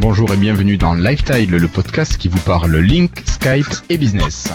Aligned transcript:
Bonjour 0.00 0.32
et 0.32 0.36
bienvenue 0.36 0.76
dans 0.76 0.94
Lifetile, 0.94 1.50
le 1.50 1.66
podcast 1.66 2.18
qui 2.18 2.28
vous 2.28 2.38
parle 2.38 2.76
Link, 2.76 3.20
Skype 3.26 3.66
et 3.88 3.98
business. 3.98 4.52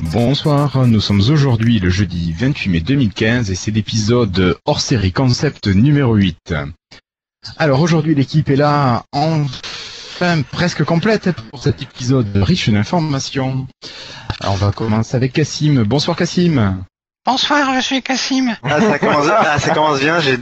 Bonsoir, 0.00 0.88
nous 0.88 1.00
sommes 1.00 1.20
aujourd'hui 1.30 1.78
le 1.78 1.88
jeudi 1.88 2.32
28 2.32 2.68
mai 2.68 2.80
2015 2.80 3.52
et 3.52 3.54
c'est 3.54 3.70
l'épisode 3.70 4.58
hors 4.64 4.80
série 4.80 5.12
concept 5.12 5.68
numéro 5.68 6.16
8. 6.16 6.52
Alors 7.58 7.80
aujourd'hui 7.80 8.14
l'équipe 8.14 8.48
est 8.50 8.56
là 8.56 9.04
enfin 9.12 10.42
presque 10.50 10.84
complète 10.84 11.30
pour 11.50 11.62
cet 11.62 11.82
épisode 11.82 12.26
riche 12.34 12.68
d'informations. 12.70 13.66
Alors 14.40 14.54
on 14.54 14.56
va 14.56 14.72
commencer 14.72 15.16
avec 15.16 15.32
Cassim. 15.32 15.82
Bonsoir 15.84 16.16
Cassim. 16.16 16.82
Bonsoir, 17.26 17.74
je 17.74 17.80
suis 17.80 18.02
Cassim. 18.02 18.54
Ah 18.62 18.80
ça 18.80 18.98
commence, 18.98 19.26
ah, 19.30 19.58
ça 19.58 19.70
commence 19.72 20.00
bien, 20.00 20.20
j'ai 20.20 20.38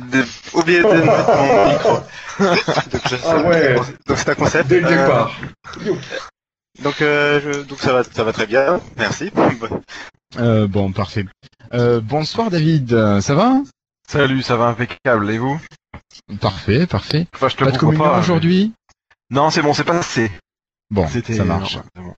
oublié 0.53 0.83
de 0.83 0.89
mettre 0.89 1.37
mon 1.37 1.69
micro. 1.73 1.93
donc, 2.41 3.03
je, 3.09 3.17
Ah 3.25 3.37
ouais. 3.43 3.77
donc 4.07 4.19
c'est 4.19 4.29
un 4.31 4.35
concept. 4.35 4.69
Dès 4.69 4.81
le 4.81 4.87
Euh, 4.89 5.03
départ. 5.05 5.37
donc, 6.83 7.01
euh, 7.03 7.41
je- 7.45 7.61
donc 7.63 7.79
ça 7.79 7.93
va, 7.93 8.03
ça 8.05 8.25
va 8.25 8.33
très 8.33 8.47
bien, 8.47 8.81
merci. 8.97 9.31
Euh, 10.39 10.67
bon 10.67 10.91
parfait. 10.93 11.25
Euh, 11.73 12.01
bonsoir 12.01 12.51
David, 12.51 13.21
ça 13.21 13.35
va? 13.35 13.59
Salut, 14.09 14.43
ça 14.43 14.57
va 14.57 14.67
impeccable, 14.67 15.31
et 15.31 15.39
vous? 15.39 15.61
Parfait, 16.41 16.87
parfait. 16.87 17.27
Enfin, 17.35 17.49
je 17.49 17.57
te 17.57 17.65
Pas 17.65 17.71
de 17.71 17.79
communion 17.79 18.05
pas. 18.05 18.19
aujourd'hui? 18.19 18.73
Non, 19.31 19.51
c'est 19.51 19.63
bon, 19.63 19.73
c'est 19.75 19.85
passé. 19.85 20.31
Bon, 20.91 21.07
C'était 21.09 21.35
ça 21.35 21.45
marche. 21.45 21.77
non, 21.77 21.83
c'est 21.95 22.03
bon. 22.03 22.15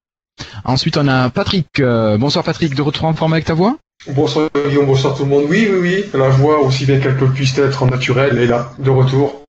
Ensuite 0.64 0.97
on 0.97 1.06
a 1.08 1.30
Patrick. 1.30 1.67
Euh, 1.78 2.19
bonsoir 2.19 2.45
Patrick, 2.45 2.75
de 2.75 2.83
retour 2.83 3.05
en 3.06 3.14
forme 3.14 3.33
avec 3.34 3.45
ta 3.45 3.55
voix? 3.55 3.77
Bonsoir 4.08 4.48
Guillaume, 4.55 4.86
bonsoir 4.86 5.17
tout 5.17 5.22
le 5.25 5.30
monde. 5.30 5.45
Oui, 5.48 5.69
oui, 5.70 5.78
oui, 5.80 6.05
la 6.19 6.28
voix, 6.28 6.61
aussi 6.61 6.84
bien 6.86 6.98
qu'elle 7.00 7.17
peut 7.17 7.30
puisse 7.33 7.56
être 7.58 7.83
en 7.83 7.86
naturel, 7.86 8.36
est 8.39 8.47
là, 8.47 8.72
de 8.78 8.91
retour. 8.91 9.42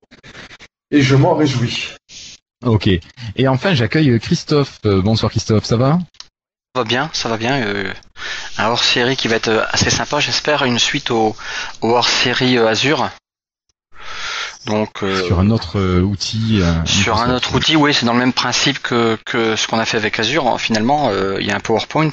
Et 0.90 1.02
je 1.02 1.16
m'en 1.16 1.34
réjouis. 1.34 1.88
Ok. 2.64 2.88
Et 3.36 3.48
enfin 3.48 3.74
j'accueille 3.74 4.18
Christophe. 4.20 4.78
Euh, 4.86 5.02
bonsoir 5.02 5.30
Christophe, 5.30 5.64
ça 5.64 5.76
va? 5.76 5.98
Ça 6.74 6.82
va 6.82 6.84
bien, 6.84 7.10
ça 7.12 7.28
va 7.28 7.36
bien. 7.36 7.62
euh, 7.66 7.92
un 8.58 8.68
hors-série 8.68 9.16
qui 9.16 9.28
va 9.28 9.36
être 9.36 9.48
euh, 9.48 9.64
assez 9.70 9.90
sympa, 9.90 10.20
j'espère, 10.20 10.64
une 10.64 10.78
suite 10.78 11.10
au, 11.10 11.34
au 11.80 11.90
hors-série 11.90 12.58
Azure. 12.58 13.10
Donc 14.66 15.02
euh, 15.02 15.24
Sur 15.26 15.38
un 15.40 15.50
autre 15.50 15.78
euh, 15.78 16.00
outil. 16.00 16.60
euh, 16.60 16.72
sur 16.84 17.18
un 17.18 17.34
autre 17.34 17.54
outil, 17.54 17.76
oui, 17.76 17.94
c'est 17.94 18.04
dans 18.04 18.12
le 18.12 18.18
même 18.18 18.32
principe 18.32 18.80
que, 18.82 19.16
que 19.24 19.56
ce 19.56 19.66
qu'on 19.66 19.78
a 19.78 19.84
fait 19.84 19.96
avec 19.96 20.18
Azure. 20.18 20.46
hein, 20.48 20.58
Finalement, 20.58 21.10
il 21.38 21.46
y 21.46 21.50
a 21.50 21.56
un 21.56 21.60
PowerPoint. 21.60 22.10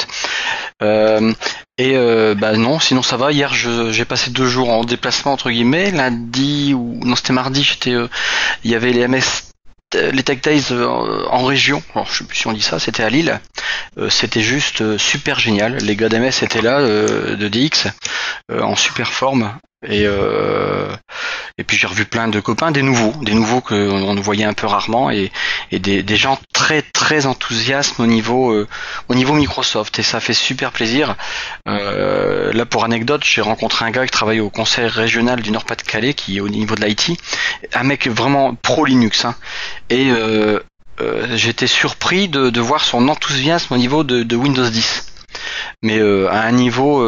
Et 1.79 1.95
euh, 1.95 2.35
bah 2.35 2.53
non, 2.53 2.79
sinon 2.79 3.01
ça 3.01 3.17
va. 3.17 3.31
Hier, 3.31 3.51
j'ai 3.53 4.05
passé 4.05 4.29
deux 4.29 4.45
jours 4.47 4.69
en 4.69 4.83
déplacement 4.83 5.33
entre 5.33 5.49
guillemets. 5.49 5.91
Lundi 5.91 6.73
ou 6.75 6.99
non, 7.03 7.15
c'était 7.15 7.33
mardi. 7.33 7.63
J'étais, 7.63 7.93
euh, 7.93 8.07
il 8.63 8.69
y 8.71 8.75
avait 8.75 8.91
les 8.93 9.07
MS, 9.07 9.23
les 9.95 10.23
Tech 10.23 10.41
Days 10.41 10.65
euh, 10.71 11.25
en 11.31 11.43
région. 11.45 11.81
Alors 11.95 12.07
je 12.11 12.19
sais 12.19 12.23
plus 12.25 12.37
si 12.37 12.47
on 12.47 12.53
dit 12.53 12.61
ça. 12.61 12.77
C'était 12.77 13.03
à 13.03 13.09
Lille. 13.09 13.39
C'était 14.09 14.41
juste 14.41 14.97
super 14.97 15.39
génial. 15.39 15.77
Les 15.77 15.95
gars 15.95 16.09
d'MS 16.09 16.41
étaient 16.43 16.61
là 16.61 16.81
de 16.81 17.47
DX 17.47 17.87
en 18.51 18.75
super 18.75 19.11
forme. 19.11 19.51
Et 19.85 20.05
euh, 20.05 20.87
et 21.57 21.63
puis 21.63 21.77
j'ai 21.77 21.87
revu 21.87 22.05
plein 22.05 22.27
de 22.27 22.39
copains, 22.39 22.71
des 22.71 22.81
nouveaux, 22.81 23.13
des 23.21 23.33
nouveaux 23.33 23.61
que 23.61 23.75
on 23.75 24.15
voyait 24.15 24.45
un 24.45 24.53
peu 24.53 24.65
rarement 24.65 25.11
et, 25.11 25.31
et 25.71 25.79
des, 25.79 26.03
des 26.03 26.15
gens 26.15 26.39
très 26.53 26.81
très 26.81 27.25
enthousiastes 27.25 27.99
au 27.99 28.05
niveau 28.05 28.51
euh, 28.51 28.67
au 29.09 29.15
niveau 29.15 29.33
Microsoft 29.33 29.99
et 29.99 30.03
ça 30.03 30.19
fait 30.19 30.33
super 30.33 30.71
plaisir. 30.71 31.15
Euh, 31.67 32.53
là 32.53 32.65
pour 32.65 32.85
anecdote, 32.85 33.23
j'ai 33.23 33.41
rencontré 33.41 33.85
un 33.85 33.91
gars 33.91 34.05
qui 34.05 34.11
travaille 34.11 34.39
au 34.39 34.49
conseil 34.49 34.87
régional 34.87 35.41
du 35.41 35.51
Nord-Pas-de-Calais 35.51 36.13
qui 36.13 36.37
est 36.37 36.39
au 36.39 36.49
niveau 36.49 36.75
de 36.75 36.85
l'IT, 36.85 37.11
un 37.73 37.83
mec 37.83 38.07
vraiment 38.07 38.55
pro 38.55 38.85
Linux 38.85 39.25
hein. 39.25 39.35
et 39.89 40.09
euh, 40.11 40.59
euh, 41.01 41.27
j'étais 41.35 41.67
surpris 41.67 42.29
de, 42.29 42.49
de 42.49 42.61
voir 42.61 42.83
son 42.83 43.07
enthousiasme 43.09 43.73
au 43.73 43.77
niveau 43.77 44.03
de, 44.03 44.23
de 44.23 44.35
Windows 44.35 44.67
10 44.67 45.07
mais 45.81 45.99
euh, 45.99 46.29
à 46.31 46.41
un 46.41 46.51
niveau 46.51 47.03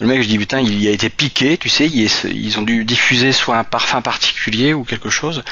le 0.00 0.06
mec, 0.06 0.22
je 0.22 0.28
dis 0.28 0.38
putain, 0.38 0.60
il 0.60 0.86
a 0.86 0.92
été 0.92 1.10
piqué, 1.10 1.58
tu 1.58 1.68
sais, 1.68 1.88
ils 1.88 2.58
ont 2.58 2.62
dû 2.62 2.84
diffuser 2.84 3.32
soit 3.32 3.56
un 3.56 3.64
parfum 3.64 4.00
particulier 4.00 4.72
ou 4.72 4.84
quelque 4.84 5.10
chose. 5.10 5.42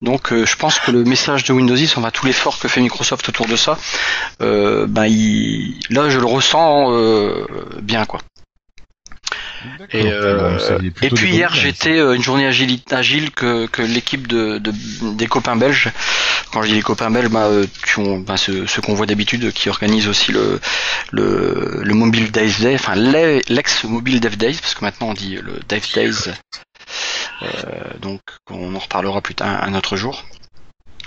Donc, 0.00 0.32
euh, 0.32 0.44
je 0.44 0.56
pense 0.56 0.80
que 0.80 0.90
le 0.90 1.04
message 1.04 1.44
de 1.44 1.52
Windows 1.52 1.76
10, 1.76 1.96
on 1.98 2.00
va 2.00 2.10
tout 2.10 2.26
l'effort 2.26 2.58
que 2.58 2.66
fait 2.66 2.80
Microsoft 2.80 3.28
autour 3.28 3.46
de 3.46 3.54
ça, 3.54 3.78
euh, 4.40 4.86
ben 4.88 5.06
il, 5.06 5.78
là, 5.88 6.10
je 6.10 6.18
le 6.18 6.26
ressens 6.26 6.92
euh, 6.92 7.46
bien, 7.80 8.04
quoi. 8.04 8.20
Et, 9.92 10.02
euh, 10.10 10.58
Bon, 10.78 10.88
et 11.02 11.10
puis 11.10 11.30
hier 11.34 11.54
j'étais 11.54 11.98
euh, 11.98 12.14
une 12.14 12.22
journée 12.22 12.46
agile, 12.46 12.78
agile 12.90 13.30
que, 13.30 13.66
que 13.66 13.82
l'équipe 13.82 14.26
de, 14.26 14.58
de- 14.58 14.72
des 15.14 15.26
copains 15.26 15.56
belges. 15.56 15.90
Quand 16.52 16.62
je 16.62 16.68
dis 16.68 16.74
les 16.74 16.82
copains 16.82 17.10
belges, 17.10 17.28
bah, 17.28 17.46
euh, 17.46 17.66
qui 17.86 17.98
ont, 17.98 18.18
bah, 18.18 18.36
ceux, 18.36 18.66
ceux 18.66 18.82
qu'on 18.82 18.94
voit 18.94 19.06
d'habitude, 19.06 19.52
qui 19.52 19.68
organisent 19.68 20.08
aussi 20.08 20.32
le 20.32 20.60
le, 21.10 21.80
le 21.82 21.94
mobile 21.94 22.30
Dev 22.30 22.60
Day, 22.60 22.74
enfin 22.74 22.94
l'e- 22.94 23.40
l'ex 23.48 23.84
mobile 23.84 24.20
Dev 24.20 24.36
Days, 24.36 24.58
parce 24.60 24.74
que 24.74 24.84
maintenant 24.84 25.08
on 25.10 25.14
dit 25.14 25.36
le 25.36 25.60
Dev 25.68 25.82
Days. 25.94 26.30
Euh, 27.42 27.46
donc 28.00 28.20
on 28.50 28.74
en 28.74 28.78
reparlera 28.78 29.20
plus 29.20 29.34
tard 29.34 29.62
un 29.62 29.74
autre 29.74 29.96
jour. 29.96 30.24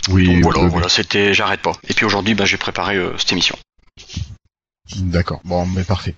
Oui, 0.10 0.28
Donc 0.28 0.44
voilà, 0.44 0.60
oui. 0.62 0.70
voilà, 0.70 0.90
c'était, 0.90 1.34
j'arrête 1.34 1.62
pas. 1.62 1.74
Et 1.88 1.94
puis 1.94 2.06
aujourd'hui, 2.06 2.36
bah, 2.36 2.46
j'ai 2.46 2.58
préparé 2.58 2.96
euh, 2.96 3.12
cette 3.18 3.32
émission. 3.32 3.58
D'accord, 4.94 5.41
bon, 5.44 5.66
mais 5.66 5.84
parfait. 5.84 6.16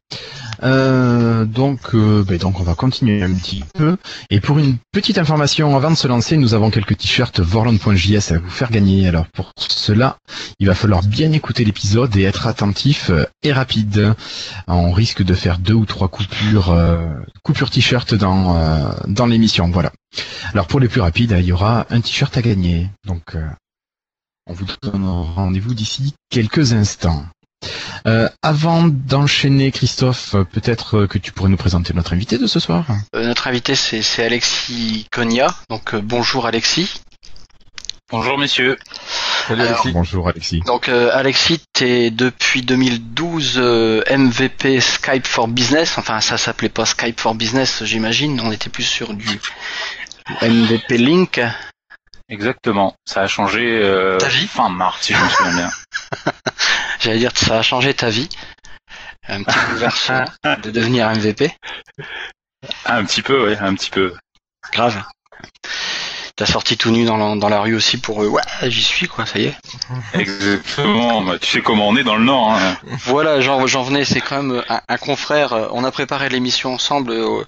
Euh, 0.64 1.46
donc, 1.46 1.80
euh, 1.94 2.24
ben 2.28 2.38
donc, 2.38 2.60
on 2.60 2.64
va 2.64 2.76
continuer 2.76 3.24
un 3.24 3.34
petit 3.34 3.64
peu. 3.74 3.96
Et 4.30 4.42
pour 4.42 4.60
une 4.60 4.78
petite 4.92 5.18
information, 5.18 5.76
avant 5.78 5.92
de 5.92 5.96
se 5.96 6.08
lancer, 6.08 6.36
nous 6.36 6.54
avons 6.54 6.70
quelques 6.70 6.98
t-shirts 6.98 7.40
Vorland.js 7.40 8.34
à 8.34 8.40
vous 8.40 8.50
faire 8.50 8.70
gagner. 8.70 9.08
Alors 9.08 9.28
pour 9.28 9.54
cela, 9.58 10.18
il 10.60 10.68
va 10.68 10.76
falloir 10.76 11.02
bien 11.02 11.32
écouter 11.32 11.64
l'épisode 11.64 12.16
et 12.18 12.24
être 12.24 12.46
attentif 12.48 13.10
euh, 13.10 13.26
et 13.42 13.54
rapide. 13.54 14.14
On 14.68 14.92
risque 14.92 15.24
de 15.24 15.34
faire 15.34 15.60
deux 15.60 15.74
ou 15.74 15.86
trois 15.86 16.10
coupures, 16.10 16.72
euh, 16.72 17.08
coupures 17.44 17.70
t-shirt 17.70 18.16
dans 18.16 18.58
euh, 18.58 18.92
dans 19.08 19.28
l'émission. 19.28 19.70
Voilà. 19.70 19.94
Alors 20.54 20.68
pour 20.68 20.82
les 20.82 20.90
plus 20.90 21.02
rapides, 21.02 21.36
il 21.40 21.46
y 21.46 21.52
aura 21.54 21.86
un 21.90 22.02
t-shirt 22.02 22.36
à 22.36 22.42
gagner. 22.42 22.90
Donc, 23.06 23.38
on 24.46 24.54
vous 24.54 24.66
donne 24.82 25.06
rendez-vous 25.06 25.74
d'ici 25.74 26.14
quelques 26.30 26.74
instants. 26.74 27.26
Euh, 28.06 28.30
avant 28.42 28.84
d'enchaîner, 28.88 29.72
Christophe, 29.72 30.36
euh, 30.36 30.44
peut-être 30.44 30.98
euh, 30.98 31.08
que 31.08 31.18
tu 31.18 31.32
pourrais 31.32 31.50
nous 31.50 31.58
présenter 31.58 31.94
notre 31.94 32.14
invité 32.14 32.38
de 32.38 32.48
ce 32.48 32.60
soir. 32.60 32.86
Euh, 33.16 33.26
notre 33.26 33.48
invité, 33.48 33.76
c'est, 33.76 34.02
c'est 34.02 34.24
Alexis 34.24 35.08
Cogna. 35.12 35.54
Donc 35.70 35.94
euh, 35.94 36.02
bonjour 36.02 36.46
Alexis. 36.46 37.02
Bonjour 38.10 38.38
messieurs. 38.38 38.78
Salut 39.48 39.62
Alors, 39.62 39.74
Alexis. 39.74 39.92
Bonjour 39.92 40.30
Alexis. 40.30 40.62
Donc 40.66 40.88
euh, 40.88 41.10
Alexis, 41.12 41.62
t'es 41.74 42.10
depuis 42.10 42.62
2012 42.62 43.56
euh, 43.58 44.02
MVP 44.10 44.80
Skype 44.80 45.28
for 45.28 45.50
Business. 45.50 45.98
Enfin, 45.98 46.22
ça 46.22 46.38
s'appelait 46.38 46.70
pas 46.70 46.86
Skype 46.86 47.20
for 47.20 47.36
Business, 47.36 47.84
j'imagine. 47.84 48.40
On 48.40 48.54
était 48.54 48.70
plus 48.70 48.84
sur 48.84 49.14
du 49.14 49.42
MVP 50.42 50.98
Link. 50.98 51.42
Exactement. 52.30 52.94
Ça 53.06 53.22
a 53.22 53.28
changé 53.28 53.80
euh, 53.82 54.18
Ta 54.18 54.28
vie 54.28 54.48
fin 54.48 54.70
mars, 54.70 55.00
si 55.02 55.14
je 55.14 55.24
me 55.24 55.30
souviens 55.30 55.56
bien. 55.56 55.70
J'allais 57.00 57.20
dire 57.20 57.34
que 57.34 57.40
ça 57.40 57.60
a 57.60 57.62
changé 57.62 57.94
ta 57.94 58.10
vie. 58.10 58.30
Un 59.28 59.44
petit 59.44 59.58
bouleversement 59.70 60.26
de 60.64 60.72
devenir 60.72 61.10
MVP. 61.10 61.52
un 62.86 63.04
petit 63.06 63.22
peu, 63.22 63.46
ouais, 63.46 63.58
un 63.60 63.76
petit 63.76 63.90
peu. 63.90 64.14
Grave. 64.72 65.04
T'as 66.36 66.46
sorti 66.46 66.78
tout 66.78 66.92
nu 66.92 67.04
dans 67.04 67.18
la, 67.18 67.36
dans 67.36 67.50
la 67.50 67.62
rue 67.62 67.74
aussi 67.76 67.98
pour 67.98 68.22
euh, 68.22 68.28
ouais, 68.28 68.44
j'y 68.64 68.84
suis 68.84 69.08
quoi, 69.08 69.26
ça 69.26 69.40
y 69.40 69.46
est. 69.46 69.56
Exactement. 70.14 71.24
Bah, 71.24 71.40
tu 71.40 71.48
sais 71.50 71.62
comment 71.64 71.88
on 71.88 71.96
est 71.98 72.04
dans 72.04 72.16
le 72.16 72.26
Nord. 72.26 72.52
Hein. 72.52 72.78
Voilà, 73.06 73.42
j'en 73.42 73.82
venais, 73.82 74.06
c'est 74.06 74.22
quand 74.22 74.44
même 74.44 74.64
un, 74.70 74.82
un 74.88 74.98
confrère. 74.98 75.54
euh, 75.54 75.68
On 75.72 75.84
a 75.84 75.90
préparé 75.92 76.30
l'émission 76.30 76.76
ensemble 76.76 77.12
euh, 77.12 77.44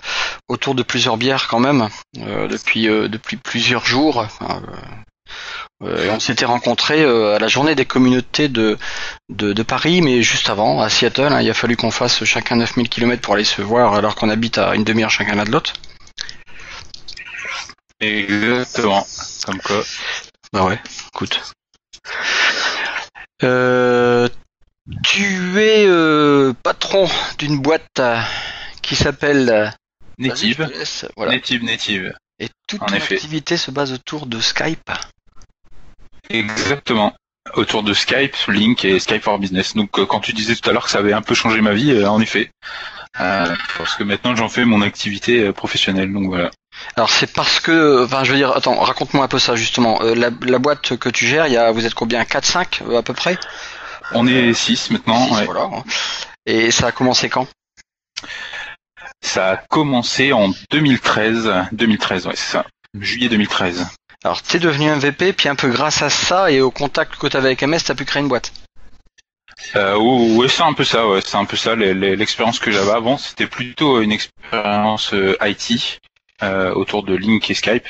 autour 0.47 0.73
de 0.73 0.81
plusieurs 0.81 1.17
bières 1.17 1.47
quand 1.47 1.59
même 1.59 1.87
euh, 2.17 2.47
depuis 2.47 2.89
euh, 2.89 3.07
depuis 3.07 3.37
plusieurs 3.37 3.85
jours. 3.85 4.17
Enfin, 4.17 4.63
euh, 5.83 6.09
on 6.11 6.19
s'était 6.19 6.45
rencontrés 6.45 7.03
euh, 7.03 7.35
à 7.35 7.39
la 7.39 7.47
journée 7.47 7.75
des 7.75 7.85
communautés 7.85 8.47
de, 8.49 8.77
de 9.29 9.53
de 9.53 9.63
Paris, 9.63 10.01
mais 10.01 10.21
juste 10.21 10.49
avant 10.49 10.81
à 10.81 10.89
Seattle. 10.89 11.31
hein, 11.31 11.41
il 11.41 11.49
a 11.49 11.53
fallu 11.53 11.75
qu'on 11.77 11.91
fasse 11.91 12.23
chacun 12.25 12.57
9000 12.57 12.89
km 12.89 13.21
pour 13.21 13.35
aller 13.35 13.43
se 13.43 13.61
voir, 13.61 13.93
alors 13.93 14.15
qu'on 14.15 14.29
habite 14.29 14.57
à 14.57 14.75
une 14.75 14.83
demi-heure 14.83 15.09
chacun 15.09 15.35
l'un 15.35 15.45
de 15.45 15.51
l'autre. 15.51 15.73
Exactement. 17.99 19.05
Comme 19.45 19.59
quoi. 19.59 19.83
Bah 20.53 20.63
ouais, 20.65 20.79
écoute. 21.13 21.41
Euh, 23.43 24.27
tu 25.03 25.59
es 25.59 25.87
patron 26.63 27.07
d'une 27.37 27.59
boîte 27.59 28.01
qui 28.81 28.95
s'appelle 28.95 29.73
Native. 30.19 30.69
Voilà. 31.15 31.31
Native, 31.33 31.63
native. 31.63 32.13
Et 32.39 32.49
toute 32.67 32.81
en 32.81 32.85
ton 32.87 32.95
effet. 32.95 33.15
activité 33.15 33.57
se 33.57 33.71
base 33.71 33.93
autour 33.93 34.25
de 34.25 34.39
Skype. 34.39 34.91
Exactement. 36.29 37.13
Autour 37.55 37.83
de 37.83 37.93
Skype, 37.93 38.35
Link 38.47 38.85
et 38.85 38.99
Skype 38.99 39.23
for 39.23 39.39
Business. 39.39 39.75
Donc 39.75 39.97
euh, 39.97 40.05
quand 40.05 40.19
tu 40.19 40.33
disais 40.33 40.55
tout 40.55 40.69
à 40.69 40.73
l'heure 40.73 40.85
que 40.85 40.91
ça 40.91 40.99
avait 40.99 41.13
un 41.13 41.21
peu 41.21 41.33
changé 41.33 41.61
ma 41.61 41.73
vie, 41.73 41.91
euh, 41.91 42.07
en 42.09 42.21
effet. 42.21 42.51
Euh, 43.19 43.55
parce 43.77 43.95
que 43.95 44.03
maintenant 44.03 44.35
j'en 44.35 44.49
fais 44.49 44.65
mon 44.65 44.81
activité 44.81 45.43
euh, 45.43 45.51
professionnelle. 45.53 46.13
Donc 46.13 46.27
voilà. 46.27 46.51
Alors 46.95 47.09
c'est 47.09 47.33
parce 47.33 47.59
que, 47.59 48.05
enfin 48.05 48.23
je 48.23 48.31
veux 48.31 48.37
dire, 48.37 48.55
attends, 48.55 48.79
raconte-moi 48.79 49.25
un 49.25 49.27
peu 49.27 49.39
ça 49.39 49.55
justement. 49.55 50.01
Euh, 50.03 50.13
la, 50.13 50.29
la 50.41 50.59
boîte 50.59 50.97
que 50.97 51.09
tu 51.09 51.25
gères, 51.25 51.47
il 51.47 51.53
y 51.53 51.57
a, 51.57 51.71
vous 51.71 51.85
êtes 51.85 51.95
combien? 51.95 52.21
4-5 52.23 52.83
euh, 52.87 52.99
à 52.99 53.01
peu 53.03 53.13
près? 53.13 53.37
On 54.13 54.27
est 54.27 54.53
6 54.53 54.91
maintenant. 54.91 55.31
Ouais. 55.33 55.45
voilà. 55.45 55.69
Et 56.45 56.71
ça 56.71 56.87
a 56.87 56.91
commencé 56.91 57.29
quand? 57.29 57.47
Ça 59.21 59.51
a 59.51 59.57
commencé 59.57 60.33
en 60.33 60.51
2013. 60.71 61.51
2013, 61.71 62.27
ouais, 62.27 62.35
c'est 62.35 62.51
ça. 62.51 62.65
Juillet 62.99 63.29
2013. 63.29 63.87
Alors 64.23 64.41
t'es 64.41 64.59
devenu 64.59 64.89
MVP, 64.89 65.33
puis 65.33 65.47
un 65.47 65.55
peu 65.55 65.69
grâce 65.69 66.01
à 66.01 66.09
ça 66.09 66.51
et 66.51 66.59
au 66.59 66.71
contact 66.71 67.15
que 67.15 67.27
t'avais 67.27 67.47
avec 67.47 67.63
MS, 67.63 67.79
t'as 67.85 67.95
pu 67.95 68.05
créer 68.05 68.21
une 68.21 68.27
boîte. 68.27 68.51
Euh, 69.75 69.97
ouais, 69.97 70.47
c'est 70.47 70.63
un 70.63 70.73
peu 70.73 70.83
ça, 70.83 71.07
ouais, 71.07 71.21
c'est 71.21 71.37
un 71.37 71.45
peu 71.45 71.55
ça. 71.55 71.75
L'expérience 71.75 72.59
que 72.59 72.71
j'avais 72.71 72.91
avant, 72.91 73.17
c'était 73.17 73.47
plutôt 73.47 74.01
une 74.01 74.11
expérience 74.11 75.13
euh, 75.13 75.37
IT 75.41 75.99
euh, 76.43 76.73
autour 76.73 77.03
de 77.03 77.15
Link 77.15 77.49
et 77.49 77.53
Skype. 77.53 77.87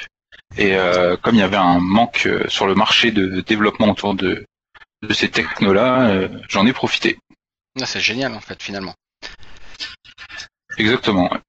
Et 0.57 0.75
euh, 0.75 1.15
comme 1.17 1.35
il 1.35 1.39
y 1.39 1.43
avait 1.43 1.57
un 1.57 1.79
manque 1.79 2.27
sur 2.47 2.67
le 2.67 2.75
marché 2.75 3.11
de 3.11 3.41
développement 3.41 3.89
autour 3.89 4.13
de, 4.15 4.45
de 5.01 5.13
ces 5.13 5.29
technos-là, 5.29 6.27
j'en 6.47 6.65
ai 6.65 6.73
profité. 6.73 7.17
Ah, 7.79 7.85
c'est 7.85 8.01
génial 8.01 8.33
en 8.33 8.39
fait 8.39 8.61
finalement. 8.61 8.95
Exactement. 10.77 11.31
ouais. 11.31 11.39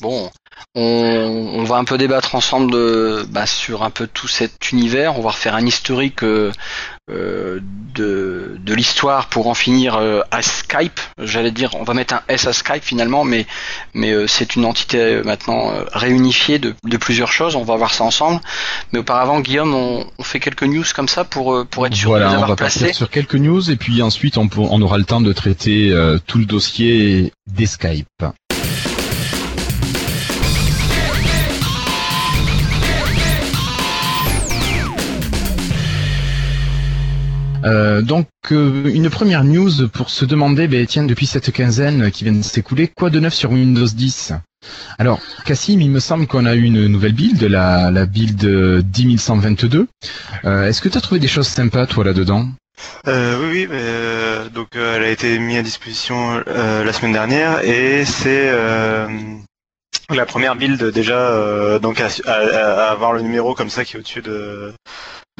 Bon, 0.00 0.30
on, 0.78 1.50
on 1.60 1.64
va 1.64 1.76
un 1.76 1.84
peu 1.84 1.98
débattre 1.98 2.34
ensemble 2.34 2.70
de, 2.70 3.26
bah, 3.30 3.46
sur 3.46 3.82
un 3.82 3.90
peu 3.90 4.06
tout 4.06 4.28
cet 4.28 4.70
univers. 4.70 5.18
On 5.18 5.22
va 5.22 5.30
refaire 5.30 5.54
un 5.56 5.66
historique 5.66 6.22
euh, 6.22 6.52
euh, 7.10 7.58
de, 7.94 8.56
de 8.60 8.74
l'histoire 8.74 9.26
pour 9.26 9.48
en 9.48 9.54
finir 9.54 9.96
euh, 9.96 10.20
à 10.30 10.40
Skype. 10.42 11.00
J'allais 11.20 11.50
dire, 11.50 11.70
on 11.74 11.82
va 11.82 11.94
mettre 11.94 12.14
un 12.14 12.22
S 12.28 12.46
à 12.46 12.52
Skype 12.52 12.82
finalement, 12.84 13.24
mais, 13.24 13.46
mais 13.94 14.12
euh, 14.12 14.26
c'est 14.28 14.54
une 14.56 14.64
entité 14.64 15.20
maintenant 15.24 15.72
réunifiée 15.92 16.58
de, 16.58 16.74
de 16.84 16.96
plusieurs 16.96 17.32
choses. 17.32 17.56
On 17.56 17.64
va 17.64 17.76
voir 17.76 17.92
ça 17.92 18.04
ensemble. 18.04 18.40
Mais 18.92 19.00
auparavant, 19.00 19.40
Guillaume, 19.40 19.74
on, 19.74 20.06
on 20.18 20.22
fait 20.22 20.38
quelques 20.40 20.62
news 20.64 20.84
comme 20.94 21.08
ça 21.08 21.24
pour, 21.24 21.66
pour 21.66 21.86
être 21.86 21.94
sûr 21.94 22.10
voilà, 22.10 22.26
de 22.26 22.30
les 22.30 22.36
on 22.36 22.42
avoir 22.42 22.50
va 22.50 22.56
placés. 22.56 22.80
partir 22.80 22.96
sur 22.96 23.10
quelques 23.10 23.34
news 23.34 23.70
et 23.70 23.76
puis 23.76 24.00
ensuite 24.02 24.38
on, 24.38 24.46
pour- 24.48 24.72
on 24.72 24.80
aura 24.82 24.98
le 24.98 25.04
temps 25.04 25.20
de 25.20 25.32
traiter 25.32 25.92
tout 26.26 26.38
le 26.38 26.44
dossier 26.44 27.32
des 27.52 27.66
Skype. 27.66 28.06
Euh, 37.68 38.00
donc 38.02 38.26
euh, 38.50 38.90
une 38.92 39.10
première 39.10 39.44
news 39.44 39.88
pour 39.92 40.08
se 40.10 40.24
demander, 40.24 40.68
ben, 40.68 40.86
tiens, 40.86 41.04
depuis 41.04 41.26
cette 41.26 41.52
quinzaine 41.52 42.10
qui 42.10 42.24
vient 42.24 42.32
de 42.32 42.42
s'écouler, 42.42 42.88
quoi 42.88 43.10
de 43.10 43.20
neuf 43.20 43.34
sur 43.34 43.50
Windows 43.52 43.86
10 43.86 44.32
Alors, 44.98 45.20
Cassim, 45.44 45.80
il 45.80 45.90
me 45.90 46.00
semble 46.00 46.26
qu'on 46.26 46.46
a 46.46 46.54
eu 46.54 46.62
une 46.62 46.86
nouvelle 46.86 47.12
build, 47.12 47.42
la, 47.42 48.06
build 48.06 48.42
euh, 48.44 48.82
10122. 48.82 49.86
Euh, 50.44 50.66
Est-ce 50.66 50.80
que 50.80 50.88
tu 50.88 50.96
as 50.96 51.00
trouvé 51.02 51.20
des 51.20 51.28
choses 51.28 51.48
sympas, 51.48 51.86
toi, 51.86 52.04
là-dedans? 52.04 52.48
Euh, 53.06 53.36
oui, 53.50 53.66
oui, 53.70 54.50
donc 54.54 54.68
elle 54.74 55.02
a 55.02 55.10
été 55.10 55.38
mise 55.40 55.58
à 55.58 55.62
disposition 55.62 56.42
la 56.46 56.92
semaine 56.92 57.12
dernière 57.12 57.64
et 57.64 58.04
c'est 58.04 58.52
la 60.10 60.26
première 60.26 60.54
build 60.54 60.82
déjà 60.92 61.78
donc 61.80 62.00
à, 62.00 62.06
à- 62.26 62.30
à 62.32 62.90
avoir 62.92 63.12
le 63.12 63.22
numéro 63.22 63.54
comme 63.54 63.68
ça 63.68 63.84
qui 63.84 63.96
est 63.96 63.98
au-dessus 63.98 64.22
de, 64.22 64.72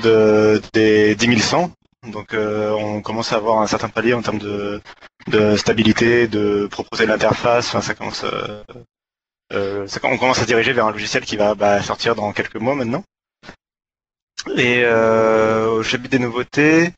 de 0.03 0.61
des 0.75 1.15
10100. 1.15 1.71
Donc 2.07 2.33
euh, 2.33 2.71
on 2.73 3.03
commence 3.03 3.33
à 3.33 3.37
avoir 3.37 3.59
un 3.61 3.67
certain 3.67 3.89
palier 3.89 4.15
en 4.15 4.23
termes 4.23 4.39
de, 4.39 4.81
de 5.27 5.57
stabilité, 5.57 6.29
de 6.29 6.69
de 6.99 7.05
l'interface. 7.05 7.69
Enfin, 7.69 7.81
ça 7.83 7.95
commence, 7.95 8.25
euh, 8.25 8.63
euh, 9.53 9.87
ça- 9.89 10.01
on 10.05 10.19
commence 10.19 10.41
à 10.43 10.47
diriger 10.47 10.73
vers 10.73 10.87
un 10.87 10.93
logiciel 10.93 11.25
qui 11.25 11.37
va 11.37 11.55
bah, 11.55 11.83
sortir 11.83 12.15
dans 12.15 12.33
quelques 12.33 12.57
mois 12.57 12.75
maintenant. 12.75 13.05
Et 14.57 14.83
euh, 14.85 15.69
au 15.69 15.83
chapitre 15.83 16.11
des 16.11 16.19
nouveautés, 16.21 16.93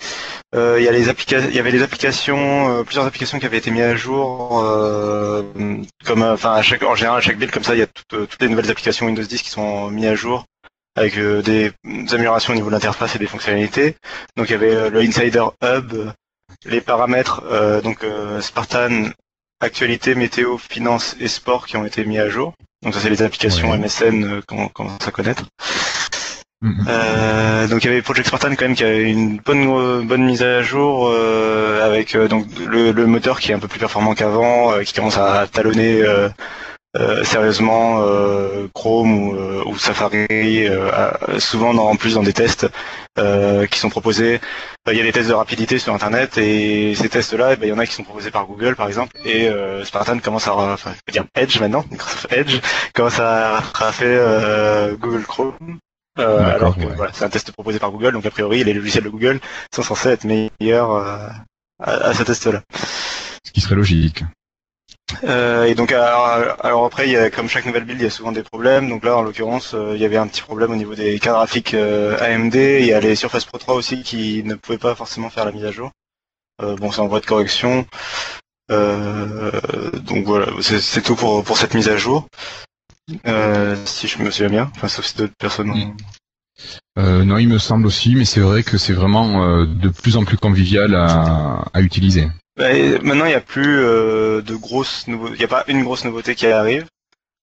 euh, 0.54 0.76
il 0.80 0.84
y 0.84 0.88
avait 0.88 1.70
les 1.72 1.82
applications, 1.82 2.70
euh, 2.80 2.84
plusieurs 2.84 3.06
applications 3.06 3.38
qui 3.40 3.46
avaient 3.46 3.58
été 3.58 3.70
mises 3.70 3.82
à 3.82 3.96
jour, 3.96 4.60
euh, 4.64 5.42
comme, 6.06 6.22
euh, 6.22 6.34
enfin, 6.34 6.54
à 6.54 6.62
chaque, 6.62 6.82
en 6.84 6.94
général, 6.96 7.18
à 7.18 7.20
chaque 7.22 7.38
build 7.38 7.52
comme 7.52 7.64
ça, 7.64 7.74
il 7.74 7.80
y 7.80 7.82
a 7.82 7.88
toutes 8.08 8.40
les 8.42 8.48
nouvelles 8.48 8.70
applications 8.70 9.06
Windows 9.06 9.22
10 9.24 9.42
qui 9.42 9.50
sont 9.50 9.90
mises 9.90 10.06
à 10.06 10.14
jour 10.14 10.46
avec 10.96 11.16
euh, 11.16 11.42
des 11.42 11.72
améliorations 12.12 12.52
au 12.52 12.56
niveau 12.56 12.68
de 12.68 12.74
l'interface 12.74 13.16
et 13.16 13.18
des 13.18 13.26
fonctionnalités. 13.26 13.96
Donc 14.36 14.48
il 14.48 14.52
y 14.52 14.54
avait 14.56 14.74
euh, 14.74 14.90
le 14.90 15.00
Insider 15.00 15.44
Hub, 15.62 15.92
les 16.64 16.80
paramètres, 16.80 17.42
euh, 17.50 17.80
donc 17.80 18.04
Spartan, 18.40 19.10
actualité, 19.60 20.14
météo, 20.14 20.58
finance 20.58 21.16
et 21.20 21.28
sport 21.28 21.66
qui 21.66 21.76
ont 21.76 21.84
été 21.84 22.04
mis 22.04 22.18
à 22.18 22.28
jour. 22.28 22.54
Donc 22.82 22.94
ça 22.94 23.00
c'est 23.00 23.10
les 23.10 23.22
applications 23.22 23.70
Ouais. 23.70 23.78
MSN 23.78 24.42
qu'on 24.46 24.68
commence 24.68 25.06
à 25.06 25.10
connaître. 25.10 25.44
Mhm. 26.62 26.86
Euh, 26.88 27.68
donc 27.68 27.84
il 27.84 27.86
y 27.86 27.90
avait 27.90 28.02
Project 28.02 28.28
Spartan 28.28 28.50
quand 28.50 28.66
même 28.66 28.74
qui 28.74 28.84
a 28.84 28.94
une 28.94 29.38
bonne 29.38 29.66
euh, 29.68 30.02
bonne 30.02 30.24
mise 30.26 30.42
à 30.42 30.60
jour 30.60 31.08
euh, 31.08 31.86
avec 31.86 32.14
donc 32.14 32.46
le, 32.66 32.92
le 32.92 33.06
moteur 33.06 33.40
qui 33.40 33.50
est 33.50 33.54
un 33.54 33.58
peu 33.58 33.68
plus 33.68 33.78
performant 33.78 34.14
qu'avant, 34.14 34.78
qui 34.84 34.92
commence 34.92 35.16
à 35.16 35.46
talonner 35.46 36.02
sérieusement 37.24 38.00
euh, 38.02 38.66
Chrome 38.74 39.28
ou, 39.28 39.34
euh, 39.34 39.62
ou 39.66 39.78
Safari, 39.78 40.26
euh, 40.30 41.38
souvent 41.38 41.70
en 41.76 41.96
plus 41.96 42.14
dans 42.14 42.22
des 42.22 42.32
tests 42.32 42.66
euh, 43.18 43.66
qui 43.66 43.78
sont 43.78 43.90
proposés. 43.90 44.40
Euh, 44.88 44.92
Il 44.92 44.98
y 44.98 45.00
a 45.00 45.04
des 45.04 45.12
tests 45.12 45.28
de 45.28 45.34
rapidité 45.34 45.78
sur 45.78 45.94
Internet 45.94 46.36
et 46.38 46.94
ces 46.96 47.08
tests-là, 47.08 47.52
eh 47.52 47.56
ben, 47.56 47.66
il 47.66 47.70
y 47.70 47.72
en 47.72 47.78
a 47.78 47.86
qui 47.86 47.94
sont 47.94 48.02
proposés 48.02 48.30
par 48.30 48.46
Google 48.46 48.74
par 48.74 48.88
exemple 48.88 49.16
et 49.24 49.48
euh, 49.48 49.84
Spartan 49.84 50.18
commence 50.18 50.48
à, 50.48 50.54
enfin, 50.54 50.92
je 50.94 51.00
peux 51.06 51.12
dire 51.12 51.24
Edge 51.36 51.60
maintenant, 51.60 51.84
Microsoft 51.90 52.26
Edge 52.32 52.60
commence 52.94 53.20
à 53.20 53.62
euh, 54.02 54.96
Google 54.96 55.22
Chrome. 55.22 55.78
Euh, 56.18 56.54
alors 56.56 56.74
que 56.74 56.80
ouais. 56.80 56.94
voilà, 56.96 57.12
c'est 57.14 57.24
un 57.24 57.28
test 57.28 57.52
proposé 57.52 57.78
par 57.78 57.92
Google, 57.92 58.12
donc 58.12 58.26
a 58.26 58.30
priori 58.30 58.64
les 58.64 58.74
logiciels 58.74 59.04
de 59.04 59.08
Google 59.08 59.38
sont 59.72 59.82
censés 59.82 60.08
être 60.08 60.24
meilleurs 60.24 60.90
euh, 60.92 61.28
à, 61.80 61.92
à 61.92 62.14
ce 62.14 62.24
test-là. 62.24 62.62
Ce 63.44 63.52
qui 63.52 63.60
serait 63.60 63.76
logique. 63.76 64.24
Euh, 65.24 65.64
et 65.64 65.74
donc 65.74 65.92
alors, 65.92 66.84
après, 66.86 67.08
il 67.08 67.12
y 67.12 67.16
a, 67.16 67.30
comme 67.30 67.48
chaque 67.48 67.66
nouvelle 67.66 67.84
build, 67.84 68.00
il 68.00 68.04
y 68.04 68.06
a 68.06 68.10
souvent 68.10 68.32
des 68.32 68.42
problèmes. 68.42 68.88
Donc 68.88 69.04
là, 69.04 69.16
en 69.16 69.22
l'occurrence, 69.22 69.74
euh, 69.74 69.92
il 69.94 70.00
y 70.00 70.04
avait 70.04 70.16
un 70.16 70.26
petit 70.26 70.42
problème 70.42 70.70
au 70.72 70.76
niveau 70.76 70.94
des 70.94 71.18
cartes 71.18 71.36
graphiques 71.36 71.74
euh, 71.74 72.18
AMD. 72.20 72.54
Il 72.54 72.86
y 72.86 72.92
a 72.92 73.00
les 73.00 73.14
Surface 73.14 73.44
Pro 73.44 73.58
3 73.58 73.74
aussi 73.74 74.02
qui 74.02 74.42
ne 74.44 74.54
pouvaient 74.54 74.78
pas 74.78 74.94
forcément 74.94 75.30
faire 75.30 75.44
la 75.44 75.52
mise 75.52 75.64
à 75.64 75.72
jour. 75.72 75.90
Bon, 76.78 76.92
c'est 76.92 77.00
en 77.00 77.06
voie 77.08 77.20
de 77.20 77.26
correction. 77.26 77.86
Donc 78.68 80.26
voilà, 80.26 80.46
c'est 80.60 81.00
tout 81.00 81.16
pour, 81.16 81.42
pour 81.42 81.56
cette 81.56 81.72
mise 81.72 81.88
à 81.88 81.96
jour. 81.96 82.28
Si 83.86 84.08
je 84.08 84.22
me 84.22 84.30
souviens 84.30 84.50
bien, 84.50 84.70
enfin 84.76 84.88
sauf 84.88 85.06
si 85.06 85.16
d'autres 85.16 85.32
personnes. 85.38 85.70
ont- 85.70 87.24
non, 87.24 87.38
il 87.38 87.48
me 87.48 87.56
semble 87.56 87.86
aussi, 87.86 88.14
mais 88.14 88.26
c'est 88.26 88.40
vrai 88.40 88.62
que 88.62 88.76
c'est 88.76 88.92
vraiment 88.92 89.64
de 89.64 89.88
plus 89.88 90.18
en 90.18 90.24
plus 90.26 90.36
convivial 90.36 90.94
à 90.94 91.80
utiliser. 91.80 92.28
Bah, 92.60 92.68
maintenant, 93.02 93.24
il 93.24 93.28
n'y 93.28 93.34
a 93.34 93.40
plus 93.40 93.78
euh, 93.78 94.42
de 94.42 94.54
grosses 94.54 95.06
nouveautés. 95.08 95.34
Il 95.34 95.38
n'y 95.38 95.44
a 95.46 95.48
pas 95.48 95.64
une 95.66 95.82
grosse 95.82 96.04
nouveauté 96.04 96.34
qui 96.34 96.46
arrive, 96.46 96.84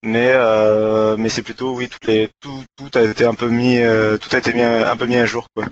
mais 0.03 0.29
euh, 0.31 1.17
mais 1.17 1.29
c'est 1.29 1.41
plutôt 1.41 1.73
oui, 1.73 1.89
toutes 1.89 2.05
les 2.05 2.29
tout 2.39 2.63
tout 2.77 2.91
a 2.93 3.01
été 3.01 3.25
un 3.25 3.33
peu 3.33 3.49
mis 3.49 3.79
euh, 3.79 4.17
tout 4.19 4.29
a 4.35 4.37
été 4.37 4.53
mis 4.53 4.61
un 4.61 4.95
peu 4.95 5.07
mis 5.07 5.15
à 5.15 5.25
jour 5.25 5.47
quoi. 5.55 5.65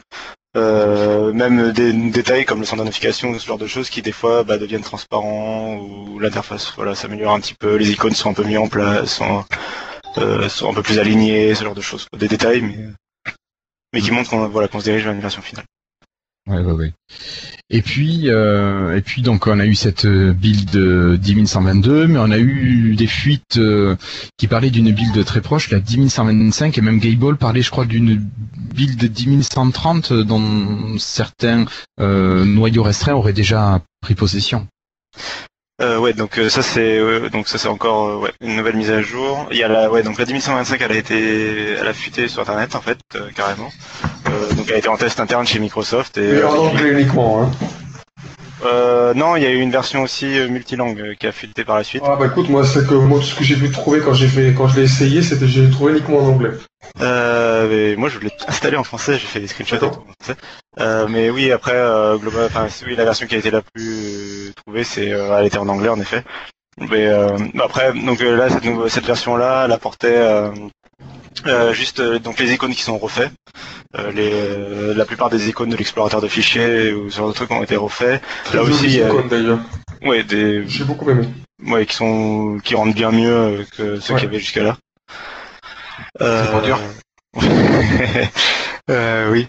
Euh, 0.57 1.31
même 1.31 1.71
des 1.73 1.93
détails 1.93 2.45
comme 2.45 2.59
le 2.59 2.65
centre 2.65 2.81
de 2.81 2.85
notification 2.85 3.29
ou 3.29 3.39
ce 3.39 3.45
genre 3.45 3.59
de 3.59 3.67
choses 3.67 3.91
qui 3.91 4.01
des 4.01 4.13
fois 4.13 4.43
bah, 4.43 4.57
deviennent 4.57 4.81
transparents 4.81 5.75
ou 5.77 6.17
l'interface 6.17 6.73
voilà 6.75 6.95
s'améliore 6.95 7.33
un 7.33 7.39
petit 7.39 7.53
peu, 7.53 7.75
les 7.75 7.91
icônes 7.91 8.15
sont 8.15 8.31
un 8.31 8.33
peu 8.33 8.43
mises 8.43 8.57
en 8.57 8.67
place, 8.67 9.13
sont 9.13 9.45
euh, 10.17 10.49
sont 10.49 10.71
un 10.71 10.73
peu 10.73 10.81
plus 10.81 10.97
alignées, 10.97 11.53
ce 11.53 11.63
genre 11.63 11.75
de 11.75 11.81
choses. 11.81 12.07
Des 12.17 12.27
détails 12.27 12.61
mais 12.61 12.77
mais 13.93 14.01
qui 14.01 14.09
montrent 14.09 14.31
qu'on 14.31 14.47
voilà 14.47 14.67
qu'on 14.67 14.79
se 14.79 14.85
dirige 14.85 15.03
vers 15.03 15.13
une 15.13 15.19
version 15.19 15.43
finale. 15.43 15.65
Ouais, 16.47 16.59
ouais, 16.59 16.73
ouais. 16.73 16.93
Et 17.71 17.81
puis, 17.81 18.29
euh, 18.29 18.95
et 18.95 19.01
puis 19.01 19.23
donc 19.23 19.47
on 19.47 19.59
a 19.59 19.65
eu 19.65 19.73
cette 19.73 20.05
euh, 20.05 20.31
build 20.31 20.75
euh, 20.75 21.17
10122, 21.17 22.05
mais 22.05 22.19
on 22.19 22.29
a 22.29 22.37
eu 22.37 22.95
des 22.95 23.07
fuites 23.07 23.57
euh, 23.57 23.95
qui 24.37 24.47
parlaient 24.47 24.69
d'une 24.69 24.91
build 24.91 25.25
très 25.25 25.41
proche, 25.41 25.71
la 25.71 25.79
10125, 25.79 26.77
et 26.77 26.81
même 26.81 26.99
Gayball 26.99 27.37
parlait, 27.37 27.63
je 27.63 27.71
crois, 27.71 27.85
d'une 27.85 28.23
build 28.75 29.11
10130 29.11 30.13
dont 30.13 30.99
certains 30.99 31.65
euh, 31.99 32.45
noyaux 32.45 32.83
restreints 32.83 33.15
auraient 33.15 33.33
déjà 33.33 33.81
pris 34.01 34.13
possession. 34.13 34.67
Euh, 35.81 35.97
ouais, 35.97 36.13
donc 36.13 36.39
euh, 36.39 36.47
ça 36.47 36.61
c'est 36.61 36.97
euh, 36.97 37.29
donc 37.29 37.49
ça 37.49 37.57
c'est 37.57 37.67
encore 37.67 38.07
euh, 38.07 38.17
ouais, 38.19 38.31
une 38.39 38.55
nouvelle 38.55 38.77
mise 38.77 38.91
à 38.91 39.01
jour. 39.01 39.45
Il 39.51 39.57
y 39.57 39.63
a 39.63 39.67
la 39.67 39.91
ouais 39.91 40.03
donc 40.03 40.17
la 40.17 40.23
10125 40.23 40.79
elle 40.79 40.91
a 40.93 40.95
été 40.95 41.71
elle 41.71 41.87
a 41.87 41.93
fuité 41.93 42.29
sur 42.29 42.41
internet 42.43 42.75
en 42.75 42.81
fait 42.81 42.97
euh, 43.15 43.29
carrément. 43.35 43.69
Euh, 44.29 44.53
donc 44.53 44.67
elle 44.69 44.75
a 44.75 44.77
été 44.77 44.87
en 44.87 44.95
test 44.95 45.19
interne 45.19 45.45
chez 45.45 45.59
Microsoft 45.59 46.17
et 46.17 46.35
Et 46.35 46.43
en 46.45 46.55
anglais 46.55 46.91
uniquement, 46.91 47.43
hein. 47.43 47.51
Euh, 48.65 49.13
non, 49.13 49.35
il 49.35 49.43
y 49.43 49.45
a 49.45 49.51
eu 49.51 49.59
une 49.59 49.71
version 49.71 50.01
aussi 50.01 50.25
euh, 50.37 50.47
multilangue 50.47 50.99
euh, 50.99 51.13
qui 51.13 51.27
a 51.27 51.31
fuité 51.31 51.63
par 51.63 51.77
la 51.77 51.83
suite. 51.83 52.03
Ah 52.05 52.15
bah 52.15 52.27
écoute, 52.27 52.49
moi 52.49 52.65
c'est 52.65 52.87
que 52.87 52.95
moi 52.95 53.19
tout 53.19 53.25
ce 53.25 53.35
que 53.35 53.43
j'ai 53.43 53.55
pu 53.55 53.69
trouver 53.69 53.99
quand 53.99 54.13
j'ai 54.13 54.27
fait 54.27 54.53
quand 54.53 54.67
je 54.67 54.77
l'ai 54.77 54.83
essayé, 54.85 55.21
c'était 55.21 55.47
j'ai 55.47 55.69
trouvé 55.69 55.93
uniquement 55.93 56.19
en 56.19 56.27
anglais. 56.29 56.51
Euh, 57.01 57.67
mais 57.69 57.95
moi 57.95 58.09
je 58.09 58.19
l'ai 58.19 58.31
installé 58.47 58.77
en 58.77 58.83
français, 58.83 59.13
j'ai 59.13 59.27
fait 59.27 59.39
des 59.39 59.47
screenshots 59.47 59.75
et 59.75 59.79
tout 59.79 59.85
en 59.85 60.13
français. 60.19 60.39
Euh, 60.79 61.07
mais 61.09 61.29
oui, 61.29 61.51
après, 61.51 61.75
euh, 61.75 62.17
global, 62.17 62.45
enfin 62.45 62.67
oui, 62.85 62.95
la 62.95 63.05
version 63.05 63.27
qui 63.27 63.35
a 63.35 63.37
été 63.37 63.51
la 63.51 63.61
plus 63.61 64.49
euh, 64.49 64.53
trouvée, 64.55 64.83
c'est 64.83 65.11
euh, 65.11 65.37
elle 65.37 65.45
était 65.45 65.57
en 65.57 65.69
anglais 65.69 65.89
en 65.89 65.99
effet. 65.99 66.23
Mais 66.77 67.07
euh, 67.07 67.37
après, 67.61 67.93
donc 67.93 68.19
là 68.19 68.49
cette, 68.49 68.65
cette 68.89 69.05
version-là, 69.05 69.63
elle 69.65 69.71
apportait 69.71 70.17
euh, 71.47 71.73
juste 71.73 71.99
euh, 71.99 72.19
donc 72.19 72.39
les 72.39 72.53
icônes 72.53 72.73
qui 72.73 72.81
sont 72.81 72.97
refaits. 72.97 73.31
Euh, 73.97 74.11
les, 74.11 74.93
la 74.93 75.05
plupart 75.05 75.29
des 75.29 75.47
icônes 75.49 75.69
de 75.69 75.75
l'explorateur 75.77 76.21
de 76.21 76.27
fichiers 76.27 76.91
ou 76.91 77.09
ce 77.09 77.17
genre 77.17 77.29
de 77.29 77.33
trucs 77.33 77.51
ont 77.51 77.63
été 77.63 77.75
refaits. 77.77 78.21
Très 78.45 78.57
Là 78.57 78.63
aussi, 78.63 78.97
icônes, 78.97 79.27
d'ailleurs. 79.29 79.59
Ouais, 80.03 80.23
des 80.23 80.67
J'ai 80.67 80.83
beaucoup 80.83 81.09
aimé. 81.09 81.27
ouais 81.67 81.85
qui 81.85 81.95
sont 81.95 82.59
qui 82.63 82.75
rendent 82.75 82.93
bien 82.93 83.11
mieux 83.11 83.65
que 83.77 83.99
ceux 83.99 84.13
Ouais. 84.13 84.19
qu'il 84.19 84.27
y 84.29 84.31
avait 84.31 84.39
jusqu'à 84.39 84.63
là. 84.63 84.77
C'est 86.19 86.51
pas 86.51 86.61
dur. 86.61 86.79
oui. 89.31 89.47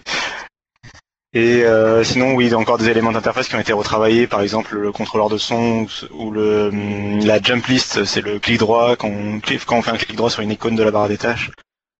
Et 1.33 1.63
euh, 1.65 2.03
sinon, 2.03 2.33
oui, 2.35 2.45
il 2.45 2.51
y 2.51 2.53
a 2.53 2.57
encore 2.57 2.77
des 2.77 2.89
éléments 2.89 3.11
d'interface 3.11 3.47
qui 3.49 3.55
ont 3.55 3.59
été 3.59 3.73
retravaillés, 3.73 4.27
par 4.27 4.41
exemple 4.41 4.75
le 4.77 4.91
contrôleur 4.91 5.29
de 5.29 5.37
son 5.37 5.85
ou, 6.11 6.31
le 6.31 6.69
hum, 6.69 7.19
la 7.25 7.41
jump 7.41 7.65
list, 7.67 8.05
c'est 8.05 8.21
le 8.21 8.39
clic 8.39 8.57
droit 8.59 8.95
quand 8.95 9.09
on, 9.09 9.39
clique- 9.39 9.65
quand 9.65 9.77
on 9.77 9.81
fait 9.81 9.91
un 9.91 9.97
clic 9.97 10.15
droit 10.15 10.29
sur 10.29 10.41
une 10.41 10.51
icône 10.51 10.75
de 10.75 10.83
la 10.83 10.91
barre 10.91 11.09
des 11.09 11.17
tâches, 11.17 11.51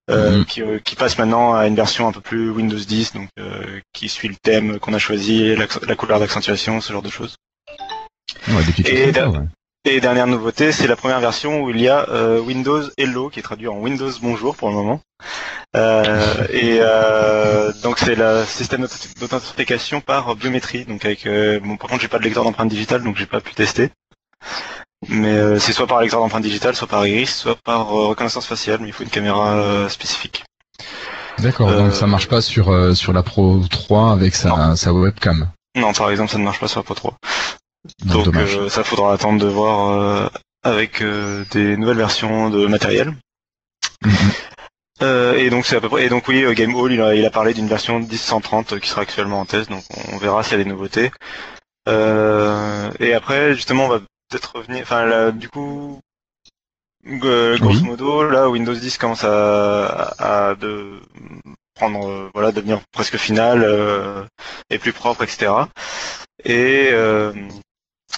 euh, 0.10 0.40
Mhm. 0.40 0.46
qui, 0.46 0.62
euh, 0.62 0.80
qui 0.80 0.96
passe 0.96 1.18
maintenant 1.18 1.54
à 1.56 1.68
une 1.68 1.76
version 1.76 2.08
un 2.08 2.14
peu 2.14 2.22
plus 2.22 2.50
Windows 2.50 2.78
10, 2.78 3.14
donc 3.14 3.28
euh, 3.38 3.82
qui 3.94 4.08
suit 4.08 4.30
le 4.30 4.36
thème 4.42 4.80
qu'on 4.80 4.94
a 4.94 5.00
choisi, 5.00 5.56
la 5.56 5.96
couleur 5.96 6.20
d'accentuation, 6.20 6.80
ce 6.80 6.94
genre 6.94 7.02
de 7.02 7.10
choses. 7.10 7.36
Ouais, 8.48 8.64
Et 8.86 9.06
choses 9.06 9.12
da- 9.14 9.26
sympas, 9.26 9.40
ouais. 9.40 9.46
Et 9.90 10.02
dernière 10.02 10.28
nouveauté, 10.28 10.72
c'est 10.72 10.88
la 10.88 10.96
première 10.98 11.20
version 11.22 11.62
où 11.62 11.70
il 11.70 11.80
y 11.80 11.88
a 11.88 12.06
Windows 12.42 12.82
Hello 12.98 13.30
qui 13.30 13.40
est 13.40 13.44
traduit 13.44 13.68
en 13.70 13.78
Windows 13.78 14.12
Bonjour 14.22 14.56
pour 14.56 14.68
le 14.70 14.76
moment. 14.76 15.02
Euh, 15.76 16.48
et 16.50 16.80
euh, 16.82 17.72
donc 17.84 18.00
c'est 18.00 18.16
le 18.16 18.46
système 18.46 18.82
d'authent- 18.82 19.20
d'authentification 19.20 20.02
par 20.02 20.36
biométrie. 20.36 20.86
Donc 20.86 21.06
avec 21.06 21.26
euh, 21.28 21.60
bon 21.60 21.78
par 21.78 21.90
contre 21.90 22.02
j'ai 22.02 22.08
pas 22.08 22.20
de 22.20 22.24
lecteur 22.24 22.44
d'empreinte 22.44 22.70
digitale 22.70 23.04
donc 23.04 23.18
j'ai 23.18 23.26
pas 23.26 23.42
pu 23.42 23.54
tester. 23.54 23.92
Mais 25.10 25.60
c'est 25.60 25.74
soit 25.74 25.86
par 25.86 26.02
lecteur 26.02 26.20
d'empreinte 26.22 26.44
digitale, 26.44 26.76
soit 26.76 26.88
par 26.88 27.06
iris, 27.06 27.36
soit 27.36 27.56
par 27.64 27.88
reconnaissance 27.88 28.48
faciale, 28.48 28.80
mais 28.82 28.88
il 28.88 28.94
faut 28.94 29.04
une 29.04 29.10
caméra 29.10 29.88
spécifique. 29.90 30.44
D'accord, 31.38 31.72
donc 31.72 31.94
ça 31.94 32.08
marche 32.08 32.28
pas 32.28 32.42
sur 32.42 32.96
sur 32.96 33.14
la 33.14 33.22
Pro 33.22 33.60
3 33.70 34.12
avec 34.14 34.34
sa, 34.36 34.76
sa 34.76 34.94
webcam. 34.94 35.50
Non, 35.76 35.94
par 35.94 36.10
exemple, 36.10 36.32
ça 36.32 36.40
ne 36.40 36.44
marche 36.44 36.60
pas 36.60 36.68
sur 36.68 36.80
la 36.80 36.84
Pro 36.84 36.96
3. 36.96 37.14
Donc, 38.06 38.36
euh, 38.36 38.70
ça 38.70 38.84
faudra 38.84 39.14
attendre 39.14 39.40
de 39.40 39.48
voir 39.48 39.90
euh, 39.92 40.28
avec 40.64 41.02
euh, 41.02 41.46
des 41.52 41.78
nouvelles 41.78 41.98
versions 41.98 42.50
de 42.50 42.66
matériel. 42.66 43.14
Mhm. 44.04 44.32
Euh, 45.02 45.36
et 45.36 45.50
donc 45.50 45.66
c'est 45.66 45.76
à 45.76 45.82
peu 45.82 45.90
près. 45.90 46.06
Et 46.06 46.10
donc 46.10 46.28
oui, 46.28 46.44
euh, 46.44 46.54
Game 46.54 46.74
Hall, 46.76 46.92
il 46.92 47.02
a, 47.02 47.14
il 47.16 47.26
a 47.26 47.30
parlé 47.30 47.54
d'une 47.54 47.68
version 47.68 48.00
10.130 48.00 48.80
qui 48.80 48.90
sera 48.90 49.02
actuellement 49.02 49.40
en 49.40 49.46
test, 49.46 49.70
donc 49.70 49.84
on 50.12 50.18
verra 50.18 50.44
s'il 50.44 50.58
y 50.58 50.62
a 50.62 50.64
des 50.64 50.70
nouveautés. 50.70 51.12
Euh, 51.88 52.92
et 53.00 53.14
après, 53.14 53.54
justement, 53.56 53.86
on 53.86 53.90
va 53.90 54.00
peut-être 54.30 54.56
revenir. 54.58 54.82
Enfin, 54.84 55.06
là, 55.06 55.32
du 55.32 55.50
coup, 55.50 56.00
euh, 57.08 57.58
grosso 57.58 57.80
Oui. 57.82 57.84
modo, 57.84 58.30
là, 58.30 58.50
Windows 58.50 58.74
10 58.74 58.98
commence 58.98 59.24
à, 59.24 60.14
à 60.20 60.56
de 60.56 61.00
prendre, 61.76 62.10
euh, 62.10 62.30
voilà, 62.34 62.52
devenir 62.52 62.82
presque 62.92 63.18
final 63.18 63.64
euh, 63.64 64.24
et 64.70 64.80
plus 64.80 64.94
propre, 64.94 65.24
etc. 65.24 65.52
Et 66.44 66.90
euh, 66.92 67.34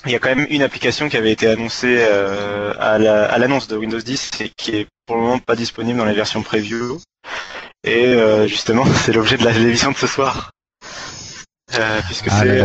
il 0.05 0.11
y 0.11 0.15
a 0.15 0.19
quand 0.19 0.33
même 0.35 0.47
une 0.49 0.61
application 0.61 1.09
qui 1.09 1.17
avait 1.17 1.31
été 1.31 1.47
annoncée 1.47 1.97
euh, 1.99 2.73
à 2.79 2.97
la- 2.97 3.37
l'annonce 3.37 3.67
de 3.67 3.75
Windows 3.77 3.99
10 3.99 4.31
et 4.39 4.51
qui 4.57 4.71
est 4.75 4.87
pour 5.05 5.15
le 5.17 5.21
moment 5.23 5.39
pas 5.39 5.55
disponible 5.55 5.97
dans 5.97 6.05
les 6.05 6.13
versions 6.13 6.41
preview. 6.43 6.99
Et 7.83 8.05
euh, 8.07 8.47
justement, 8.47 8.85
c'est 9.03 9.13
l'objet 9.13 9.37
de 9.37 9.43
la 9.45 9.51
l'émission 9.51 9.91
de 9.91 9.97
ce 9.97 10.07
soir. 10.07 10.51
Euh, 11.77 12.01
puisque 12.07 12.27
Ah 12.31 12.39
c'est 12.41 12.57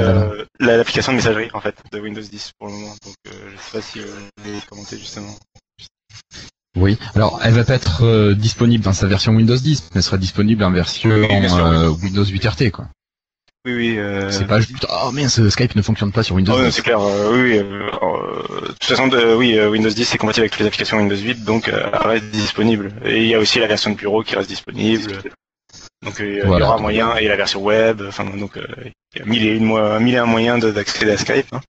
la- 0.60 0.76
l'application 0.76 1.12
de 1.12 1.16
messagerie 1.18 1.50
en 1.52 1.60
fait 1.60 1.74
de 1.92 2.00
Windows 2.00 2.22
10 2.22 2.52
pour 2.58 2.68
le 2.68 2.74
moment. 2.74 2.94
Donc 3.04 3.14
je 3.26 3.30
sais 3.62 3.70
pas 3.72 3.82
si 3.82 3.98
vous 4.00 4.06
voulez 4.42 4.58
commenter 4.68 4.98
justement. 4.98 5.34
Oui. 6.76 6.98
Alors, 7.14 7.40
elle 7.44 7.52
va 7.54 7.64
pas 7.64 7.74
être 7.74 8.32
disponible 8.32 8.82
dans 8.82 8.92
sa 8.92 9.06
version 9.06 9.32
Windows 9.32 9.56
10, 9.56 9.82
mais 9.82 9.98
elle 9.98 10.02
sera 10.02 10.18
disponible 10.18 10.64
en 10.64 10.72
version 10.72 11.10
Windows 12.02 12.24
8 12.24 12.44
RT, 12.46 12.70
quoi. 12.72 12.86
Oui 13.66 13.72
oui. 13.74 13.98
Euh... 13.98 14.30
C'est 14.30 14.46
pas 14.46 14.60
juste 14.60 14.86
oh 14.90 15.10
mince, 15.10 15.48
Skype 15.48 15.74
ne 15.74 15.80
fonctionne 15.80 16.12
pas 16.12 16.22
sur 16.22 16.36
Windows 16.36 16.52
Ah 16.54 16.60
ouais, 16.60 16.66
10. 16.66 16.72
c'est 16.72 16.82
clair, 16.82 17.00
euh, 17.00 17.32
oui, 17.32 17.56
euh, 17.56 17.88
euh, 18.02 18.60
de 18.60 18.66
toute 18.72 18.84
façon, 18.84 19.08
oui, 19.38 19.58
euh, 19.58 19.70
Windows 19.70 19.88
10 19.88 20.14
est 20.14 20.18
compatible 20.18 20.42
avec 20.42 20.52
toutes 20.52 20.60
les 20.60 20.66
applications 20.66 20.98
Windows 20.98 21.16
8, 21.16 21.44
donc 21.44 21.68
euh, 21.68 21.88
elle 21.92 22.06
reste 22.08 22.26
disponible. 22.26 22.92
Et 23.06 23.22
il 23.22 23.28
y 23.28 23.34
a 23.34 23.38
aussi 23.38 23.58
la 23.60 23.66
version 23.66 23.90
de 23.90 23.96
bureau 23.96 24.22
qui 24.22 24.36
reste 24.36 24.50
disponible. 24.50 25.12
Donc 26.04 26.20
euh, 26.20 26.42
il 26.44 26.58
y 26.58 26.62
aura 26.62 26.78
moyen, 26.78 27.16
et 27.16 27.26
la 27.28 27.36
version 27.36 27.62
web, 27.62 28.02
enfin 28.06 28.24
donc 28.24 28.56
euh, 28.56 28.66
il 29.14 29.20
y 29.20 29.22
a 29.22 29.24
mille 29.24 29.46
et, 29.46 29.56
une, 29.56 29.98
mille 30.00 30.14
et 30.14 30.18
un 30.18 30.26
moyens 30.26 30.60
de- 30.62 30.70
d'accéder 30.70 31.12
à 31.12 31.16
Skype. 31.16 31.46
hein. 31.52 31.60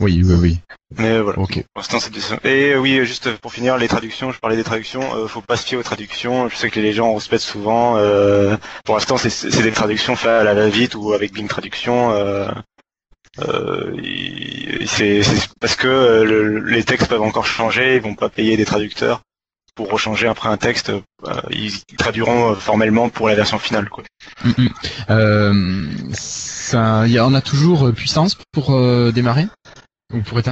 Oui, 0.00 0.22
oui, 0.24 0.34
oui. 0.40 0.58
Mais 0.96 1.20
voilà, 1.20 1.38
Ok. 1.38 1.54
pour 1.74 1.82
l'instant 1.82 1.98
c'est 2.00 2.46
Et 2.46 2.72
euh, 2.72 2.78
oui, 2.78 3.04
juste 3.04 3.36
pour 3.38 3.52
finir, 3.52 3.76
les 3.76 3.88
traductions, 3.88 4.32
je 4.32 4.38
parlais 4.40 4.56
des 4.56 4.64
traductions, 4.64 5.14
euh, 5.14 5.26
faut 5.28 5.42
pas 5.42 5.56
se 5.56 5.66
fier 5.66 5.76
aux 5.76 5.82
traductions, 5.82 6.48
je 6.48 6.56
sais 6.56 6.70
que 6.70 6.80
les 6.80 6.92
gens 6.92 7.14
respectent 7.14 7.42
souvent. 7.44 7.96
euh, 7.98 8.56
pour 8.84 8.94
l'instant 8.94 9.16
c'est 9.16 9.30
c'est 9.30 9.62
des 9.62 9.72
traductions 9.72 10.16
faites 10.16 10.30
à 10.30 10.44
la 10.44 10.54
va-vite 10.54 10.94
ou 10.94 11.12
avec 11.12 11.32
Bing 11.32 11.46
Traduction. 11.48 12.12
Euh, 12.12 12.48
euh, 13.40 13.94
c'est 14.86 15.22
c'est 15.22 15.48
parce 15.60 15.76
que 15.76 16.22
le- 16.22 16.60
les 16.60 16.82
textes 16.84 17.08
peuvent 17.08 17.22
encore 17.22 17.46
changer, 17.46 17.96
ils 17.96 18.02
vont 18.02 18.14
pas 18.14 18.28
payer 18.30 18.56
des 18.56 18.64
traducteurs 18.64 19.20
pour 19.78 19.92
rechanger 19.92 20.26
après 20.26 20.48
un 20.48 20.56
texte. 20.56 20.90
euh, 20.90 21.34
ils 21.50 21.72
traduiront 21.96 22.50
euh, 22.50 22.54
formellement 22.56 23.10
pour 23.10 23.28
la 23.28 23.36
version 23.36 23.60
finale. 23.60 23.88
Quoi. 23.88 24.02
Mm, 24.44 24.50
mm. 24.58 24.68
Euh, 25.10 25.84
on 27.28 27.34
a 27.34 27.40
toujours 27.40 27.92
puissance 27.94 28.36
pour 28.50 28.76
démarrer? 29.12 29.46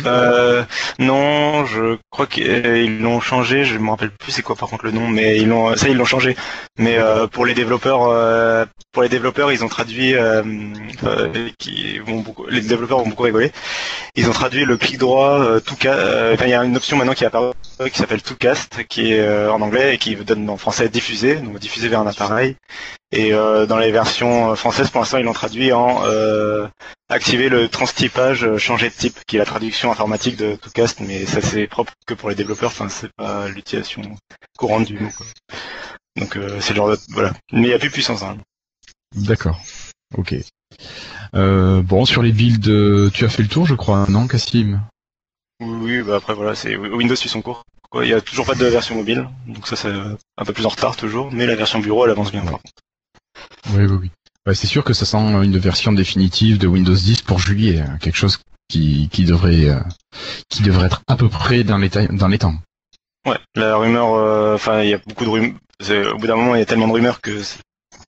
Euh, 0.06 0.64
non, 0.98 1.64
je 1.64 1.96
crois 2.10 2.26
qu'ils 2.26 3.00
l'ont 3.00 3.20
changé. 3.20 3.64
Je 3.64 3.78
me 3.78 3.88
rappelle 3.90 4.10
plus 4.10 4.30
c'est 4.32 4.42
quoi 4.42 4.54
par 4.54 4.68
contre 4.68 4.84
le 4.84 4.90
nom, 4.90 5.08
mais 5.08 5.38
ils 5.38 5.48
l'ont 5.48 5.74
ça 5.76 5.88
ils 5.88 5.96
l'ont 5.96 6.04
changé. 6.04 6.36
Mais 6.78 6.98
euh, 6.98 7.26
pour 7.26 7.46
les 7.46 7.54
développeurs, 7.54 8.02
euh, 8.02 8.66
pour 8.92 9.02
les 9.02 9.08
développeurs, 9.08 9.50
ils 9.52 9.64
ont 9.64 9.68
traduit. 9.68 10.14
les 12.50 12.60
développeurs 12.60 12.98
vont 12.98 13.08
beaucoup 13.08 13.22
rigoler. 13.22 13.50
Ils 14.14 14.28
ont 14.28 14.32
traduit 14.32 14.64
le 14.64 14.76
clic 14.76 14.98
droit 14.98 15.60
tout 15.60 15.76
ca- 15.80 16.32
enfin, 16.34 16.44
il 16.46 16.50
y 16.50 16.54
a 16.54 16.62
une 16.64 16.76
option 16.76 16.96
maintenant 16.96 17.14
qui 17.14 17.24
est 17.24 17.28
apparue 17.28 17.52
qui 17.90 17.98
s'appelle 17.98 18.22
to 18.22 18.34
cast, 18.34 18.84
qui 18.88 19.12
est 19.12 19.48
en 19.48 19.60
anglais 19.62 19.94
et 19.94 19.98
qui 19.98 20.16
donne 20.16 20.48
en 20.50 20.56
français 20.56 20.88
diffuser, 20.88 21.36
donc 21.36 21.58
diffuser 21.58 21.88
vers 21.88 22.00
un 22.00 22.06
appareil. 22.06 22.56
Et 23.16 23.32
euh, 23.32 23.64
dans 23.64 23.78
les 23.78 23.90
versions 23.92 24.54
françaises, 24.56 24.90
pour 24.90 25.00
l'instant, 25.00 25.16
ils 25.16 25.24
l'ont 25.24 25.32
traduit 25.32 25.72
en 25.72 26.04
euh, 26.04 26.68
activer 27.08 27.48
le 27.48 27.66
transtypage, 27.66 28.44
euh, 28.44 28.58
changer 28.58 28.90
de 28.90 28.94
type, 28.94 29.18
qui 29.26 29.36
est 29.36 29.38
la 29.38 29.46
traduction 29.46 29.90
informatique 29.90 30.36
de 30.36 30.54
ToCast, 30.56 31.00
mais 31.00 31.24
ça 31.24 31.40
c'est 31.40 31.66
propre 31.66 31.94
que 32.06 32.12
pour 32.12 32.28
les 32.28 32.34
développeurs, 32.34 32.72
enfin 32.72 32.90
c'est 32.90 33.10
pas 33.16 33.48
l'utilisation 33.48 34.02
courante 34.58 34.84
du 34.84 34.98
mot. 34.98 35.08
Quoi. 35.16 35.24
Donc 36.16 36.36
euh, 36.36 36.60
c'est 36.60 36.74
le 36.74 36.76
genre 36.76 36.90
de... 36.90 36.98
voilà. 37.08 37.32
Mais 37.52 37.62
il 37.62 37.68
n'y 37.68 37.72
a 37.72 37.78
plus 37.78 37.88
de 37.88 37.94
puissance. 37.94 38.22
Hein. 38.22 38.36
D'accord. 39.14 39.62
Ok. 40.14 40.34
Euh, 41.34 41.80
bon, 41.80 42.04
sur 42.04 42.20
les 42.20 42.32
builds, 42.32 42.68
euh, 42.68 43.10
tu 43.14 43.24
as 43.24 43.30
fait 43.30 43.42
le 43.42 43.48
tour, 43.48 43.64
je 43.64 43.74
crois, 43.74 44.04
non, 44.10 44.26
Cassim 44.26 44.82
Oui, 45.60 45.70
oui, 45.80 46.02
bah 46.02 46.16
après 46.16 46.34
voilà, 46.34 46.54
c'est 46.54 46.76
Windows 46.76 47.16
suit 47.16 47.30
son 47.30 47.40
cours. 47.40 47.62
Quoi. 47.88 48.04
Il 48.04 48.10
y 48.10 48.14
a 48.14 48.20
toujours 48.20 48.44
pas 48.44 48.54
de 48.54 48.66
version 48.66 48.94
mobile, 48.94 49.26
donc 49.46 49.66
ça 49.66 49.74
c'est 49.74 49.88
un 49.88 50.44
peu 50.44 50.52
plus 50.52 50.66
en 50.66 50.70
retard 50.70 50.96
toujours, 50.96 51.32
mais 51.32 51.46
la 51.46 51.56
version 51.56 51.78
bureau 51.78 52.04
elle 52.04 52.10
avance 52.10 52.30
bien. 52.30 52.42
par 52.42 52.60
contre. 52.60 52.82
Oui, 53.74 53.84
oui, 53.84 53.98
oui. 54.02 54.10
C'est 54.54 54.68
sûr 54.68 54.84
que 54.84 54.92
ça 54.92 55.04
sent 55.04 55.18
une 55.18 55.58
version 55.58 55.92
définitive 55.92 56.58
de 56.58 56.68
Windows 56.68 56.94
10 56.94 57.22
pour 57.22 57.40
juillet, 57.40 57.80
hein, 57.80 57.98
quelque 58.00 58.16
chose 58.16 58.38
qui, 58.68 59.08
qui 59.10 59.24
devrait 59.24 59.68
euh, 59.68 59.80
qui 60.48 60.62
devrait 60.62 60.86
être 60.86 61.02
à 61.08 61.16
peu 61.16 61.28
près 61.28 61.64
dans 61.64 61.78
les, 61.78 61.88
dans 61.88 62.28
les 62.28 62.38
temps. 62.38 62.54
Ouais, 63.26 63.38
la 63.56 63.76
rumeur, 63.76 64.14
euh, 64.14 64.54
enfin 64.54 64.82
il 64.82 64.90
y 64.90 64.94
a 64.94 64.98
beaucoup 65.06 65.24
de 65.24 65.30
rumeurs. 65.30 65.54
Au 66.14 66.18
bout 66.18 66.26
d'un 66.26 66.36
moment, 66.36 66.54
il 66.54 66.60
y 66.60 66.62
a 66.62 66.66
tellement 66.66 66.86
de 66.86 66.92
rumeurs 66.92 67.20
que 67.20 67.42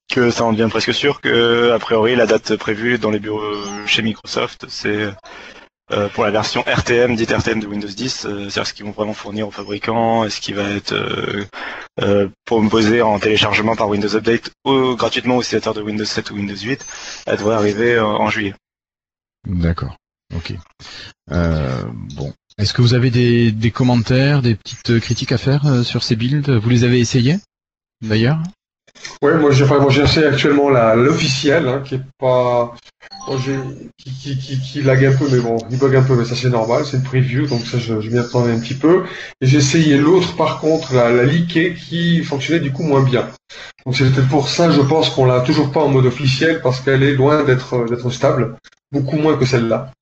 que 0.09 0.31
ça 0.31 0.45
en 0.45 0.53
devient 0.53 0.69
presque 0.71 0.95
sûr 0.95 1.21
que 1.21 1.73
a 1.73 1.79
priori 1.79 2.17
la 2.17 2.27
date 2.27 2.57
prévue 2.57 2.99
dans 2.99 3.11
les 3.11 3.19
bureaux 3.19 3.53
chez 3.87 4.03
Microsoft, 4.03 4.67
c'est 4.69 5.12
euh, 5.90 6.09
pour 6.09 6.25
la 6.25 6.30
version 6.30 6.62
RTM, 6.62 7.16
dite 7.16 7.30
RTM 7.30 7.61
de 7.61 7.66
Windows 7.66 7.88
10, 7.88 8.26
euh, 8.26 8.38
c'est-à-dire 8.50 8.66
ce 8.66 8.75
qu'ils 8.75 8.85
vont 8.85 8.92
vraiment 8.92 9.14
fournir 9.14 9.49
aux 9.49 9.50
fabricants 9.50 10.25
et 10.25 10.30
ce 10.30 10.40
qui 10.40 10.52
va 10.52 10.64
être 10.71 10.92
euh, 10.92 11.45
euh, 12.00 12.28
proposé 12.45 13.02
en 13.02 13.18
téléchargement 13.18 13.75
par 13.75 13.88
Windows 13.88 14.14
Update 14.14 14.50
ou 14.64 14.95
gratuitement 14.97 15.37
aux 15.37 15.40
utilisateurs 15.40 15.75
de 15.75 15.83
Windows 15.83 16.04
7 16.04 16.30
ou 16.30 16.35
Windows 16.35 16.57
8, 16.57 16.85
elle 17.26 17.37
devrait 17.38 17.57
arriver 17.57 17.95
euh, 17.95 18.04
en 18.04 18.28
juillet. 18.28 18.54
D'accord. 19.47 19.97
Ok. 20.35 20.52
Euh, 21.33 21.83
bon. 22.14 22.33
Est-ce 22.59 22.75
que 22.75 22.83
vous 22.83 22.95
avez 22.95 23.11
des, 23.11 23.52
des 23.52 23.71
commentaires, 23.71 24.42
des 24.42 24.57
petites 24.57 25.00
critiques 25.00 25.33
à 25.33 25.38
faire 25.38 25.64
euh, 25.66 25.83
sur 25.85 26.02
ces 26.02 26.16
builds? 26.16 26.50
Vous 26.50 26.71
les 26.71 26.85
avez 26.85 27.00
essayés 27.00 27.38
D'ailleurs? 28.02 28.38
Ouais, 29.23 29.37
moi 29.37 29.52
j'ai 29.52 29.64
enfin, 29.64 29.78
moi 29.78 29.92
actuellement 30.26 30.68
la 30.71 30.95
l'officielle, 30.97 31.68
hein, 31.68 31.83
qui 31.85 31.97
est 31.97 32.02
pas 32.18 32.75
qui, 33.97 34.11
qui, 34.11 34.39
qui, 34.39 34.61
qui 34.61 34.83
lag 34.83 35.05
un 35.05 35.17
peu, 35.17 35.27
mais 35.31 35.41
bon, 35.41 35.57
il 35.71 35.79
bug 35.79 35.97
un 35.97 36.03
peu, 36.03 36.15
mais 36.17 36.25
ça 36.25 36.35
c'est 36.35 36.51
normal, 36.51 36.85
c'est 36.85 36.97
une 36.97 37.03
preview, 37.03 37.47
donc 37.47 37.67
ça 37.67 37.79
je, 37.79 38.01
je 38.01 38.11
m'y 38.11 38.19
attendais 38.19 38.53
un 38.53 38.61
petit 38.61 38.75
peu. 38.75 39.05
Et 39.41 39.47
j'ai 39.47 39.59
essayé 39.59 39.97
l'autre 39.97 40.37
par 40.37 40.61
contre, 40.61 40.95
la, 40.95 41.11
la 41.11 41.25
qui 41.27 42.23
fonctionnait 42.23 42.61
du 42.61 42.73
coup 42.73 42.83
moins 42.83 43.03
bien. 43.03 43.29
Donc 43.85 43.97
c'était 43.97 44.23
pour 44.23 44.49
ça, 44.49 44.71
je 44.71 44.81
pense 44.81 45.11
qu'on 45.11 45.25
l'a 45.25 45.41
toujours 45.41 45.71
pas 45.71 45.81
en 45.81 45.89
mode 45.89 46.07
officiel, 46.07 46.61
parce 46.63 46.81
qu'elle 46.81 47.03
est 47.03 47.15
loin 47.15 47.45
d'être 47.45 47.89
d'être 47.89 48.11
stable, 48.11 48.57
beaucoup 48.93 49.17
moins 49.17 49.37
que 49.37 49.47
celle-là. 49.47 49.93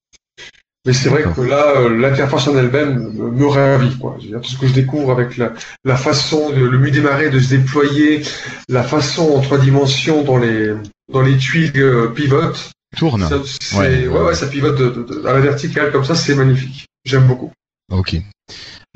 Mais 0.87 0.93
c'est 0.93 1.09
vrai 1.09 1.25
que 1.25 1.41
là, 1.41 1.79
euh, 1.79 1.99
l'interface 1.99 2.47
en 2.47 2.57
elle-même 2.57 3.11
me 3.13 3.47
ravit, 3.47 3.99
quoi. 3.99 4.17
Tout 4.21 4.49
ce 4.49 4.57
que 4.57 4.69
je 4.69 4.73
découvre 4.73 5.11
avec 5.11 5.37
la, 5.37 5.53
la 5.85 5.97
façon, 5.97 6.51
de, 6.51 6.65
le 6.65 6.91
démarrer 6.93 7.29
de 7.29 7.41
se 7.41 7.57
déployer, 7.57 8.23
la 8.69 8.85
façon 8.85 9.35
en 9.37 9.41
trois 9.41 9.59
dimensions 9.59 10.23
dans 10.23 10.39
les 10.39 10.75
dans 11.13 11.23
les 11.23 11.37
tuiles 11.37 11.73
euh, 11.77 12.09
pivotent. 12.09 12.71
Tourne. 12.97 13.29
Ça, 13.29 13.79
ouais, 13.79 14.09
ouais, 14.09 14.35
ça 14.35 14.47
pivote 14.47 14.77
de, 14.77 15.27
à 15.27 15.33
la 15.33 15.41
verticale 15.41 15.93
comme 15.93 16.05
ça, 16.05 16.15
c'est 16.15 16.35
magnifique. 16.35 16.87
J'aime 17.05 17.27
beaucoup. 17.27 17.53
Ok. 17.93 18.17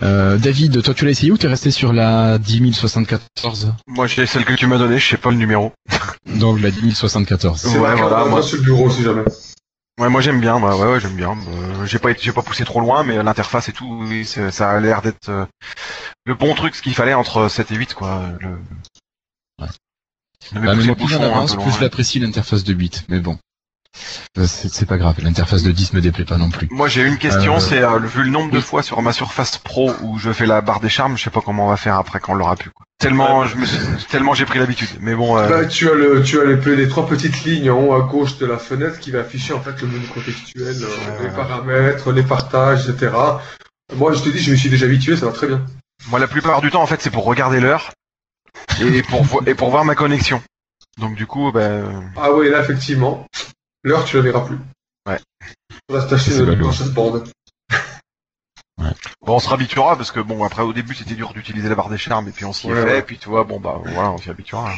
Euh, 0.02 0.38
David, 0.38 0.82
toi 0.82 0.94
tu 0.94 1.04
l'as 1.04 1.10
essayé 1.10 1.30
ou 1.30 1.36
t'es 1.36 1.46
resté 1.46 1.70
sur 1.70 1.92
la 1.92 2.38
10074 2.38 3.74
Moi 3.86 4.06
j'ai 4.06 4.24
celle 4.24 4.46
que 4.46 4.54
tu 4.54 4.66
m'as 4.66 4.78
donnée, 4.78 4.98
je 4.98 5.06
sais 5.06 5.18
pas 5.18 5.30
le 5.30 5.36
numéro. 5.36 5.72
Donc 6.26 6.60
la 6.60 6.70
10074. 6.70 7.60
C'est 7.60 7.78
ouais, 7.78 7.94
voilà, 7.94 8.24
moi 8.24 8.42
sur 8.42 8.56
le 8.56 8.62
bureau 8.62 8.90
si 8.90 9.02
jamais. 9.02 9.24
Ouais, 10.00 10.08
moi 10.08 10.22
j'aime 10.22 10.40
bien, 10.40 10.56
ouais, 10.56 10.74
ouais, 10.74 10.98
j'aime 10.98 11.16
bien. 11.16 11.32
Euh, 11.32 11.84
j'ai 11.84 11.98
pas, 11.98 12.14
j'ai 12.18 12.32
pas 12.32 12.40
poussé 12.40 12.64
trop 12.64 12.80
loin, 12.80 13.04
mais 13.04 13.22
l'interface 13.22 13.68
et 13.68 13.72
tout, 13.72 14.06
oui, 14.08 14.24
ça 14.24 14.70
a 14.70 14.80
l'air 14.80 15.02
d'être 15.02 15.28
euh, 15.28 15.44
le 16.24 16.34
bon 16.34 16.54
truc, 16.54 16.74
ce 16.74 16.80
qu'il 16.80 16.94
fallait 16.94 17.12
entre 17.12 17.48
7 17.48 17.70
et 17.70 17.74
8, 17.74 17.92
quoi. 17.92 18.30
Le... 18.40 18.48
Ouais. 19.60 19.68
Bah, 20.52 20.74
mais 20.74 20.84
moi, 20.84 20.94
plus 20.94 21.08
j'en 21.08 21.20
avance, 21.20 21.54
plus 21.54 21.72
je 21.72 21.82
l'apprécie 21.82 22.18
l'interface 22.18 22.64
de 22.64 22.72
8, 22.72 23.04
mais 23.10 23.20
bon. 23.20 23.38
Euh, 24.38 24.46
c'est 24.46 24.86
pas 24.86 24.96
grave, 24.96 25.16
l'interface 25.22 25.62
de 25.62 25.72
10 25.72 25.92
me 25.94 26.00
déplaît 26.00 26.24
pas 26.24 26.38
non 26.38 26.50
plus. 26.50 26.68
Moi 26.70 26.88
j'ai 26.88 27.02
une 27.02 27.18
question, 27.18 27.56
euh... 27.56 27.58
c'est 27.58 27.80
vu 28.06 28.22
le 28.22 28.30
nombre 28.30 28.52
de 28.52 28.60
fois 28.60 28.82
sur 28.82 29.02
ma 29.02 29.12
Surface 29.12 29.58
Pro 29.58 29.92
où 30.02 30.18
je 30.18 30.32
fais 30.32 30.46
la 30.46 30.60
barre 30.60 30.80
des 30.80 30.88
charmes, 30.88 31.18
je 31.18 31.24
sais 31.24 31.30
pas 31.30 31.40
comment 31.40 31.66
on 31.66 31.70
va 31.70 31.76
faire 31.76 31.96
après 31.96 32.20
quand 32.20 32.32
on 32.32 32.36
l'aura 32.36 32.54
plus. 32.54 32.70
Quoi. 32.70 32.86
Tellement, 32.98 33.44
je 33.46 33.56
me 33.56 33.66
suis, 33.66 33.78
tellement 34.08 34.34
j'ai 34.34 34.44
pris 34.44 34.58
l'habitude. 34.58 34.88
Mais 35.00 35.14
bon. 35.14 35.36
Euh... 35.36 35.48
Bah, 35.48 35.64
tu 35.66 35.90
as 35.90 35.94
le, 35.94 36.22
tu 36.22 36.40
as 36.40 36.44
les, 36.44 36.76
les, 36.76 36.88
trois 36.88 37.06
petites 37.06 37.44
lignes 37.44 37.70
en 37.70 37.80
haut 37.80 37.94
à 37.94 38.02
gauche 38.02 38.38
de 38.38 38.46
la 38.46 38.58
fenêtre 38.58 39.00
qui 39.00 39.10
va 39.10 39.20
afficher 39.20 39.52
en 39.52 39.60
fait 39.60 39.80
le 39.80 39.88
menu 39.88 40.06
contextuel, 40.06 40.76
euh, 40.82 41.22
les 41.22 41.30
paramètres, 41.30 42.12
les 42.12 42.22
partages, 42.22 42.88
etc. 42.88 43.12
Moi, 43.96 44.12
je 44.12 44.20
te 44.20 44.28
dis, 44.28 44.38
je 44.38 44.52
me 44.52 44.56
suis 44.56 44.70
déjà 44.70 44.86
habitué, 44.86 45.16
ça 45.16 45.26
va 45.26 45.32
très 45.32 45.48
bien. 45.48 45.66
Moi, 46.08 46.20
la 46.20 46.28
plupart 46.28 46.60
du 46.60 46.70
temps, 46.70 46.82
en 46.82 46.86
fait, 46.86 47.02
c'est 47.02 47.10
pour 47.10 47.24
regarder 47.24 47.58
l'heure 47.58 47.90
et 48.80 49.02
pour 49.02 49.42
et 49.46 49.54
pour 49.54 49.70
voir 49.70 49.84
ma 49.84 49.94
connexion. 49.94 50.40
Donc 50.98 51.16
du 51.16 51.26
coup, 51.26 51.50
ben. 51.52 52.12
Ah 52.16 52.32
oui, 52.32 52.50
là 52.50 52.60
effectivement, 52.60 53.26
l'heure 53.82 54.04
tu 54.04 54.16
la 54.16 54.22
verras 54.22 54.46
plus. 54.46 54.58
Ouais. 55.06 55.18
On 55.88 55.94
va 55.94 56.00
se 56.02 56.08
tâcher 56.08 56.56
dans 56.56 56.72
cette 56.72 56.92
bande. 56.92 57.28
Ouais. 58.78 58.90
Bon, 59.22 59.36
on 59.36 59.38
se 59.40 59.52
habituera 59.52 59.96
parce 59.96 60.10
que 60.10 60.20
bon, 60.20 60.42
après 60.44 60.62
au 60.62 60.72
début 60.72 60.94
c'était 60.94 61.14
dur 61.14 61.32
d'utiliser 61.32 61.68
la 61.68 61.74
barre 61.74 61.90
des 61.90 61.98
charmes 61.98 62.28
et 62.28 62.32
puis 62.32 62.44
on 62.44 62.52
s'y 62.52 62.70
est 62.70 62.74
fait, 62.74 62.98
et 62.98 63.02
puis 63.02 63.18
tu 63.18 63.28
vois, 63.28 63.44
bon 63.44 63.60
bah 63.60 63.80
voilà, 63.84 64.10
on 64.10 64.18
s'y 64.18 64.30
habituera. 64.30 64.72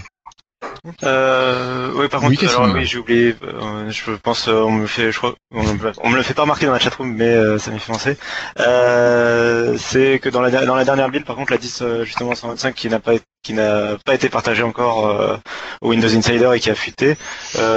Euh, 1.05 1.93
oui, 1.95 2.09
par 2.09 2.21
contre, 2.21 2.33
oui, 2.43 2.49
alors, 2.49 2.75
oui, 2.75 2.85
j'ai 2.85 2.99
oublié. 2.99 3.37
Euh, 3.45 3.89
je 3.91 4.11
pense, 4.13 4.49
euh, 4.49 4.63
on 4.63 4.73
me 4.73 4.87
fait, 4.87 5.13
je 5.13 5.19
crois, 5.19 5.35
on 5.53 5.63
me, 5.63 5.93
on 6.03 6.11
me 6.11 6.17
le 6.17 6.23
fait 6.23 6.35
pas 6.35 6.43
remarquer 6.43 6.67
dans 6.67 6.73
la 6.73 6.81
chatroom, 6.81 7.15
mais 7.15 7.29
euh, 7.29 7.59
ça 7.59 7.71
m'est 7.71 7.79
fait 7.79 7.93
penser. 7.93 8.17
Euh, 8.59 9.77
c'est 9.79 10.19
que 10.19 10.29
dans 10.29 10.41
la 10.41 10.51
dans 10.51 10.75
la 10.75 10.85
dernière 10.85 11.09
build, 11.09 11.25
par 11.25 11.37
contre, 11.37 11.53
la 11.53 11.59
10 11.59 11.85
justement 12.03 12.35
125 12.35 12.75
qui 12.75 12.89
n'a 12.89 12.99
pas 12.99 13.13
qui 13.45 13.53
n'a 13.55 13.97
pas 14.05 14.15
été 14.15 14.29
partagée 14.29 14.65
encore 14.65 15.41
au 15.83 15.91
Windows 15.91 16.13
Insider 16.15 16.51
et 16.55 16.61
qui 16.61 16.71
a 16.71 16.75
fuité. 16.75 17.17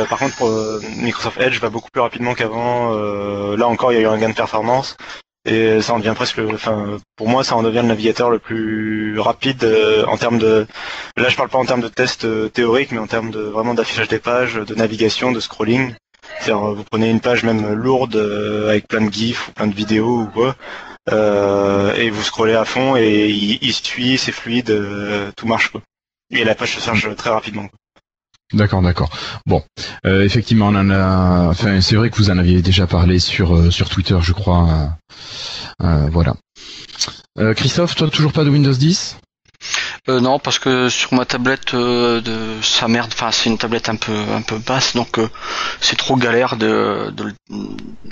par 0.10 0.18
contre, 0.18 0.36
pour 0.38 0.50
Microsoft 0.98 1.40
Edge 1.40 1.60
va 1.60 1.70
beaucoup 1.70 1.90
plus 1.92 2.02
rapidement 2.02 2.34
qu'avant. 2.34 2.92
là 3.56 3.68
encore, 3.68 3.94
il 3.94 3.96
y 3.96 4.00
a 4.00 4.02
eu 4.02 4.08
un 4.08 4.18
gain 4.18 4.30
de 4.30 4.36
performance. 4.36 4.98
Et 5.46 5.80
ça 5.82 5.94
en 5.94 6.00
devient 6.00 6.14
presque, 6.16 6.40
enfin, 6.40 6.98
pour 7.16 7.30
moi, 7.30 7.44
ça 7.44 7.56
en 7.56 7.62
devient 7.62 7.82
le 7.82 7.88
navigateur 7.88 8.32
le 8.32 8.40
plus 8.40 9.20
rapide 9.20 9.64
euh, 9.64 10.04
en 10.08 10.18
termes 10.18 10.40
de. 10.40 10.66
Là, 11.18 11.30
je 11.30 11.36
parle 11.36 11.50
pas 11.50 11.60
en 11.60 11.66
termes 11.66 11.82
de 11.82 11.88
tests 11.88 12.26
euh, 12.26 12.50
théoriques, 12.50 12.92
mais 12.92 12.98
en 12.98 13.06
termes 13.06 13.30
de 13.30 13.42
vraiment 13.42 13.76
d'affichage 13.76 14.08
des 14.08 14.18
pages, 14.18 14.56
de 14.56 14.74
navigation, 14.74 15.32
de 15.32 15.40
scrolling. 15.40 15.94
C'est-à-dire, 16.40 16.74
vous 16.74 16.84
prenez 16.84 17.12
une 17.12 17.22
page 17.22 17.44
même 17.44 17.74
lourde 17.74 18.16
euh, 18.16 18.70
avec 18.70 18.88
plein 18.88 19.02
de 19.02 19.14
gifs 19.14 19.48
ou 19.48 19.52
plein 19.52 19.68
de 19.68 19.76
vidéos 19.76 20.22
ou 20.22 20.26
quoi, 20.26 20.56
et 21.12 22.10
vous 22.10 22.24
scrollez 22.24 22.56
à 22.56 22.66
fond 22.66 22.96
et 22.96 23.30
il, 23.30 23.60
il 23.62 23.74
suit, 23.74 24.18
c'est 24.18 24.32
fluide, 24.32 24.76
tout 25.36 25.46
marche 25.46 25.70
quoi. 25.70 25.82
Et 26.32 26.44
la 26.44 26.56
page 26.56 26.76
se 26.76 26.82
charge 26.82 27.16
très 27.16 27.30
rapidement. 27.30 27.68
Quoi. 27.68 27.80
D'accord, 28.54 28.82
d'accord. 28.82 29.10
Bon, 29.46 29.64
euh, 30.06 30.24
effectivement, 30.24 30.68
on 30.68 30.76
en 30.76 30.90
a. 30.92 31.48
Enfin, 31.50 31.82
c'est 31.82 31.96
vrai 31.96 32.10
que 32.10 32.18
vous 32.18 32.30
en 32.30 32.38
aviez 32.38 32.62
déjà 32.62 32.86
parlé 32.86 33.20
sur 33.20 33.56
euh, 33.56 33.72
sur 33.72 33.90
Twitter, 33.90 34.18
je 34.22 34.34
crois. 34.34 34.96
Euh, 35.84 36.08
voilà. 36.12 36.36
Christophe, 37.56 37.96
toi 37.96 38.10
toujours 38.10 38.32
pas 38.32 38.46
de 38.46 38.50
Windows 38.50 38.72
10 38.72 39.18
euh, 40.08 40.20
non, 40.20 40.38
parce 40.38 40.60
que 40.60 40.88
sur 40.88 41.16
ma 41.16 41.26
tablette 41.26 41.74
euh, 41.74 42.22
de 42.22 42.62
sa 42.62 42.88
merde, 42.88 43.10
enfin 43.12 43.32
c'est 43.32 43.50
une 43.50 43.58
tablette 43.58 43.90
un 43.90 43.96
peu 43.96 44.14
un 44.14 44.44
peu 44.44 44.60
basse, 44.60 44.96
donc 44.96 45.18
euh, 45.18 45.28
c'est 45.82 45.98
trop 45.98 46.16
galère 46.16 46.58
de, 46.58 47.12
de, 47.12 47.34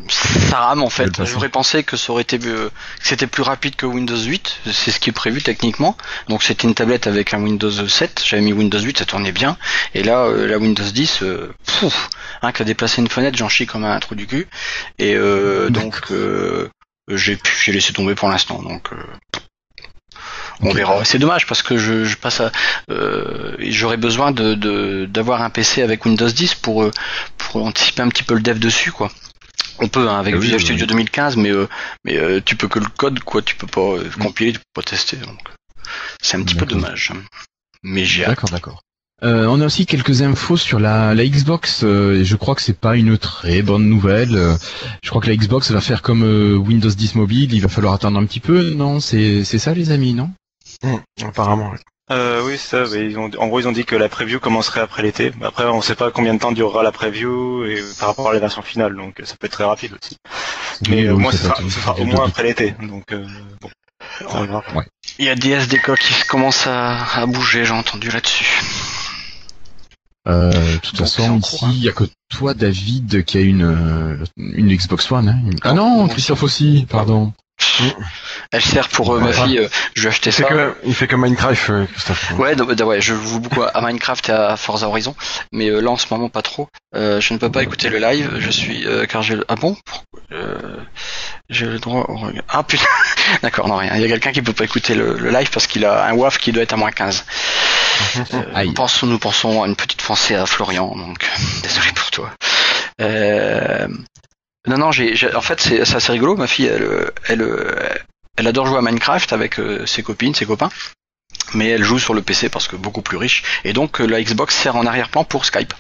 ça 0.10 0.58
rame 0.58 0.82
en 0.82 0.90
fait. 0.90 1.24
J'aurais 1.24 1.50
pensé 1.50 1.84
que 1.84 1.96
ça 1.96 2.12
aurait 2.12 2.24
été 2.24 2.40
que 2.40 2.72
c'était 3.00 3.28
plus 3.28 3.44
rapide 3.44 3.76
que 3.76 3.86
Windows 3.86 4.18
8, 4.18 4.62
c'est 4.72 4.90
ce 4.90 5.00
qui 5.00 5.12
est 5.12 5.14
prévu 5.14 5.44
techniquement. 5.44 5.96
Donc 6.30 6.42
c'était 6.42 6.68
une 6.68 6.74
tablette 6.74 7.06
avec 7.06 7.32
un 7.36 7.42
Windows 7.44 7.70
7, 7.70 8.24
j'avais 8.26 8.42
mis 8.42 8.54
Windows 8.54 8.80
8, 8.80 8.98
ça 8.98 9.06
tournait 9.06 9.32
bien, 9.32 9.56
et 9.94 10.02
là 10.02 10.28
la 10.32 10.58
Windows 10.58 10.84
10, 10.84 11.24
pouf, 11.64 12.10
hein, 12.42 12.52
qu'à 12.52 12.64
déplacer 12.64 13.04
une 13.04 13.08
fenêtre, 13.08 13.38
j'en 13.38 13.50
chie 13.50 13.68
comme 13.68 13.86
un 13.86 14.00
trou 14.00 14.16
du 14.16 14.26
cul, 14.26 14.48
et 14.98 15.16
donc 15.70 16.12
j'ai 17.08 17.38
j'ai 17.64 17.72
laissé 17.72 17.94
tomber 17.94 18.16
pour 18.16 18.30
l'instant, 18.30 18.64
donc 18.64 18.90
on 20.62 20.72
verra. 20.72 21.04
C'est 21.06 21.20
dommage 21.20 21.48
parce 21.48 21.62
que 21.62 21.78
je, 21.78 22.06
je 22.06 22.18
passe 22.18 22.42
à, 22.42 22.52
euh, 22.90 23.56
j'aurais 23.60 23.98
besoin 23.98 24.32
de 24.32 25.06
d'avoir 25.06 25.42
un 25.42 25.50
PC 25.50 25.82
avec 25.82 26.06
Windows 26.06 26.30
10 26.30 26.56
pour 26.56 26.84
euh, 26.84 26.92
pour 27.38 27.66
anticiper 27.66 28.02
un 28.02 28.10
petit 28.10 28.24
peu 28.24 28.36
le 28.36 28.42
dev 28.42 28.60
dessus 28.60 28.92
quoi. 28.92 29.12
On 29.80 29.88
peut 29.88 30.08
hein, 30.08 30.20
avec 30.20 30.36
ah 30.36 30.38
Visual 30.38 30.62
Studio 30.62 30.86
2015, 30.86 31.38
mais 31.38 31.50
euh, 31.50 31.68
mais 32.06 32.18
euh, 32.18 32.40
tu 32.44 32.56
peux 32.56 32.68
que 32.68 32.80
le 32.80 32.86
code 32.86 33.20
quoi, 33.22 33.42
tu 33.42 33.56
peux 33.56 33.68
pas 33.68 33.98
compiler, 34.20 34.54
tu 34.54 34.60
peux 34.60 34.82
pas 34.82 34.84
tester 34.84 35.18
donc 35.18 35.40
c'est 36.22 36.38
un 36.38 36.44
petit 36.44 36.56
peu 36.56 36.66
dommage. 36.66 37.12
Mais 37.84 38.06
j'ai 38.06 38.26
D'accord, 38.26 38.50
d'accord. 38.50 38.82
Euh, 39.24 39.46
on 39.48 39.62
a 39.62 39.66
aussi 39.66 39.86
quelques 39.86 40.22
infos 40.22 40.58
sur 40.58 40.80
la, 40.80 41.14
la 41.14 41.26
Xbox. 41.26 41.84
Euh, 41.84 42.24
je 42.24 42.36
crois 42.36 42.56
que 42.56 42.62
c'est 42.62 42.78
pas 42.78 42.98
une 42.98 43.18
très 43.18 43.62
bonne 43.62 43.88
nouvelle. 43.88 44.36
Euh, 44.36 44.56
je 45.02 45.10
crois 45.10 45.22
que 45.22 45.30
la 45.30 45.36
Xbox 45.36 45.72
va 45.72 45.80
faire 45.80 46.02
comme 46.02 46.24
Windows 46.24 46.90
10 46.90 47.16
mobile. 47.16 47.54
Il 47.54 47.62
va 47.62 47.70
falloir 47.70 47.94
attendre 47.94 48.20
un 48.20 48.26
petit 48.26 48.42
peu. 48.42 48.72
Non, 48.72 49.00
c'est 49.00 49.46
c'est 49.46 49.60
ça 49.60 49.74
les 49.74 49.92
amis, 49.92 50.14
non? 50.14 50.30
Mmh, 50.84 51.26
apparemment. 51.26 51.70
Oui. 51.72 51.80
Euh, 52.12 52.44
oui, 52.46 52.58
ça. 52.58 52.84
Ils 52.96 53.18
ont, 53.18 53.32
en 53.38 53.48
gros, 53.48 53.60
ils 53.62 53.68
ont 53.68 53.72
dit 53.72 53.86
que 53.86 53.96
la 53.96 54.10
preview 54.10 54.40
commencerait 54.40 54.82
après 54.82 55.02
l'été. 55.04 55.32
Après, 55.42 55.66
on 55.66 55.78
ne 55.78 55.82
sait 55.82 55.96
pas 55.96 56.12
combien 56.12 56.34
de 56.34 56.40
temps 56.40 56.52
durera 56.52 56.84
la 56.84 56.92
preview 56.92 57.64
et 57.66 57.82
par 57.98 58.10
rapport 58.10 58.30
à 58.30 58.34
la 58.34 58.40
version 58.40 58.62
finale, 58.62 58.96
donc 58.96 59.22
ça 59.24 59.36
peut 59.40 59.48
être 59.48 59.54
très 59.54 59.64
rapide 59.64 59.94
aussi. 59.94 60.18
Mais 60.90 61.06
euh, 61.06 61.16
moi, 61.16 61.32
ce 61.32 61.38
sera, 61.38 61.56
ce 61.56 61.70
sera 61.70 61.98
au 61.98 62.04
moins 62.04 62.28
après 62.28 62.44
l'été, 62.44 62.76
donc 62.82 63.12
euh, 63.14 63.26
bon. 63.62 63.70
Ouais. 64.76 64.86
Il 65.18 65.26
y 65.26 65.30
a 65.30 65.36
des 65.36 65.52
SDK 65.52 65.98
qui 65.98 66.28
commencent 66.28 66.68
à, 66.68 67.22
à 67.22 67.26
bouger, 67.26 67.64
j'ai 67.64 67.74
entendu 67.74 68.10
là-dessus. 68.10 68.62
Euh, 70.28 70.52
de 70.52 70.78
toute 70.78 70.98
façon, 70.98 71.40
ici, 71.40 71.66
il 71.74 71.80
n'y 71.82 71.90
a 71.90 71.92
que 71.92 72.06
toi, 72.30 72.54
David, 72.54 73.24
qui 73.26 73.38
a 73.38 73.42
une, 73.42 73.64
euh, 73.64 74.24
une 74.38 74.74
Xbox 74.74 75.12
One. 75.12 75.30
Hein. 75.30 75.56
Ah 75.64 75.74
non, 75.74 76.08
Christophe 76.08 76.44
aussi, 76.44 76.86
pardon. 76.90 77.34
Elle 78.54 78.62
sert 78.62 78.88
pour 78.88 79.16
euh, 79.16 79.20
ma 79.20 79.34
fille. 79.34 79.58
Euh, 79.58 79.68
je 79.96 80.04
vais 80.04 80.10
acheter 80.10 80.30
ça. 80.30 80.44
Que, 80.44 80.76
il 80.86 80.94
fait 80.94 81.08
que 81.08 81.16
Minecraft, 81.16 81.70
euh, 81.72 81.86
Christophe. 81.88 82.34
Ouais, 82.38 82.56
ouais, 82.62 83.02
je 83.02 83.16
joue 83.16 83.40
beaucoup 83.40 83.64
à 83.64 83.82
Minecraft 83.82 84.30
et 84.30 84.32
à 84.32 84.56
Forza 84.58 84.88
Horizon, 84.88 85.16
mais 85.52 85.72
là 85.72 85.90
en 85.90 85.98
ce 85.98 86.06
moment 86.12 86.30
pas 86.30 86.44
trop. 86.44 86.70
je 86.94 87.34
ne 87.34 87.40
peux 87.40 87.52
pas 87.52 87.64
écouter 87.64 87.90
le 87.90 87.98
live. 87.98 88.30
Je 88.38 88.52
suis 88.52 88.86
car 89.10 89.24
j'ai 89.24 89.36
le 89.36 89.46
ah 89.48 89.56
bon? 89.56 89.76
J'ai 91.50 91.66
le 91.66 91.80
droit 91.80 92.06
au 92.08 92.20
Ah 92.48 92.62
putain, 92.62 92.86
d'accord, 93.42 93.68
non 93.68 93.78
rien. 93.78 93.96
Il 93.96 94.02
y 94.02 94.06
a 94.06 94.08
quelqu'un 94.08 94.32
qui 94.32 94.44
peut 94.44 94.54
pas 94.54 94.66
écouter 94.66 94.94
le, 94.94 95.16
live 95.32 95.50
parce 95.52 95.66
qu'il 95.66 95.84
a 95.84 96.06
un 96.06 96.14
WAF 96.14 96.38
qui 96.38 96.52
doit 96.52 96.62
être 96.62 96.74
à 96.74 96.78
moins 96.78 96.92
15. 96.92 97.26
nous, 98.34 98.74
pensons, 98.76 99.08
nous 99.08 99.18
pensons 99.18 99.64
à 99.64 99.68
une 99.68 99.76
petite 99.76 100.04
pensée 100.04 100.36
à 100.36 100.46
Florian, 100.46 100.96
donc 100.96 101.28
désolé 101.64 101.92
pour 101.96 102.12
toi. 102.12 102.30
Euh, 103.02 103.88
non, 104.68 104.78
non, 104.78 104.92
j'ai, 104.92 105.16
en 105.36 105.42
fait, 105.42 105.60
c'est, 105.60 105.82
assez 105.82 106.12
rigolo. 106.12 106.38
Ma 106.38 106.48
fille, 106.48 106.68
elle, 106.68 107.12
elle, 107.28 107.42
elle 107.42 108.02
adore 108.38 108.68
jouer 108.68 108.78
à 108.78 108.82
Minecraft 108.82 109.34
avec 109.34 109.60
euh, 109.60 109.86
ses 109.86 110.04
copines, 110.04 110.36
ses 110.36 110.46
copains. 110.46 110.70
Mais 111.54 111.70
elle 111.70 111.84
joue 111.84 112.00
sur 112.00 112.14
le 112.14 112.22
PC 112.22 112.50
parce 112.50 112.68
que 112.68 112.76
beaucoup 112.76 113.02
plus 113.02 113.18
riche. 113.18 113.44
Et 113.64 113.74
donc, 113.74 114.02
euh, 114.02 114.06
la 114.06 114.22
Xbox 114.22 114.56
sert 114.56 114.76
en 114.76 114.86
arrière-plan 114.86 115.24
pour 115.24 115.46
Skype. 115.46 115.74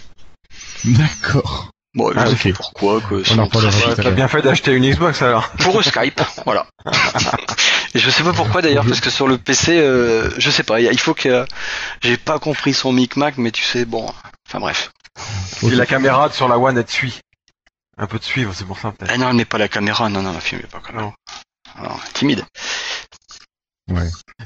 D'accord. 0.85 1.69
Bon, 1.95 2.11
je 2.11 2.17
ah, 2.17 2.35
sais 2.35 2.53
pourquoi 2.53 3.01
que 3.01 3.21
T'as 4.01 4.11
bien 4.11 4.27
fait 4.27 4.41
d'acheter 4.41 4.71
une 4.71 4.89
Xbox 4.89 5.21
alors. 5.21 5.49
Pour 5.49 5.83
Skype, 5.83 6.21
voilà. 6.43 6.65
Et 7.93 7.99
je 7.99 8.09
sais 8.09 8.23
pas 8.23 8.33
pourquoi 8.33 8.63
d'ailleurs, 8.63 8.85
parce 8.85 8.99
que 8.99 9.11
sur 9.11 9.27
le 9.27 9.37
PC, 9.37 9.77
euh, 9.77 10.31
je 10.39 10.49
sais 10.49 10.63
pas, 10.63 10.81
il 10.81 10.99
faut 10.99 11.13
que 11.13 11.45
j'ai 12.01 12.17
pas 12.17 12.39
compris 12.39 12.73
son 12.73 12.93
micmac, 12.93 13.37
mais 13.37 13.51
tu 13.51 13.63
sais, 13.63 13.85
bon, 13.85 14.11
enfin 14.47 14.59
bref. 14.59 14.91
Et 15.61 15.69
la 15.69 15.85
caméra 15.85 16.31
sur 16.31 16.47
la 16.47 16.57
One 16.57 16.79
elle 16.79 16.83
te 16.83 16.91
suit. 16.91 17.19
Un 17.95 18.07
peu 18.07 18.17
de 18.17 18.23
suivre, 18.23 18.53
c'est 18.55 18.65
pour 18.65 18.79
ça 18.79 18.91
peut-être. 18.91 19.11
Ah 19.13 19.17
non, 19.19 19.29
elle 19.29 19.35
met 19.35 19.45
pas 19.45 19.59
la 19.59 19.67
caméra. 19.67 20.09
Non, 20.09 20.23
non, 20.23 20.33
la 20.33 20.39
fille 20.39 20.57
met 20.57 20.63
pas 20.63 20.79
la 20.79 20.87
caméra. 20.87 21.13
Timide. 22.13 22.43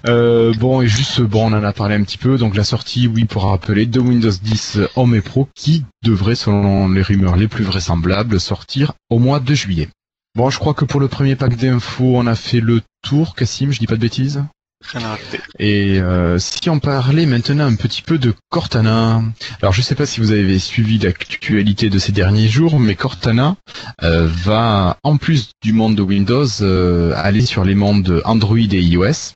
Euh, 0.07 0.53
bon, 0.55 0.81
et 0.81 0.87
juste, 0.87 1.21
bon, 1.21 1.51
on 1.51 1.57
en 1.57 1.63
a 1.63 1.73
parlé 1.73 1.95
un 1.95 2.03
petit 2.03 2.17
peu. 2.17 2.37
Donc 2.37 2.55
la 2.55 2.63
sortie, 2.63 3.07
oui, 3.07 3.25
pour 3.25 3.43
rappeler, 3.43 3.85
de 3.85 3.99
Windows 3.99 4.31
10 4.31 4.79
Home 4.95 5.15
et 5.15 5.21
Pro 5.21 5.47
qui 5.55 5.85
devrait, 6.03 6.35
selon 6.35 6.89
les 6.89 7.01
rumeurs 7.01 7.35
les 7.35 7.47
plus 7.47 7.63
vraisemblables, 7.63 8.39
sortir 8.39 8.93
au 9.09 9.19
mois 9.19 9.39
de 9.39 9.53
juillet. 9.53 9.89
Bon, 10.35 10.49
je 10.49 10.59
crois 10.59 10.73
que 10.73 10.85
pour 10.85 10.99
le 10.99 11.07
premier 11.07 11.35
pack 11.35 11.55
d'infos, 11.55 12.17
on 12.17 12.27
a 12.27 12.35
fait 12.35 12.59
le 12.59 12.81
tour, 13.01 13.35
Cassim, 13.35 13.71
je 13.71 13.79
dis 13.79 13.87
pas 13.87 13.95
de 13.95 14.01
bêtises? 14.01 14.43
Et 15.59 15.99
euh, 15.99 16.39
si 16.39 16.69
on 16.69 16.79
parlait 16.79 17.25
maintenant 17.25 17.65
un 17.65 17.75
petit 17.75 18.01
peu 18.01 18.17
de 18.17 18.33
Cortana. 18.49 19.21
Alors 19.61 19.73
je 19.73 19.81
sais 19.81 19.95
pas 19.95 20.05
si 20.05 20.19
vous 20.19 20.31
avez 20.31 20.59
suivi 20.59 20.97
l'actualité 20.97 21.89
de 21.89 21.99
ces 21.99 22.11
derniers 22.11 22.47
jours, 22.47 22.79
mais 22.79 22.95
Cortana 22.95 23.55
euh, 24.03 24.27
va, 24.27 24.97
en 25.03 25.17
plus 25.17 25.49
du 25.61 25.73
monde 25.73 25.95
de 25.95 26.01
Windows, 26.01 26.47
euh, 26.61 27.13
aller 27.17 27.45
sur 27.45 27.63
les 27.63 27.75
mondes 27.75 28.21
Android 28.25 28.57
et 28.57 28.81
iOS. 28.81 29.33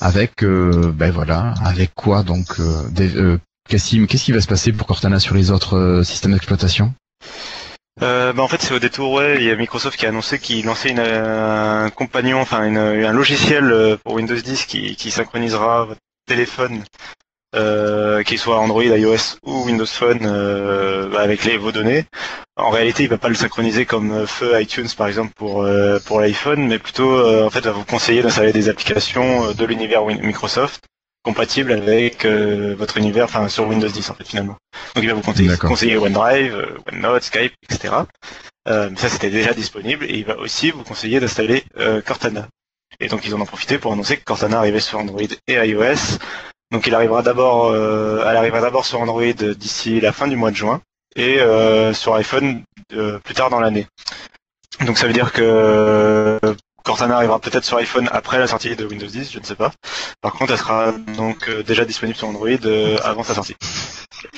Avec, 0.00 0.44
ben 0.44 1.10
voilà, 1.10 1.52
avec 1.62 1.90
quoi 1.94 2.22
donc 2.22 2.56
Cassim, 3.68 4.06
qu'est-ce 4.06 4.24
qui 4.24 4.32
va 4.32 4.40
se 4.40 4.46
passer 4.46 4.72
pour 4.72 4.86
Cortana 4.86 5.20
sur 5.20 5.34
les 5.34 5.50
autres 5.50 6.02
systèmes 6.04 6.32
d'exploitation? 6.32 6.94
Euh, 8.02 8.32
bah 8.32 8.44
en 8.44 8.48
fait 8.48 8.62
c'est 8.62 8.74
au 8.74 8.78
détour 8.78 9.12
ouais, 9.12 9.36
il 9.38 9.42
y 9.42 9.50
a 9.50 9.56
Microsoft 9.56 9.98
qui 9.98 10.06
a 10.06 10.10
annoncé 10.10 10.38
qu'il 10.38 10.64
lançait 10.64 10.94
euh, 10.96 11.86
un 11.86 11.90
compagnon, 11.90 12.40
enfin 12.40 12.60
un 12.60 13.12
logiciel 13.12 13.72
euh, 13.72 13.96
pour 13.96 14.14
Windows 14.14 14.36
10 14.36 14.66
qui, 14.66 15.10
synchronisera 15.10 15.84
votre 15.84 16.00
téléphone, 16.26 16.84
euh, 17.56 18.22
qu'il 18.22 18.38
soit 18.38 18.60
Android, 18.60 18.84
iOS 18.84 19.38
ou 19.42 19.64
Windows 19.64 19.86
Phone 19.86 20.20
bah, 21.10 21.20
avec 21.20 21.44
les, 21.44 21.56
vos 21.56 21.72
données. 21.72 22.04
En 22.56 22.70
réalité 22.70 23.02
il 23.02 23.08
va 23.08 23.18
pas 23.18 23.28
le 23.28 23.34
synchroniser 23.34 23.84
comme 23.84 24.26
feu 24.28 24.60
iTunes 24.60 24.88
par 24.96 25.08
exemple 25.08 25.32
pour 25.34 25.66
pour 26.06 26.20
l'iPhone, 26.20 26.68
mais 26.68 26.78
plutôt 26.78 27.44
en 27.44 27.50
fait 27.50 27.62
va 27.62 27.72
vous 27.72 27.84
conseiller 27.84 28.22
d'installer 28.22 28.52
des 28.52 28.68
applications 28.68 29.52
de 29.52 29.64
l'univers 29.64 30.04
Microsoft 30.04 30.84
compatibles 31.22 31.72
avec 31.72 32.24
euh, 32.24 32.74
votre 32.76 32.96
univers, 32.96 33.24
enfin 33.24 33.48
sur 33.48 33.66
Windows 33.66 33.88
10 33.88 34.10
en 34.10 34.14
fait 34.14 34.26
finalement. 34.26 34.56
Donc 34.94 35.04
il 35.04 35.08
va 35.08 35.14
vous 35.14 35.22
conseiller, 35.22 35.96
OneDrive, 35.96 36.54
euh, 36.54 36.78
OneNote, 36.92 37.22
Skype, 37.22 37.52
etc. 37.68 37.94
Euh, 38.68 38.90
ça 38.96 39.08
c'était 39.08 39.30
déjà 39.30 39.54
disponible 39.54 40.04
et 40.04 40.18
il 40.18 40.24
va 40.24 40.38
aussi 40.38 40.70
vous 40.70 40.82
conseiller 40.82 41.20
d'installer 41.20 41.64
euh, 41.78 42.00
Cortana. 42.00 42.48
Et 43.00 43.08
donc 43.08 43.26
ils 43.26 43.34
en 43.34 43.40
ont 43.40 43.46
profité 43.46 43.78
pour 43.78 43.92
annoncer 43.92 44.16
que 44.16 44.24
Cortana 44.24 44.58
arrivait 44.58 44.80
sur 44.80 44.98
Android 44.98 45.20
et 45.46 45.54
iOS. 45.54 46.18
Donc 46.70 46.86
il 46.86 46.94
arrivera 46.94 47.22
d'abord, 47.22 47.66
euh, 47.66 48.24
elle 48.28 48.36
arrivera 48.36 48.60
d'abord 48.60 48.84
sur 48.84 49.00
Android 49.00 49.32
d'ici 49.32 50.00
la 50.00 50.12
fin 50.12 50.28
du 50.28 50.36
mois 50.36 50.50
de 50.50 50.56
juin 50.56 50.80
et 51.16 51.40
euh, 51.40 51.92
sur 51.94 52.14
iPhone 52.14 52.62
euh, 52.92 53.18
plus 53.18 53.34
tard 53.34 53.50
dans 53.50 53.60
l'année. 53.60 53.86
Donc 54.86 54.98
ça 54.98 55.06
veut 55.06 55.12
dire 55.12 55.32
que 55.32 55.42
euh, 55.42 56.54
Cortana 56.88 57.16
arrivera 57.16 57.38
peut-être 57.38 57.64
sur 57.64 57.76
iPhone 57.76 58.08
après 58.12 58.38
la 58.38 58.46
sortie 58.46 58.74
de 58.74 58.86
Windows 58.86 59.06
10, 59.06 59.30
je 59.30 59.38
ne 59.38 59.44
sais 59.44 59.54
pas. 59.54 59.72
Par 60.22 60.32
contre, 60.32 60.52
elle 60.52 60.58
sera 60.58 60.92
donc 61.18 61.46
euh, 61.50 61.62
déjà 61.62 61.84
disponible 61.84 62.16
sur 62.16 62.28
Android 62.28 62.48
euh, 62.64 62.96
avant 63.04 63.22
sa 63.22 63.34
sortie. 63.34 63.56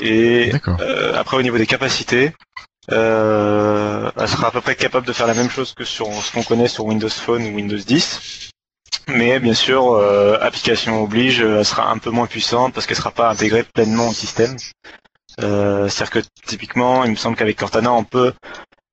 Et 0.01 0.51
euh, 0.81 1.15
après, 1.17 1.37
au 1.37 1.43
niveau 1.43 1.59
des 1.59 1.67
capacités, 1.67 2.33
euh, 2.91 4.11
elle 4.19 4.29
sera 4.29 4.49
à 4.49 4.51
peu 4.51 4.61
près 4.61 4.75
capable 4.75 5.07
de 5.07 5.13
faire 5.13 5.29
la 5.29 5.35
même 5.35 5.49
chose 5.49 5.75
que 5.75 5.85
sur 5.85 6.13
ce 6.13 6.33
qu'on 6.33 6.43
connaît 6.43 6.67
sur 6.67 6.87
Windows 6.87 7.09
Phone 7.09 7.45
ou 7.45 7.55
Windows 7.55 7.77
10. 7.77 8.51
Mais 9.07 9.39
bien 9.39 9.55
sûr, 9.55 9.93
euh, 9.93 10.37
application 10.41 11.05
oblige, 11.05 11.43
elle 11.43 11.65
sera 11.65 11.89
un 11.89 11.99
peu 11.99 12.11
moins 12.11 12.27
puissante 12.27 12.75
parce 12.75 12.85
qu'elle 12.89 12.97
sera 12.97 13.13
pas 13.13 13.31
intégrée 13.31 13.63
pleinement 13.63 14.09
au 14.09 14.13
système. 14.13 14.57
Euh, 15.41 15.89
C'est-à-dire 15.89 16.11
que 16.11 16.29
typiquement, 16.49 17.05
il 17.05 17.13
me 17.13 17.17
semble 17.17 17.37
qu'avec 17.37 17.57
Cortana, 17.57 17.93
on 17.93 18.03
peut 18.03 18.33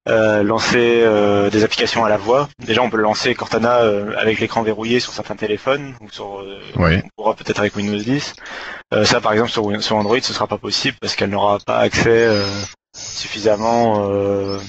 euh, 0.07 0.43
lancer 0.43 1.01
euh, 1.03 1.49
des 1.49 1.63
applications 1.63 2.05
à 2.05 2.09
la 2.09 2.17
voix. 2.17 2.47
Déjà, 2.59 2.81
on 2.81 2.89
peut 2.89 2.97
lancer 2.97 3.33
Cortana 3.35 3.81
euh, 3.81 4.13
avec 4.17 4.39
l'écran 4.39 4.63
verrouillé 4.63 4.99
sur 4.99 5.13
certains 5.13 5.35
téléphones 5.35 5.95
ou 6.01 6.09
sur 6.09 6.39
euh, 6.39 6.59
on 6.77 7.01
pourra 7.15 7.35
peut-être 7.35 7.59
avec 7.59 7.75
Windows 7.75 7.97
10. 7.97 8.33
Euh, 8.93 9.05
ça, 9.05 9.21
par 9.21 9.33
exemple, 9.33 9.51
sur, 9.51 9.95
Android, 9.95 10.19
ce 10.21 10.33
sera 10.33 10.47
pas 10.47 10.57
possible 10.57 10.97
parce 11.01 11.15
qu'elle 11.15 11.29
n'aura 11.29 11.57
pas 11.59 11.79
accès 11.79 12.07
euh, 12.09 12.45
suffisamment 12.95 14.09
euh, 14.09 14.59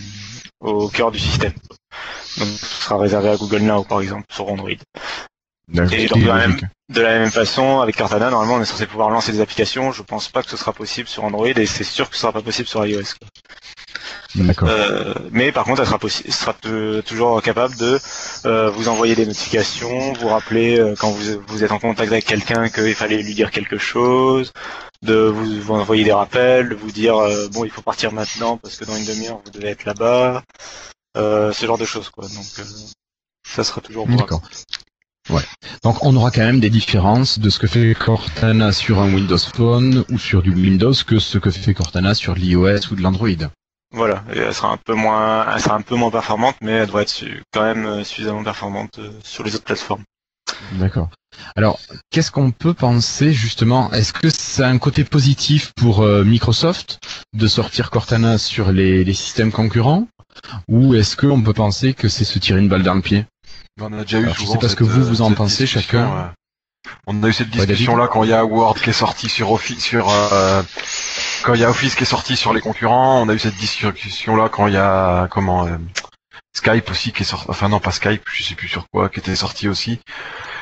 au 0.60 0.88
cœur 0.88 1.10
du 1.10 1.18
système. 1.18 1.52
Donc, 2.38 2.48
ce 2.48 2.82
sera 2.84 2.98
réservé 2.98 3.30
à 3.30 3.36
Google 3.36 3.62
Now, 3.62 3.84
par 3.84 4.00
exemple, 4.00 4.26
sur 4.30 4.48
Android. 4.48 4.70
Et 5.92 6.06
donc, 6.06 6.24
la. 6.24 6.46
De 6.88 7.02
la 7.02 7.18
même 7.18 7.30
façon, 7.30 7.80
avec 7.80 7.96
Cortana, 7.96 8.30
normalement, 8.30 8.54
on 8.54 8.62
est 8.62 8.64
censé 8.64 8.86
pouvoir 8.86 9.10
lancer 9.10 9.30
des 9.30 9.42
applications. 9.42 9.92
Je 9.92 10.02
pense 10.02 10.30
pas 10.30 10.42
que 10.42 10.48
ce 10.48 10.56
sera 10.56 10.72
possible 10.72 11.06
sur 11.06 11.22
Android 11.24 11.46
et 11.46 11.66
c'est 11.66 11.84
sûr 11.84 12.08
que 12.08 12.16
ce 12.16 12.22
sera 12.22 12.32
pas 12.32 12.40
possible 12.40 12.66
sur 12.66 12.84
iOS. 12.86 13.02
quoi. 13.20 13.28
Euh, 14.36 15.14
mais 15.30 15.52
par 15.52 15.64
contre, 15.64 15.80
elle 15.80 15.86
sera, 15.86 15.98
sera 16.28 16.54
toujours 17.02 17.42
capable 17.42 17.76
de 17.76 17.98
euh, 18.44 18.70
vous 18.70 18.88
envoyer 18.88 19.14
des 19.14 19.24
notifications, 19.24 20.12
vous 20.14 20.28
rappeler 20.28 20.78
euh, 20.78 20.94
quand 20.98 21.10
vous, 21.10 21.40
vous 21.46 21.64
êtes 21.64 21.72
en 21.72 21.78
contact 21.78 22.12
avec 22.12 22.26
quelqu'un 22.26 22.68
qu'il 22.68 22.94
fallait 22.94 23.22
lui 23.22 23.34
dire 23.34 23.50
quelque 23.50 23.78
chose, 23.78 24.52
de 25.02 25.14
vous, 25.14 25.60
vous 25.60 25.72
envoyer 25.72 26.04
des 26.04 26.12
rappels, 26.12 26.68
de 26.68 26.74
vous 26.74 26.90
dire 26.90 27.16
euh, 27.16 27.48
bon 27.48 27.64
il 27.64 27.70
faut 27.70 27.82
partir 27.82 28.12
maintenant 28.12 28.56
parce 28.56 28.76
que 28.76 28.84
dans 28.84 28.96
une 28.96 29.04
demi-heure 29.04 29.40
vous 29.44 29.50
devez 29.50 29.68
être 29.68 29.84
là-bas, 29.84 30.42
euh, 31.16 31.52
ce 31.52 31.66
genre 31.66 31.78
de 31.78 31.84
choses 31.84 32.10
quoi. 32.10 32.24
Donc 32.24 32.46
euh, 32.58 32.64
ça 33.46 33.64
sera 33.64 33.80
toujours 33.80 34.06
D'accord. 34.08 34.42
Ouais. 35.30 35.42
Donc 35.84 36.04
on 36.04 36.16
aura 36.16 36.30
quand 36.30 36.44
même 36.44 36.60
des 36.60 36.70
différences 36.70 37.38
de 37.38 37.50
ce 37.50 37.58
que 37.58 37.66
fait 37.66 37.94
Cortana 37.94 38.72
sur 38.72 38.98
un 39.00 39.12
Windows 39.12 39.38
Phone 39.38 40.04
ou 40.10 40.18
sur 40.18 40.42
du 40.42 40.52
Windows 40.52 40.94
que 41.06 41.18
ce 41.18 41.38
que 41.38 41.50
fait 41.50 41.74
Cortana 41.74 42.14
sur 42.14 42.34
l'iOS 42.34 42.90
ou 42.90 42.96
de 42.96 43.02
l'Android. 43.02 43.50
Voilà, 43.90 44.22
et 44.34 44.38
elle 44.38 44.54
sera 44.54 44.70
un 44.72 44.76
peu 44.76 44.94
moins, 44.94 45.46
elle 45.54 45.60
sera 45.62 45.74
un 45.74 45.80
peu 45.80 45.94
moins 45.96 46.10
performante, 46.10 46.56
mais 46.60 46.72
elle 46.72 46.86
devrait 46.86 47.02
être 47.04 47.08
su- 47.08 47.42
quand 47.52 47.62
même 47.62 47.86
euh, 47.86 48.04
suffisamment 48.04 48.44
performante 48.44 48.98
euh, 48.98 49.10
sur 49.24 49.44
les 49.44 49.54
autres 49.54 49.64
plateformes. 49.64 50.02
D'accord. 50.72 51.08
Alors, 51.56 51.78
qu'est-ce 52.10 52.30
qu'on 52.30 52.50
peut 52.50 52.74
penser 52.74 53.32
justement? 53.32 53.90
Est-ce 53.92 54.12
que 54.12 54.28
c'est 54.28 54.64
un 54.64 54.76
côté 54.78 55.04
positif 55.04 55.72
pour 55.76 56.02
euh, 56.02 56.22
Microsoft 56.24 56.98
de 57.32 57.46
sortir 57.46 57.90
Cortana 57.90 58.36
sur 58.38 58.72
les, 58.72 59.04
les 59.04 59.14
systèmes 59.14 59.52
concurrents? 59.52 60.06
Ou 60.68 60.94
est-ce 60.94 61.16
qu'on 61.16 61.40
peut 61.42 61.54
penser 61.54 61.94
que 61.94 62.08
c'est 62.08 62.24
se 62.24 62.38
tirer 62.38 62.60
une 62.60 62.68
balle 62.68 62.82
dans 62.82 62.94
le 62.94 63.02
pied? 63.02 63.24
On 63.80 63.92
a 63.92 64.02
déjà 64.02 64.18
eu 64.20 64.28
je 64.28 64.34
souvent 64.34 64.52
sais 64.52 64.58
pas 64.58 64.62
ce 64.64 64.68
cette, 64.70 64.78
que 64.78 64.84
vous, 64.84 65.04
vous 65.04 65.22
en 65.22 65.32
pensez 65.32 65.66
chacun. 65.66 66.10
euh, 66.16 66.90
On 67.06 67.22
a 67.22 67.28
eu 67.28 67.32
cette 67.32 67.48
Ouais, 67.48 67.58
David. 67.58 67.68
discussion 67.68 67.96
là 67.96 68.08
quand 68.08 68.24
il 68.24 68.30
y 68.30 68.34
a 68.34 68.44
Word 68.44 68.74
qui 68.80 68.90
est 68.90 68.92
sorti 68.92 69.28
sur 69.28 69.50
Office, 69.52 69.82
sur 69.82 70.08
euh, 70.10 70.62
quand 71.42 71.54
il 71.54 71.60
y 71.60 71.64
a 71.64 71.70
Office 71.70 71.94
qui 71.94 72.02
est 72.02 72.06
sorti 72.06 72.36
sur 72.36 72.52
les 72.52 72.60
concurrents. 72.60 73.20
On 73.22 73.28
a 73.28 73.34
eu 73.34 73.38
cette 73.38 73.56
discussion 73.56 74.36
là 74.36 74.48
quand 74.48 74.66
il 74.66 74.74
y 74.74 74.78
a 74.78 75.28
comment 75.30 75.66
euh, 75.66 75.76
Skype 76.56 76.90
aussi 76.90 77.12
qui 77.12 77.22
est 77.22 77.26
sorti. 77.26 77.46
Enfin 77.48 77.68
non 77.68 77.80
pas 77.80 77.92
Skype, 77.92 78.22
je 78.32 78.42
sais 78.42 78.54
plus 78.54 78.68
sur 78.68 78.86
quoi, 78.92 79.08
qui 79.08 79.20
était 79.20 79.36
sorti 79.36 79.68
aussi. 79.68 80.00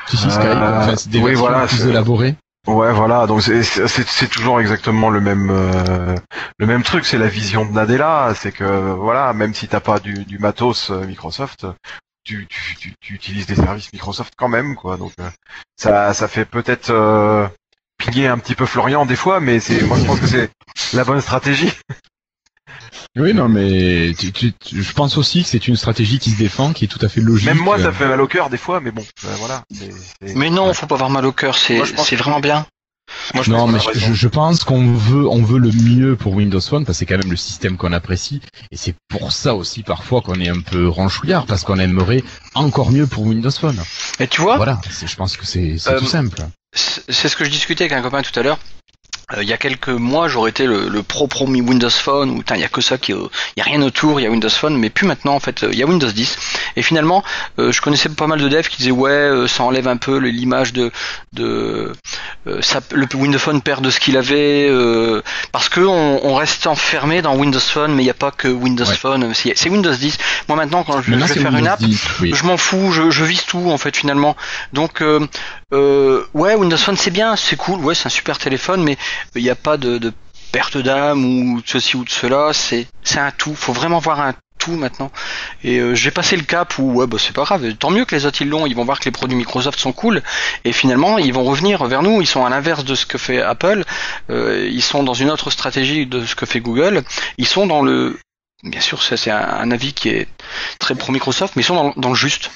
Si, 0.06 0.16
si, 0.16 0.26
Euh, 0.26 0.30
Skype, 0.30 0.46
enfin, 0.50 0.96
c'est 0.96 1.08
des 1.10 1.20
oui, 1.20 1.34
voilà, 1.34 1.66
plus 1.66 1.78
c'est- 1.78 1.88
élaborées. 1.88 2.36
Ouais, 2.66 2.92
voilà. 2.92 3.26
Donc 3.28 3.42
c'est 3.42 4.28
toujours 4.28 4.60
exactement 4.60 5.08
le 5.08 5.20
même 5.20 5.50
euh, 5.50 6.16
le 6.58 6.66
même 6.66 6.82
truc. 6.82 7.04
C'est 7.04 7.18
la 7.18 7.28
vision 7.28 7.64
de 7.64 7.70
Nadella. 7.70 8.32
C'est 8.34 8.50
que 8.52 8.64
voilà, 8.92 9.32
même 9.32 9.54
si 9.54 9.68
t'as 9.68 9.78
pas 9.80 10.00
du, 10.00 10.24
du 10.24 10.38
matos 10.40 10.90
euh, 10.90 11.06
Microsoft, 11.06 11.64
tu, 12.24 12.48
tu, 12.48 12.74
tu, 12.76 12.92
tu 13.00 13.14
utilises 13.14 13.46
des 13.46 13.54
services 13.54 13.92
Microsoft 13.92 14.32
quand 14.36 14.48
même, 14.48 14.74
quoi. 14.74 14.96
Donc 14.96 15.12
euh, 15.20 15.28
ça 15.76 16.12
ça 16.12 16.26
fait 16.26 16.44
peut-être 16.44 16.90
euh, 16.90 17.46
piller 17.98 18.26
un 18.28 18.38
petit 18.38 18.54
peu 18.54 18.66
Florian 18.66 19.06
des 19.06 19.16
fois, 19.16 19.40
mais 19.40 19.60
c'est 19.60 19.82
moi 19.82 19.98
je 19.98 20.04
pense 20.04 20.20
que 20.20 20.26
c'est 20.26 20.50
la 20.92 21.04
bonne 21.04 21.20
stratégie. 21.20 21.72
Oui, 23.18 23.32
non, 23.32 23.48
mais 23.48 24.12
tu- 24.18 24.30
tu- 24.32 24.52
tu- 24.52 24.82
je 24.82 24.92
pense 24.92 25.16
aussi 25.16 25.42
que 25.42 25.48
c'est 25.48 25.68
une 25.68 25.76
stratégie 25.76 26.18
qui 26.18 26.30
se 26.30 26.36
défend, 26.36 26.72
qui 26.74 26.84
est 26.84 26.88
tout 26.88 26.98
à 27.04 27.08
fait 27.08 27.20
logique. 27.22 27.46
Même 27.48 27.58
moi, 27.58 27.78
ça 27.78 27.90
fait 27.92 28.06
mal 28.06 28.20
au 28.20 28.26
cœur 28.26 28.50
des 28.50 28.58
fois, 28.58 28.80
mais 28.80 28.90
bon, 28.90 29.02
euh, 29.24 29.34
voilà. 29.38 29.62
c'est- 29.72 29.90
c'est- 30.26 30.34
Mais 30.34 30.50
non, 30.50 30.72
faut 30.74 30.86
pas 30.86 30.96
avoir 30.96 31.08
mal 31.10 31.24
au 31.24 31.32
cœur, 31.32 31.56
c'est 31.56 31.78
que- 31.80 32.16
vraiment 32.16 32.40
bien. 32.40 32.66
Moi, 33.34 33.44
je 33.44 33.50
Non, 33.52 33.68
mais 33.68 33.78
je, 33.94 34.26
pense 34.28 34.64
qu'on 34.64 34.92
veut, 34.94 35.28
on 35.28 35.40
veut 35.40 35.60
le 35.60 35.70
mieux 35.70 36.16
pour 36.16 36.34
Windows 36.34 36.60
Phone 36.60 36.84
parce 36.84 36.98
que 36.98 37.00
c'est 37.00 37.06
quand 37.06 37.16
même 37.18 37.30
le 37.30 37.36
système 37.36 37.76
qu'on 37.76 37.92
apprécie 37.92 38.40
et 38.72 38.76
c'est 38.76 38.96
pour 39.08 39.30
ça 39.30 39.54
aussi 39.54 39.84
parfois 39.84 40.22
qu'on 40.22 40.34
est 40.40 40.48
un 40.48 40.60
peu 40.60 40.88
ranchouillard 40.88 41.46
parce 41.46 41.62
qu'on 41.62 41.78
aimerait 41.78 42.24
encore 42.54 42.90
mieux 42.90 43.06
pour 43.06 43.22
Windows 43.22 43.50
Phone. 43.52 43.80
Et 44.18 44.26
tu 44.26 44.40
vois, 44.40 44.56
Voilà, 44.56 44.80
c'est- 44.90 45.06
je 45.06 45.14
pense 45.16 45.36
que 45.36 45.46
c'est 45.46 45.76
c'est 45.78 45.90
Euh, 45.90 45.98
tout 46.00 46.06
simple. 46.06 46.42
C'est 46.72 47.28
ce 47.28 47.36
que 47.36 47.44
je 47.44 47.50
discutais 47.50 47.84
avec 47.84 47.92
un 47.96 48.02
copain 48.02 48.22
tout 48.22 48.38
à 48.38 48.42
l'heure. 48.42 48.58
Euh, 49.32 49.42
il 49.42 49.48
y 49.48 49.52
a 49.52 49.56
quelques 49.56 49.88
mois, 49.88 50.28
j'aurais 50.28 50.50
été 50.50 50.66
le, 50.66 50.88
le 50.88 51.02
pro 51.02 51.26
promis 51.26 51.60
Windows 51.60 51.90
Phone 51.90 52.30
où 52.30 52.44
il 52.48 52.60
y 52.60 52.64
a 52.64 52.68
que 52.68 52.80
ça 52.80 52.96
qui, 52.96 53.10
il 53.10 53.18
y 53.56 53.60
a 53.60 53.64
rien 53.64 53.82
autour, 53.82 54.20
il 54.20 54.22
y 54.22 54.26
a 54.26 54.30
Windows 54.30 54.48
Phone, 54.48 54.76
mais 54.78 54.88
plus 54.88 55.04
maintenant 55.04 55.34
en 55.34 55.40
fait, 55.40 55.64
euh, 55.64 55.70
il 55.72 55.78
y 55.78 55.82
a 55.82 55.86
Windows 55.86 56.06
10. 56.06 56.38
Et 56.76 56.82
finalement, 56.82 57.24
euh, 57.58 57.72
je 57.72 57.80
connaissais 57.80 58.08
pas 58.08 58.28
mal 58.28 58.40
de 58.40 58.48
devs 58.48 58.68
qui 58.68 58.76
disaient 58.76 58.92
ouais, 58.92 59.10
euh, 59.10 59.48
ça 59.48 59.64
enlève 59.64 59.88
un 59.88 59.96
peu 59.96 60.18
l'image 60.18 60.72
de, 60.72 60.92
de 61.32 61.92
euh, 62.46 62.62
ça, 62.62 62.80
le 62.92 63.08
Windows 63.16 63.40
Phone 63.40 63.62
perd 63.62 63.82
de 63.82 63.90
ce 63.90 63.98
qu'il 63.98 64.16
avait 64.16 64.68
euh, 64.70 65.22
parce 65.50 65.68
que 65.68 65.80
on, 65.80 66.24
on 66.24 66.36
reste 66.36 66.68
enfermé 66.68 67.20
dans 67.20 67.34
Windows 67.34 67.58
Phone, 67.58 67.96
mais 67.96 68.02
il 68.02 68.06
n'y 68.06 68.10
a 68.10 68.14
pas 68.14 68.30
que 68.30 68.46
Windows 68.46 68.84
Ouais. 68.84 68.94
Phone, 68.94 69.34
c'est 69.34 69.68
Windows 69.68 69.92
10. 69.92 70.18
Moi 70.46 70.56
maintenant, 70.56 70.84
quand 70.84 71.02
je, 71.02 71.10
Maintenant, 71.10 71.26
je 71.26 71.32
vais 71.34 71.40
faire 71.40 71.56
une 71.56 71.66
app, 71.66 71.80
10, 71.82 72.00
oui. 72.20 72.32
je 72.32 72.44
m'en 72.44 72.56
fous, 72.56 72.92
je, 72.92 73.10
je 73.10 73.24
vise 73.24 73.42
tout 73.44 73.72
en 73.72 73.78
fait 73.78 73.96
finalement. 73.96 74.36
Donc 74.72 75.02
euh, 75.72 75.76
euh, 75.76 76.26
ouais, 76.34 76.54
Windows 76.54 76.76
Phone 76.76 76.96
c'est 76.96 77.10
bien, 77.10 77.36
c'est 77.36 77.56
cool, 77.56 77.80
ouais 77.80 77.94
c'est 77.94 78.06
un 78.06 78.10
super 78.10 78.38
téléphone, 78.38 78.82
mais 78.82 78.96
il 79.34 79.42
n'y 79.42 79.50
a 79.50 79.54
pas 79.54 79.76
de, 79.76 79.98
de 79.98 80.12
perte 80.52 80.78
d'âme 80.78 81.24
ou 81.24 81.60
de 81.60 81.68
ceci 81.68 81.96
ou 81.96 82.04
de 82.04 82.10
cela. 82.10 82.52
C'est 82.52 82.86
un 83.16 83.30
tout. 83.30 83.54
Faut 83.54 83.72
vraiment 83.72 83.98
voir 83.98 84.20
un 84.20 84.34
tout 84.58 84.72
maintenant. 84.72 85.10
Et 85.64 85.78
euh, 85.78 85.94
j'ai 85.94 86.10
passé 86.10 86.36
le 86.36 86.44
cap 86.44 86.78
où 86.78 86.94
ouais 86.94 87.06
bah 87.06 87.18
c'est 87.20 87.34
pas 87.34 87.44
grave, 87.44 87.74
tant 87.74 87.90
mieux 87.90 88.04
que 88.04 88.14
les 88.14 88.24
autres 88.24 88.40
ils 88.40 88.48
l'ont, 88.48 88.66
ils 88.66 88.74
vont 88.74 88.84
voir 88.84 88.98
que 89.00 89.04
les 89.04 89.10
produits 89.10 89.36
Microsoft 89.36 89.78
sont 89.78 89.92
cool 89.92 90.22
et 90.64 90.72
finalement 90.72 91.18
ils 91.18 91.32
vont 91.32 91.44
revenir 91.44 91.84
vers 91.84 92.02
nous, 92.02 92.22
ils 92.22 92.26
sont 92.26 92.44
à 92.46 92.50
l'inverse 92.50 92.84
de 92.84 92.94
ce 92.94 93.04
que 93.04 93.18
fait 93.18 93.42
Apple, 93.42 93.84
euh, 94.30 94.66
ils 94.72 94.82
sont 94.82 95.02
dans 95.02 95.14
une 95.14 95.30
autre 95.30 95.50
stratégie 95.50 96.06
de 96.06 96.24
ce 96.24 96.34
que 96.34 96.46
fait 96.46 96.60
Google, 96.60 97.02
ils 97.36 97.46
sont 97.46 97.66
dans 97.66 97.82
le 97.82 98.18
bien 98.62 98.80
sûr 98.80 99.02
ça 99.02 99.18
c'est 99.18 99.30
un, 99.30 99.46
un 99.46 99.70
avis 99.70 99.92
qui 99.92 100.08
est 100.08 100.26
très 100.80 100.94
pro 100.94 101.12
Microsoft, 101.12 101.54
mais 101.54 101.62
ils 101.62 101.66
sont 101.66 101.74
dans, 101.74 101.92
dans 101.96 102.08
le 102.08 102.14
juste. 102.14 102.50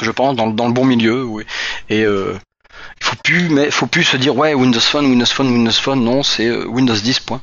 Je 0.00 0.10
pense 0.10 0.36
dans, 0.36 0.46
le- 0.46 0.52
dans 0.54 0.66
le 0.66 0.72
bon 0.72 0.84
milieu, 0.84 1.24
oui. 1.24 1.44
Et 1.88 2.02
euh, 2.04 2.34
il 3.00 3.04
faut 3.06 3.16
plus 3.22 3.48
mais 3.50 3.70
faut 3.70 3.86
plus 3.86 4.04
se 4.04 4.16
dire 4.16 4.36
ouais 4.36 4.54
Windows 4.54 4.80
Phone, 4.80 5.06
Windows 5.06 5.26
Phone, 5.26 5.48
Windows 5.52 5.70
Phone, 5.72 6.02
non, 6.04 6.22
c'est 6.22 6.46
euh, 6.46 6.64
Windows 6.66 6.94
10 6.94 7.20
point. 7.20 7.40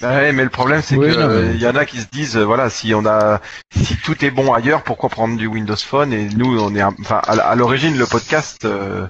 Ouais, 0.00 0.32
mais 0.32 0.44
le 0.44 0.48
problème 0.48 0.80
c'est 0.82 0.96
Oui, 0.96 1.08
que 1.08 1.18
non, 1.20 1.28
mais- 1.28 1.34
euh, 1.34 1.54
y 1.56 1.66
en 1.66 1.76
a 1.76 1.84
qui 1.84 2.00
se 2.00 2.06
disent 2.10 2.38
euh, 2.38 2.44
voilà 2.44 2.70
si 2.70 2.94
on 2.94 3.04
a 3.04 3.40
si 3.76 3.96
tout 3.96 4.24
est 4.24 4.30
bon 4.30 4.52
ailleurs 4.54 4.82
pourquoi 4.82 5.10
prendre 5.10 5.36
du 5.36 5.46
Windows 5.46 5.76
Phone? 5.76 6.12
Et 6.14 6.28
nous 6.34 6.58
on 6.58 6.74
est 6.74 6.82
enfin 6.82 7.20
à, 7.26 7.54
l'origine 7.54 7.98
le 7.98 8.06
podcast 8.06 8.64
euh, 8.64 9.06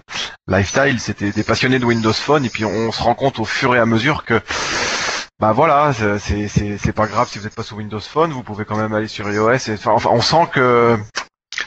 Lifestyle 0.48 0.98
c'était 0.98 1.31
des 1.31 1.44
passionnés 1.44 1.79
de 1.79 1.85
Windows 1.85 2.12
Phone 2.12 2.44
et 2.44 2.48
puis 2.48 2.64
on, 2.64 2.90
se 2.90 3.01
rend 3.03 3.14
compte 3.14 3.38
au 3.38 3.44
fur 3.44 3.77
et 3.77 3.79
à 3.79 3.87
mesure 3.87 4.24
que 4.24 4.40
bah 5.38 5.53
voilà 5.53 5.92
c'est- 6.18 6.48
c'est 6.48 6.92
pas 6.92 7.07
grave 7.07 7.29
si 7.31 7.38
vous 7.38 7.46
êtes 7.46 7.55
pas 7.55 7.62
sous 7.62 7.77
Windows 7.77 8.01
Phone 8.01 8.33
vous 8.33 8.42
pouvez 8.42 8.64
quand 8.64 8.77
même 8.77 8.92
aller 8.94 9.07
sur 9.09 9.31
iOS 9.31 9.51
et 9.68 9.74
enfin, 9.74 9.92
enfin, 9.92 10.11
on 10.12 10.20
sent 10.20 10.48
que 10.53 10.96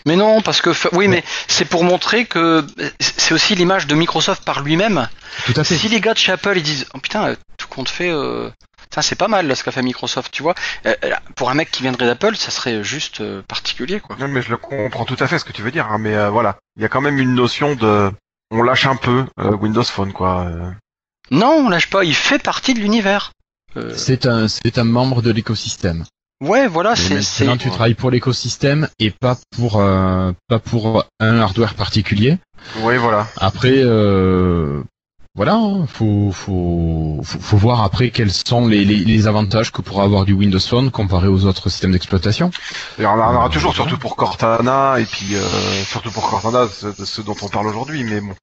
Mais 0.05 0.15
non, 0.15 0.41
parce 0.41 0.61
que 0.61 0.71
oui, 0.93 1.07
mais 1.07 1.23
c'est 1.47 1.65
pour 1.65 1.83
montrer 1.83 2.25
que 2.25 2.65
c'est 2.99 3.33
aussi 3.33 3.55
l'image 3.55 3.87
de 3.87 3.95
Microsoft 3.95 4.43
par 4.43 4.61
lui-même. 4.61 5.07
Tout 5.45 5.53
à 5.55 5.63
fait. 5.63 5.75
Si 5.75 5.87
les 5.89 6.01
gars 6.01 6.13
de 6.13 6.19
chez 6.19 6.31
Apple 6.31 6.57
ils 6.57 6.63
disent 6.63 6.87
oh 6.93 6.99
putain 6.99 7.35
tout 7.57 7.67
compte 7.67 7.89
fait, 7.89 8.09
euh, 8.11 8.49
c'est 8.99 9.15
pas 9.15 9.27
mal 9.27 9.47
là, 9.47 9.55
ce 9.55 9.63
qu'a 9.63 9.71
fait 9.71 9.81
Microsoft, 9.81 10.31
tu 10.31 10.43
vois. 10.43 10.55
Euh, 10.85 10.93
euh, 11.05 11.11
pour 11.35 11.49
un 11.49 11.53
mec 11.53 11.71
qui 11.71 11.83
viendrait 11.83 12.07
d'Apple, 12.07 12.35
ça 12.35 12.51
serait 12.51 12.83
juste 12.83 13.21
euh, 13.21 13.41
particulier 13.47 13.99
quoi. 13.99 14.17
non 14.19 14.27
mais 14.27 14.41
je 14.41 14.49
le 14.49 14.57
comprends 14.57 15.05
tout 15.05 15.17
à 15.19 15.27
fait 15.27 15.39
ce 15.39 15.45
que 15.45 15.53
tu 15.53 15.61
veux 15.61 15.71
dire 15.71 15.87
hein, 15.91 15.97
mais 15.97 16.15
euh, 16.15 16.29
voilà 16.29 16.57
il 16.75 16.81
y 16.81 16.85
a 16.85 16.89
quand 16.89 17.01
même 17.01 17.17
une 17.19 17.33
notion 17.35 17.75
de 17.75 18.11
on 18.51 18.61
lâche 18.63 18.85
un 18.85 18.97
peu 18.97 19.25
euh, 19.39 19.55
Windows 19.55 19.83
Phone 19.83 20.11
quoi 20.11 20.45
euh. 20.47 20.69
Non, 21.31 21.63
on 21.65 21.69
lâche 21.69 21.89
pas, 21.89 22.03
il 22.03 22.13
fait 22.15 22.39
partie 22.43 22.73
de 22.73 22.79
l'univers. 22.79 23.31
Euh, 23.77 23.93
C'est 23.95 24.25
un, 24.25 24.49
c'est 24.49 24.77
un 24.77 24.83
membre 24.83 25.21
de 25.21 25.31
l'écosystème. 25.31 26.03
Ouais, 26.41 26.67
voilà, 26.67 26.95
c'est 26.95 27.21
c'est 27.21 27.45
Maintenant, 27.45 27.57
tu 27.57 27.69
travailles 27.69 27.93
pour 27.93 28.11
l'écosystème 28.11 28.87
et 28.99 29.11
pas 29.11 29.37
pour, 29.55 29.77
euh, 29.79 30.31
pas 30.47 30.59
pour 30.59 31.05
un 31.19 31.39
hardware 31.39 31.75
particulier. 31.75 32.37
oui 32.81 32.97
voilà 32.97 33.27
Après, 33.37 33.73
euh, 33.75 34.81
voilà, 35.33 35.53
hein, 35.55 35.85
faut, 35.87 36.31
faut, 36.33 37.21
faut, 37.23 37.39
faut 37.39 37.57
voir 37.57 37.81
après 37.83 38.09
quels 38.09 38.33
sont 38.33 38.67
les, 38.67 38.83
les, 38.83 38.97
les 38.97 39.27
avantages 39.27 39.71
que 39.71 39.81
pourra 39.81 40.03
avoir 40.03 40.25
du 40.25 40.33
Windows 40.33 40.59
Phone 40.59 40.91
comparé 40.91 41.27
aux 41.29 41.45
autres 41.45 41.69
systèmes 41.69 41.93
d'exploitation. 41.93 42.51
Et 42.99 43.05
on 43.05 43.11
en 43.11 43.17
aura 43.35 43.45
Euh, 43.45 43.49
toujours, 43.49 43.73
surtout 43.73 43.97
pour 43.97 44.17
Cortana, 44.17 44.99
et 44.99 45.05
puis 45.05 45.35
euh, 45.35 45.39
surtout 45.85 46.11
pour 46.11 46.29
Cortana, 46.29 46.67
ce, 46.67 47.21
dont 47.21 47.35
on 47.41 47.47
parle 47.47 47.67
aujourd'hui, 47.67 48.03
mais 48.03 48.19
bon. 48.19 48.33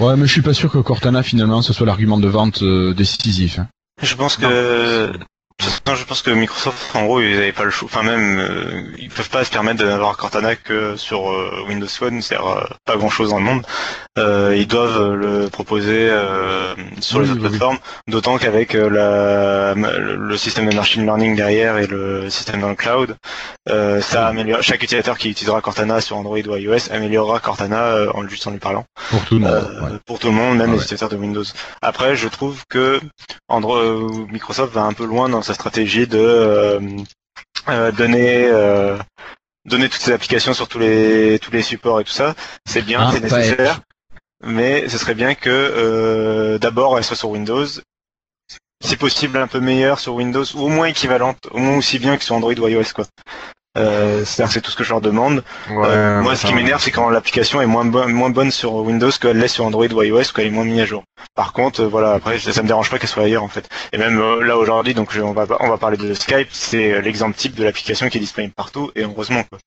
Ouais, 0.00 0.16
mais 0.16 0.26
je 0.26 0.32
suis 0.32 0.42
pas 0.42 0.52
sûr 0.52 0.70
que 0.70 0.78
Cortana 0.78 1.22
finalement 1.22 1.62
ce 1.62 1.72
soit 1.72 1.86
l'argument 1.86 2.18
de 2.18 2.28
vente 2.28 2.62
euh, 2.62 2.92
décisif. 2.92 3.58
hein. 3.60 3.68
Je 4.02 4.14
pense 4.16 4.36
que 4.36 5.06
non, 5.12 5.12
je 5.60 6.04
pense 6.04 6.22
que 6.22 6.30
Microsoft, 6.30 6.94
en 6.96 7.04
gros, 7.04 7.20
ils 7.20 7.34
n'avaient 7.34 7.52
pas 7.52 7.64
le 7.64 7.70
choix. 7.70 7.86
Enfin, 7.90 8.02
même, 8.02 8.38
euh, 8.38 8.82
ils 8.98 9.08
peuvent 9.08 9.30
pas 9.30 9.44
se 9.44 9.50
permettre 9.50 9.84
d'avoir 9.84 10.16
Cortana 10.16 10.56
que 10.56 10.96
sur 10.96 11.30
euh, 11.30 11.64
Windows 11.68 11.86
Phone, 11.86 12.20
c'est-à-dire 12.22 12.46
euh, 12.48 12.64
pas 12.84 12.96
grand-chose 12.96 13.30
dans 13.30 13.38
le 13.38 13.44
monde. 13.44 13.64
Ils 14.16 14.66
doivent 14.66 15.12
le 15.14 15.48
proposer 15.48 16.08
sur 17.00 17.20
Oui, 17.20 17.24
les 17.24 17.30
autres 17.30 17.40
oui, 17.40 17.48
plateformes, 17.48 17.78
d'autant 18.08 18.38
qu'avec 18.38 18.72
la, 18.74 19.74
le 19.74 20.16
le 20.16 20.36
système 20.36 20.68
de 20.68 20.74
machine 20.74 21.02
learning 21.04 21.36
derrière 21.36 21.78
et 21.78 21.86
le 21.86 22.30
système 22.30 22.60
dans 22.60 22.68
le 22.68 22.74
cloud, 22.76 23.16
ça 23.66 24.26
améliore. 24.28 24.62
Chaque 24.62 24.82
utilisateur 24.82 25.18
qui 25.18 25.30
utilisera 25.30 25.60
Cortana 25.60 26.00
sur 26.00 26.16
Android 26.16 26.38
ou 26.38 26.56
iOS 26.56 26.90
améliorera 26.92 27.40
Cortana 27.40 27.94
en 28.14 28.26
juste 28.28 28.46
en 28.46 28.50
lui 28.52 28.58
parlant 28.58 28.84
Pour 29.10 29.24
tout 29.24 29.34
le 29.34 29.40
monde. 29.40 29.68
ouais. 29.80 29.98
pour 30.06 30.18
tout 30.18 30.28
le 30.28 30.32
monde, 30.34 30.58
même 30.58 30.70
Ah 30.70 30.72
les 30.72 30.78
ouais. 30.78 30.84
utilisateurs 30.84 31.08
de 31.08 31.16
Windows. 31.16 31.44
Après, 31.82 32.16
je 32.16 32.28
trouve 32.28 32.62
que 32.68 33.00
Android, 33.48 33.82
Microsoft 34.30 34.72
va 34.72 34.82
un 34.82 34.92
peu 34.92 35.04
loin 35.04 35.28
dans 35.28 35.42
sa 35.44 35.54
stratégie 35.54 36.06
de 36.06 36.18
euh, 36.18 36.80
euh, 37.68 37.92
donner 37.92 38.46
euh, 38.46 38.98
donner 39.64 39.88
toutes 39.88 40.00
ces 40.00 40.12
applications 40.12 40.54
sur 40.54 40.68
tous 40.68 40.78
les 40.78 41.38
tous 41.38 41.50
les 41.50 41.62
supports 41.62 42.00
et 42.00 42.04
tout 42.04 42.12
ça. 42.12 42.34
C'est 42.66 42.82
bien, 42.82 43.00
Ah, 43.02 43.10
c'est 43.12 43.20
nécessaire, 43.20 43.80
mais 44.42 44.88
ce 44.88 44.98
serait 44.98 45.14
bien 45.14 45.34
que 45.34 46.58
d'abord 46.60 46.98
elle 46.98 47.04
soit 47.04 47.16
sur 47.16 47.30
Windows. 47.30 47.66
Si 48.84 48.96
possible, 48.96 49.38
un 49.38 49.46
peu 49.46 49.60
meilleure 49.60 49.98
sur 49.98 50.14
Windows, 50.14 50.44
ou 50.54 50.60
au 50.60 50.68
moins 50.68 50.86
équivalente, 50.86 51.38
au 51.52 51.58
moins 51.58 51.78
aussi 51.78 51.98
bien 51.98 52.18
que 52.18 52.24
sur 52.24 52.34
Android 52.34 52.52
ou 52.52 52.68
iOS, 52.68 52.92
quoi. 52.94 53.06
Euh, 53.76 54.24
c'est-à-dire 54.24 54.48
que 54.48 54.54
c'est 54.54 54.60
tout 54.60 54.70
ce 54.70 54.76
que 54.76 54.84
je 54.84 54.90
leur 54.90 55.00
demande. 55.00 55.42
Ouais, 55.68 55.86
Euh, 55.86 56.22
moi, 56.22 56.36
ce 56.36 56.46
qui 56.46 56.54
m'énerve, 56.54 56.80
c'est 56.80 56.92
quand 56.92 57.08
l'application 57.10 57.60
est 57.60 57.66
moins, 57.66 57.84
bonne 57.84 58.12
moins 58.12 58.30
bonne 58.30 58.50
sur 58.52 58.74
Windows 58.74 59.10
qu'elle 59.20 59.38
l'est 59.38 59.48
sur 59.48 59.64
Android 59.64 59.86
ou 59.86 60.02
iOS, 60.02 60.32
qu'elle 60.34 60.46
est 60.46 60.50
moins 60.50 60.64
mise 60.64 60.80
à 60.80 60.86
jour. 60.86 61.02
Par 61.34 61.52
contre, 61.52 61.80
euh, 61.82 61.88
voilà, 61.88 62.12
après, 62.12 62.38
ça 62.38 62.62
me 62.62 62.68
dérange 62.68 62.88
pas 62.90 62.98
qu'elle 62.98 63.08
soit 63.08 63.24
ailleurs, 63.24 63.42
en 63.42 63.48
fait. 63.48 63.68
Et 63.92 63.98
même 63.98 64.18
là 64.40 64.56
aujourd'hui, 64.56 64.94
donc 64.94 65.10
on 65.20 65.32
va 65.32 65.46
on 65.60 65.68
va 65.68 65.78
parler 65.78 65.96
de 65.96 66.14
Skype, 66.14 66.48
c'est 66.52 67.02
l'exemple 67.02 67.36
type 67.36 67.54
de 67.56 67.64
l'application 67.64 68.08
qui 68.08 68.18
est 68.18 68.20
disponible 68.20 68.54
partout, 68.54 68.92
et 68.94 69.02
heureusement. 69.02 69.42
Quoi. 69.44 69.58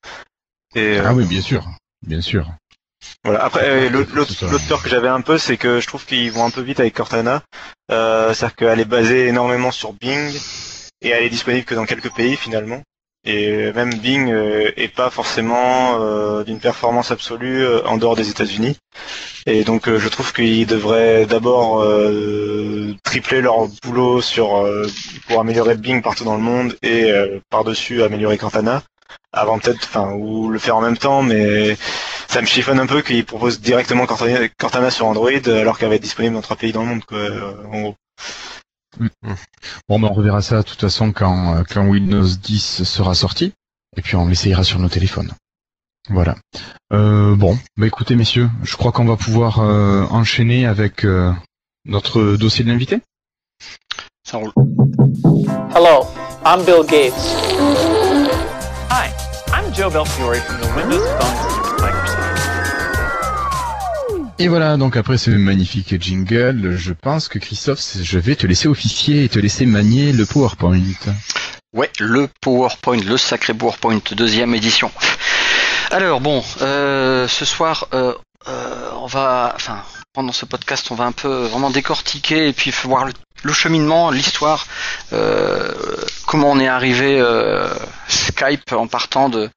Et, 0.76 1.00
Ah 1.04 1.14
oui, 1.14 1.26
bien 1.26 1.42
sûr, 1.42 1.66
bien 2.06 2.22
sûr. 2.22 2.48
voilà. 3.26 3.44
Après, 3.44 3.90
l'autre 3.90 4.68
peur 4.70 4.82
que 4.84 4.90
j'avais 4.90 5.08
un 5.10 5.22
peu, 5.22 5.38
c'est 5.38 5.58
que 5.58 5.82
je 5.82 5.88
trouve 5.88 6.06
qu'ils 6.06 6.32
vont 6.32 6.46
un 6.46 6.50
peu 6.52 6.62
vite 6.62 6.80
avec 6.80 6.94
Cortana. 6.94 7.42
Euh, 7.92 8.34
C'est-à-dire 8.34 8.56
qu'elle 8.56 8.80
est 8.80 8.86
basée 8.86 9.28
énormément 9.28 9.72
sur 9.72 9.92
Bing 9.94 10.34
et 11.02 11.10
elle 11.10 11.24
est 11.24 11.30
disponible 11.30 11.66
que 11.66 11.76
dans 11.76 11.86
quelques 11.86 12.14
pays 12.14 12.36
finalement. 12.38 12.82
Et 13.30 13.74
même 13.74 13.94
Bing 13.94 14.32
euh, 14.32 14.72
est 14.78 14.88
pas 14.88 15.10
forcément 15.10 16.00
euh, 16.00 16.46
d'une 16.46 16.62
performance 16.62 17.12
absolue 17.12 17.62
euh, 17.62 17.86
en 17.86 17.98
dehors 17.98 18.16
des 18.16 18.30
États-Unis. 18.30 18.78
Et 19.46 19.66
donc 19.66 19.90
je 19.90 20.08
trouve 20.08 20.32
qu'ils 20.32 20.66
devraient 20.66 21.26
d'abord 21.26 21.86
tripler 23.04 23.40
leur 23.42 23.68
boulot 23.82 24.22
sur 24.22 24.68
pour 25.28 25.40
améliorer 25.40 25.76
Bing 25.76 26.02
partout 26.02 26.26
dans 26.26 26.36
le 26.36 26.42
monde 26.42 26.76
et 26.84 27.14
par-dessus 27.50 28.04
améliorer 28.04 28.38
Cortana 28.38 28.84
avant 29.32 29.58
peut-être, 29.60 29.86
enfin, 29.86 30.12
ou 30.12 30.50
le 30.50 30.60
faire 30.60 30.76
en 30.76 30.82
même 30.82 30.98
temps, 30.98 31.24
mais 31.24 31.78
ça 32.28 32.42
me 32.42 32.46
chiffonne 32.46 32.80
un 32.80 32.88
peu 32.88 33.02
qu'ils 33.02 33.24
proposent 33.24 33.62
directement 33.62 34.06
Cortana, 34.06 34.92
sur 34.92 35.06
Android 35.06 35.48
alors 35.48 35.78
qu'elle 35.78 35.90
va 35.90 35.96
être 35.96 36.02
disponible 36.02 36.36
dans 36.36 36.42
trois 36.42 36.58
pays 36.58 36.74
dans 36.74 36.82
le 36.82 36.90
monde, 36.90 37.06
quoi, 37.06 37.20
en 37.72 37.82
gros. 37.82 37.96
Bon, 39.88 40.00
ben 40.00 40.08
on 40.10 40.14
reverra 40.14 40.42
ça 40.42 40.58
de 40.58 40.62
toute 40.64 40.82
façon 40.82 41.12
quand, 41.12 41.56
euh, 41.58 41.64
quand 41.70 41.86
Windows 41.86 42.28
10 42.28 42.84
sera 42.84 43.14
sorti, 43.16 43.54
et 43.96 44.02
puis 44.02 44.16
on 44.16 44.28
l'essayera 44.28 44.64
sur 44.64 44.80
nos 44.80 44.90
téléphones. 44.90 45.32
Voilà. 46.10 46.36
Euh, 46.94 47.36
bon, 47.36 47.58
bah 47.76 47.88
écoutez 47.88 48.16
messieurs, 48.16 48.50
je 48.64 48.78
crois 48.78 48.92
qu'on 48.92 49.06
va 49.06 49.18
pouvoir 49.18 49.60
euh, 49.60 50.06
enchaîner 50.10 50.66
avec 50.66 51.04
euh, 51.04 51.34
notre 51.86 52.38
dossier 52.38 52.64
de 52.64 52.70
l'invité. 52.70 53.02
Ça 54.24 54.38
roule. 54.38 54.52
Hello, 55.76 56.08
I'm 56.46 56.64
Bill 56.66 56.86
Gates. 56.88 57.14
Hi, 58.90 59.10
I'm 59.54 59.74
Joe 59.74 59.92
Belfiore 59.92 60.36
from 60.36 60.62
the 60.62 60.76
Windows 60.76 61.06
Phone. 61.20 61.67
Et 64.40 64.50
voilà, 64.50 64.78
donc 64.78 64.98
après 64.98 65.18
ce 65.18 65.32
magnifique 65.32 66.00
jingle, 66.00 66.76
je 66.78 66.94
pense 66.94 67.28
que 67.28 67.40
Christophe, 67.40 67.82
je 68.00 68.20
vais 68.20 68.36
te 68.36 68.46
laisser 68.46 68.68
officier 68.68 69.24
et 69.24 69.30
te 69.30 69.40
laisser 69.40 69.66
manier 69.66 70.14
le 70.14 70.28
PowerPoint. 70.28 70.80
Ouais, 71.74 71.90
le 72.00 72.30
PowerPoint, 72.42 73.00
le 73.02 73.18
sacré 73.18 73.56
PowerPoint, 73.56 74.00
deuxième 74.12 74.54
édition. 74.54 74.92
Alors 75.90 76.22
bon, 76.22 76.44
euh, 76.62 77.28
ce 77.28 77.46
soir, 77.46 77.88
euh, 77.94 78.14
euh, 78.48 78.90
on 79.02 79.08
va, 79.08 79.54
enfin, 79.56 79.82
pendant 80.14 80.32
ce 80.32 80.46
podcast, 80.46 80.92
on 80.92 80.96
va 80.96 81.06
un 81.06 81.12
peu 81.14 81.46
vraiment 81.48 81.72
décortiquer 81.72 82.48
et 82.48 82.54
puis 82.54 82.72
voir 82.84 83.06
le, 83.06 83.14
le 83.44 83.54
cheminement, 83.54 84.12
l'histoire, 84.12 84.68
euh, 85.14 85.74
comment 86.26 86.52
on 86.52 86.60
est 86.60 86.68
arrivé 86.68 87.20
euh, 87.20 87.70
Skype 88.08 88.72
en 88.72 88.88
partant 88.88 89.30
de 89.30 89.50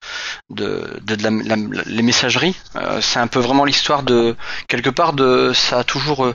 les 0.50 2.02
messageries. 2.02 2.56
Euh, 2.76 3.00
c'est 3.00 3.18
un 3.18 3.26
peu 3.26 3.40
vraiment 3.40 3.64
l'histoire 3.64 4.02
de 4.02 4.36
quelque 4.68 4.90
part 4.90 5.12
de, 5.12 5.52
ça 5.54 5.80
a 5.80 5.84
toujours, 5.84 6.32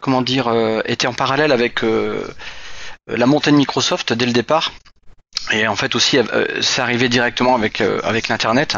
comment 0.00 0.22
dire, 0.22 0.52
été 0.86 1.06
en 1.06 1.14
parallèle 1.14 1.52
avec 1.52 1.82
la 3.06 3.26
montée 3.26 3.50
de 3.50 3.56
Microsoft 3.56 4.12
dès 4.12 4.26
le 4.26 4.32
départ. 4.32 4.72
Et 5.52 5.66
en 5.66 5.76
fait 5.76 5.94
aussi, 5.94 6.18
c'est 6.60 6.80
arrivé 6.80 7.08
directement 7.08 7.54
avec 7.54 7.80
avec 7.80 8.28
l'internet. 8.28 8.76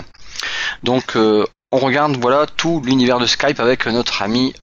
Donc 0.83 1.17
on 1.17 1.79
regarde 1.79 2.17
voilà 2.17 2.47
tout 2.47 2.83
l'univers 2.85 3.19
de 3.19 3.27
Skype 3.27 3.61
avec 3.61 3.87
notre 3.87 4.23
ami 4.23 4.55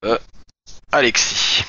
Alexis. 0.92 1.64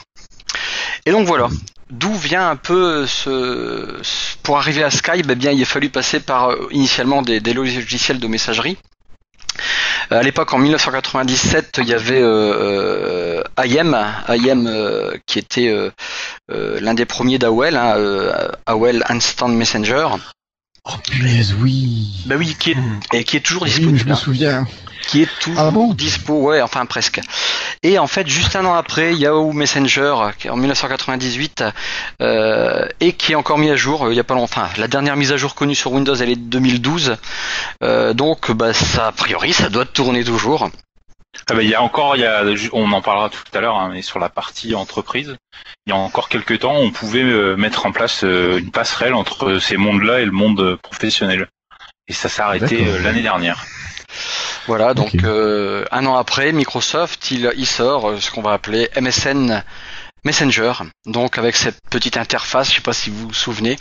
Et 1.06 1.10
donc 1.10 1.26
voilà, 1.26 1.48
d'où 1.90 2.14
vient 2.14 2.48
un 2.48 2.56
peu 2.56 3.06
ce, 3.06 4.00
pour 4.42 4.56
arriver 4.58 4.82
à 4.82 4.90
Skype, 4.90 5.26
eh 5.28 5.34
bien 5.34 5.52
il 5.52 5.62
a 5.62 5.66
fallu 5.66 5.90
passer 5.90 6.20
par 6.20 6.50
euh, 6.50 6.68
initialement 6.70 7.20
des, 7.22 7.40
logiciels 7.52 8.18
de 8.18 8.26
messagerie. 8.26 8.78
Euh, 10.12 10.18
À 10.20 10.22
l'époque, 10.22 10.52
en 10.54 10.58
1997, 10.58 11.80
il 11.82 11.88
y 11.88 11.94
avait 11.94 12.20
euh, 12.22 13.42
euh, 13.58 13.64
IM, 13.64 13.94
IM 14.28 14.66
euh, 14.66 15.16
qui 15.26 15.38
était 15.38 15.68
euh, 15.68 15.90
l'un 16.80 16.94
des 16.94 17.04
premiers 17.04 17.38
d'AOL, 17.38 17.76
hein, 17.76 17.96
AOL 18.66 19.04
Instant 19.08 19.48
Messenger. 19.48 20.08
Oh 20.86 20.96
punaise, 21.10 21.54
oui. 21.60 22.08
Bah 22.26 22.34
oui, 22.38 22.54
qui 22.58 22.72
est, 22.72 22.76
et 23.14 23.24
qui 23.24 23.36
est 23.38 23.40
toujours 23.40 23.62
Oui, 23.62 23.70
disponible. 23.70 23.98
je 24.00 24.04
me 24.04 24.14
souviens. 24.14 24.66
qui 25.08 25.22
est 25.22 25.28
toujours 25.40 25.60
Ah 25.60 25.70
bon 25.70 25.94
dispo, 25.94 26.34
ouais, 26.48 26.60
enfin 26.60 26.84
presque. 26.84 27.20
Et 27.82 27.98
en 27.98 28.06
fait, 28.06 28.26
juste 28.28 28.54
un 28.54 28.64
an 28.66 28.74
après, 28.74 29.14
Yahoo 29.14 29.52
Messenger, 29.52 30.14
qui 30.38 30.48
est 30.48 30.50
en 30.50 30.56
1998, 30.56 31.64
euh, 32.20 32.86
et 33.00 33.12
qui 33.14 33.32
est 33.32 33.34
encore 33.34 33.56
mis 33.58 33.70
à 33.70 33.76
jour, 33.76 34.04
euh, 34.06 34.12
il 34.12 34.16
y 34.16 34.20
a 34.20 34.24
pas 34.24 34.34
longtemps. 34.34 34.62
Enfin, 34.62 34.68
la 34.78 34.88
dernière 34.88 35.16
mise 35.16 35.32
à 35.32 35.36
jour 35.38 35.54
connue 35.54 35.74
sur 35.74 35.92
Windows, 35.92 36.14
elle 36.14 36.30
est 36.30 36.36
de 36.36 36.48
2012. 36.50 37.16
Euh, 37.82 38.12
donc, 38.12 38.50
bah, 38.52 38.72
ça, 38.74 39.06
a 39.08 39.12
priori, 39.12 39.52
ça 39.54 39.70
doit 39.70 39.86
tourner 39.86 40.22
toujours. 40.22 40.68
Ah 41.48 41.54
bah, 41.54 41.62
il 41.62 41.68
y 41.68 41.74
a 41.74 41.82
encore, 41.82 42.16
il 42.16 42.22
y 42.22 42.26
a, 42.26 42.42
on 42.72 42.90
en 42.92 43.02
parlera 43.02 43.28
tout 43.28 43.42
à 43.52 43.60
l'heure, 43.60 43.76
hein, 43.76 43.90
mais 43.92 44.02
sur 44.02 44.18
la 44.18 44.28
partie 44.28 44.74
entreprise, 44.74 45.36
il 45.86 45.90
y 45.90 45.92
a 45.92 45.96
encore 45.96 46.28
quelques 46.28 46.60
temps, 46.60 46.76
on 46.76 46.90
pouvait 46.90 47.22
euh, 47.22 47.56
mettre 47.56 47.86
en 47.86 47.92
place 47.92 48.24
euh, 48.24 48.58
une 48.58 48.70
passerelle 48.70 49.14
entre 49.14 49.58
ces 49.58 49.76
mondes-là 49.76 50.20
et 50.20 50.24
le 50.24 50.32
monde 50.32 50.60
euh, 50.60 50.76
professionnel. 50.76 51.48
Et 52.08 52.12
ça 52.12 52.28
s'est 52.28 52.42
arrêté 52.42 52.86
euh, 52.86 53.02
l'année 53.02 53.22
dernière. 53.22 53.64
Voilà, 54.66 54.94
donc 54.94 55.14
euh, 55.24 55.84
un 55.90 56.06
an 56.06 56.16
après, 56.16 56.52
Microsoft, 56.52 57.30
il, 57.30 57.52
il 57.56 57.66
sort 57.66 58.10
euh, 58.10 58.20
ce 58.20 58.30
qu'on 58.30 58.40
va 58.40 58.52
appeler 58.52 58.88
MSN 58.98 59.62
Messenger, 60.24 60.72
donc 61.04 61.36
avec 61.36 61.54
cette 61.54 61.78
petite 61.90 62.16
interface, 62.16 62.70
je 62.70 62.76
sais 62.76 62.80
pas 62.80 62.94
si 62.94 63.10
vous 63.10 63.28
vous 63.28 63.34
souvenez. 63.34 63.76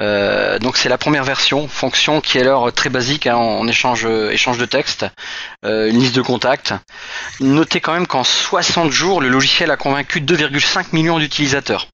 Euh, 0.00 0.60
donc 0.60 0.76
c'est 0.76 0.88
la 0.88 0.98
première 0.98 1.24
version, 1.24 1.66
fonction 1.66 2.20
qui 2.20 2.38
est 2.38 2.42
alors 2.42 2.72
très 2.72 2.90
basique 2.90 3.26
hein, 3.26 3.36
en 3.36 3.66
échange, 3.66 4.06
échange 4.06 4.58
de 4.58 4.66
texte, 4.66 5.04
euh, 5.64 5.90
une 5.90 5.98
liste 5.98 6.14
de 6.14 6.22
contacts. 6.22 6.74
Notez 7.40 7.80
quand 7.80 7.92
même 7.92 8.06
qu'en 8.06 8.22
60 8.22 8.92
jours, 8.92 9.20
le 9.20 9.28
logiciel 9.28 9.72
a 9.72 9.76
convaincu 9.76 10.20
2,5 10.20 10.86
millions 10.92 11.18
d'utilisateurs. 11.18 11.88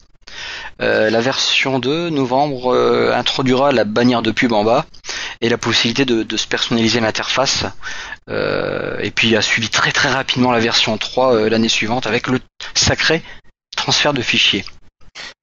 Euh, 0.82 1.08
la 1.08 1.20
version 1.20 1.78
2, 1.78 2.10
novembre, 2.10 2.74
introduira 3.14 3.72
la 3.72 3.84
bannière 3.84 4.20
de 4.20 4.30
pub 4.30 4.52
en 4.52 4.62
bas 4.62 4.84
et 5.40 5.48
la 5.48 5.56
possibilité 5.56 6.04
de, 6.04 6.36
se 6.36 6.46
personnaliser 6.46 7.00
l'interface. 7.00 7.64
Et 9.02 9.10
puis 9.10 9.36
a 9.36 9.42
suivi 9.42 9.68
très 9.68 9.92
très 9.92 10.10
rapidement 10.10 10.52
la 10.52 10.60
version 10.60 10.96
3 10.96 11.34
euh, 11.34 11.48
l'année 11.48 11.68
suivante 11.68 12.06
avec 12.06 12.28
le 12.28 12.38
sacré 12.74 13.22
transfert 13.76 14.12
de 14.12 14.22
fichiers. 14.22 14.64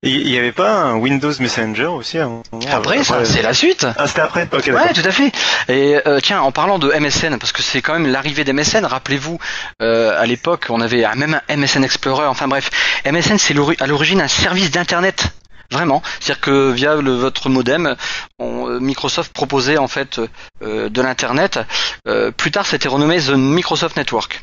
Il 0.03 0.29
y 0.29 0.37
avait 0.37 0.53
pas 0.53 0.71
un 0.71 0.95
Windows 0.95 1.33
Messenger 1.39 1.85
aussi 1.87 2.17
à 2.19 2.25
un 2.25 2.27
moment, 2.27 2.43
Après, 2.71 3.03
c'est 3.25 3.41
la 3.41 3.53
suite. 3.53 3.85
Ah, 3.97 4.07
c'était 4.07 4.21
après 4.21 4.47
Ouais, 4.71 4.93
tout 4.93 5.01
à 5.03 5.11
fait. 5.11 5.31
Et 5.67 5.99
euh, 6.07 6.19
tiens, 6.21 6.39
en 6.41 6.51
parlant 6.51 6.79
de 6.79 6.89
MSN, 6.91 7.37
parce 7.37 7.51
que 7.51 7.61
c'est 7.61 7.81
quand 7.81 7.93
même 7.93 8.07
l'arrivée 8.09 8.43
d'MSN, 8.43 8.85
rappelez-vous, 8.85 9.39
euh, 9.81 10.19
à 10.19 10.25
l'époque, 10.25 10.67
on 10.69 10.79
avait 10.81 11.03
même 11.15 11.41
un 11.49 11.55
MSN 11.57 11.83
Explorer, 11.83 12.25
enfin 12.27 12.47
bref, 12.47 12.69
MSN 13.05 13.37
c'est 13.37 13.55
à 13.81 13.87
l'origine 13.87 14.21
un 14.21 14.27
service 14.27 14.71
d'Internet. 14.71 15.25
Vraiment, 15.69 16.01
c'est-à-dire 16.21 16.39
que 16.39 16.71
via 16.71 16.95
le, 16.95 17.11
votre 17.11 17.49
modem, 17.49 17.97
on- 18.39 18.69
euh, 18.69 18.79
Microsoft 18.79 19.33
proposait 19.33 19.77
en 19.77 19.89
fait 19.89 20.21
euh, 20.61 20.87
de 20.87 21.01
l'internet. 21.01 21.59
Euh, 22.07 22.31
plus 22.31 22.51
tard, 22.51 22.65
c'était 22.65 22.87
renommé 22.87 23.17
The 23.19 23.31
Microsoft 23.31 23.97
Network. 23.97 24.41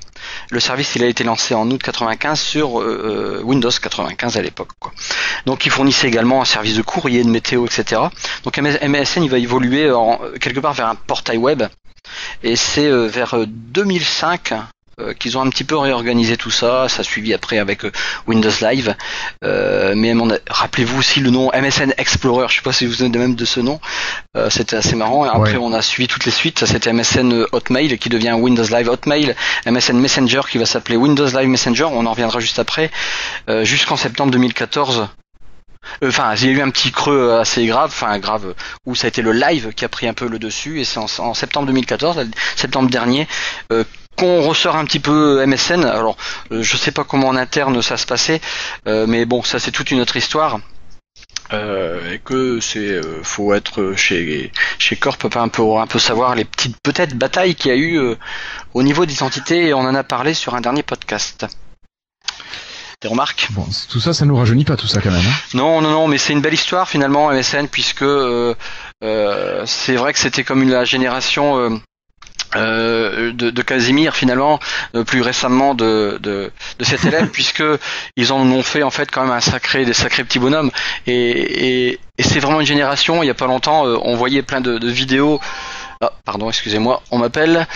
Le 0.51 0.61
service, 0.61 0.95
il 0.97 1.03
a 1.03 1.07
été 1.07 1.25
lancé 1.25 1.55
en 1.55 1.71
août 1.71 1.83
95 1.83 2.41
sur 2.41 2.81
euh, 2.81 3.41
euh, 3.41 3.43
Windows 3.43 3.71
95 3.71 4.37
à 4.37 4.43
l'époque. 4.43 4.71
Donc, 5.47 5.67
il 5.67 5.71
fournissait 5.71 6.09
également 6.09 6.41
un 6.41 6.45
service 6.45 6.77
de 6.77 6.83
courrier, 6.83 7.23
de 7.25 7.31
météo, 7.31 7.67
etc. 7.67 8.03
Donc 8.45 8.59
MS 8.59 8.79
MSN 8.83 9.23
il 9.23 9.31
va 9.31 9.39
évoluer 9.39 9.91
en, 9.91 10.21
quelque 10.41 10.61
part 10.61 10.75
vers 10.75 10.89
un 10.89 10.95
portail 10.95 11.39
web 11.39 11.63
et 12.43 12.57
c'est 12.57 12.87
euh, 12.87 13.07
vers 13.07 13.35
euh, 13.35 13.47
2005 13.47 14.53
euh, 14.53 14.57
qu'ils 15.19 15.37
ont 15.39 15.41
un 15.43 15.51
petit 15.51 15.65
peu 15.65 15.77
réorganisé 15.77 16.37
tout 16.37 16.51
ça, 16.51 16.89
ça 16.89 17.01
a 17.01 17.05
suivi 17.05 17.35
après 17.35 17.59
avec 17.59 17.85
euh, 17.85 17.93
Windows 18.27 18.51
Live, 18.61 18.95
Euh, 19.45 19.95
mais 19.97 20.13
rappelez-vous 20.49 20.99
aussi 20.99 21.21
le 21.21 21.31
nom 21.31 21.51
MSN 21.53 21.93
Explorer, 21.99 22.47
je 22.49 22.57
sais 22.57 22.63
pas 22.63 22.73
si 22.73 22.85
vous 22.87 22.93
vous 22.93 22.97
souvenez 22.99 23.19
même 23.19 23.35
de 23.35 23.45
ce 23.45 23.61
nom, 23.61 23.81
Euh, 24.37 24.51
c'était 24.51 24.77
assez 24.77 24.97
marrant, 24.97 25.25
et 25.25 25.29
après 25.29 25.53
Ouais. 25.53 25.59
on 25.61 25.73
a 25.73 25.83
suivi 25.83 26.09
toutes 26.09 26.25
les 26.25 26.31
suites, 26.33 26.59
ça 26.61 26.67
c'était 26.67 26.93
MSN 26.93 27.47
Hotmail 27.53 27.99
qui 27.99 28.09
devient 28.09 28.33
Windows 28.39 28.65
Live 28.65 28.89
Hotmail, 28.89 29.35
MSN 29.67 29.99
Messenger 29.99 30.41
qui 30.51 30.59
va 30.59 30.67
s'appeler 30.67 30.97
Windows 30.97 31.27
Live 31.27 31.49
Messenger, 31.49 31.85
on 31.85 32.07
en 32.07 32.11
reviendra 32.11 32.41
juste 32.41 32.59
après, 32.59 32.91
euh, 33.49 33.65
jusqu'en 33.65 33.97
septembre 33.97 34.31
2014 34.33 35.01
euh, 36.03 36.09
Enfin, 36.09 36.35
il 36.37 36.45
y 36.47 36.49
a 36.49 36.53
eu 36.53 36.63
un 36.63 36.71
petit 36.71 36.91
creux 36.93 37.35
assez 37.39 37.67
grave, 37.67 37.91
enfin 37.93 38.19
grave, 38.19 38.47
euh, 38.47 38.55
où 38.87 38.95
ça 38.95 39.07
a 39.07 39.09
été 39.09 39.21
le 39.21 39.33
live 39.33 39.73
qui 39.77 39.85
a 39.85 39.89
pris 39.91 40.09
un 40.09 40.15
peu 40.15 40.27
le 40.29 40.39
dessus, 40.39 40.81
et 40.81 40.85
c'est 40.85 40.99
en, 40.99 41.07
en 41.19 41.35
septembre 41.35 41.67
2014, 41.67 42.17
là, 42.17 42.25
septembre 42.57 42.89
dernier, 42.89 43.29
euh, 43.71 43.85
qu'on 44.17 44.43
ressort 44.43 44.77
un 44.77 44.85
petit 44.85 45.01
peu 45.01 45.45
MSN. 45.47 45.85
Alors, 45.85 46.17
euh, 46.53 46.63
je 46.63 46.77
sais 46.77 46.93
pas 46.93 47.05
comment 47.05 47.29
en 47.29 47.37
interne 47.37 47.81
ça 47.83 47.97
se 47.97 48.07
passait, 48.07 48.41
euh, 48.87 49.07
mais 49.07 49.25
bon, 49.25 49.43
ça 49.43 49.59
c'est 49.59 49.71
toute 49.73 49.91
une 49.91 50.01
autre 50.01 50.17
histoire. 50.17 50.59
Euh, 51.53 52.13
et 52.13 52.19
que 52.21 52.59
c'est 52.61 52.79
euh, 52.79 53.23
faut 53.23 53.53
être 53.53 53.93
chez 53.97 54.51
chez 54.79 54.97
Corp 54.97 55.23
un 55.37 55.49
peu 55.49 55.63
un 55.77 55.87
peu 55.87 55.99
savoir 55.99 56.35
les 56.35 56.45
petites 56.45 56.77
peut-être 56.83 57.15
batailles 57.15 57.55
qu'il 57.55 57.71
y 57.71 57.75
a 57.75 57.77
eu 57.77 57.99
euh, 57.99 58.17
au 58.73 58.83
niveau 58.83 59.05
d'identité 59.05 59.67
et 59.67 59.75
on 59.75 59.81
en 59.81 59.95
a 59.95 60.03
parlé 60.05 60.33
sur 60.33 60.55
un 60.55 60.63
dernier 60.63 60.83
podcast. 60.83 61.47
Des 63.03 63.09
remarques? 63.09 63.49
Bon, 63.51 63.67
tout 63.91 64.01
ça, 64.01 64.15
ça 64.15 64.25
nous 64.25 64.37
rajeunit 64.37 64.65
pas 64.65 64.77
tout 64.77 64.87
ça 64.87 65.03
quand 65.03 65.11
même. 65.11 65.21
hein. 65.21 65.35
non, 65.53 65.83
non, 65.83 65.91
non, 65.91 66.09
mais 66.09 66.17
c'est 66.17 66.33
une 66.33 66.41
belle 66.41 66.55
histoire 66.55 66.89
finalement 66.89 67.31
MSN 67.31 67.67
puisque 67.71 68.01
euh, 68.03 68.55
euh, 69.05 69.65
c'est 69.67 69.97
vrai 69.97 70.15
que 70.15 70.19
c'était 70.19 70.45
comme 70.45 70.63
une, 70.63 70.71
la 70.71 70.87
génération 70.87 71.83
euh, 72.57 73.33
de, 73.33 73.51
de 73.51 73.63
Casimir 73.63 74.15
finalement, 74.17 74.61
euh, 74.95 75.05
plus 75.05 75.23
récemment 75.23 75.75
de, 75.75 76.19
de, 76.23 76.51
de 76.79 76.85
cet 76.85 77.05
élève 77.05 77.29
puisque 77.33 77.63
ils 78.17 78.33
en 78.33 78.41
ont 78.51 78.63
fait 78.63 78.83
en 78.83 78.91
fait 78.91 79.11
quand 79.11 79.23
même 79.23 79.33
un 79.33 79.41
sacré, 79.41 79.85
des 79.85 79.93
sacrés 79.95 80.25
petits 80.25 80.39
bonhommes 80.39 80.71
et, 81.07 81.13
et, 81.13 82.01
et 82.19 82.23
c'est 82.23 82.41
vraiment 82.41 82.61
une 82.61 82.67
génération. 82.67 83.23
Il 83.23 83.27
y 83.27 83.31
a 83.31 83.35
pas 83.35 83.47
longtemps, 83.47 83.87
euh, 83.87 83.97
on 84.03 84.17
voyait 84.17 84.43
plein 84.43 84.61
de, 84.61 84.79
de 84.79 84.89
vidéos. 84.89 85.41
Ah, 86.01 86.13
pardon, 86.25 86.49
excusez-moi, 86.51 87.03
on 87.11 87.19
m'appelle. 87.19 87.67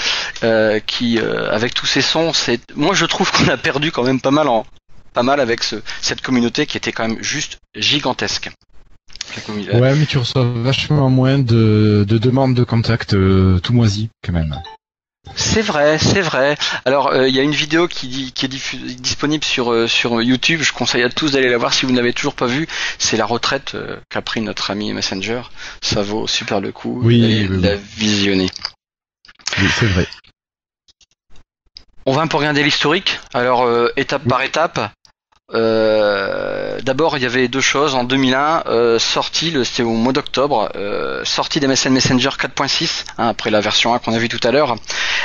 euh, 0.45 0.81
qui 0.81 1.19
euh, 1.19 1.51
avec 1.53 1.75
tous 1.75 1.87
ces 1.87 2.03
sons, 2.03 2.33
c'est 2.33 2.61
moi 2.75 2.95
je 2.95 3.07
trouve 3.07 3.31
qu'on 3.33 3.49
a 3.49 3.57
perdu 3.57 3.93
quand 3.93 4.03
même 4.05 4.21
pas 4.21 4.31
mal 4.31 4.49
en 4.49 4.67
pas 5.14 5.23
mal 5.23 5.41
avec 5.41 5.64
ce, 5.64 5.77
cette 6.01 6.21
communauté 6.21 6.67
qui 6.67 6.77
était 6.77 6.93
quand 6.93 7.09
même 7.09 7.23
juste 7.23 7.59
gigantesque. 7.75 8.51
Ouais, 9.75 9.95
mais 9.95 10.07
tu 10.07 10.19
reçois 10.19 10.45
vachement 10.45 11.09
moins 11.11 11.38
de, 11.38 12.05
de 12.07 12.19
demandes 12.19 12.55
de 12.55 12.64
contact 12.64 13.14
euh, 13.14 13.59
tout 13.61 13.73
moisi 13.73 14.09
quand 14.25 14.33
même. 14.33 14.61
C'est 15.37 15.61
vrai, 15.62 15.99
c'est 15.99 16.23
vrai. 16.23 16.57
Alors, 16.87 17.09
euh, 17.09 17.29
il 17.29 17.35
y 17.35 17.38
a 17.38 17.43
une 17.43 17.53
vidéo 17.53 17.87
qui, 17.87 18.09
dit- 18.09 18.33
qui 18.33 18.47
est 18.47 18.49
disponible 18.49 19.45
sur, 19.45 19.73
euh, 19.73 19.87
sur 19.87 20.23
YouTube. 20.23 20.62
Je 20.62 20.73
conseille 20.73 21.03
à 21.03 21.11
tous 21.11 21.33
d'aller 21.33 21.51
la 21.51 21.59
voir 21.59 21.75
si 21.75 21.85
vous 21.85 21.93
ne 21.93 21.97
l'avez 21.99 22.14
toujours 22.14 22.35
pas 22.35 22.47
vue. 22.47 22.67
C'est 22.99 23.17
la 23.19 23.27
retraite 23.27 23.77
qu'a 24.09 24.23
pris 24.23 24.41
notre 24.41 24.71
ami 24.71 24.93
Messenger. 24.93 25.43
Ça 25.83 26.03
vaut 26.03 26.27
super 26.27 26.61
le 26.61 26.73
coup 26.73 27.01
Oui, 27.03 27.21
d'aller 27.21 27.47
oui, 27.49 27.57
oui. 27.57 27.62
la 27.62 27.75
visionner. 27.77 28.49
Oui, 29.61 29.69
c'est 29.79 29.87
vrai. 29.87 30.07
On 32.07 32.12
va 32.12 32.23
un 32.23 32.27
peu 32.27 32.38
regarder 32.38 32.62
l'historique. 32.62 33.21
Alors, 33.35 33.69
étape 33.97 34.27
par 34.27 34.41
étape. 34.43 34.93
Euh, 35.55 36.79
D'abord, 36.83 37.17
il 37.17 37.23
y 37.23 37.27
avait 37.27 37.49
deux 37.49 37.61
choses. 37.61 37.95
En 37.95 38.05
2001, 38.05 38.63
euh, 38.67 38.99
sortie, 38.99 39.51
le- 39.51 39.65
c'était 39.65 39.83
au 39.83 39.93
mois 39.93 40.13
d'octobre, 40.13 40.71
euh, 40.77 41.25
sortie 41.25 41.61
d'MSN 41.61 41.91
Messenger 41.93 42.31
4.6, 42.39 43.05
hein, 43.19 43.29
après 43.29 43.51
la 43.51 43.61
version 43.61 43.93
1 43.95 43.99
qu'on 43.99 44.13
a 44.15 44.19
vue 44.19 44.29
tout 44.29 44.41
à 44.47 44.51
l'heure. 44.53 44.77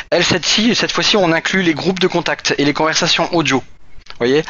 Elle, 0.10 0.24
cette-ci, 0.24 0.76
cette 0.76 0.92
fois-ci, 0.92 1.16
on 1.18 1.32
inclut 1.32 1.62
les 1.62 1.74
groupes 1.74 2.00
de 2.00 2.08
contact 2.08 2.56
et 2.58 2.66
les 2.66 2.74
conversations 2.74 3.34
audio. 3.34 3.60
Vous 3.60 4.16
voyez 4.18 4.44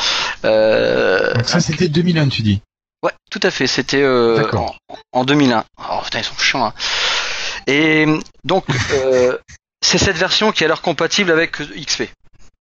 euh, 0.46 1.34
Donc 1.34 1.48
ça, 1.50 1.60
c'était 1.60 1.88
2001, 1.88 2.30
tu 2.30 2.42
dis? 2.42 2.62
Ouais, 3.04 3.12
tout 3.30 3.40
à 3.44 3.52
fait. 3.52 3.68
C'était 3.68 4.02
euh, 4.02 4.50
en, 4.54 4.76
en 5.12 5.26
2001. 5.26 5.64
Oh 5.78 6.00
putain, 6.06 6.20
ils 6.20 6.24
sont 6.24 6.38
chiants. 6.38 6.66
hein. 6.66 6.74
Et 7.68 8.06
donc, 8.44 8.66
euh, 8.94 9.38
c'est 9.82 9.98
cette 9.98 10.18
version 10.18 10.52
qui 10.52 10.64
est 10.64 10.66
alors 10.66 10.82
compatible 10.82 11.32
avec 11.32 11.58
XP. 11.58 12.04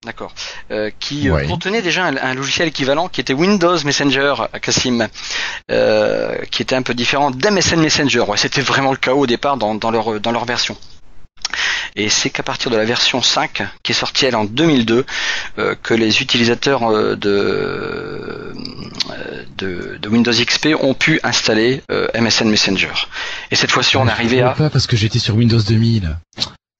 D'accord. 0.05 0.33
Euh, 0.71 0.89
qui 0.99 1.29
euh, 1.29 1.33
Ouais. 1.35 1.47
contenait 1.47 1.81
déjà 1.81 2.03
un, 2.05 2.17
un 2.17 2.33
logiciel 2.33 2.67
équivalent 2.67 3.07
qui 3.07 3.21
était 3.21 3.33
Windows 3.33 3.77
Messenger, 3.85 4.33
Cassim, 4.61 5.07
euh, 5.71 6.35
qui 6.51 6.61
était 6.61 6.75
un 6.75 6.81
peu 6.81 6.93
différent 6.93 7.31
d'MSN 7.31 7.79
Messenger. 7.79 8.21
Ouais, 8.21 8.37
c'était 8.37 8.61
vraiment 8.61 8.91
le 8.91 8.97
chaos 8.97 9.19
au 9.21 9.27
départ 9.27 9.57
dans, 9.57 9.75
dans 9.75 9.91
leur 9.91 10.19
dans 10.19 10.31
leur 10.31 10.45
version. 10.45 10.75
Et 11.95 12.09
c'est 12.09 12.31
qu'à 12.31 12.41
partir 12.41 12.71
de 12.71 12.75
la 12.77 12.85
version 12.85 13.21
5, 13.21 13.61
qui 13.83 13.91
est 13.91 13.95
sortie 13.95 14.25
elle 14.25 14.35
en 14.35 14.45
2002, 14.45 15.05
euh, 15.59 15.75
que 15.81 15.93
les 15.93 16.21
utilisateurs 16.23 16.83
euh, 16.91 17.15
de, 17.15 17.29
euh, 17.29 18.53
de, 19.57 19.97
de 20.01 20.09
Windows 20.09 20.31
XP 20.31 20.69
ont 20.81 20.95
pu 20.95 21.19
installer 21.23 21.83
euh, 21.91 22.07
MSN 22.19 22.49
Messenger. 22.49 22.89
Et 23.51 23.55
cette 23.55 23.69
fois-ci, 23.71 23.95
on 23.97 24.07
est 24.07 24.11
arrivé 24.11 24.41
à... 24.41 24.49
pas 24.51 24.71
parce 24.71 24.87
que 24.87 24.95
j'étais 24.97 25.19
sur 25.19 25.35
Windows 25.35 25.61
2000. 25.61 26.17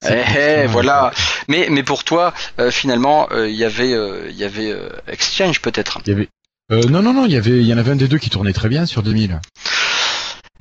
Eh, 0.10 0.64
eh, 0.64 0.68
voilà. 0.68 1.12
Mais, 1.48 1.68
mais 1.70 1.84
pour 1.84 2.04
toi, 2.04 2.34
euh, 2.60 2.72
finalement, 2.72 3.28
euh, 3.32 3.48
il 3.50 3.56
y 3.56 3.64
avait, 3.64 3.94
euh, 3.94 4.28
il 4.30 4.36
y 4.36 4.44
avait 4.44 4.76
Exchange 5.08 5.62
peut-être. 5.62 6.00
Il 6.06 6.10
y 6.10 6.14
avait. 6.14 6.30
Euh, 6.72 6.84
non, 6.84 7.02
non, 7.02 7.14
non, 7.14 7.26
il 7.26 7.32
y 7.34 7.38
avait, 7.38 7.52
il 7.52 7.68
y 7.68 7.74
en 7.74 7.78
avait 7.78 7.92
un 7.92 7.96
des 7.96 8.08
deux 8.08 8.18
qui 8.18 8.30
tournait 8.30 8.54
très 8.54 8.70
bien 8.70 8.86
sur 8.86 9.04
2000. 9.04 9.40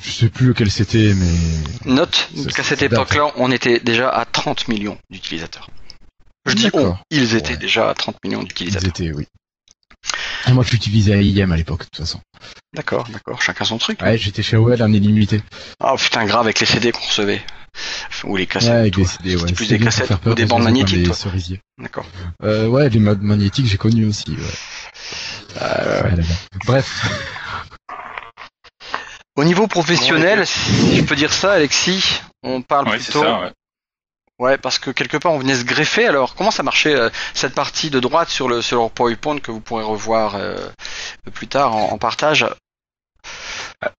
Je 0.04 0.10
sais 0.10 0.28
plus 0.28 0.48
lequel 0.48 0.70
c'était, 0.70 1.14
mais. 1.14 1.92
Note 1.92 2.28
qu'à 2.54 2.62
cette 2.64 2.82
époque-là, 2.82 3.32
on 3.36 3.50
était 3.52 3.78
déjà 3.78 4.08
à 4.08 4.24
30 4.24 4.68
millions 4.68 4.98
d'utilisateurs. 5.10 5.68
Je 6.46 6.54
dis 6.54 6.70
on, 6.72 6.96
ils 7.10 7.36
étaient 7.36 7.50
Ouais. 7.52 7.56
déjà 7.56 7.88
à 7.88 7.94
30 7.94 8.16
millions 8.24 8.40
Ils 8.42 8.48
d'utilisateurs. 8.48 8.88
étaient, 8.88 9.12
oui. 9.12 9.28
Ah, 10.44 10.52
moi, 10.54 10.64
j'utilisais 10.68 11.12
AIM 11.24 11.52
à 11.52 11.56
l'époque, 11.56 11.80
de 11.82 11.84
toute 11.84 11.98
façon. 11.98 12.20
D'accord, 12.74 13.06
d'accord, 13.10 13.40
chacun 13.40 13.64
son 13.64 13.78
truc. 13.78 14.02
Ouais, 14.02 14.18
j'étais 14.18 14.42
chez 14.42 14.56
AOL 14.56 14.82
en 14.82 14.92
illimité. 14.92 15.40
Oh 15.78 15.94
putain, 15.96 16.24
grave 16.24 16.40
avec 16.46 16.58
les 16.58 16.66
CD 16.66 16.90
qu'on 16.90 17.04
recevait. 17.06 17.40
Ou 18.24 18.36
les 18.36 18.46
cassettes. 18.46 18.70
Ouais, 18.70 18.76
avec 18.76 18.94
toi. 18.94 19.02
des 19.02 19.08
CD, 19.08 19.34
ouais. 19.34 19.40
C'était 19.40 19.52
plus 19.54 19.68
des 19.68 19.78
cassettes 19.78 20.10
ou 20.26 20.34
des 20.34 20.44
bandes 20.46 20.62
magnétiques, 20.62 20.96
les 20.98 21.02
toi. 21.04 21.14
cerisiers. 21.14 21.60
D'accord. 21.78 22.06
Euh, 22.42 22.66
ouais, 22.68 22.88
les 22.88 23.00
modes 23.00 23.22
magnétiques, 23.22 23.66
j'ai 23.66 23.78
connu 23.78 24.06
aussi. 24.06 24.30
Ouais. 24.32 25.60
Euh. 25.62 26.02
Bref. 26.66 27.08
Au 29.36 29.44
niveau 29.44 29.66
professionnel, 29.66 30.46
si 30.46 30.96
je 30.96 31.02
peux 31.04 31.16
dire 31.16 31.32
ça, 31.32 31.52
Alexis, 31.52 32.20
on 32.42 32.60
parle 32.62 32.90
plutôt. 32.90 33.22
ça. 33.22 33.52
ouais. 34.38 34.58
Parce 34.58 34.78
que 34.78 34.90
quelque 34.90 35.16
part 35.16 35.32
on 35.32 35.38
venait 35.38 35.54
se 35.54 35.64
greffer. 35.64 36.06
Alors, 36.06 36.34
comment 36.34 36.50
ça 36.50 36.62
marchait 36.62 36.94
euh, 36.94 37.08
cette 37.32 37.54
partie 37.54 37.88
de 37.90 37.98
droite 37.98 38.28
sur 38.28 38.46
le 38.48 38.60
sur 38.60 38.76
leur 38.78 38.90
PowerPoint 38.90 39.38
que 39.38 39.50
vous 39.50 39.60
pourrez 39.60 39.84
revoir 39.84 40.34
euh, 40.36 40.56
plus 41.32 41.48
tard 41.48 41.74
en, 41.74 41.92
en 41.92 41.98
partage? 41.98 42.46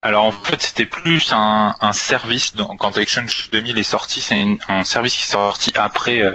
Alors 0.02 0.26
en 0.26 0.32
fait, 0.32 0.62
c'était 0.62 0.86
plus 0.86 1.32
un, 1.34 1.76
un 1.82 1.94
service. 1.94 2.56
donc, 2.56 2.80
quand 2.80 2.98
Exchange 2.98 3.50
2000 3.52 3.78
est 3.78 3.84
sorti, 3.84 4.22
c'est 4.22 4.58
un 4.70 4.84
service 4.84 5.16
qui 5.16 5.24
est 5.24 5.32
sorti 5.32 5.72
après 5.76 6.22
euh, 6.22 6.34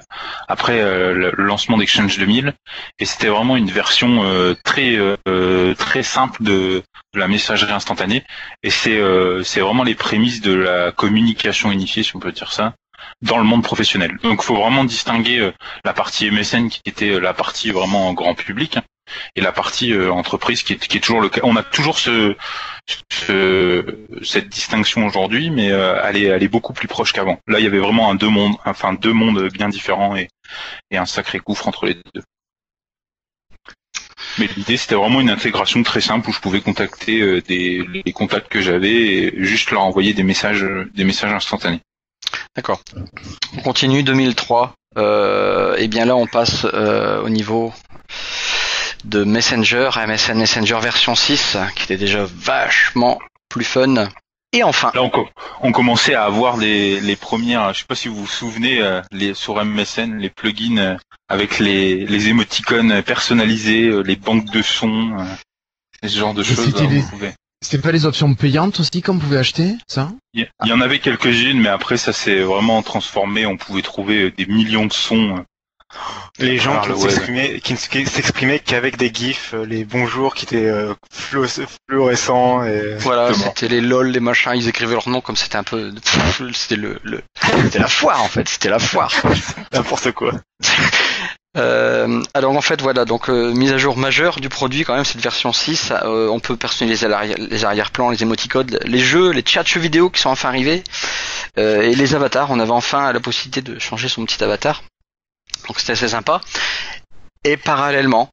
après 0.48 0.80
euh, 0.80 1.32
le 1.36 1.42
lancement 1.42 1.78
d'Exchange 1.78 2.18
2000, 2.18 2.52
et 2.98 3.04
c'était 3.06 3.28
vraiment 3.28 3.56
une 3.56 3.70
version 3.70 4.22
euh, 4.24 4.54
très 4.64 4.96
euh, 4.96 5.74
très 5.74 6.02
simple 6.02 6.42
de, 6.42 6.82
de 7.14 7.18
la 7.18 7.28
messagerie 7.28 7.72
instantanée. 7.72 8.24
Et 8.62 8.70
c'est 8.70 9.00
c'est 9.44 9.60
vraiment 9.60 9.84
les 9.84 9.94
prémices 9.94 10.40
de 10.40 10.52
la 10.52 10.92
communication 10.92 11.70
unifiée, 11.70 12.02
si 12.02 12.16
on 12.16 12.20
peut 12.20 12.32
dire 12.32 12.52
ça, 12.52 12.74
dans 13.22 13.38
le 13.38 13.44
monde 13.44 13.62
professionnel. 13.62 14.18
Donc, 14.22 14.40
il 14.42 14.44
faut 14.44 14.56
vraiment 14.56 14.84
distinguer 14.84 15.50
la 15.84 15.92
partie 15.94 16.30
MSN 16.30 16.68
qui 16.68 16.80
était 16.84 17.18
la 17.18 17.32
partie 17.32 17.70
vraiment 17.70 18.12
grand 18.12 18.34
public 18.34 18.78
et 19.36 19.40
la 19.40 19.52
partie 19.52 19.92
euh, 19.92 20.10
entreprise 20.12 20.62
qui 20.62 20.72
est, 20.74 21.00
toujours 21.00 21.20
le 21.20 21.28
cas. 21.28 21.40
On 21.44 21.56
a 21.56 21.62
toujours 21.62 21.98
ce, 21.98 22.36
ce- 23.12 23.98
cette 24.22 24.48
distinction 24.48 25.06
aujourd'hui, 25.06 25.50
mais 25.50 25.70
euh, 25.70 26.00
elle, 26.04 26.16
est, 26.16 26.24
elle 26.24 26.42
est 26.42 26.48
beaucoup 26.48 26.72
plus 26.72 26.88
proche 26.88 27.12
qu'avant. 27.12 27.38
Là, 27.46 27.58
il 27.58 27.64
y 27.64 27.66
avait 27.66 27.78
vraiment 27.78 28.10
un 28.10 28.14
deux 28.14 28.28
mondes, 28.28 28.56
enfin 28.64 28.92
deux 28.94 29.12
mondes 29.12 29.48
bien 29.52 29.68
différents 29.68 30.16
et, 30.16 30.28
un 30.92 31.06
sacré 31.06 31.38
gouffre 31.38 31.68
entre 31.68 31.86
les 31.86 31.94
deux. 32.14 32.22
Mais 34.38 34.48
l'idée, 34.56 34.76
c'était 34.76 34.94
vraiment 34.94 35.20
une 35.20 35.30
intégration 35.30 35.82
très 35.82 36.00
simple 36.00 36.30
où 36.30 36.32
je 36.32 36.40
pouvais 36.40 36.60
contacter 36.60 37.20
euh, 37.20 37.42
des, 37.42 37.84
les 38.04 38.12
contacts 38.12 38.48
que 38.48 38.60
j'avais 38.60 38.94
et 38.94 39.44
juste 39.44 39.70
leur 39.70 39.82
envoyer 39.82 40.14
des 40.14 40.22
messages, 40.22 40.64
des 40.94 41.04
messages 41.04 41.32
instantanés. 41.32 41.80
D'accord. 42.56 42.80
On 43.56 43.62
continue 43.62 44.02
2003. 44.02 44.74
Euh, 44.96 45.76
et 45.76 45.86
bien 45.86 46.04
là, 46.04 46.16
on 46.16 46.26
passe 46.26 46.64
au 46.64 47.28
niveau 47.28 47.72
de 49.04 49.24
Messenger, 49.24 49.90
MSN 50.06 50.38
Messenger 50.38 50.78
version 50.80 51.14
6, 51.14 51.56
qui 51.74 51.84
était 51.84 51.96
déjà 51.96 52.24
vachement 52.26 53.18
plus 53.48 53.64
fun. 53.64 54.08
Et 54.54 54.62
enfin, 54.62 54.90
Là, 54.94 55.02
on, 55.02 55.10
co- 55.10 55.28
on 55.60 55.72
commençait 55.72 56.14
à 56.14 56.24
avoir 56.24 56.56
les, 56.56 57.00
les 57.00 57.16
premières, 57.16 57.72
je 57.74 57.80
sais 57.80 57.84
pas 57.86 57.94
si 57.94 58.08
vous 58.08 58.16
vous 58.16 58.26
souvenez, 58.26 58.80
euh, 58.80 59.02
les, 59.12 59.34
sur 59.34 59.62
MSN, 59.62 60.16
les 60.18 60.30
plugins 60.30 60.78
euh, 60.78 60.96
avec 61.28 61.58
les, 61.58 62.06
les 62.06 62.28
émoticônes 62.28 63.02
personnalisés, 63.02 63.84
euh, 63.88 64.00
les 64.00 64.16
banques 64.16 64.46
de 64.50 64.62
sons, 64.62 65.14
ce 66.02 66.08
genre 66.18 66.32
de 66.34 66.42
choses. 66.42 66.64
c'était 66.64 67.02
pouvait- 67.10 67.34
C'était 67.60 67.82
pas 67.82 67.92
les 67.92 68.06
options 68.06 68.34
payantes 68.34 68.80
aussi 68.80 69.02
qu'on 69.02 69.18
pouvait 69.18 69.36
acheter, 69.36 69.74
ça? 69.86 70.12
Il 70.32 70.48
y, 70.64 70.68
y 70.68 70.72
en 70.72 70.80
avait 70.80 71.00
quelques-unes, 71.00 71.60
mais 71.60 71.68
après 71.68 71.98
ça 71.98 72.12
s'est 72.14 72.40
vraiment 72.40 72.82
transformé. 72.82 73.44
On 73.44 73.56
pouvait 73.58 73.82
trouver 73.82 74.30
des 74.30 74.46
millions 74.46 74.86
de 74.86 74.92
sons. 74.94 75.44
Euh. 75.94 76.44
Les 76.44 76.58
gens 76.58 76.80
qui 76.80 76.88
le 76.88 76.94
ne 76.94 77.00
s'exprimaient, 77.00 77.60
qui 77.60 77.72
ne 77.72 77.78
s'exprimaient 78.06 78.58
qu'avec 78.60 78.96
des 78.96 79.12
gifs, 79.12 79.54
euh, 79.54 79.64
les 79.64 79.84
bonjours 79.84 80.34
qui 80.34 80.44
étaient 80.44 80.66
euh, 80.66 80.94
fluo- 81.12 81.66
fluorescents 81.88 82.64
et 82.64 82.96
voilà, 82.98 83.28
Exactement. 83.30 83.52
c'était 83.56 83.74
les 83.74 83.80
lol, 83.80 84.08
les 84.08 84.20
machins, 84.20 84.52
ils 84.54 84.68
écrivaient 84.68 84.92
leur 84.94 85.08
nom 85.08 85.20
comme 85.20 85.36
c'était 85.36 85.56
un 85.56 85.64
peu, 85.64 85.92
c'était 86.54 86.76
le, 86.76 86.98
le 87.02 87.22
c'était 87.64 87.78
la 87.78 87.88
foire 87.88 88.22
en 88.22 88.28
fait, 88.28 88.48
c'était 88.48 88.68
la 88.70 88.78
foire. 88.78 89.12
n'importe 89.72 90.12
quoi. 90.12 90.32
Euh, 91.56 92.22
alors 92.34 92.54
en 92.54 92.60
fait 92.60 92.80
voilà 92.82 93.06
donc 93.06 93.30
euh, 93.30 93.52
mise 93.54 93.72
à 93.72 93.78
jour 93.78 93.96
majeure 93.96 94.38
du 94.38 94.50
produit 94.50 94.84
quand 94.84 94.94
même 94.94 95.06
cette 95.06 95.22
version 95.22 95.52
6 95.52 95.92
euh, 96.04 96.28
on 96.28 96.40
peut 96.40 96.56
personnaliser 96.56 97.08
les 97.38 97.64
arrière-plans 97.64 98.10
les 98.10 98.22
émoticônes 98.22 98.78
les 98.84 98.98
jeux 98.98 99.30
les 99.32 99.42
chats 99.44 99.64
jeux 99.64 99.80
vidéo 99.80 100.10
qui 100.10 100.20
sont 100.20 100.28
enfin 100.28 100.50
arrivés 100.50 100.84
euh, 101.56 101.80
et 101.80 101.94
les 101.94 102.14
avatars 102.14 102.50
on 102.50 102.60
avait 102.60 102.70
enfin 102.70 103.12
la 103.14 103.18
possibilité 103.18 103.62
de 103.62 103.78
changer 103.78 104.08
son 104.08 104.26
petit 104.26 104.44
avatar 104.44 104.82
donc 105.68 105.78
c'était 105.78 105.92
assez 105.92 106.08
sympa 106.08 106.40
et 107.44 107.56
parallèlement 107.56 108.28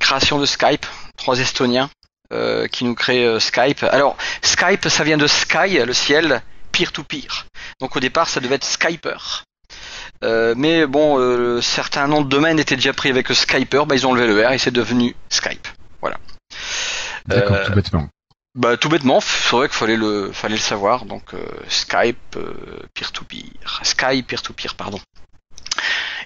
création 0.00 0.38
de 0.38 0.46
Skype 0.46 0.86
trois 1.16 1.38
Estoniens 1.38 1.90
euh, 2.32 2.66
qui 2.66 2.84
nous 2.84 2.94
créent 2.94 3.24
euh, 3.24 3.38
Skype 3.38 3.84
alors 3.84 4.16
Skype 4.42 4.88
ça 4.88 5.04
vient 5.04 5.18
de 5.18 5.26
Sky 5.26 5.78
le 5.84 5.92
ciel 5.92 6.42
peer 6.72 6.90
to 6.90 7.04
peer 7.04 7.46
donc 7.80 7.94
au 7.96 8.00
départ 8.00 8.28
ça 8.28 8.40
devait 8.40 8.56
être 8.56 8.64
Skyper 8.64 9.44
euh, 10.24 10.54
mais 10.56 10.86
bon, 10.86 11.18
euh, 11.18 11.60
certains 11.60 12.08
noms 12.08 12.22
de 12.22 12.28
domaine 12.28 12.58
étaient 12.58 12.76
déjà 12.76 12.92
pris 12.92 13.10
avec 13.10 13.28
Skyper, 13.28 13.86
bah, 13.86 13.94
ils 13.94 14.06
ont 14.06 14.12
levé 14.12 14.26
le 14.26 14.46
R 14.46 14.52
et 14.52 14.58
c'est 14.58 14.70
devenu 14.70 15.14
Skype. 15.28 15.68
Voilà. 16.00 16.18
D'accord, 17.26 17.56
Euh, 17.56 17.66
tout 17.66 17.72
bêtement. 17.72 18.08
Bah 18.54 18.76
tout 18.76 18.88
bêtement, 18.88 19.20
c'est 19.20 19.54
vrai 19.54 19.68
qu'il 19.68 19.76
fallait 19.76 19.96
le, 19.96 20.32
fallait 20.32 20.56
le 20.56 20.60
savoir. 20.60 21.04
Donc 21.04 21.34
euh, 21.34 21.46
Skype 21.68 22.36
peer-to-peer, 22.94 23.80
Skype 23.82 24.26
peer-to-peer, 24.26 24.74
pardon. 24.74 24.98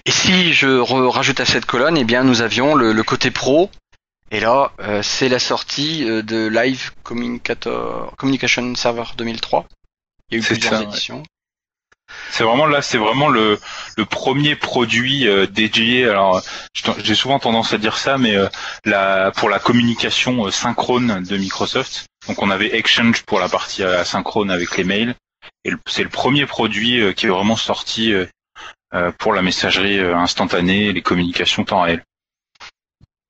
Et 0.05 0.11
si 0.11 0.53
je 0.53 0.67
rajoute 1.07 1.39
à 1.39 1.45
cette 1.45 1.65
colonne, 1.65 1.97
eh 1.97 2.03
bien 2.03 2.23
nous 2.23 2.41
avions 2.41 2.75
le, 2.75 2.91
le 2.91 3.03
côté 3.03 3.31
pro. 3.31 3.69
Et 4.31 4.39
là, 4.39 4.71
euh, 4.79 5.01
c'est 5.03 5.29
la 5.29 5.39
sortie 5.39 6.09
euh, 6.09 6.21
de 6.21 6.47
Live 6.47 6.91
Communicator, 7.03 8.13
Communication 8.17 8.73
Server 8.75 9.03
2003. 9.17 9.67
Il 10.29 10.37
y 10.37 10.41
a 10.41 10.43
eu 10.43 10.45
plusieurs 10.45 10.73
ça, 10.73 10.79
ouais. 10.79 10.85
éditions. 10.85 11.23
C'est 12.31 12.43
vraiment 12.43 12.65
là, 12.65 12.81
c'est 12.81 12.97
vraiment 12.97 13.29
le, 13.29 13.59
le 13.95 14.05
premier 14.05 14.55
produit 14.55 15.27
euh, 15.27 15.45
dédié. 15.47 16.07
Alors, 16.07 16.41
j'ai 17.03 17.15
souvent 17.15 17.39
tendance 17.39 17.73
à 17.73 17.77
dire 17.77 17.97
ça, 17.97 18.17
mais 18.17 18.35
euh, 18.35 18.47
la, 18.85 19.31
pour 19.31 19.49
la 19.49 19.59
communication 19.59 20.45
euh, 20.47 20.51
synchrone 20.51 21.23
de 21.23 21.37
Microsoft. 21.37 22.05
Donc, 22.27 22.41
on 22.41 22.49
avait 22.49 22.75
Exchange 22.75 23.21
pour 23.23 23.39
la 23.39 23.49
partie 23.49 23.83
euh, 23.83 24.01
asynchrone 24.01 24.51
avec 24.51 24.77
les 24.77 24.83
mails, 24.83 25.15
et 25.63 25.69
le- 25.71 25.79
c'est 25.87 26.03
le 26.03 26.09
premier 26.09 26.45
produit 26.45 26.99
euh, 27.01 27.13
qui 27.13 27.27
est 27.27 27.29
vraiment 27.29 27.55
sorti 27.57 28.13
pour 29.17 29.33
la 29.33 29.41
messagerie 29.41 29.99
euh, 29.99 30.15
instantanée, 30.15 30.85
et 30.85 30.93
les 30.93 31.01
communications 31.01 31.63
temps 31.63 31.81
réel. 31.81 32.03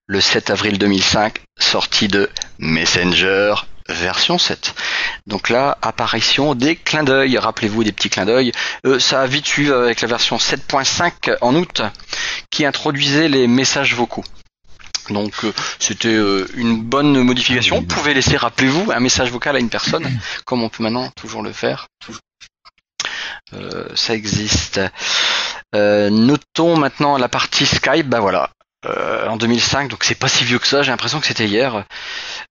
le 0.08 0.22
7 0.22 0.50
avril 0.50 0.78
2005, 0.78 1.40
sortie 1.58 2.08
de 2.08 2.30
Messenger 2.60 3.56
version 3.90 4.38
7. 4.38 4.76
Donc 5.28 5.50
là, 5.50 5.78
apparition 5.82 6.56
des 6.56 6.76
clins 6.76 7.04
d'œil. 7.04 7.38
Rappelez-vous 7.38 7.84
des 7.84 7.92
petits 7.92 8.10
clins 8.10 8.26
d'œil. 8.26 8.52
Euh, 8.86 9.00
ça 9.00 9.22
a 9.22 9.28
vite 9.28 9.46
suivi 9.46 9.72
avec 9.72 10.02
la 10.02 10.08
version 10.08 10.38
7.5 10.38 11.38
en 11.42 11.56
août, 11.56 11.82
qui 12.50 12.66
introduisait 12.66 13.28
les 13.28 13.48
messages 13.48 13.96
vocaux. 13.96 14.24
Donc 15.10 15.34
euh, 15.44 15.54
c'était 15.80 16.14
euh, 16.14 16.48
une 16.56 16.82
bonne 16.82 17.22
modification. 17.24 17.80
Vous 17.80 17.86
pouvez 17.86 18.14
laisser, 18.14 18.38
rappelez-vous, 18.38 18.92
un 18.92 19.00
message 19.00 19.32
vocal 19.32 19.56
à 19.56 19.60
une 19.60 19.70
personne, 19.70 20.10
comme 20.46 20.64
on 20.64 20.70
peut 20.70 20.84
maintenant 20.84 21.10
toujours 21.16 21.42
le 21.42 21.52
faire. 21.52 21.88
Euh, 23.54 23.90
ça 23.96 24.16
existe. 24.16 24.80
Euh, 25.74 26.10
notons 26.10 26.78
maintenant 26.78 27.18
la 27.18 27.30
partie 27.30 27.66
Skype. 27.66 28.08
Bah 28.08 28.20
voilà, 28.20 28.50
euh, 28.86 29.28
en 29.28 29.38
2005, 29.38 29.90
donc 29.90 30.04
c'est 30.04 30.16
pas 30.16 30.28
si 30.28 30.44
vieux 30.44 30.60
que 30.60 30.68
ça, 30.68 30.84
j'ai 30.84 30.92
l'impression 30.92 31.20
que 31.20 31.26
c'était 31.26 31.48
hier. 31.48 31.86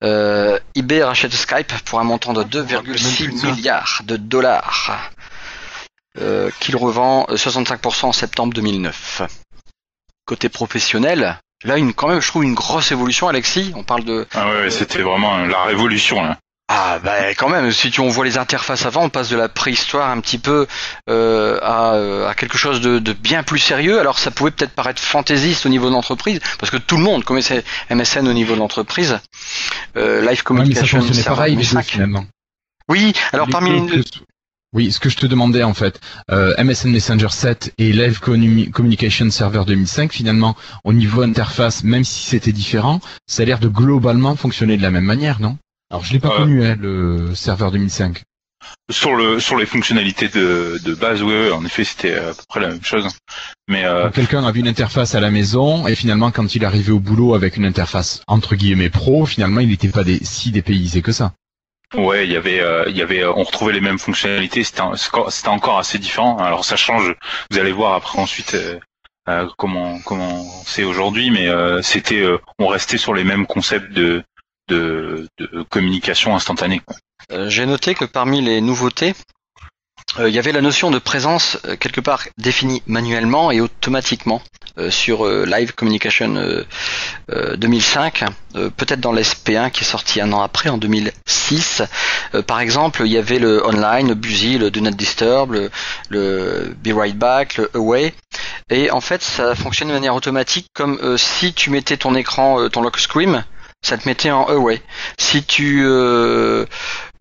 Euh, 0.02 0.58
eBay 0.74 1.02
rachète 1.02 1.32
Skype 1.32 1.72
pour 1.84 2.00
un 2.00 2.04
montant 2.04 2.32
de 2.32 2.42
2,6 2.42 3.44
milliards 3.44 4.00
de 4.04 4.16
dollars, 4.16 5.10
euh, 6.18 6.50
qu'il 6.60 6.76
revend 6.76 7.26
euh, 7.28 7.36
65% 7.36 8.06
en 8.06 8.12
septembre 8.12 8.54
2009. 8.54 9.22
Côté 10.24 10.48
professionnel, 10.48 11.38
là 11.64 11.76
une 11.76 11.92
quand 11.92 12.08
même 12.08 12.22
je 12.22 12.28
trouve 12.28 12.44
une 12.44 12.54
grosse 12.54 12.92
évolution, 12.92 13.28
Alexis. 13.28 13.72
On 13.76 13.84
parle 13.84 14.04
de 14.04 14.26
Ah 14.32 14.48
ouais, 14.48 14.70
c'était 14.70 15.02
vraiment 15.02 15.44
la 15.44 15.64
révolution 15.64 16.22
là. 16.22 16.38
Ah 16.74 16.98
bah 17.04 17.34
quand 17.36 17.50
même, 17.50 17.70
si 17.70 17.90
tu 17.90 18.00
on 18.00 18.08
voit 18.08 18.24
les 18.24 18.38
interfaces 18.38 18.86
avant, 18.86 19.04
on 19.04 19.08
passe 19.10 19.28
de 19.28 19.36
la 19.36 19.50
préhistoire 19.50 20.08
un 20.10 20.20
petit 20.20 20.38
peu 20.38 20.66
euh, 21.10 21.58
à, 21.62 21.94
euh, 21.96 22.26
à 22.28 22.34
quelque 22.34 22.56
chose 22.56 22.80
de, 22.80 22.98
de 22.98 23.12
bien 23.12 23.42
plus 23.42 23.58
sérieux. 23.58 24.00
Alors 24.00 24.18
ça 24.18 24.30
pouvait 24.30 24.50
peut-être 24.52 24.72
paraître 24.72 25.02
fantaisiste 25.02 25.66
au 25.66 25.68
niveau 25.68 25.88
de 25.88 25.92
l'entreprise, 25.94 26.40
parce 26.58 26.70
que 26.70 26.78
tout 26.78 26.96
le 26.96 27.02
monde 27.02 27.24
connaissait 27.24 27.62
MSN 27.90 28.26
au 28.26 28.32
niveau 28.32 28.54
de 28.54 28.58
l'entreprise. 28.60 29.18
Euh, 29.98 30.20
Live 30.22 30.30
Ouais, 30.30 30.36
Communication 30.44 31.00
pareil 31.26 31.56
deux 31.56 31.62
2005. 31.62 31.84
finalement. 31.84 32.24
Oui, 32.88 33.12
alors 33.32 33.46
Les 33.46 33.52
parmi 33.52 33.88
les... 33.88 34.02
Oui, 34.74 34.90
ce 34.90 34.98
que 34.98 35.10
je 35.10 35.18
te 35.18 35.26
demandais 35.26 35.62
en 35.64 35.74
fait, 35.74 36.00
euh, 36.30 36.54
MSN 36.62 36.90
Messenger 36.90 37.28
7 37.28 37.74
et 37.76 37.92
Live 37.92 38.20
Communi- 38.22 38.70
Communication 38.70 39.30
Server 39.30 39.64
2005, 39.66 40.10
finalement, 40.12 40.56
au 40.84 40.94
niveau 40.94 41.20
interface, 41.20 41.84
même 41.84 42.04
si 42.04 42.24
c'était 42.24 42.52
différent, 42.52 43.00
ça 43.26 43.42
a 43.42 43.44
l'air 43.46 43.58
de 43.58 43.68
globalement 43.68 44.34
fonctionner 44.36 44.78
de 44.78 44.82
la 44.82 44.90
même 44.90 45.04
manière, 45.04 45.40
non? 45.40 45.58
Alors 45.92 46.04
je 46.04 46.12
l'ai 46.14 46.18
pas 46.20 46.30
Ouais. 46.30 46.36
connu, 46.38 46.64
hein, 46.64 46.76
le 46.80 47.34
serveur 47.34 47.70
2005. 47.70 48.22
sur 48.90 49.14
le 49.14 49.40
sur 49.40 49.56
les 49.56 49.66
fonctionnalités 49.66 50.28
de, 50.28 50.78
de 50.84 50.94
base, 50.94 51.22
oui, 51.22 51.50
en 51.50 51.64
effet, 51.64 51.84
c'était 51.84 52.14
à 52.14 52.28
peu 52.32 52.42
près 52.48 52.60
la 52.60 52.68
même 52.68 52.82
chose. 52.82 53.06
Mais 53.68 53.84
euh, 53.84 54.08
Quelqu'un 54.10 54.44
avait 54.44 54.60
une 54.60 54.68
interface 54.68 55.14
à 55.14 55.20
la 55.20 55.30
maison 55.30 55.86
et 55.86 55.94
finalement 55.94 56.30
quand 56.30 56.54
il 56.54 56.64
arrivait 56.64 56.92
au 56.92 56.98
boulot 57.00 57.34
avec 57.34 57.56
une 57.56 57.64
interface 57.64 58.22
entre 58.26 58.54
guillemets 58.56 58.88
pro, 58.90 59.26
finalement 59.26 59.60
il 59.60 59.68
n'était 59.68 59.88
pas 59.88 60.04
des, 60.04 60.18
si 60.24 60.50
dépaysé 60.50 61.02
que 61.02 61.12
ça. 61.12 61.34
Ouais, 61.94 62.24
il 62.26 62.32
y 62.32 62.36
avait, 62.36 62.60
euh, 62.60 62.84
il 62.88 62.96
y 62.96 63.02
avait, 63.02 63.22
on 63.26 63.42
retrouvait 63.42 63.74
les 63.74 63.82
mêmes 63.82 63.98
fonctionnalités. 63.98 64.64
C'était, 64.64 64.80
encore 64.80 65.78
assez 65.78 65.98
différent. 65.98 66.38
Alors 66.38 66.64
ça 66.64 66.76
change. 66.76 67.14
Vous 67.50 67.58
allez 67.58 67.72
voir 67.72 67.92
après 67.94 68.18
ensuite 68.18 68.54
euh, 68.54 68.78
euh, 69.28 69.46
comment 69.58 69.98
comment 70.00 70.42
c'est 70.64 70.84
aujourd'hui, 70.84 71.30
mais 71.30 71.48
euh, 71.48 71.82
c'était, 71.82 72.22
euh, 72.22 72.38
on 72.58 72.66
restait 72.68 72.96
sur 72.96 73.12
les 73.12 73.24
mêmes 73.24 73.46
concepts 73.46 73.92
de 73.92 74.22
de, 74.72 75.62
communication 75.70 76.34
instantanée. 76.34 76.80
Euh, 77.30 77.48
J'ai 77.48 77.66
noté 77.66 77.94
que 77.94 78.04
parmi 78.04 78.40
les 78.40 78.60
nouveautés, 78.60 79.14
euh, 80.18 80.28
il 80.28 80.34
y 80.34 80.38
avait 80.38 80.52
la 80.52 80.60
notion 80.60 80.90
de 80.90 80.98
présence 80.98 81.58
euh, 81.64 81.76
quelque 81.76 82.00
part 82.00 82.24
définie 82.38 82.82
manuellement 82.86 83.50
et 83.50 83.60
automatiquement 83.60 84.42
sur 84.90 85.26
Live 85.26 85.74
Communication 85.74 86.36
euh, 86.36 86.64
euh, 87.30 87.56
2005, 87.56 88.24
euh, 88.56 88.70
peut-être 88.70 89.00
dans 89.00 89.12
l'SP1 89.12 89.70
qui 89.70 89.82
est 89.82 89.86
sorti 89.86 90.20
un 90.20 90.32
an 90.32 90.40
après, 90.42 90.68
en 90.68 90.78
2006. 90.78 91.82
Euh, 92.34 92.42
par 92.42 92.60
exemple, 92.60 93.02
il 93.04 93.12
y 93.12 93.18
avait 93.18 93.38
le 93.38 93.64
online, 93.66 94.08
le 94.08 94.14
busy, 94.14 94.58
le 94.58 94.70
do 94.70 94.80
not 94.80 94.90
disturb, 94.92 95.52
le, 95.52 95.70
le 96.08 96.74
be 96.82 96.88
right 96.96 97.16
back, 97.16 97.56
le 97.58 97.70
away. 97.74 98.14
Et 98.70 98.90
en 98.90 99.00
fait, 99.00 99.22
ça 99.22 99.54
fonctionne 99.54 99.88
de 99.88 99.92
manière 99.94 100.14
automatique 100.14 100.66
comme 100.74 101.18
si 101.18 101.52
tu 101.52 101.70
mettais 101.70 101.96
ton 101.98 102.14
écran, 102.14 102.68
ton 102.70 102.80
lock 102.80 102.98
screen, 102.98 103.44
ça 103.82 103.98
te 103.98 104.08
mettait 104.08 104.30
en 104.30 104.46
away. 104.46 104.80
Si 105.18 105.44
tu 105.44 105.82
euh, 105.84 106.64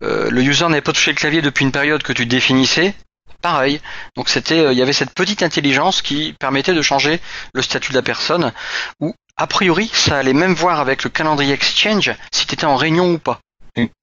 euh, 0.02 0.30
le 0.30 0.42
user 0.42 0.68
n'avait 0.68 0.80
pas 0.80 0.92
touché 0.92 1.10
le 1.10 1.16
clavier 1.16 1.42
depuis 1.42 1.64
une 1.64 1.72
période 1.72 2.02
que 2.02 2.12
tu 2.12 2.24
définissais, 2.24 2.94
pareil. 3.42 3.80
Donc 4.16 4.28
c'était, 4.28 4.60
euh, 4.60 4.72
il 4.72 4.78
y 4.78 4.82
avait 4.82 4.92
cette 4.92 5.12
petite 5.12 5.42
intelligence 5.42 6.02
qui 6.02 6.34
permettait 6.38 6.74
de 6.74 6.82
changer 6.82 7.20
le 7.52 7.62
statut 7.62 7.90
de 7.90 7.96
la 7.96 8.02
personne. 8.02 8.52
Ou 9.00 9.14
a 9.36 9.46
priori, 9.46 9.90
ça 9.92 10.18
allait 10.18 10.32
même 10.32 10.54
voir 10.54 10.80
avec 10.80 11.02
le 11.02 11.10
calendrier 11.10 11.52
Exchange 11.52 12.14
si 12.32 12.46
tu 12.46 12.64
en 12.64 12.76
réunion 12.76 13.12
ou 13.12 13.18
pas. 13.18 13.40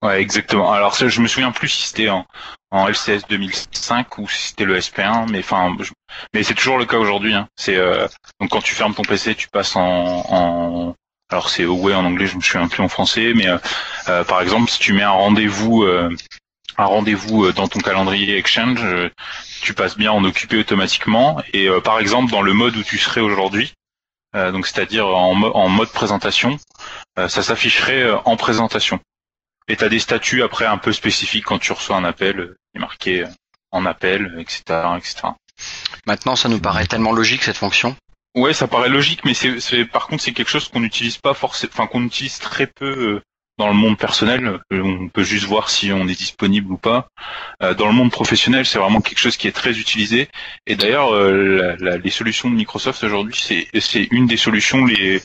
Ouais, 0.02 0.20
exactement. 0.20 0.72
Alors 0.72 0.96
je 0.96 1.20
me 1.20 1.28
souviens 1.28 1.52
plus 1.52 1.68
si 1.68 1.86
c'était 1.86 2.08
en, 2.08 2.26
en 2.72 2.88
LCS 2.88 3.28
2005 3.28 4.18
ou 4.18 4.28
si 4.28 4.48
c'était 4.48 4.64
le 4.64 4.76
SP1, 4.76 5.30
mais 5.30 5.38
enfin, 5.38 5.76
mais 6.34 6.42
c'est 6.42 6.54
toujours 6.54 6.76
le 6.76 6.86
cas 6.86 6.98
aujourd'hui. 6.98 7.34
Hein. 7.34 7.46
C'est 7.54 7.78
donc 8.40 8.50
quand 8.50 8.62
tu 8.62 8.74
fermes 8.74 8.94
ton 8.94 9.02
PC, 9.02 9.36
tu 9.36 9.48
passes 9.48 9.76
en 9.76 10.96
alors 11.30 11.48
c'est 11.48 11.64
away 11.64 11.94
en 11.94 12.04
anglais, 12.04 12.26
je 12.26 12.36
me 12.36 12.40
souviens 12.40 12.68
plus 12.68 12.82
en 12.82 12.88
français, 12.88 13.32
mais 13.34 13.48
euh, 13.48 13.58
euh, 14.08 14.24
par 14.24 14.40
exemple, 14.42 14.70
si 14.70 14.78
tu 14.78 14.92
mets 14.92 15.02
un 15.02 15.10
rendez-vous, 15.10 15.84
euh, 15.84 16.14
un 16.76 16.84
rendez-vous 16.84 17.52
dans 17.52 17.68
ton 17.68 17.80
calendrier 17.80 18.36
Exchange, 18.36 18.84
tu 19.62 19.74
passes 19.74 19.96
bien 19.96 20.12
en 20.12 20.24
occupé 20.24 20.58
automatiquement. 20.58 21.40
Et 21.52 21.68
par 21.84 21.98
exemple, 21.98 22.30
dans 22.30 22.42
le 22.42 22.54
mode 22.54 22.76
où 22.76 22.82
tu 22.82 22.96
serais 22.96 23.20
aujourd'hui, 23.20 23.74
donc 24.32 24.66
c'est-à-dire 24.66 25.06
en, 25.06 25.42
en 25.42 25.68
mode 25.68 25.90
présentation, 25.90 26.56
ça 27.16 27.42
s'afficherait 27.42 28.10
en 28.24 28.36
présentation. 28.36 28.98
Et 29.68 29.76
t'as 29.76 29.90
des 29.90 29.98
statuts 29.98 30.42
après 30.42 30.64
un 30.64 30.78
peu 30.78 30.92
spécifiques 30.92 31.44
quand 31.44 31.58
tu 31.58 31.72
reçois 31.72 31.96
un 31.96 32.04
appel, 32.04 32.54
il 32.72 32.78
est 32.78 32.80
marqué 32.80 33.24
en 33.72 33.84
appel, 33.84 34.36
etc., 34.38 34.62
etc. 34.96 35.28
Maintenant, 36.06 36.34
ça 36.34 36.48
nous 36.48 36.60
paraît 36.60 36.86
tellement 36.86 37.12
logique 37.12 37.42
cette 37.42 37.58
fonction. 37.58 37.94
Ouais, 38.36 38.52
ça 38.52 38.68
paraît 38.68 38.88
logique, 38.88 39.24
mais 39.24 39.34
c'est, 39.34 39.84
par 39.84 40.06
contre 40.06 40.22
c'est 40.22 40.32
quelque 40.32 40.50
chose 40.50 40.68
qu'on 40.68 40.80
n'utilise 40.80 41.18
pas 41.18 41.34
forcément, 41.34 41.72
enfin 41.74 41.86
qu'on 41.86 42.04
utilise 42.04 42.38
très 42.38 42.66
peu 42.66 42.86
euh, 42.86 43.22
dans 43.60 43.68
le 43.68 43.74
monde 43.74 43.98
personnel. 43.98 44.58
On 44.70 45.08
peut 45.08 45.22
juste 45.22 45.44
voir 45.44 45.68
si 45.68 45.92
on 45.92 46.08
est 46.08 46.18
disponible 46.18 46.72
ou 46.72 46.78
pas. 46.78 47.08
Euh, 47.62 47.74
dans 47.74 47.86
le 47.86 47.92
monde 47.92 48.10
professionnel, 48.10 48.64
c'est 48.64 48.78
vraiment 48.78 49.02
quelque 49.02 49.18
chose 49.18 49.36
qui 49.36 49.48
est 49.48 49.52
très 49.52 49.78
utilisé. 49.78 50.28
Et 50.66 50.76
d'ailleurs, 50.76 51.14
euh, 51.14 51.76
les 52.02 52.10
solutions 52.10 52.48
de 52.48 52.54
Microsoft 52.54 53.04
aujourd'hui, 53.04 53.38
c'est, 53.38 54.08
une 54.10 54.26
des 54.26 54.38
solutions 54.38 54.86
les 54.86 55.22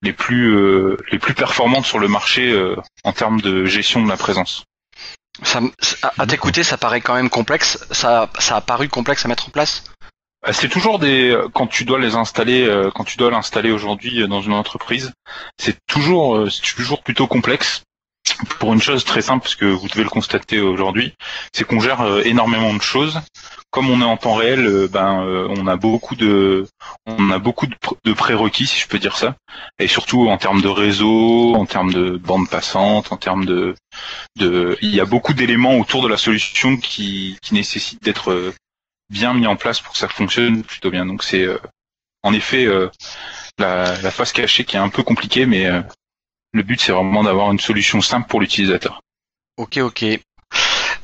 les 0.00 0.12
plus 0.12 0.54
euh, 0.54 0.96
les 1.10 1.18
plus 1.18 1.34
performantes 1.34 1.84
sur 1.84 1.98
le 1.98 2.06
marché 2.06 2.52
euh, 2.52 2.76
en 3.02 3.12
termes 3.12 3.40
de 3.40 3.64
gestion 3.64 4.02
de 4.04 4.08
la 4.08 4.16
présence. 4.16 4.64
Ça, 5.42 5.60
à 6.18 6.26
t'écouter, 6.26 6.62
ça 6.62 6.78
paraît 6.78 7.00
quand 7.00 7.14
même 7.14 7.30
complexe. 7.30 7.84
Ça, 7.90 8.30
ça 8.38 8.56
a 8.56 8.60
paru 8.60 8.88
complexe 8.88 9.24
à 9.24 9.28
mettre 9.28 9.48
en 9.48 9.50
place. 9.50 9.91
Euh, 10.46 10.52
C'est 10.52 10.68
toujours 10.68 10.98
des 10.98 11.36
quand 11.54 11.66
tu 11.66 11.84
dois 11.84 11.98
les 11.98 12.14
installer 12.14 12.64
euh, 12.66 12.90
quand 12.94 13.04
tu 13.04 13.16
dois 13.16 13.30
l'installer 13.30 13.70
aujourd'hui 13.70 14.22
euh, 14.22 14.26
dans 14.26 14.40
une 14.42 14.52
entreprise, 14.54 15.12
c'est 15.58 15.76
toujours 15.86 16.36
euh, 16.36 16.50
c'est 16.50 16.62
toujours 16.74 17.02
plutôt 17.02 17.26
complexe 17.26 17.82
pour 18.60 18.72
une 18.72 18.80
chose 18.80 19.04
très 19.04 19.20
simple 19.20 19.42
parce 19.42 19.56
que 19.56 19.64
vous 19.66 19.88
devez 19.88 20.04
le 20.04 20.08
constater 20.08 20.60
aujourd'hui, 20.60 21.14
c'est 21.52 21.64
qu'on 21.64 21.80
gère 21.80 22.00
euh, 22.02 22.22
énormément 22.24 22.72
de 22.72 22.80
choses. 22.80 23.20
Comme 23.70 23.88
on 23.90 24.00
est 24.00 24.04
en 24.04 24.16
temps 24.16 24.34
réel, 24.34 24.66
euh, 24.66 24.88
ben 24.88 25.24
euh, 25.24 25.48
on 25.56 25.66
a 25.66 25.76
beaucoup 25.76 26.14
de 26.14 26.66
on 27.06 27.30
a 27.30 27.38
beaucoup 27.38 27.66
de, 27.66 27.74
pr- 27.74 27.96
de 28.04 28.12
prérequis 28.12 28.66
si 28.66 28.78
je 28.80 28.86
peux 28.86 28.98
dire 28.98 29.16
ça, 29.16 29.34
et 29.78 29.88
surtout 29.88 30.28
en 30.28 30.36
termes 30.38 30.60
de 30.62 30.68
réseau, 30.68 31.54
en 31.54 31.66
termes 31.66 31.92
de 31.92 32.16
bande 32.16 32.48
passante, 32.48 33.12
en 33.12 33.16
termes 33.16 33.44
de 33.44 33.74
de 34.36 34.76
il 34.82 34.94
y 34.94 35.00
a 35.00 35.04
beaucoup 35.04 35.34
d'éléments 35.34 35.76
autour 35.78 36.02
de 36.02 36.08
la 36.08 36.16
solution 36.16 36.76
qui 36.76 37.38
qui 37.42 37.54
nécessitent 37.54 38.02
d'être 38.02 38.30
euh, 38.30 38.54
bien 39.12 39.34
mis 39.34 39.46
en 39.46 39.56
place 39.56 39.80
pour 39.80 39.92
que 39.92 39.98
ça 39.98 40.08
fonctionne 40.08 40.62
plutôt 40.64 40.90
bien. 40.90 41.06
Donc 41.06 41.22
c'est 41.22 41.44
euh, 41.44 41.58
en 42.24 42.32
effet 42.32 42.64
euh, 42.66 42.88
la, 43.58 44.00
la 44.00 44.10
face 44.10 44.32
cachée 44.32 44.64
qui 44.64 44.76
est 44.76 44.80
un 44.80 44.88
peu 44.88 45.02
compliquée, 45.02 45.46
mais 45.46 45.66
euh, 45.66 45.80
le 46.52 46.62
but 46.62 46.80
c'est 46.80 46.92
vraiment 46.92 47.22
d'avoir 47.22 47.52
une 47.52 47.60
solution 47.60 48.00
simple 48.00 48.28
pour 48.28 48.40
l'utilisateur. 48.40 49.00
Ok, 49.58 49.76
ok. 49.78 50.04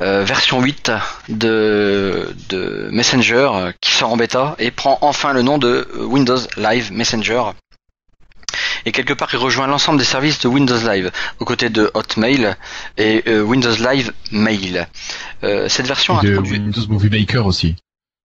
Euh, 0.01 0.23
version 0.25 0.61
8 0.63 0.93
de, 1.29 2.33
de 2.49 2.89
Messenger 2.93 3.73
qui 3.81 3.91
sort 3.91 4.13
en 4.13 4.17
bêta 4.17 4.55
et 4.59 4.71
prend 4.71 4.97
enfin 5.01 5.33
le 5.33 5.43
nom 5.43 5.59
de 5.59 5.89
Windows 5.99 6.39
Live 6.57 6.93
Messenger. 6.93 7.43
Et 8.87 8.93
quelque 8.93 9.13
part, 9.13 9.29
il 9.33 9.39
rejoint 9.39 9.67
l'ensemble 9.67 9.99
des 9.99 10.05
services 10.05 10.39
de 10.39 10.47
Windows 10.49 10.79
Live, 10.79 11.11
aux 11.41 11.45
côtés 11.45 11.69
de 11.69 11.91
Hotmail 11.95 12.55
et 12.97 13.25
euh, 13.27 13.43
Windows 13.43 13.75
Live 13.75 14.13
Mail. 14.31 14.87
Euh, 15.43 15.69
cette 15.69 15.87
version 15.89 16.21
Et 16.23 16.27
de 16.27 16.31
introduit- 16.31 16.53
Windows 16.61 16.87
Movie 16.89 17.11
Maker 17.11 17.45
aussi. 17.45 17.75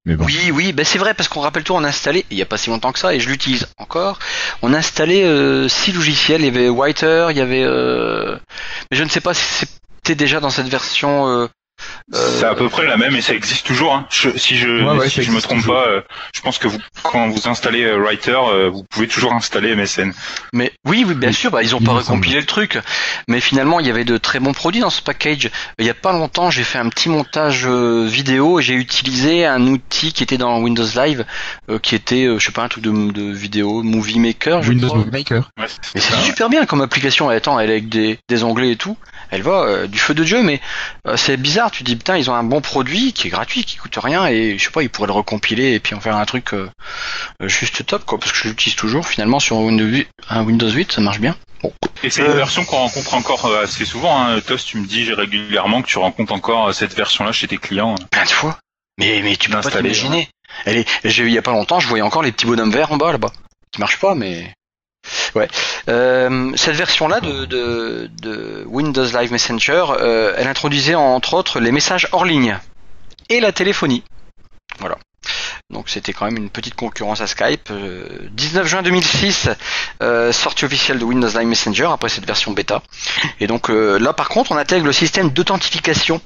Oui, 0.05 0.51
oui, 0.51 0.73
ben 0.73 0.83
c'est 0.83 0.97
vrai 0.97 1.13
parce 1.13 1.29
qu'on 1.29 1.39
rappelle 1.39 1.63
tout, 1.63 1.73
on 1.73 1.83
a 1.83 1.87
installé, 1.87 2.25
il 2.29 2.35
n'y 2.35 2.41
a 2.41 2.45
pas 2.45 2.57
si 2.57 2.69
longtemps 2.69 2.91
que 2.91 2.99
ça, 2.99 3.13
et 3.15 3.21
je 3.21 3.29
l'utilise 3.29 3.67
encore. 3.77 4.19
On 4.61 4.73
a 4.73 4.77
installé 4.77 5.23
euh, 5.23 5.69
six 5.69 5.93
logiciels, 5.93 6.41
il 6.41 6.45
y 6.45 6.49
avait 6.49 6.67
Whiter, 6.67 7.27
il 7.29 7.37
y 7.37 7.41
avait, 7.41 7.63
euh... 7.63 8.37
mais 8.91 8.97
je 8.97 9.03
ne 9.05 9.09
sais 9.09 9.21
pas 9.21 9.33
si 9.33 9.65
c'était 10.03 10.15
déjà 10.15 10.41
dans 10.41 10.49
cette 10.49 10.67
version. 10.67 11.47
C'est 12.11 12.43
à 12.45 12.53
peu 12.55 12.67
près 12.69 12.85
la 12.85 12.97
même 12.97 13.15
et 13.15 13.21
ça 13.21 13.33
existe 13.33 13.65
toujours. 13.65 13.93
hein. 13.93 14.05
Je- 14.11 14.37
si 14.37 14.57
je 14.57 14.67
Ouais, 14.69 14.97
ouais, 14.97 15.09
si 15.09 15.23
je 15.23 15.31
me 15.31 15.39
trompe 15.41 15.59
toujours. 15.59 15.75
pas, 15.75 15.87
euh, 15.89 16.01
je 16.35 16.41
pense 16.41 16.57
que 16.57 16.67
vous 16.67 16.77
quand 17.03 17.29
vous 17.29 17.47
installez 17.47 17.83
euh, 17.83 17.97
Writer, 17.97 18.37
euh, 18.51 18.69
vous 18.69 18.83
pouvez 18.89 19.07
toujours 19.07 19.33
installer 19.33 19.75
MSN. 19.75 20.11
Mais 20.53 20.71
oui, 20.85 21.05
oui, 21.07 21.13
bien 21.15 21.31
sûr, 21.31 21.49
bah, 21.51 21.63
ils 21.63 21.75
ont 21.75 21.79
il 21.79 21.85
pas 21.85 21.93
recompilé 21.93 22.39
le 22.39 22.45
truc, 22.45 22.77
mais 23.27 23.39
finalement 23.39 23.79
il 23.79 23.87
y 23.87 23.89
avait 23.89 24.03
de 24.05 24.17
très 24.17 24.39
bons 24.39 24.53
produits 24.53 24.81
dans 24.81 24.89
ce 24.89 25.01
package. 25.01 25.49
Il 25.79 25.85
y 25.85 25.89
a 25.89 25.93
pas 25.93 26.11
longtemps, 26.11 26.49
j'ai 26.51 26.63
fait 26.63 26.77
un 26.79 26.89
petit 26.89 27.09
montage 27.09 27.65
vidéo 27.67 28.59
et 28.59 28.63
j'ai 28.63 28.73
utilisé 28.75 29.45
un 29.45 29.65
outil 29.67 30.11
qui 30.13 30.23
était 30.23 30.37
dans 30.37 30.59
Windows 30.59 30.85
Live, 30.95 31.25
qui 31.81 31.95
était, 31.95 32.25
je 32.37 32.43
sais 32.45 32.51
pas, 32.51 32.63
un 32.63 32.67
truc 32.67 32.83
de, 32.83 33.11
de 33.11 33.31
vidéo, 33.33 33.81
Movie 33.83 34.19
Maker. 34.19 34.61
je 34.61 34.69
Windows 34.69 34.87
crois. 34.87 34.99
Movie 34.99 35.11
Maker. 35.11 35.49
Ouais, 35.59 35.67
c'est 35.95 36.01
super 36.21 36.49
bien 36.49 36.65
comme 36.65 36.81
application. 36.81 37.31
Elle, 37.31 37.37
attends, 37.37 37.59
elle 37.59 37.69
est 37.69 37.73
avec 37.73 37.89
des, 37.89 38.19
des 38.29 38.43
onglets 38.43 38.71
et 38.71 38.75
tout. 38.75 38.97
Elle 39.34 39.41
va 39.41 39.63
euh, 39.63 39.88
du 39.88 39.97
feu 39.97 40.13
de 40.13 40.23
Dieu, 40.23 40.43
mais 40.43 40.61
euh, 41.07 41.17
c'est 41.17 41.38
bizarre. 41.38 41.71
Tu 41.71 41.81
dis 41.81 41.95
putain, 41.95 42.17
ils 42.17 42.29
ont 42.29 42.36
un 42.36 42.43
bon 42.43 42.61
produit 42.61 43.13
qui 43.13 43.27
est 43.27 43.29
gratuit, 43.31 43.63
qui 43.63 43.77
coûte 43.77 43.97
rien, 43.97 44.27
et 44.27 44.59
je 44.59 44.63
sais 44.63 44.69
pas, 44.69 44.84
ils 44.84 44.91
pourraient 44.91 45.07
le 45.07 45.13
recompiler 45.13 45.73
et 45.73 45.79
puis 45.79 45.95
en 45.95 45.99
faire 45.99 46.15
un 46.15 46.25
truc 46.25 46.53
euh, 46.53 46.69
juste 47.41 47.84
top, 47.84 48.05
quoi. 48.05 48.19
Parce 48.19 48.31
que 48.31 48.38
je 48.38 48.49
l'utilise 48.49 48.75
toujours. 48.75 49.07
Finalement, 49.07 49.39
sur 49.39 49.57
Windows 49.57 49.88
8, 49.88 50.07
un 50.29 50.43
Windows 50.43 50.69
8, 50.69 50.91
ça 50.91 51.01
marche 51.01 51.19
bien. 51.19 51.36
Bon. 51.63 51.73
Et 52.03 52.11
c'est 52.11 52.23
une 52.23 52.34
version 52.34 52.63
qu'on 52.63 52.77
rencontre 52.77 53.15
encore 53.15 53.55
assez 53.55 53.86
souvent. 53.86 54.21
Hein. 54.21 54.39
Tos, 54.41 54.57
tu 54.57 54.77
me 54.77 54.86
dis 54.86 55.11
régulièrement 55.11 55.81
que 55.81 55.88
tu 55.88 55.97
rencontres 55.97 56.34
encore 56.34 56.71
cette 56.71 56.93
version-là 56.93 57.31
chez 57.31 57.47
tes 57.47 57.57
clients. 57.57 57.95
Plein 58.11 58.25
de 58.25 58.29
fois. 58.29 58.59
Mais 58.99 59.21
mais 59.23 59.36
tu 59.36 59.49
peux 59.49 59.59
pas 59.59 59.71
t'imaginer. 59.71 60.29
Elle 60.65 60.77
est. 60.77 60.88
J'ai 61.03 61.23
eu 61.23 61.27
il 61.27 61.34
y 61.34 61.39
a 61.39 61.41
pas 61.41 61.53
longtemps, 61.53 61.79
je 61.79 61.88
voyais 61.88 62.03
encore 62.03 62.21
les 62.21 62.31
petits 62.31 62.45
bonhommes 62.45 62.69
verts 62.69 62.91
en 62.91 62.97
bas 62.97 63.11
là-bas, 63.11 63.31
qui 63.71 63.79
marchent 63.79 63.99
pas, 63.99 64.13
mais. 64.13 64.53
Ouais. 65.35 65.47
Euh, 65.89 66.51
cette 66.55 66.75
version-là 66.75 67.19
de, 67.19 68.63
Windows 68.67 69.05
Live 69.05 69.31
Messenger, 69.31 69.85
euh, 69.99 70.33
elle 70.37 70.47
introduisait 70.47 70.95
entre 70.95 71.33
autres 71.33 71.59
les 71.59 71.71
messages 71.71 72.07
hors 72.11 72.25
ligne 72.25 72.57
et 73.29 73.39
la 73.39 73.51
téléphonie. 73.51 74.03
Voilà. 74.79 74.97
Donc 75.69 75.89
c'était 75.89 76.13
quand 76.13 76.25
même 76.25 76.37
une 76.37 76.49
petite 76.49 76.75
concurrence 76.75 77.21
à 77.21 77.27
Skype. 77.27 77.69
Euh, 77.71 78.27
19 78.31 78.67
juin 78.67 78.83
2006, 78.83 79.49
euh, 80.01 80.31
sortie 80.31 80.65
officielle 80.65 80.99
de 80.99 81.05
Windows 81.05 81.27
Live 81.27 81.47
Messenger 81.47 81.89
après 81.91 82.09
cette 82.09 82.25
version 82.25 82.51
bêta. 82.51 82.83
Et 83.39 83.47
donc 83.47 83.69
euh, 83.69 83.97
là 83.97 84.13
par 84.13 84.29
contre 84.29 84.51
on 84.51 84.57
intègre 84.57 84.85
le 84.85 84.93
système 84.93 85.29
d'authentification 85.29 86.21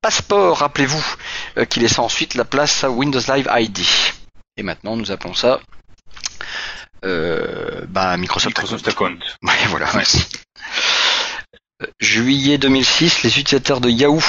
Passeport, 0.00 0.58
rappelez-vous, 0.58 1.04
euh, 1.58 1.64
qui 1.64 1.80
laissa 1.80 2.02
ensuite 2.02 2.34
la 2.34 2.44
place 2.44 2.82
à 2.84 2.90
Windows 2.90 3.20
Live 3.28 3.48
ID. 3.52 3.80
Et 4.56 4.62
maintenant 4.62 4.96
nous 4.96 5.10
appelons 5.10 5.34
ça 5.34 5.60
euh, 7.04 7.82
bah, 7.88 8.16
Microsoft, 8.16 8.56
Microsoft 8.56 8.88
Account. 8.88 9.16
Ouais, 9.42 9.52
voilà, 9.68 9.88
merci. 9.94 10.26
Euh, 11.82 11.86
Juillet 12.00 12.58
2006, 12.58 13.22
les 13.22 13.30
utilisateurs 13.38 13.80
de 13.80 13.90
Yahoo 13.90 14.22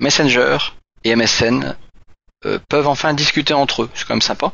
Messenger 0.00 0.58
et 1.04 1.14
MSN 1.16 1.74
euh, 2.44 2.58
peuvent 2.68 2.88
enfin 2.88 3.14
discuter 3.14 3.54
entre 3.54 3.84
eux. 3.84 3.90
C'est 3.94 4.06
quand 4.06 4.14
même 4.14 4.20
sympa. 4.22 4.52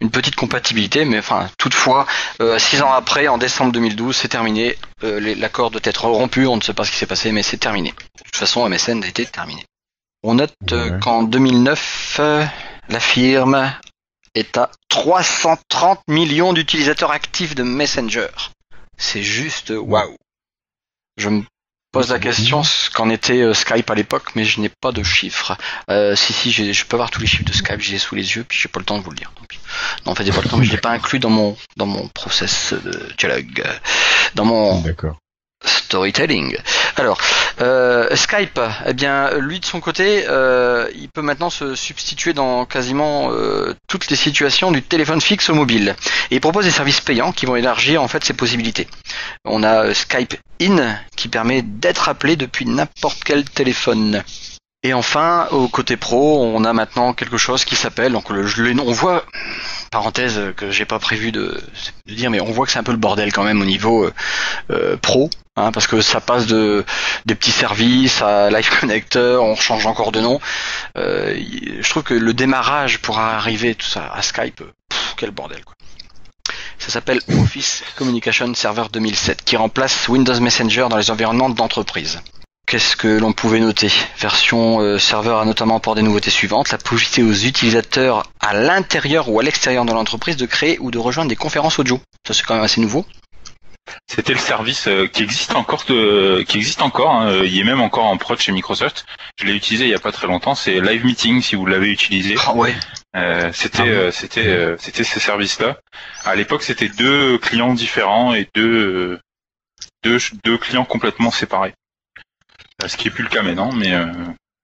Une 0.00 0.10
petite 0.10 0.36
compatibilité, 0.36 1.04
mais 1.04 1.18
enfin, 1.18 1.48
toutefois, 1.58 2.06
euh, 2.40 2.58
six 2.58 2.80
ans 2.82 2.92
après, 2.92 3.28
en 3.28 3.36
décembre 3.38 3.72
2012, 3.72 4.16
c'est 4.16 4.28
terminé. 4.28 4.76
Euh, 5.04 5.34
L'accord 5.36 5.70
doit 5.70 5.80
être 5.84 6.06
rompu. 6.06 6.46
On 6.46 6.56
ne 6.56 6.62
sait 6.62 6.72
pas 6.74 6.84
ce 6.84 6.90
qui 6.90 6.96
s'est 6.96 7.06
passé, 7.06 7.32
mais 7.32 7.42
c'est 7.42 7.58
terminé. 7.58 7.90
De 8.18 8.24
toute 8.24 8.36
façon, 8.36 8.66
MSN 8.68 9.04
était 9.04 9.26
terminé. 9.26 9.64
On 10.22 10.34
note 10.34 10.54
Ouais. 10.72 10.98
qu'en 11.00 11.22
2009, 11.22 12.16
euh, 12.20 12.44
la 12.88 13.00
firme 13.00 13.70
est 14.36 14.56
à 14.56 14.70
330 14.88 16.00
millions 16.08 16.52
d'utilisateurs 16.52 17.10
actifs 17.10 17.54
de 17.54 17.62
Messenger. 17.62 18.28
C'est 18.98 19.22
juste 19.22 19.72
waouh. 19.76 20.16
Je 21.16 21.28
me 21.28 21.42
pose 21.92 22.10
la 22.10 22.18
question 22.18 22.62
ce 22.62 22.90
qu'en 22.90 23.08
était 23.08 23.40
euh, 23.40 23.54
Skype 23.54 23.90
à 23.90 23.94
l'époque, 23.94 24.34
mais 24.34 24.44
je 24.44 24.60
n'ai 24.60 24.68
pas 24.68 24.92
de 24.92 25.02
chiffres. 25.02 25.56
Euh, 25.90 26.14
si 26.14 26.32
si, 26.32 26.50
je 26.50 26.84
peux 26.84 26.96
avoir 26.96 27.10
tous 27.10 27.20
les 27.20 27.26
chiffres 27.26 27.44
de 27.44 27.52
Skype, 27.52 27.80
j'ai 27.80 27.98
sous 27.98 28.14
les 28.14 28.36
yeux, 28.36 28.44
puis 28.44 28.58
j'ai 28.58 28.68
pas 28.68 28.80
le 28.80 28.84
temps 28.84 28.98
de 28.98 29.02
vous 29.02 29.10
le 29.10 29.16
dire. 29.16 29.32
Donc, 29.38 29.58
non, 30.04 30.12
en 30.12 30.14
fait, 30.14 30.24
j'ai 30.24 30.32
pas 30.32 30.42
le 30.42 30.48
temps, 30.48 30.58
mais 30.58 30.66
je 30.66 30.72
l'ai 30.72 30.78
pas 30.78 30.90
inclus 30.90 31.18
dans 31.18 31.30
mon 31.30 31.56
dans 31.76 31.86
mon 31.86 32.08
process 32.08 32.74
de 32.74 33.12
dialogue, 33.16 33.62
euh, 33.64 33.78
dans 34.34 34.44
mon 34.44 34.80
D'accord. 34.82 35.16
Storytelling. 35.64 36.56
Alors, 36.96 37.18
euh, 37.60 38.14
Skype, 38.14 38.60
eh 38.86 38.92
bien, 38.92 39.30
lui 39.38 39.60
de 39.60 39.64
son 39.64 39.80
côté, 39.80 40.24
euh, 40.28 40.88
il 40.94 41.08
peut 41.08 41.22
maintenant 41.22 41.50
se 41.50 41.74
substituer 41.74 42.32
dans 42.32 42.66
quasiment 42.66 43.30
euh, 43.30 43.74
toutes 43.88 44.10
les 44.10 44.16
situations 44.16 44.70
du 44.70 44.82
téléphone 44.82 45.20
fixe 45.20 45.48
au 45.48 45.54
mobile. 45.54 45.96
Et 46.30 46.36
il 46.36 46.40
propose 46.40 46.64
des 46.64 46.70
services 46.70 47.00
payants 47.00 47.32
qui 47.32 47.46
vont 47.46 47.56
élargir 47.56 48.02
en 48.02 48.08
fait 48.08 48.24
ses 48.24 48.34
possibilités. 48.34 48.88
On 49.44 49.62
a 49.62 49.86
euh, 49.86 49.94
Skype 49.94 50.34
In 50.60 50.96
qui 51.16 51.28
permet 51.28 51.62
d'être 51.62 52.08
appelé 52.08 52.36
depuis 52.36 52.66
n'importe 52.66 53.24
quel 53.24 53.44
téléphone. 53.44 54.22
Et 54.82 54.94
enfin, 54.94 55.48
au 55.50 55.66
côté 55.66 55.96
pro, 55.96 56.44
on 56.44 56.62
a 56.64 56.72
maintenant 56.72 57.12
quelque 57.12 57.38
chose 57.38 57.64
qui 57.64 57.74
s'appelle, 57.74 58.12
donc 58.12 58.30
le, 58.30 58.46
on 58.80 58.92
voit, 58.92 59.24
parenthèse 59.90 60.40
que 60.56 60.70
j'ai 60.70 60.84
pas 60.84 60.98
prévu 60.98 61.32
de, 61.32 61.60
de 62.06 62.14
dire, 62.14 62.30
mais 62.30 62.40
on 62.40 62.50
voit 62.50 62.66
que 62.66 62.72
c'est 62.72 62.78
un 62.78 62.84
peu 62.84 62.92
le 62.92 62.98
bordel 62.98 63.32
quand 63.32 63.44
même 63.44 63.60
au 63.60 63.64
niveau 63.64 64.04
euh, 64.04 64.12
euh, 64.70 64.96
pro, 64.96 65.30
hein, 65.56 65.72
parce 65.72 65.86
que 65.86 66.00
ça 66.00 66.20
passe 66.20 66.46
de 66.46 66.84
des 67.24 67.34
petits 67.34 67.50
services 67.50 68.22
à 68.22 68.50
Live 68.50 68.70
Connector, 68.80 69.44
on 69.44 69.56
change 69.56 69.86
encore 69.86 70.12
de 70.12 70.20
nom. 70.20 70.40
Euh, 70.96 71.36
je 71.80 71.88
trouve 71.88 72.02
que 72.02 72.14
le 72.14 72.34
démarrage 72.34 72.98
pour 72.98 73.18
arriver 73.18 73.74
tout 73.74 73.86
ça 73.86 74.12
à 74.12 74.22
Skype, 74.22 74.62
pff, 74.88 75.14
quel 75.16 75.30
bordel 75.30 75.64
quoi. 75.64 75.74
Ça 76.78 76.90
s'appelle 76.90 77.20
Office 77.40 77.82
Communication 77.96 78.52
Server 78.54 78.84
2007, 78.92 79.44
qui 79.44 79.56
remplace 79.56 80.08
Windows 80.08 80.38
Messenger 80.40 80.86
dans 80.90 80.98
les 80.98 81.10
environnements 81.10 81.50
d'entreprise. 81.50 82.20
Qu'est-ce 82.66 82.96
que 82.96 83.06
l'on 83.06 83.32
pouvait 83.32 83.60
noter? 83.60 83.92
Version 84.18 84.80
euh, 84.80 84.98
serveur 84.98 85.38
a 85.38 85.44
notamment 85.44 85.78
pour 85.78 85.94
des 85.94 86.02
nouveautés 86.02 86.30
suivantes 86.30 86.70
la 86.72 86.78
possibilité 86.78 87.22
aux 87.22 87.46
utilisateurs 87.46 88.24
à 88.40 88.54
l'intérieur 88.54 89.28
ou 89.28 89.38
à 89.38 89.44
l'extérieur 89.44 89.84
de 89.84 89.92
l'entreprise 89.92 90.36
de 90.36 90.46
créer 90.46 90.76
ou 90.80 90.90
de 90.90 90.98
rejoindre 90.98 91.28
des 91.28 91.36
conférences 91.36 91.78
audio. 91.78 92.00
Ça 92.26 92.34
c'est 92.34 92.42
quand 92.42 92.54
même 92.54 92.64
assez 92.64 92.80
nouveau. 92.80 93.06
C'était 94.08 94.32
le 94.32 94.40
service 94.40 94.88
euh, 94.88 95.06
qui 95.06 95.22
existe 95.22 95.54
encore, 95.54 95.84
de, 95.88 96.44
qui 96.48 96.56
existe 96.56 96.82
encore. 96.82 97.12
hein, 97.12 97.42
il 97.44 97.56
est 97.56 97.62
même 97.62 97.80
encore 97.80 98.06
en 98.06 98.16
prod 98.16 98.40
chez 98.40 98.50
Microsoft. 98.50 99.06
Je 99.38 99.46
l'ai 99.46 99.54
utilisé 99.54 99.84
il 99.84 99.90
y 99.90 99.94
a 99.94 100.00
pas 100.00 100.10
très 100.10 100.26
longtemps. 100.26 100.56
C'est 100.56 100.80
Live 100.80 101.04
Meeting 101.04 101.40
si 101.42 101.54
vous 101.54 101.66
l'avez 101.66 101.90
utilisé. 101.92 102.34
Ah 102.44 102.52
ouais. 102.52 102.74
Euh, 103.14 103.50
c'était 103.52 103.82
Ah 103.82 103.86
euh, 103.86 104.10
c'était 104.10 104.48
euh, 104.48 104.76
c'était 104.80 105.04
ces 105.04 105.20
services-là. 105.20 105.78
À 106.24 106.34
l'époque, 106.34 106.64
c'était 106.64 106.88
deux 106.88 107.38
clients 107.38 107.74
différents 107.74 108.34
et 108.34 108.48
deux 108.56 108.64
euh, 109.14 109.20
deux 110.02 110.18
deux 110.42 110.58
clients 110.58 110.84
complètement 110.84 111.30
séparés. 111.30 111.72
Euh, 112.82 112.88
Ce 112.88 112.96
qui 112.96 113.08
est 113.08 113.10
plus 113.10 113.24
le 113.24 113.30
cas 113.30 113.42
maintenant, 113.42 113.72
mais 113.72 113.92
euh, 113.92 114.06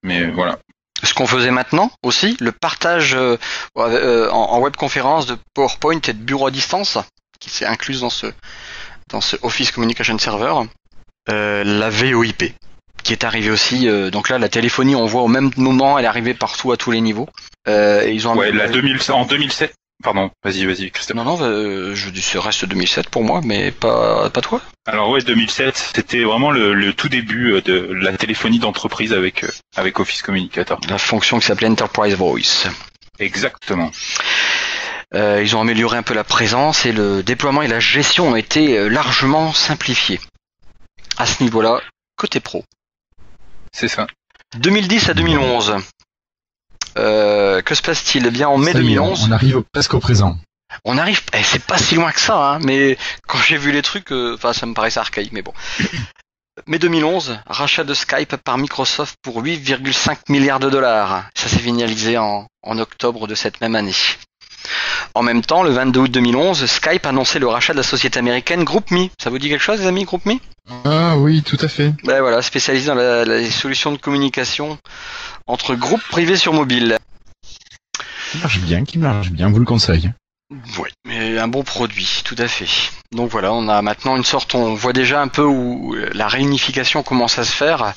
mais 0.03 0.27
voilà. 0.31 0.59
ce 1.03 1.15
qu'on 1.15 1.27
faisait 1.27 1.51
maintenant 1.51 1.91
aussi, 2.03 2.37
le 2.41 2.53
partage 2.53 3.15
euh, 3.15 3.37
euh, 3.79 4.29
en, 4.31 4.53
en 4.53 4.61
webconférence 4.61 5.27
de 5.27 5.37
PowerPoint 5.55 6.01
et 6.09 6.13
de 6.13 6.19
bureau 6.23 6.47
à 6.47 6.51
distance, 6.51 6.99
qui 7.41 7.51
s'est 7.51 7.67
inclus 7.67 8.01
dans 8.01 8.11
ce 8.11 8.27
dans 9.09 9.21
ce 9.21 9.37
Office 9.43 9.71
Communication 9.73 10.19
Server, 10.19 10.55
euh, 11.29 11.65
la 11.65 11.91
VoIP, 11.91 12.55
qui 13.03 13.13
est 13.13 13.25
arrivée 13.25 13.51
aussi. 13.51 13.89
euh, 13.89 14.11
donc 14.11 14.29
là, 14.29 14.39
la 14.39 14.49
téléphonie, 14.49 14.95
on 14.95 15.07
voit 15.07 15.23
au 15.23 15.29
même 15.29 15.51
moment, 15.57 15.99
elle 15.99 16.05
est 16.05 16.09
arrivée 16.09 16.35
partout 16.35 16.73
à 16.73 16.77
tous 16.77 16.91
les 16.93 17.01
niveaux. 17.01 17.29
Euh, 17.69 18.03
et 18.07 18.13
ils 18.13 18.27
ont 18.29 18.37
Ouais, 18.37 18.53
la 18.53 18.69
2000 18.69 18.99
en 19.11 19.25
2007. 19.27 19.75
Pardon, 20.03 20.31
vas-y, 20.43 20.67
vas-y, 20.67 20.91
Christophe. 20.91 21.17
Non, 21.17 21.25
non, 21.25 21.39
euh, 21.43 21.95
je 21.95 22.11
dis 22.11 22.23
ce 22.23 22.37
reste 22.37 22.65
2007 22.65 23.09
pour 23.09 23.23
moi, 23.23 23.41
mais 23.45 23.71
pas 23.71 24.29
pas 24.31 24.41
toi. 24.41 24.61
Alors 24.87 25.11
ouais, 25.11 25.23
2007, 25.23 25.77
c'était 25.95 26.25
vraiment 26.25 26.51
le, 26.51 26.75
le 26.75 26.93
tout 26.93 27.09
début 27.09 27.53
euh, 27.53 27.61
de 27.61 27.89
la 27.93 28.17
téléphonie 28.17 28.59
d'entreprise 28.59 29.13
avec 29.13 29.45
euh, 29.45 29.49
avec 29.77 30.01
Office 30.01 30.23
Communicator. 30.23 30.81
La 30.89 30.99
fonction 30.99 31.39
qui 31.39 31.47
s'appelait 31.47 31.69
Enterprise 31.69 32.15
Voice. 32.15 32.67
Exactement. 33.21 33.93
Euh, 35.15 35.41
ils 35.43 35.55
ont 35.55 35.61
amélioré 35.61 35.99
un 35.99 36.03
peu 36.03 36.15
la 36.15 36.25
présence 36.25 36.85
et 36.85 36.93
le 36.93 37.23
déploiement 37.23 37.63
et 37.63 37.69
la 37.69 37.81
gestion 37.81 38.31
ont 38.31 38.37
été 38.37 38.89
largement 38.89 39.53
simplifiés. 39.53 40.19
À 41.17 41.27
ce 41.27 41.43
niveau-là, 41.45 41.81
côté 42.17 42.41
pro. 42.41 42.65
C'est 43.73 43.89
ça. 43.89 44.07
2010 44.57 45.11
à 45.11 45.15
2011. 45.15 45.77
Euh, 46.99 47.63
que 47.63 47.75
se 47.75 47.83
passe-t-il? 47.83 48.27
Eh 48.27 48.31
bien, 48.31 48.49
en 48.49 48.59
mai 48.59 48.73
Ça 48.73 48.79
y 48.79 48.83
est, 48.83 48.85
2011, 48.85 49.27
on 49.29 49.33
arrive 49.33 49.63
presque 49.73 49.95
au 49.95 50.01
présent. 50.01 50.37
on 50.85 50.99
arrive. 50.99 51.21
eh, 51.35 51.43
c'est 51.43 51.65
pas 51.65 51.79
si 51.79 51.95
loin 51.95 52.13
que 52.13 52.21
ça, 52.21 52.37
hein, 52.55 52.59
mais 52.63 52.97
quand 53.27 53.39
j'ai 53.39 53.57
vu 53.57 53.73
les 53.73 53.83
trucs, 53.83 54.13
euh, 54.13 54.35
enfin, 54.35 54.53
ça 54.53 54.67
me 54.67 54.75
paraissait 54.75 55.01
archaïque, 55.01 55.33
mais 55.33 55.43
bon. 55.43 55.53
Mai 56.67 56.79
2011, 56.79 57.39
rachat 57.47 57.83
de 57.83 57.95
Skype 57.95 58.37
par 58.37 58.59
Microsoft 58.59 59.17
pour 59.23 59.43
8,5 59.43 60.19
milliards 60.29 60.61
de 60.61 60.69
dollars. 60.69 61.25
Ça 61.35 61.49
s'est 61.49 61.59
finalisé 61.59 62.19
en, 62.19 62.47
en 62.63 62.79
octobre 62.79 63.27
de 63.27 63.35
cette 63.35 63.61
même 63.63 63.75
année. 63.75 63.95
En 65.15 65.23
même 65.23 65.43
temps, 65.43 65.63
le 65.63 65.71
22 65.71 66.01
août 66.01 66.11
2011, 66.11 66.65
Skype 66.67 67.05
annonçait 67.05 67.39
le 67.39 67.47
rachat 67.47 67.75
de 67.75 67.79
la 67.79 67.83
société 67.83 68.19
américaine 68.19 68.65
GroupMe. 68.65 69.09
Ça 69.23 69.29
vous 69.31 69.39
dit 69.39 69.49
quelque 69.51 69.61
chose, 69.63 69.81
les 69.81 69.87
amis, 69.87 70.05
GroupMe 70.05 70.39
Ah 70.87 71.17
oui, 71.19 71.43
tout 71.43 71.59
à 71.61 71.69
fait. 71.69 71.93
Ben 72.05 72.21
voilà, 72.23 72.41
spécialisé 72.41 72.87
dans 72.87 72.95
la, 72.95 73.25
la- 73.25 73.39
les 73.39 73.51
solutions 73.51 73.93
de 73.93 73.99
communication 73.99 74.79
entre 75.47 75.75
groupes 75.75 76.03
privés 76.11 76.37
sur 76.37 76.55
mobile. 76.55 76.97
Qui 78.31 78.39
marche 78.39 78.61
bien, 78.61 78.85
qui 78.85 78.99
marche 78.99 79.31
bien, 79.31 79.51
vous 79.51 79.59
le 79.59 79.67
conseille. 79.67 80.11
Oui, 80.79 80.91
mais 81.07 81.39
un 81.39 81.49
bon 81.49 81.63
produit, 81.63 82.23
tout 82.25 82.35
à 82.39 82.47
fait. 82.49 82.67
Donc 83.13 83.31
voilà, 83.31 83.53
on 83.53 83.69
a 83.69 83.81
maintenant 83.83 84.17
une 84.17 84.25
sorte, 84.25 84.55
on 84.55 84.75
voit 84.75 84.93
déjà 84.93 85.21
un 85.21 85.29
peu 85.29 85.43
où 85.45 85.95
la 86.13 86.29
réunification 86.29 87.03
commence 87.03 87.39
à 87.39 87.45
se 87.45 87.53
faire 87.53 87.95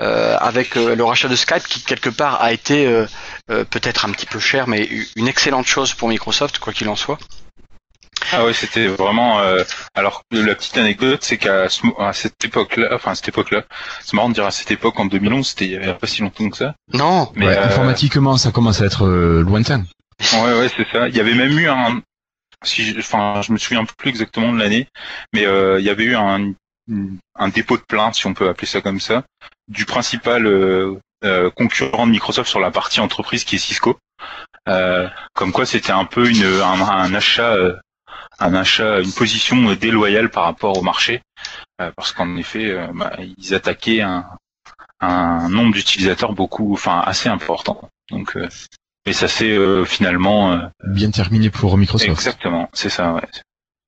euh, 0.00 0.36
avec 0.40 0.76
euh, 0.76 0.94
le 0.96 1.04
rachat 1.04 1.28
de 1.28 1.36
Skype 1.36 1.64
qui 1.68 1.82
quelque 1.82 2.10
part 2.10 2.40
a 2.42 2.52
été 2.52 2.86
euh, 2.86 3.06
euh, 3.50 3.64
peut-être 3.64 4.04
un 4.04 4.10
petit 4.10 4.26
peu 4.26 4.38
cher, 4.38 4.68
mais 4.68 4.88
une 5.16 5.28
excellente 5.28 5.66
chose 5.66 5.94
pour 5.94 6.08
Microsoft, 6.08 6.58
quoi 6.58 6.72
qu'il 6.72 6.88
en 6.88 6.96
soit. 6.96 7.18
Ah 8.32 8.44
ouais, 8.44 8.52
c'était 8.52 8.86
vraiment. 8.86 9.40
euh, 9.40 9.62
alors 9.94 10.22
la 10.30 10.54
petite 10.54 10.78
anecdote, 10.78 11.20
c'est 11.22 11.38
qu'à 11.38 11.68
ce 11.68 11.84
mo- 11.86 11.96
à 12.00 12.12
cette 12.12 12.42
époque-là, 12.44 12.88
enfin 12.92 13.10
à 13.10 13.14
cette 13.14 13.28
époque-là, 13.28 13.62
c'est 14.04 14.14
marrant 14.14 14.28
de 14.28 14.34
dire 14.34 14.46
à 14.46 14.50
cette 14.52 14.70
époque 14.70 14.98
en 15.00 15.06
2011, 15.06 15.46
c'était 15.46 15.66
il 15.66 15.72
y 15.72 15.76
a 15.88 15.94
pas 15.94 16.06
si 16.06 16.22
longtemps 16.22 16.48
que 16.48 16.56
ça. 16.56 16.74
Non, 16.94 17.30
Mais 17.34 17.46
Ouais, 17.48 17.56
euh, 17.58 17.64
Informatiquement, 17.64 18.36
ça 18.38 18.50
commence 18.52 18.80
à 18.80 18.86
être 18.86 19.06
euh, 19.06 19.42
lointain. 19.42 19.82
Ouais, 20.34 20.58
ouais, 20.58 20.68
c'est 20.68 20.86
ça. 20.88 21.08
Il 21.08 21.16
y 21.16 21.20
avait 21.20 21.34
même 21.34 21.58
eu 21.58 21.68
un, 21.68 22.00
si, 22.64 22.84
je- 22.86 23.00
enfin, 23.00 23.42
je 23.42 23.52
me 23.52 23.58
souviens 23.58 23.84
plus 23.84 24.10
exactement 24.10 24.52
de 24.52 24.58
l'année, 24.58 24.88
mais 25.34 25.46
euh, 25.46 25.80
il 25.80 25.86
y 25.86 25.90
avait 25.90 26.04
eu 26.04 26.16
un, 26.16 26.52
un 27.36 27.48
dépôt 27.48 27.76
de 27.78 27.82
plainte, 27.82 28.16
si 28.16 28.26
on 28.26 28.34
peut 28.34 28.48
appeler 28.48 28.66
ça 28.68 28.80
comme 28.82 29.00
ça, 29.00 29.24
du 29.68 29.86
principal 29.86 30.46
euh, 30.46 30.96
euh, 31.24 31.50
concurrent 31.50 32.06
de 32.06 32.12
Microsoft 32.12 32.50
sur 32.50 32.60
la 32.60 32.70
partie 32.70 33.00
entreprise 33.00 33.44
qui 33.44 33.56
est 33.56 33.60
Cisco. 33.60 33.98
Euh, 34.68 35.08
comme 35.34 35.52
quoi, 35.52 35.66
c'était 35.66 35.92
un 35.92 36.04
peu 36.06 36.28
une, 36.30 36.44
un, 36.44 36.80
un 36.88 37.14
achat, 37.14 37.54
euh, 37.54 37.76
un 38.40 38.54
achat, 38.54 39.00
une 39.00 39.12
position 39.12 39.74
déloyale 39.74 40.30
par 40.30 40.44
rapport 40.44 40.78
au 40.78 40.82
marché, 40.82 41.22
euh, 41.80 41.92
parce 41.96 42.12
qu'en 42.12 42.36
effet, 42.36 42.76
bah, 42.94 43.12
ils 43.38 43.54
attaquaient 43.54 44.02
un, 44.02 44.26
un 45.00 45.48
nombre 45.48 45.74
d'utilisateurs 45.74 46.32
beaucoup, 46.34 46.72
enfin, 46.74 47.00
assez 47.06 47.28
important. 47.28 47.88
Donc 48.10 48.36
mais 49.06 49.12
ça 49.12 49.28
s'est 49.28 49.50
euh, 49.50 49.84
finalement 49.84 50.52
euh, 50.52 50.58
Bien 50.84 51.10
terminé 51.10 51.50
pour 51.50 51.76
Microsoft. 51.76 52.10
exactement, 52.10 52.68
c'est 52.72 52.88
ça. 52.88 53.12
Ouais. 53.12 53.22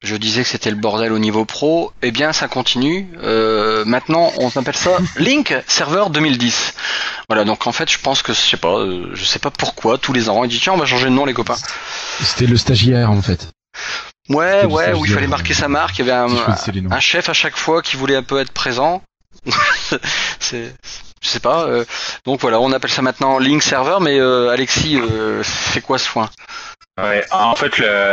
je 0.03 0.17
disais 0.17 0.43
que 0.43 0.49
c'était 0.49 0.71
le 0.71 0.77
bordel 0.77 1.13
au 1.13 1.19
niveau 1.19 1.45
pro. 1.45 1.93
Eh 2.03 2.11
bien, 2.11 2.33
ça 2.33 2.49
continue. 2.49 3.09
Euh, 3.23 3.85
maintenant, 3.85 4.33
on 4.39 4.49
appelle 4.49 4.77
ça 4.77 4.99
Link 5.19 5.55
Server 5.67 6.05
2010. 6.11 6.75
Voilà, 7.29 7.45
donc 7.45 7.67
en 7.67 7.73
fait, 7.73 7.91
je 7.91 7.99
pense 7.99 8.23
que 8.23 8.33
je 8.33 8.41
sais 8.41 8.57
pas, 8.57 8.85
je 9.13 9.25
sais 9.25 9.39
pas 9.39 9.51
pourquoi 9.51 9.99
tous 9.99 10.13
les 10.13 10.29
ans, 10.29 10.41
on 10.41 10.47
dit 10.47 10.61
tiens, 10.61 10.75
on 10.75 10.79
va 10.79 10.87
changer 10.87 11.07
de 11.07 11.11
nom, 11.11 11.25
les 11.25 11.35
copains. 11.35 11.57
C'était 12.21 12.47
le 12.47 12.57
stagiaire 12.57 13.11
en 13.11 13.23
fait. 13.23 13.49
Ouais, 14.29 14.65
ouais, 14.65 14.95
où 14.95 15.05
il 15.05 15.13
fallait 15.13 15.27
marquer 15.27 15.53
sa 15.55 15.69
marque. 15.69 15.99
Il 15.99 16.07
y 16.07 16.11
avait 16.11 16.33
un, 16.33 16.91
un 16.91 17.01
chef 17.01 17.29
à 17.29 17.35
chaque 17.35 17.57
fois 17.57 17.83
qui 17.83 17.97
voulait 17.97 18.17
un 18.17 18.23
peu 18.23 18.41
être 18.41 18.53
présent. 18.53 19.03
c'est, 20.41 20.75
je 21.25 21.29
sais 21.31 21.41
pas. 21.41 21.65
euh, 21.67 21.85
donc 22.25 22.41
voilà, 22.41 22.61
on 22.61 22.71
appelle 22.73 22.91
ça 22.91 23.03
maintenant 23.03 23.39
Link 23.39 23.63
Server. 23.63 23.97
Mais 24.01 24.19
euh, 24.21 24.51
Alexis, 24.51 24.99
euh, 25.01 25.43
c'est 25.43 25.81
quoi 25.81 25.99
ce 25.99 26.09
foin 26.09 26.31
Ouais, 26.97 27.25
en 27.33 27.57
fait, 27.57 27.73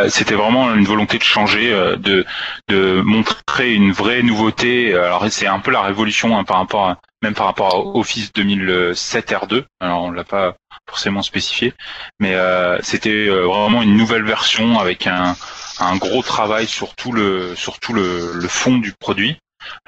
c'était 0.10 0.34
vraiment 0.34 0.74
une 0.74 0.86
volonté 0.86 1.20
de 1.20 1.24
changer, 1.24 1.72
euh, 1.72 1.98
de, 1.98 2.26
de 2.68 3.02
montrer 3.02 3.74
une 3.74 3.92
vraie 3.92 4.24
nouveauté. 4.24 4.96
Alors, 4.96 5.26
c'est 5.30 5.46
un 5.46 5.60
peu 5.60 5.70
la 5.70 5.82
révolution 5.82 6.36
hein, 6.36 6.44
par 6.44 6.58
rapport 6.58 6.88
à, 6.90 6.98
même 7.22 7.36
par 7.36 7.46
rapport 7.46 7.76
à 7.76 7.78
Office 7.78 8.34
2007 8.34 9.32
R2. 9.32 9.64
Alors 9.80 10.04
on 10.04 10.12
l'a 10.12 10.24
pas 10.24 10.56
forcément 10.90 11.22
spécifié, 11.22 11.74
mais 12.20 12.34
euh, 12.34 12.80
c'était 12.82 13.28
euh, 13.28 13.46
vraiment 13.46 13.84
une 13.84 13.96
nouvelle 13.96 14.24
version 14.24 14.80
avec 14.80 15.06
un, 15.06 15.36
un 15.80 15.96
gros 15.98 16.24
travail 16.24 16.66
sur 16.66 16.96
tout 16.96 17.12
le 17.12 17.56
sur 17.56 17.80
tout 17.80 17.94
le, 17.94 18.32
le 18.34 18.48
fond 18.48 18.78
du 18.78 18.94
produit 19.00 19.38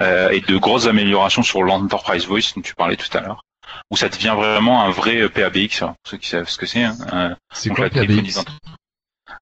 et 0.00 0.40
de 0.40 0.56
grosses 0.56 0.86
améliorations 0.86 1.42
sur 1.42 1.62
l'enterprise 1.62 2.26
voice 2.26 2.52
dont 2.54 2.62
tu 2.62 2.74
parlais 2.74 2.96
tout 2.96 3.16
à 3.16 3.20
l'heure, 3.20 3.42
où 3.90 3.96
ça 3.96 4.08
devient 4.08 4.34
vraiment 4.36 4.82
un 4.82 4.90
vrai 4.90 5.28
PABX. 5.28 5.80
Pour 5.80 5.94
ceux 6.06 6.16
qui 6.18 6.28
savent 6.28 6.48
ce 6.48 6.58
que 6.58 6.66
c'est. 6.66 6.84
Hein, 6.84 6.96
euh, 7.12 7.34
C'est 7.52 7.70
quoi 7.70 7.80
la 7.80 7.84
le 7.86 7.90
téléphonie 7.90 8.22
PABX 8.22 8.34
d'entreprise. 8.36 8.74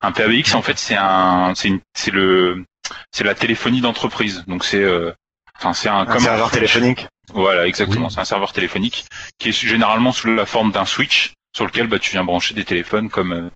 Un 0.00 0.12
PABX, 0.12 0.54
en 0.54 0.62
fait, 0.62 0.78
c'est 0.78 0.96
un, 0.96 1.52
c'est 1.54 1.68
une, 1.68 1.80
c'est 1.94 2.10
le, 2.10 2.64
c'est 3.10 3.24
la 3.24 3.34
téléphonie 3.34 3.80
d'entreprise. 3.80 4.44
Donc 4.46 4.64
c'est, 4.64 4.82
euh, 4.82 5.12
enfin 5.56 5.72
c'est 5.72 5.88
un, 5.88 6.00
Un 6.00 6.06
comme 6.06 6.20
serveur 6.20 6.50
téléphonique. 6.50 7.06
voilà, 7.32 7.66
exactement. 7.66 8.06
Oui. 8.06 8.12
C'est 8.12 8.20
un 8.20 8.24
serveur 8.24 8.52
téléphonique 8.52 9.06
qui 9.38 9.50
est 9.50 9.52
généralement 9.52 10.12
sous 10.12 10.32
la 10.34 10.46
forme 10.46 10.72
d'un 10.72 10.86
switch 10.86 11.34
sur 11.54 11.66
lequel 11.66 11.86
bah, 11.86 11.98
tu 11.98 12.12
viens 12.12 12.24
brancher 12.24 12.54
des 12.54 12.64
téléphones 12.64 13.10
comme 13.10 13.32
euh, 13.32 13.50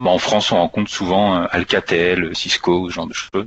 bah, 0.00 0.10
en 0.10 0.18
France 0.18 0.52
on 0.52 0.56
rencontre 0.56 0.90
souvent 0.90 1.36
euh, 1.36 1.46
Alcatel, 1.50 2.34
Cisco, 2.36 2.90
ce 2.90 2.94
genre 2.94 3.06
de 3.06 3.14
choses. 3.14 3.46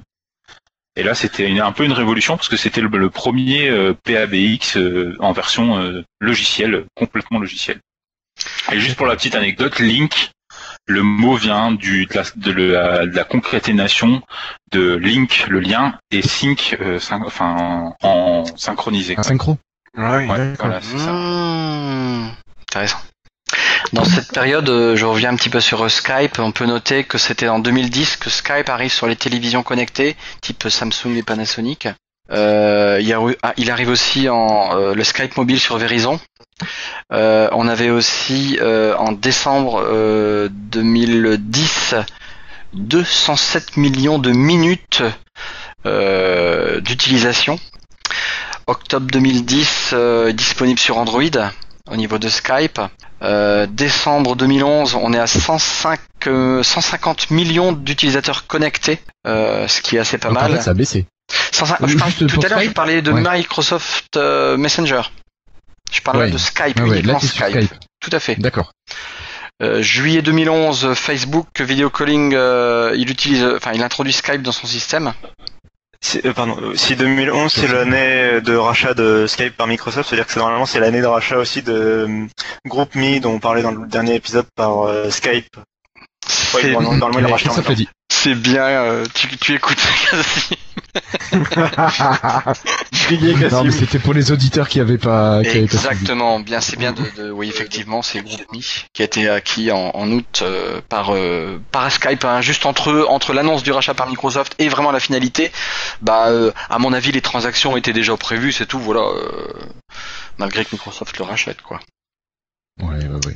Et 1.02 1.04
là 1.04 1.16
c'était 1.16 1.60
un 1.60 1.72
peu 1.72 1.84
une 1.84 1.94
révolution 1.94 2.38
parce 2.38 2.48
que 2.48 2.58
c'était 2.58 2.80
le, 2.80 2.88
le 2.88 3.10
premier 3.10 3.70
euh, 3.70 3.96
PABX 4.04 4.78
euh, 4.78 5.16
en 5.20 5.32
version 5.32 5.80
euh, 5.80 6.04
logicielle, 6.20 6.86
complètement 6.96 7.40
logicielle. 7.40 7.80
Et 8.72 8.80
juste 8.80 8.98
pour 8.98 9.08
la 9.08 9.16
petite 9.16 9.34
anecdote, 9.34 9.80
Link, 9.80 10.30
le 10.86 11.02
mot 11.02 11.36
vient 11.38 11.72
du, 11.72 12.06
de, 12.06 12.14
la, 12.14 12.24
de 12.36 12.52
la- 12.52 13.06
de 13.08 13.16
la 13.16 13.24
concaténation 13.24 14.22
de 14.72 14.94
link, 14.94 15.48
le 15.50 15.60
lien, 15.60 15.98
et 16.12 16.22
sync, 16.22 16.78
euh, 16.82 17.00
syn- 17.00 17.24
enfin 17.26 17.96
en, 18.04 18.08
en 18.08 18.46
synchronisé. 18.56 19.16
Un 19.18 19.24
synchro 19.24 19.58
Ouais, 19.98 20.28
Ouais, 20.28 20.54
voilà, 20.60 20.82
c'est 20.82 20.98
ça. 21.00 21.12
Mmh, 21.14 22.30
intéressant. 22.62 23.00
Dans 23.94 24.06
cette 24.06 24.32
période, 24.32 24.70
euh, 24.70 24.96
je 24.96 25.06
reviens 25.06 25.32
un 25.32 25.36
petit 25.36 25.50
peu 25.50 25.60
sur 25.60 25.84
euh, 25.84 25.90
Skype. 25.90 26.40
On 26.40 26.52
peut 26.52 26.66
noter 26.66 27.04
que 27.04 27.18
c'était 27.18 27.48
en 27.48 27.60
2010 27.60 28.18
que 28.18 28.30
Skype 28.30 28.70
arrive 28.70 28.92
sur 28.92 29.08
les 29.08 29.16
télévisions 29.16 29.64
connectées, 29.64 30.16
type 30.42 30.68
Samsung 30.70 31.16
et 31.18 31.24
Panasonic. 31.24 31.88
Euh, 32.32 33.02
ah, 33.44 33.54
il 33.58 33.70
arrive 33.72 33.90
aussi 33.90 34.30
euh, 34.30 34.96
le 34.96 35.04
Skype 35.04 35.36
mobile 35.36 35.60
sur 35.60 35.78
Verizon. 35.78 36.20
Euh, 37.12 37.50
on 37.52 37.68
avait 37.68 37.90
aussi 37.90 38.58
euh, 38.62 38.96
en 38.98 39.12
décembre 39.12 39.84
euh, 39.86 40.48
2010 40.52 41.96
207 42.74 43.76
millions 43.78 44.20
de 44.20 44.32
minutes 44.32 45.04
euh, 45.86 46.80
d'utilisation. 46.80 47.60
Octobre 48.68 49.08
2010 49.12 49.90
euh, 49.94 50.32
disponible 50.32 50.80
sur 50.80 50.98
Android 50.98 51.52
au 51.90 51.96
niveau 51.98 52.18
de 52.18 52.30
Skype. 52.30 52.80
Euh, 53.24 53.68
décembre 53.70 54.36
2011, 54.36 54.96
on 54.96 55.14
est 55.14 55.20
à 55.20 55.28
105, 55.28 56.00
euh, 56.28 56.64
150 56.64 57.30
millions 57.30 57.72
d'utilisateurs 57.72 58.48
connectés, 58.48 59.00
euh, 59.28 59.68
ce 59.68 59.82
qui 59.82 59.96
est 59.96 60.00
assez 60.00 60.18
pas 60.18 60.30
Donc, 60.30 60.38
en 60.40 60.42
mal. 60.42 60.56
fait, 60.56 60.62
ça 60.64 60.72
a 60.72 60.74
baissé. 60.74 61.06
105 61.52 61.78
je 61.88 61.98
parle- 61.98 62.10
juste 62.12 62.28
tout 62.28 62.40
à 62.44 62.50
l'heure, 62.50 62.62
je 62.62 62.70
parlais 62.72 63.02
de 63.02 63.12
Ouais. 63.12 63.22
Microsoft 63.22 64.18
Messenger. 64.18 65.02
Je 65.92 66.02
parlais 66.02 66.26
Ouais. 66.26 66.32
de 66.32 66.38
Skype, 66.38 66.78
Ah 66.80 66.84
ouais, 66.84 66.90
uniquement 66.96 67.14
là, 67.14 67.20
t'es 67.20 67.28
sur 67.28 67.46
Skype. 67.46 67.62
Skype. 67.66 67.74
Tout 68.02 68.10
à 68.14 68.20
fait. 68.20 68.36
D'accord. 68.36 68.72
Juillet 69.82 70.24
2011, 70.24 70.96
Facebook 70.96 71.62
Video 71.62 71.92
Calling, 71.92 72.32
il 72.34 73.10
utilise, 73.12 73.46
enfin, 73.46 73.72
il 73.76 73.84
introduit 73.84 74.14
Skype 74.14 74.42
dans 74.42 74.52
son 74.52 74.66
système. 74.66 75.14
Si, 76.04 76.20
euh, 76.26 76.34
pardon, 76.34 76.58
euh, 76.62 76.76
si 76.76 76.96
2011 76.96 77.52
c'est 77.54 77.68
l'année 77.68 78.42
de 78.42 78.56
rachat 78.56 78.94
de 78.96 79.28
Skype 79.28 79.56
par 79.56 79.68
Microsoft, 79.68 80.10
c'est-à-dire 80.10 80.26
que 80.26 80.38
normalement 80.40 80.66
c'est 80.66 80.80
l'année 80.80 81.00
de 81.02 81.06
rachat 81.06 81.38
aussi 81.38 81.62
de 81.62 81.72
euh, 81.74 82.26
GroupMe 82.66 83.20
dont 83.20 83.34
on 83.34 83.40
parlait 83.40 83.62
dans 83.62 83.72
le 83.72 83.88
dernier 83.88 84.16
épisode 84.16 84.48
par 84.56 84.82
euh, 84.88 85.12
Skype. 85.12 85.56
Ouais, 85.58 86.62
C'est- 86.62 86.72
normalement, 86.74 87.20
il 87.20 87.26
rachète 87.26 87.52
en 87.52 87.54
ça 87.64 87.74
dit. 87.76 87.88
C'est 88.24 88.36
bien, 88.36 88.62
euh, 88.64 89.06
tu, 89.16 89.28
tu 89.38 89.56
écoutes 89.56 89.78
quasi. 90.12 90.58
Non, 93.52 93.64
mais 93.64 93.72
c'était 93.72 93.98
pour 93.98 94.14
les 94.14 94.32
auditeurs 94.32 94.70
qui 94.70 94.80
avaient 94.80 95.00
pas, 95.00 95.42
qui 95.42 95.50
avaient 95.50 95.62
pas 95.62 95.78
suivi. 95.78 95.86
Exactement, 95.88 96.40
bien, 96.40 96.62
c'est 96.62 96.78
bien 96.78 96.92
de, 96.94 97.02
de- 97.18 97.32
oui, 97.32 97.50
effectivement, 97.50 98.04
c'est 98.04 98.22
GroupMe 98.22 98.60
qui 98.94 99.02
a 99.02 99.06
été 99.06 99.28
acquis 99.28 99.72
en, 99.72 99.90
en 99.96 100.12
août 100.12 100.42
euh, 100.44 100.82
par 100.88 101.16
euh, 101.16 101.60
par 101.72 101.92
Skype, 101.92 102.24
hein, 102.24 102.42
juste 102.42 102.68
entre 102.68 103.08
entre 103.10 103.34
l'annonce 103.34 103.64
du 103.64 103.72
rachat 103.72 103.96
par 103.96 104.08
Microsoft 104.08 104.54
et 104.60 104.70
vraiment 104.70 104.92
la 104.92 105.00
finalité. 105.00 105.52
Bah, 106.02 106.28
euh, 106.28 106.52
à 106.70 106.78
mon 106.78 106.94
avis, 106.94 107.12
les 107.12 107.22
transactions 107.22 107.76
étaient 107.76 107.92
déjà 107.94 108.16
prévues, 108.18 108.52
c'est 108.52 108.68
tout, 108.68 108.80
voilà. 108.80 109.02
euh, 109.02 109.48
malgré 110.38 110.64
que 110.64 110.70
Microsoft 110.74 111.18
le 111.18 111.24
rachète, 111.24 111.62
quoi. 111.64 111.80
Ouais, 112.84 112.98
ouais, 112.98 113.26
ouais. 113.26 113.36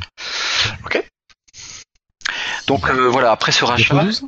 Donc 2.67 2.87
euh, 2.89 3.07
voilà, 3.09 3.31
après 3.31 3.51
ce 3.51 3.65
rachat, 3.65 3.93
Bientôt 3.95 4.05
12 4.07 4.23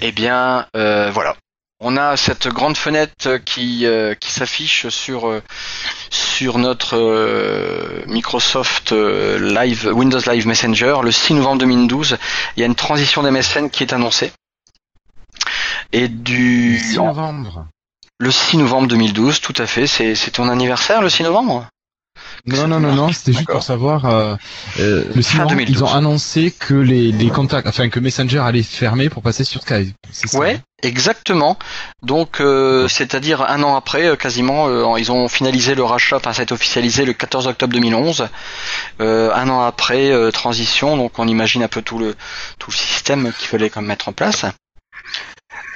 Eh 0.00 0.12
bien, 0.12 0.66
euh, 0.76 1.10
voilà. 1.10 1.36
On 1.80 1.96
a 1.96 2.16
cette 2.16 2.48
grande 2.48 2.76
fenêtre 2.76 3.36
qui, 3.36 3.86
euh, 3.86 4.14
qui 4.14 4.32
s'affiche 4.32 4.88
sur, 4.88 5.28
euh, 5.28 5.42
sur 6.10 6.58
notre 6.58 6.96
euh, 6.96 8.02
Microsoft 8.06 8.90
Live, 8.92 9.88
Windows 9.92 10.20
Live 10.26 10.46
Messenger. 10.46 10.96
Le 11.02 11.12
6 11.12 11.34
novembre 11.34 11.60
2012, 11.60 12.18
il 12.56 12.60
y 12.60 12.62
a 12.64 12.66
une 12.66 12.74
transition 12.74 13.22
d'MSN 13.22 13.70
qui 13.70 13.84
est 13.84 13.92
annoncée. 13.92 14.32
Et 15.92 16.08
du... 16.08 16.78
6 16.78 16.98
novembre. 16.98 17.66
Le 18.18 18.30
6 18.32 18.56
novembre 18.58 18.88
2012, 18.88 19.40
tout 19.40 19.54
à 19.58 19.66
fait. 19.66 19.86
C'est 19.86 20.16
c'est 20.16 20.32
ton 20.32 20.48
anniversaire 20.48 21.00
le 21.00 21.08
6 21.08 21.22
novembre? 21.22 21.68
Non, 22.46 22.68
non, 22.68 22.80
non, 22.80 22.94
non, 22.94 23.12
c'était 23.12 23.32
juste 23.32 23.50
pour 23.50 23.62
savoir. 23.62 24.04
Euh, 24.04 24.34
euh, 24.80 25.04
le 25.14 25.22
Fin 25.22 25.30
6 25.30 25.36
novembre, 25.38 25.50
2012. 25.56 25.76
ils 25.76 25.84
ont 25.84 25.92
annoncé 25.92 26.54
que 26.58 26.74
les, 26.74 27.12
les 27.12 27.28
contacts, 27.30 27.66
enfin 27.66 27.88
que 27.88 28.00
Messenger 28.00 28.38
allait 28.38 28.62
se 28.62 28.76
fermer 28.76 29.08
pour 29.10 29.22
passer 29.22 29.44
sur 29.44 29.62
Skype. 29.62 29.94
C'est 30.10 30.28
ça 30.28 30.38
Ouais, 30.38 30.60
exactement. 30.82 31.58
Donc, 32.02 32.40
euh, 32.40 32.88
c'est-à-dire 32.88 33.42
un 33.42 33.62
an 33.62 33.76
après, 33.76 34.06
euh, 34.06 34.16
quasiment, 34.16 34.68
euh, 34.68 34.98
ils 34.98 35.10
ont 35.12 35.28
finalisé 35.28 35.74
le 35.74 35.84
rachat, 35.84 36.16
enfin 36.16 36.32
ça 36.32 36.40
a 36.40 36.42
été 36.44 36.54
officialisé 36.54 37.04
le 37.04 37.12
14 37.12 37.46
octobre 37.48 37.72
2011. 37.72 38.28
Euh, 39.00 39.32
un 39.34 39.48
an 39.48 39.62
après, 39.62 40.10
euh, 40.10 40.30
transition, 40.30 40.96
donc 40.96 41.18
on 41.18 41.28
imagine 41.28 41.62
un 41.62 41.68
peu 41.68 41.82
tout 41.82 41.98
le 41.98 42.14
tout 42.58 42.70
le 42.70 42.76
système 42.76 43.32
qu'il 43.38 43.48
fallait 43.48 43.70
comme 43.70 43.86
mettre 43.86 44.08
en 44.08 44.12
place. 44.12 44.44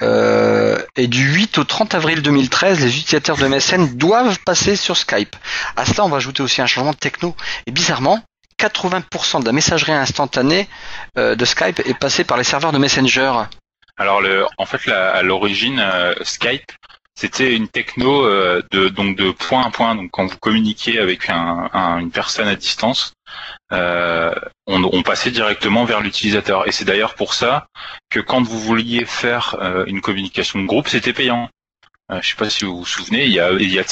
Euh, 0.03 0.79
et 0.97 1.07
du 1.07 1.23
8 1.33 1.59
au 1.59 1.65
30 1.65 1.95
avril 1.95 2.23
2013, 2.23 2.81
les 2.81 2.89
utilisateurs 2.99 3.37
de 3.37 3.47
MSN 3.47 3.97
doivent 3.97 4.39
passer 4.45 4.77
sur 4.77 4.97
Skype. 4.97 5.37
À 5.77 5.85
cela, 5.85 6.05
on 6.05 6.09
va 6.09 6.17
ajouter 6.17 6.43
aussi 6.43 6.61
un 6.61 6.67
changement 6.67 6.93
de 6.93 6.97
techno. 6.97 7.37
Et 7.67 7.71
bizarrement, 7.71 8.21
80% 8.59 9.41
de 9.41 9.47
la 9.47 9.53
messagerie 9.53 9.93
instantanée 9.93 10.69
euh, 11.19 11.35
de 11.35 11.45
Skype 11.45 11.81
est 11.81 11.99
passée 11.99 12.25
par 12.25 12.37
les 12.37 12.45
serveurs 12.45 12.73
de 12.73 12.79
Messenger. 12.79 13.33
Alors 13.99 14.21
le, 14.21 14.47
en 14.59 14.67
fait, 14.67 14.91
à 14.91 15.23
l'origine, 15.23 15.79
euh, 15.81 16.15
Skype, 16.23 16.73
c'était 17.15 17.55
une 17.55 17.69
techno 17.69 18.27
de 18.27 18.89
donc 18.89 19.17
de 19.17 19.31
point 19.33 19.67
à 19.67 19.71
point. 19.71 19.95
Donc 19.95 20.11
quand 20.11 20.27
vous 20.27 20.39
communiquiez 20.39 20.99
avec 20.99 21.29
un, 21.29 21.69
un- 21.73 21.99
une 21.99 22.11
personne 22.11 22.49
à 22.49 22.57
distance, 22.57 23.13
euh, 23.73 24.35
on, 24.67 25.03
passait 25.03 25.31
directement 25.31 25.85
vers 25.85 26.01
l'utilisateur. 26.01 26.69
Et 26.69 26.73
c'est 26.73 26.85
d'ailleurs 26.85 27.15
pour 27.15 27.35
ça 27.35 27.67
que 28.11 28.21
quand 28.21 28.43
vous 28.43 28.59
vouliez 28.59 29.05
faire 29.05 29.57
euh, 29.61 29.85
une 29.87 30.01
communication 30.01 30.61
de 30.61 30.67
groupe, 30.67 30.89
c'était 30.89 31.13
payant. 31.13 31.49
Euh, 32.11 32.21
je 32.21 32.31
sais 32.31 32.37
pas 32.37 32.51
si 32.51 32.65
vous 32.65 32.79
vous 32.79 32.87
souvenez, 32.87 33.25
il 33.25 33.33
y 33.33 33.41
a 33.41 33.85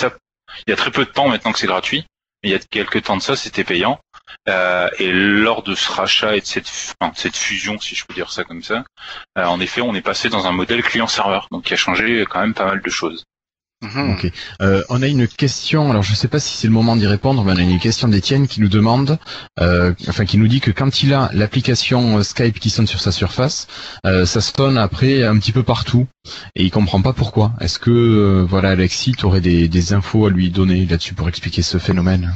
très 0.77 0.91
peu 0.91 1.05
de 1.05 1.11
temps 1.11 1.29
maintenant 1.29 1.53
que 1.53 1.59
c'est 1.59 1.67
gratuit. 1.67 2.05
Mais 2.43 2.51
il 2.51 2.53
y 2.53 2.57
a 2.57 2.59
quelques 2.59 3.03
temps 3.03 3.17
de 3.17 3.23
ça, 3.23 3.37
c'était 3.37 3.65
payant. 3.65 3.99
Euh, 4.49 4.89
et 4.99 5.11
lors 5.13 5.63
de 5.63 5.75
ce 5.75 5.91
rachat 5.91 6.37
et 6.37 6.41
de 6.41 6.47
cette, 6.47 7.37
fusion, 7.37 7.79
si 7.79 7.95
je 7.95 8.05
peux 8.07 8.15
dire 8.15 8.31
ça 8.33 8.45
comme 8.45 8.63
ça, 8.63 8.85
en 9.37 9.61
effet, 9.61 9.81
on 9.81 9.95
est 9.95 10.01
passé 10.01 10.29
dans 10.29 10.47
un 10.47 10.53
modèle 10.53 10.83
client-serveur, 10.83 11.49
donc 11.51 11.65
qui 11.65 11.75
a 11.75 11.77
changé 11.77 12.25
quand 12.29 12.41
même 12.41 12.55
pas 12.55 12.67
mal 12.67 12.81
de 12.81 12.91
choses. 12.91 13.25
Mhm. 13.83 14.31
Euh, 14.61 14.83
on 14.91 15.01
a 15.01 15.07
une 15.07 15.27
question. 15.27 15.91
Alors 15.91 16.03
je 16.03 16.15
sais 16.15 16.29
pas 16.29 16.39
si 16.39 16.55
c'est 16.57 16.67
le 16.67 16.73
moment 16.73 16.97
d'y 16.97 17.07
répondre, 17.07 17.43
mais 17.45 17.53
on 17.53 17.57
a 17.57 17.63
une 17.63 17.79
question 17.79 18.09
d'Étienne 18.09 18.47
qui 18.47 18.61
nous 18.61 18.69
demande, 18.69 19.19
euh, 19.59 19.95
enfin 20.09 20.27
qui 20.27 20.37
nous 20.37 20.49
dit 20.49 20.61
que 20.61 20.71
quand 20.71 21.03
il 21.03 21.15
a 21.15 21.31
l'application 21.33 22.19
euh, 22.19 22.23
Skype 22.23 22.61
qui 22.61 22.69
sonne 22.69 22.87
sur 22.87 23.01
sa 23.01 23.11
surface, 23.11 23.69
euh, 24.05 24.27
ça 24.27 24.43
sonne 24.43 24.77
après 24.77 25.25
un 25.25 25.39
petit 25.39 25.53
peu 25.53 25.63
partout 25.63 26.07
et 26.57 26.65
il 26.65 26.71
comprend 26.71 27.01
pas 27.01 27.15
pourquoi. 27.15 27.53
Est-ce 27.61 27.79
que 27.79 28.47
voilà 28.49 28.71
Alexis, 28.71 29.13
tu 29.13 29.25
aurais 29.25 29.41
des, 29.41 29.67
des 29.67 29.93
infos 29.95 30.27
à 30.27 30.31
lui 30.31 30.51
donner 30.51 30.85
là-dessus 30.85 31.15
pour 31.15 31.29
expliquer 31.29 31.63
ce 31.63 31.79
phénomène? 31.79 32.35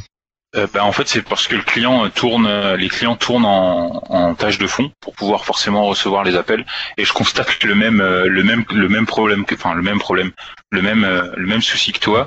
Euh, 0.57 0.66
bah, 0.72 0.84
en 0.84 0.92
fait, 0.92 1.09
c'est 1.09 1.22
parce 1.22 1.48
que 1.48 1.57
le 1.57 1.62
client 1.62 2.05
euh, 2.05 2.09
tourne, 2.09 2.46
euh, 2.46 2.76
les 2.76 2.88
clients 2.88 3.16
tournent 3.16 3.44
en, 3.44 4.02
en 4.09 4.34
tâche 4.34 4.59
de 4.59 4.66
fond 4.66 4.92
pour 5.00 5.14
pouvoir 5.14 5.44
forcément 5.44 5.84
recevoir 5.86 6.22
les 6.24 6.36
appels. 6.36 6.64
Et 6.96 7.05
je 7.05 7.12
constate 7.12 7.64
le 7.64 7.74
même, 7.74 8.00
euh, 8.00 8.26
le 8.26 8.42
même, 8.44 8.64
le 8.72 8.88
même 8.88 9.07
problème 9.07 9.44
que, 9.44 9.55
enfin, 9.57 9.74
le 9.74 9.82
même 9.82 9.98
problème, 9.98 10.30
le 10.70 10.80
même, 10.82 11.05
le 11.36 11.46
même 11.46 11.62
souci 11.62 11.92
que 11.92 11.98
toi. 12.00 12.26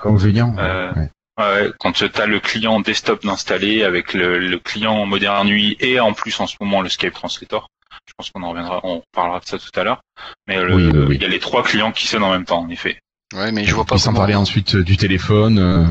Euh, 0.59 0.91
ouais. 0.93 1.09
Ouais, 1.39 1.69
quand 1.79 1.91
tu 1.91 2.03
as 2.03 2.25
le 2.25 2.39
client 2.39 2.79
desktop 2.79 3.23
d'installer 3.23 3.83
avec 3.83 4.13
le, 4.15 4.39
le 4.39 4.57
client 4.57 5.05
Modern 5.05 5.47
UI 5.47 5.77
et 5.79 5.99
en 5.99 6.11
plus 6.13 6.39
en 6.39 6.47
ce 6.47 6.55
moment 6.59 6.81
le 6.81 6.89
Skype 6.89 7.13
Translator. 7.13 7.67
Je 8.07 8.13
pense 8.17 8.31
qu'on 8.31 8.41
en 8.41 8.49
reviendra, 8.49 8.79
on 8.83 9.03
parlera 9.13 9.39
de 9.39 9.45
ça 9.45 9.59
tout 9.59 9.79
à 9.79 9.83
l'heure. 9.83 10.01
Mais 10.47 10.59
le- 10.61 10.73
Oui, 10.75 10.89
oui, 10.91 11.05
oui. 11.09 11.15
il 11.17 11.21
y 11.21 11.25
a 11.25 11.27
les 11.27 11.37
trois 11.39 11.61
clients 11.61 11.91
qui 11.91 12.07
sonnent 12.07 12.23
en 12.23 12.31
même 12.31 12.45
temps, 12.45 12.61
en 12.61 12.69
effet. 12.69 12.97
Ouais, 13.35 13.51
mais 13.51 13.65
je 13.65 13.75
vois 13.75 13.85
pas 13.85 13.97
sans 13.97 14.07
comment- 14.11 14.19
parler 14.19 14.35
ensuite 14.35 14.75
euh, 14.75 14.83
du 14.83 14.95
téléphone, 14.97 15.59
euh, 15.59 15.85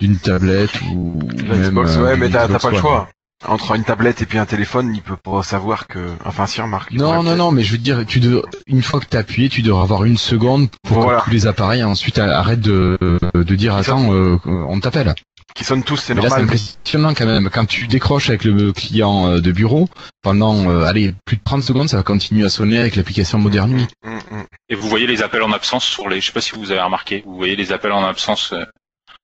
d'une 0.00 0.16
tablette 0.16 0.70
ou 0.92 1.18
La 1.46 1.54
même, 1.56 1.62
Xbox, 1.70 1.96
euh, 1.96 2.02
ouais, 2.04 2.16
mais 2.16 2.30
t'as 2.30 2.48
pas 2.48 2.70
le 2.70 2.78
choix. 2.78 3.08
Entre 3.46 3.74
une 3.74 3.84
tablette 3.84 4.20
et 4.20 4.26
puis 4.26 4.36
un 4.36 4.44
téléphone, 4.44 4.92
il 4.94 5.00
peut 5.00 5.16
pas 5.16 5.42
savoir 5.42 5.86
que. 5.86 5.98
Enfin, 6.26 6.46
si 6.46 6.60
remarque. 6.60 6.92
Non, 6.92 7.22
non, 7.22 7.36
non, 7.36 7.52
mais 7.52 7.62
je 7.62 7.72
veux 7.72 7.78
dire, 7.78 8.04
tu 8.06 8.20
dois, 8.20 8.42
une 8.66 8.82
fois 8.82 9.00
que 9.00 9.06
t'as 9.06 9.20
appuyé, 9.20 9.48
tu 9.48 9.62
devras 9.62 9.82
avoir 9.82 10.04
une 10.04 10.18
seconde 10.18 10.68
pour 10.86 11.00
Voilà. 11.00 11.20
que 11.20 11.24
tous 11.24 11.30
les 11.30 11.46
appareils 11.46 11.82
ensuite 11.82 12.18
arrêtent 12.18 12.60
de, 12.60 12.98
de 13.34 13.54
dire 13.54 13.74
attends, 13.76 14.12
euh, 14.12 14.36
on 14.44 14.78
t'appelle. 14.80 15.14
Qui 15.54 15.64
sonnent 15.64 15.82
tous, 15.84 15.96
c'est 15.96 16.14
là, 16.14 16.22
c'est 16.22 16.28
normal. 16.28 16.44
impressionnant 16.44 17.14
quand 17.14 17.26
même. 17.26 17.50
Quand 17.50 17.66
tu 17.66 17.86
décroches 17.86 18.28
avec 18.28 18.44
le 18.44 18.72
client 18.72 19.26
euh, 19.28 19.40
de 19.40 19.52
bureau, 19.52 19.88
pendant, 20.22 20.70
euh, 20.70 20.84
allez, 20.84 21.14
plus 21.24 21.36
de 21.36 21.42
30 21.44 21.62
secondes, 21.62 21.88
ça 21.88 21.96
va 21.96 22.02
continuer 22.02 22.44
à 22.44 22.48
sonner 22.48 22.78
avec 22.78 22.96
l'application 22.96 23.38
Modern 23.38 23.70
Nuit. 23.70 23.86
Mm, 24.04 24.10
mm. 24.36 24.44
Et 24.68 24.74
vous 24.74 24.88
voyez 24.88 25.06
les 25.06 25.22
appels 25.22 25.42
en 25.42 25.52
absence 25.52 25.84
sur 25.84 26.08
les, 26.08 26.20
je 26.20 26.26
sais 26.26 26.32
pas 26.32 26.40
si 26.40 26.52
vous 26.54 26.70
avez 26.70 26.80
remarqué, 26.80 27.22
vous 27.26 27.36
voyez 27.36 27.56
les 27.56 27.72
appels 27.72 27.92
en 27.92 28.04
absence 28.04 28.52
euh, 28.52 28.64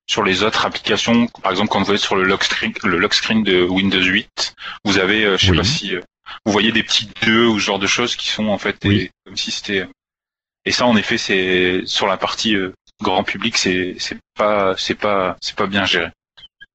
sur 0.08 0.22
les 0.24 0.42
autres 0.42 0.66
applications. 0.66 1.26
Par 1.42 1.52
exemple, 1.52 1.68
quand 1.68 1.82
vous 1.82 1.92
êtes 1.92 2.00
sur 2.00 2.16
le 2.16 2.24
lock 2.24 2.44
screen, 2.44 2.72
le 2.82 2.98
lock 2.98 3.14
screen 3.14 3.42
de 3.44 3.62
Windows 3.62 4.02
8, 4.02 4.54
vous 4.84 4.98
avez, 4.98 5.24
euh, 5.24 5.36
je 5.38 5.46
sais 5.46 5.50
Oui. 5.52 5.56
pas 5.58 5.64
si 5.64 5.94
euh, 5.94 6.00
vous 6.44 6.52
voyez 6.52 6.72
des 6.72 6.82
petits 6.82 7.08
2 7.22 7.46
ou 7.46 7.60
ce 7.60 7.64
genre 7.66 7.78
de 7.78 7.86
choses 7.86 8.16
qui 8.16 8.28
sont 8.30 8.48
en 8.48 8.58
fait 8.58 8.76
des- 8.82 8.88
Oui. 8.88 9.10
comme 9.24 9.36
si 9.36 9.50
c'était. 9.52 9.86
Et 10.64 10.72
ça, 10.72 10.86
en 10.86 10.96
effet, 10.96 11.18
c'est 11.18 11.82
sur 11.86 12.08
la 12.08 12.16
partie 12.16 12.56
euh, 12.56 12.72
grand 13.00 13.22
public, 13.22 13.56
c'est 13.56 13.94
c'est 13.98 14.16
pas 14.36 14.74
c'est 14.76 14.94
pas 14.96 15.36
c'est 15.40 15.54
pas 15.54 15.66
bien 15.66 15.84
géré. 15.84 16.08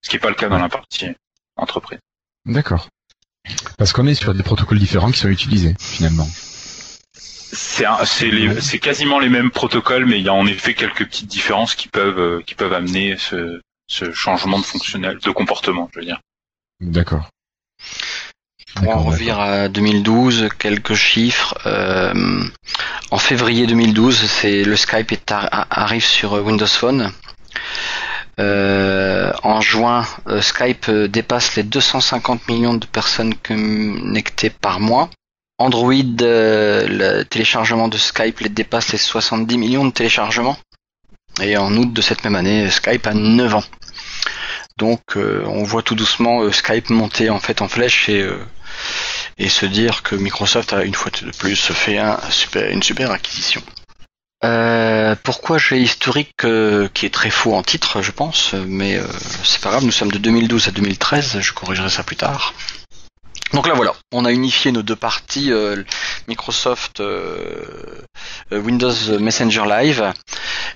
Ce 0.02 0.10
qui 0.10 0.16
est 0.16 0.20
pas 0.20 0.30
le 0.30 0.36
cas 0.36 0.50
dans 0.50 0.58
la 0.58 0.70
partie 0.70 1.08
entreprise. 1.56 2.00
D'accord. 2.46 2.88
Parce 3.78 3.94
qu'on 3.94 4.08
est 4.08 4.16
sur 4.16 4.34
des 4.34 4.44
protocoles 4.44 4.80
différents 4.80 5.12
qui 5.12 5.20
sont 5.20 5.30
utilisés, 5.30 5.76
finalement. 5.80 6.28
C'est 7.54 8.80
quasiment 8.80 9.20
les 9.20 9.30
mêmes 9.30 9.52
protocoles, 9.52 10.06
mais 10.06 10.20
il 10.20 10.26
y 10.26 10.30
a 10.30 10.34
en 10.34 10.46
effet 10.48 10.74
quelques 10.74 11.06
petites 11.06 11.28
différences 11.28 11.76
qui 11.76 11.88
peuvent 11.88 12.20
euh, 12.20 12.42
qui 12.46 12.56
peuvent 12.56 12.74
amener 12.74 13.18
ce, 13.18 13.60
ce 13.88 14.12
changement 14.14 14.60
de 14.60 14.64
fonctionnel, 14.64 15.20
de 15.22 15.32
comportement, 15.32 15.90
je 15.94 16.00
veux 16.00 16.06
dire. 16.06 16.22
D'accord. 16.80 17.30
Pour 18.76 18.96
en 18.96 19.04
revenir 19.04 19.40
à 19.40 19.68
2012, 19.68 20.50
quelques 20.58 20.94
chiffres. 20.94 21.58
Euh, 21.66 22.44
en 23.12 23.18
février 23.18 23.68
2012, 23.68 24.16
c'est 24.16 24.64
le 24.64 24.78
Skype 24.78 25.12
est 25.12 25.32
arrive 25.32 26.06
sur 26.06 26.36
euh, 26.36 26.42
Windows 26.42 26.66
Phone. 26.66 27.12
Euh, 28.40 29.32
en 29.44 29.62
juin, 29.62 30.06
euh, 30.28 30.42
Skype 30.42 30.88
euh, 30.90 31.08
dépasse 31.08 31.56
les 31.56 31.64
250 31.64 32.48
millions 32.48 32.74
de 32.74 32.86
personnes 32.86 33.36
connectées 33.36 34.50
par 34.50 34.80
mois. 34.80 35.10
Android, 35.58 35.94
le 35.94 37.24
téléchargement 37.24 37.88
de 37.88 37.98
Skype 37.98 38.48
dépasse 38.52 38.94
les 38.94 38.98
70 38.98 39.58
millions 39.58 39.86
de 39.86 39.92
téléchargements. 39.92 40.58
Et 41.42 41.56
en 41.58 41.76
août 41.76 41.94
de 41.94 42.02
cette 42.02 42.24
même 42.24 42.36
année, 42.36 42.70
Skype 42.70 43.06
a 43.06 43.14
9 43.14 43.56
ans. 43.56 43.64
Donc 44.78 45.02
on 45.16 45.62
voit 45.62 45.84
tout 45.84 45.94
doucement 45.94 46.52
Skype 46.52 46.90
monter 46.90 47.30
en 47.30 47.40
fait 47.40 47.62
en 47.62 47.68
flèche 47.68 48.10
et, 48.10 49.50
se 49.50 49.68
dire 49.68 50.02
que 50.02 50.16
Microsoft 50.16 50.74
a 50.74 50.84
une 50.84 50.96
fois 50.96 51.12
de 51.12 51.30
plus 51.38 51.72
fait 51.72 52.00
une 52.72 52.82
super 52.82 53.12
acquisition. 53.12 53.62
Euh, 54.44 55.16
pourquoi 55.24 55.58
j'ai 55.60 55.80
historique 55.80 56.46
euh, 56.46 56.88
qui 56.94 57.06
est 57.06 57.14
très 57.14 57.30
faux 57.30 57.54
en 57.54 57.62
titre, 57.62 58.02
je 58.02 58.12
pense, 58.12 58.54
mais 58.54 58.96
euh, 58.98 59.04
c'est 59.44 59.62
pas 59.62 59.70
grave, 59.70 59.86
nous 59.86 59.92
sommes 59.92 60.12
de 60.12 60.18
2012 60.18 60.68
à 60.68 60.72
2013, 60.72 61.40
je 61.42 61.54
corrigerai 61.54 61.90
ça 61.90 62.04
plus 62.04 62.16
tard. 62.16 62.54
Donc 63.54 63.68
là 63.68 63.74
voilà, 63.76 63.94
on 64.14 64.24
a 64.26 64.32
unifié 64.32 64.72
nos 64.72 64.82
deux 64.82 64.96
parties, 64.96 65.52
euh, 65.52 65.84
Microsoft 66.30 67.02
euh, 67.02 67.66
euh, 68.54 68.60
Windows 68.62 68.94
Messenger 69.20 69.64
Live, 69.68 70.12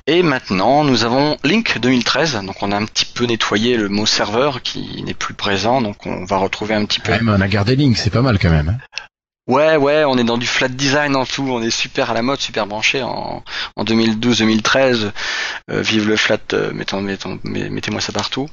et 0.08 0.22
maintenant 0.22 0.84
nous 0.84 1.04
avons 1.06 1.38
Link 1.44 1.80
2013, 1.80 2.42
donc 2.44 2.62
on 2.62 2.72
a 2.72 2.76
un 2.78 2.86
petit 2.86 3.06
peu 3.06 3.26
nettoyé 3.26 3.78
le 3.78 3.88
mot 3.90 4.06
serveur 4.06 4.62
qui 4.62 5.02
n'est 5.04 5.14
plus 5.14 5.34
présent, 5.34 5.82
donc 5.82 6.06
on 6.06 6.26
va 6.26 6.38
retrouver 6.38 6.76
un 6.76 6.86
petit 6.86 7.00
peu 7.00 7.14
Ouais, 7.14 7.20
mais 7.22 7.32
on 7.32 7.42
a 7.42 7.48
gardé 7.48 7.76
Link, 7.78 7.98
c'est 7.98 8.10
pas 8.12 8.22
mal 8.22 8.38
quand 8.38 8.52
même. 8.52 8.70
hein. 8.78 9.04
Ouais, 9.48 9.76
ouais, 9.76 10.04
on 10.06 10.18
est 10.18 10.24
dans 10.24 10.40
du 10.40 10.48
flat 10.48 10.70
design 10.70 11.16
en 11.16 11.24
tout, 11.26 11.44
on 11.48 11.62
est 11.62 11.70
super 11.70 12.10
à 12.10 12.14
la 12.16 12.24
mode, 12.24 12.40
super 12.42 12.66
branché 12.66 13.04
en, 13.04 13.44
en 13.76 13.84
2012-2013. 13.84 15.12
Euh, 15.70 15.82
vive 15.82 16.08
le 16.08 16.18
flat, 16.18 16.40
euh, 16.54 16.72
mettons, 16.74 17.02
mettons, 17.02 17.40
met- 17.44 17.70
mettez-moi 17.70 18.02
ça 18.02 18.12
partout. 18.12 18.50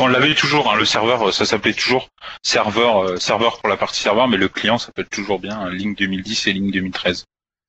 On 0.00 0.08
l'avait 0.08 0.34
toujours, 0.34 0.72
hein, 0.72 0.76
le 0.76 0.84
serveur, 0.84 1.28
euh, 1.28 1.32
ça 1.32 1.44
s'appelait 1.46 1.72
toujours 1.74 2.08
serveur, 2.42 3.04
euh, 3.04 3.16
serveur 3.18 3.60
pour 3.60 3.68
la 3.68 3.76
partie 3.76 4.00
serveur, 4.00 4.26
mais 4.26 4.38
le 4.38 4.48
client 4.48 4.78
s'appelle 4.78 5.06
toujours 5.08 5.38
bien 5.38 5.66
euh, 5.66 5.70
Link 5.70 5.96
2010 5.98 6.48
et 6.48 6.52
Link 6.52 6.72
2013. 6.72 7.24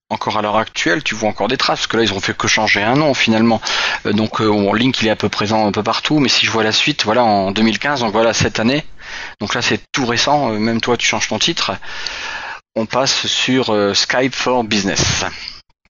Encore 0.10 0.38
à 0.38 0.42
l'heure 0.42 0.58
actuelle, 0.58 1.04
tu 1.04 1.16
vois 1.16 1.30
encore 1.30 1.48
des 1.48 1.56
traces, 1.58 1.80
parce 1.82 1.88
que 1.88 1.98
là 1.98 2.04
ils 2.04 2.14
ont 2.14 2.20
fait 2.20 2.36
que 2.36 2.48
changer 2.48 2.82
un 2.82 2.96
nom 2.96 3.14
finalement. 3.14 3.62
Euh, 4.08 4.14
donc 4.14 4.42
euh, 4.42 4.48
on- 4.50 4.74
Link 4.74 5.00
il 5.02 5.08
est 5.08 5.12
un 5.12 5.16
peu 5.16 5.30
présent 5.30 5.68
un 5.68 5.72
peu 5.72 5.84
partout, 5.84 6.20
mais 6.20 6.30
si 6.30 6.46
je 6.48 6.52
vois 6.52 6.64
la 6.64 6.72
suite, 6.72 7.06
voilà 7.06 7.24
en 7.24 7.52
2015, 7.52 8.00
donc 8.02 8.12
voilà 8.12 8.34
cette 8.34 8.60
année. 8.60 8.84
Donc 9.40 9.54
là 9.54 9.62
c'est 9.62 9.82
tout 9.92 10.06
récent, 10.06 10.52
euh, 10.54 10.60
même 10.60 10.82
toi 10.82 10.98
tu 10.98 11.06
changes 11.06 11.28
ton 11.28 11.40
titre. 11.40 11.72
On 12.76 12.86
passe 12.86 13.28
sur 13.28 13.70
euh, 13.72 13.94
Skype 13.94 14.34
for 14.34 14.64
Business. 14.64 15.26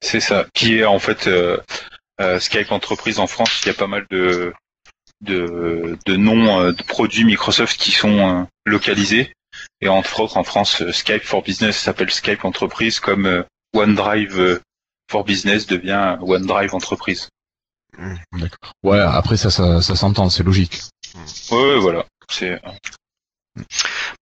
C'est 0.02 0.20
ça, 0.20 0.46
qui 0.54 0.80
est 0.80 0.86
en 0.86 1.00
fait 1.00 1.28
euh, 1.28 1.58
euh, 2.20 2.40
Skype 2.40 2.72
entreprise 2.72 3.20
en 3.20 3.28
France. 3.28 3.62
Il 3.64 3.68
y 3.68 3.72
a 3.72 3.76
pas 3.76 3.88
mal 3.88 4.06
de 4.10 4.54
de, 5.22 5.98
de 6.08 6.16
noms 6.16 6.60
euh, 6.60 6.72
de 6.72 6.84
produits 6.84 7.24
Microsoft 7.26 7.80
qui 7.80 7.92
sont 7.92 8.18
euh, 8.20 8.44
localisés. 8.66 9.34
Et 9.82 9.90
entre 9.90 10.22
autres 10.22 10.38
en 10.38 10.44
France, 10.44 10.82
euh, 10.82 10.92
Skype 10.92 11.24
for 11.24 11.44
Business 11.44 11.78
s'appelle 11.78 12.10
Skype 12.10 12.46
entreprise, 12.46 13.00
comme 13.00 13.28
euh, 13.28 13.44
OneDrive 13.76 14.60
for 15.12 15.24
Business 15.24 15.68
devient 15.68 16.18
OneDrive 16.22 16.74
entreprise. 16.74 17.30
D'accord. 18.32 18.72
Ouais, 18.84 19.00
après 19.00 19.38
ça, 19.38 19.52
ça, 19.52 19.82
ça 19.82 19.96
s'entend, 19.96 20.30
c'est 20.30 20.44
logique. 20.44 20.82
Ouais, 21.52 21.78
voilà. 21.78 22.06
C'est 22.30 22.60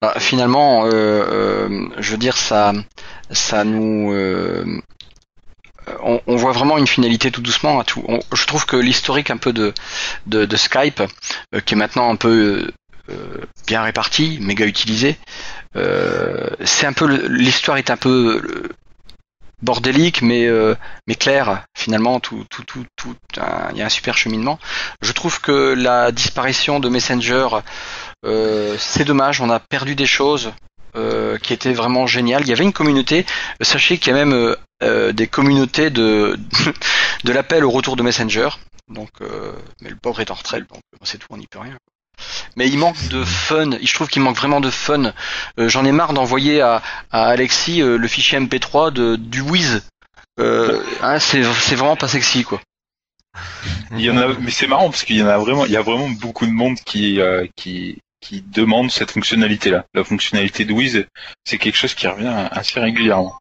Bah, 0.02 0.14
finalement, 0.18 0.86
euh, 0.86 0.90
euh, 0.92 1.90
je 1.98 2.12
veux 2.12 2.18
dire, 2.18 2.38
ça, 2.38 2.74
ça 3.32 3.64
nous, 3.64 4.12
euh, 4.14 4.82
on, 6.02 6.36
voit 6.38 6.52
vraiment 6.52 6.78
une 6.78 6.88
finalité 6.88 7.32
tout 7.32 7.42
doucement 7.42 7.80
à 7.80 7.84
tout. 7.84 8.04
On- 8.08 8.20
je 8.34 8.46
trouve 8.46 8.66
que 8.66 8.76
l'historique 8.78 9.30
un 9.30 9.38
peu 9.38 9.52
de, 9.54 9.74
Skype, 10.56 11.02
qui 11.66 11.74
est 11.74 11.78
maintenant 11.78 12.10
un 12.12 12.16
peu 12.16 12.72
bien 13.66 13.82
réparti, 13.82 14.38
méga 14.40 14.66
utilisé, 14.66 15.18
c'est 15.74 16.86
un 16.86 16.94
peu 16.94 17.08
l'histoire 17.28 17.78
est 17.78 17.90
un 17.90 17.98
peu 17.98 18.70
bordélique, 19.64 20.22
mais 20.22 20.48
mais 21.08 21.16
claire 21.16 21.64
finalement. 21.76 22.20
Tout 22.20 22.46
tout 22.52 22.64
tout 22.64 22.86
tout, 22.96 23.16
il 23.72 23.78
y 23.78 23.82
a 23.82 23.86
un 23.86 23.90
super 23.90 24.16
cheminement. 24.16 24.60
Je 25.02 25.12
trouve 25.12 25.42
que 25.42 25.74
la 25.74 26.12
disparition 26.12 26.80
de 26.80 26.88
Messenger 26.88 27.48
c'est 28.24 29.06
dommage, 29.06 29.42
on 29.42 29.50
a 29.50 29.60
perdu 29.60 29.96
des 29.96 30.06
choses 30.06 30.52
euh, 30.96 31.38
qui 31.38 31.54
étaient 31.54 31.74
vraiment 31.74 32.08
géniales. 32.08 32.44
Il 32.44 32.50
y 32.50 32.54
avait 32.54 32.64
une 32.64 32.74
communauté, 32.74 33.26
sachez 33.62 33.98
qu'il 33.98 34.12
y 34.14 34.16
a 34.16 34.26
même 34.26 34.34
euh, 34.34 34.56
euh, 34.84 35.12
des 35.12 35.28
communautés 35.28 35.90
de, 35.90 36.38
de 37.24 37.32
l'appel 37.32 37.64
au 37.64 37.70
retour 37.70 37.96
de 37.96 38.04
Messenger. 38.04 38.50
Donc, 38.88 39.10
euh, 39.22 39.54
mais 39.82 39.90
le 39.90 39.96
pauvre 39.96 40.20
est 40.20 40.32
en 40.32 40.36
retraite, 40.36 40.68
donc 40.68 40.82
c'est 41.04 41.20
tout, 41.20 41.28
on 41.30 41.38
n'y 41.38 41.48
peut 41.48 41.60
rien. 41.60 41.78
Mais 42.56 42.68
il 42.68 42.78
manque 42.78 43.08
de 43.10 43.24
fun, 43.24 43.70
je 43.82 43.94
trouve 43.94 44.08
qu'il 44.08 44.22
manque 44.22 44.36
vraiment 44.36 44.60
de 44.60 44.70
fun. 44.70 45.14
Euh, 45.60 45.70
J'en 45.70 45.86
ai 45.86 45.92
marre 45.92 46.14
d'envoyer 46.14 46.60
à, 46.62 46.82
à 47.12 47.28
Alexis 47.28 47.82
euh, 47.82 47.98
le 47.98 48.08
fichier 48.08 48.40
MP3 48.40 48.92
de, 48.92 49.16
du 49.16 49.42
Wiz. 49.42 49.84
Euh, 50.40 50.82
hein, 51.02 51.20
c'est 51.20 51.42
vraiment 51.42 51.96
pas 51.96 52.08
sexy 52.08 52.44
quoi. 52.44 52.62
Il 53.92 54.02
y 54.02 54.10
en 54.10 54.18
a, 54.18 54.28
mais 54.40 54.52
c'est 54.52 54.68
marrant 54.68 54.90
parce 54.90 55.04
qu'il 55.04 55.18
y 55.18 55.24
en 55.24 55.28
a 55.28 55.38
vraiment, 55.38 55.66
il 55.66 55.72
y 55.72 55.78
a 55.78 55.82
vraiment 55.82 56.10
beaucoup 56.10 56.46
de 56.46 56.52
monde 56.52 56.78
qui 56.86 57.20
euh, 57.22 57.46
qui 57.56 58.00
qui 58.22 58.42
demande 58.42 58.92
cette 58.92 59.12
fonctionnalité-là. 59.12 59.86
La 59.94 60.04
fonctionnalité 60.04 60.66
de 60.66 60.74
Wiz, 60.74 61.06
c'est 61.46 61.58
quelque 61.58 61.76
chose 61.78 61.94
qui 61.94 62.08
revient 62.08 62.48
assez 62.52 62.80
régulièrement. 62.80 63.38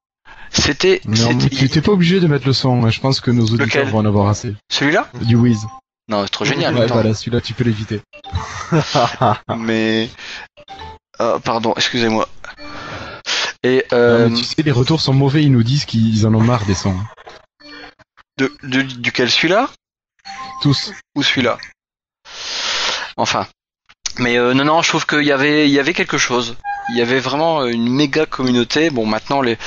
C'était 0.50 1.00
Non, 1.04 1.10
mais 1.34 1.40
c'était- 1.42 1.56
tu 1.56 1.68
t'es 1.68 1.80
pas 1.82 1.92
obligé 1.92 2.20
de 2.20 2.26
mettre 2.26 2.46
le 2.46 2.52
son. 2.52 2.88
Je 2.88 3.00
pense 3.00 3.20
que 3.20 3.30
nos 3.30 3.44
auditeurs 3.44 3.66
Lequel 3.66 3.88
vont 3.88 3.98
en 3.98 4.06
avoir 4.06 4.28
assez. 4.28 4.54
celui-là? 4.70 5.10
Du 5.22 5.36
Wiz. 5.36 5.66
Non, 6.08 6.22
c'est 6.22 6.30
trop 6.30 6.44
génial. 6.46 6.74
Ouais, 6.74 6.86
voilà, 6.86 7.12
celui-là, 7.12 7.40
tu 7.42 7.52
peux 7.52 7.64
l'éviter. 7.64 8.00
mais 9.56 10.08
Ah, 11.18 11.36
pardon, 11.44 11.74
excusez-moi. 11.76 12.28
Et 13.64 13.84
Non, 13.90 13.98
euh, 13.98 14.28
mais 14.28 14.36
tu 14.36 14.44
sais, 14.44 14.62
les 14.62 14.70
retours 14.72 15.00
sont 15.00 15.12
mauvais, 15.12 15.42
ils 15.42 15.50
nous 15.52 15.64
disent 15.64 15.84
qu'ils 15.84 16.26
en 16.26 16.34
ont 16.34 16.40
marre 16.40 16.64
des 16.64 16.74
sons. 16.74 16.96
de, 18.38 18.56
de- 18.62 18.82
duquel 18.82 19.28
celui-là? 19.30 19.68
Tous. 20.62 20.92
ou 21.16 21.22
celui-là? 21.24 21.58
Enfin. 23.16 23.46
Mais 24.18 24.36
euh, 24.36 24.52
non, 24.54 24.64
non, 24.64 24.82
je 24.82 24.88
trouve 24.88 25.06
qu'il 25.06 25.22
y 25.24 25.32
avait, 25.32 25.68
il 25.68 25.72
y 25.72 25.78
avait 25.78 25.94
quelque 25.94 26.18
chose. 26.18 26.56
Il 26.90 26.96
y 26.96 27.02
avait 27.02 27.20
vraiment 27.20 27.66
une 27.66 27.88
méga 27.88 28.24
communauté. 28.24 28.88
Bon, 28.90 29.04
maintenant, 29.04 29.42
les, 29.42 29.58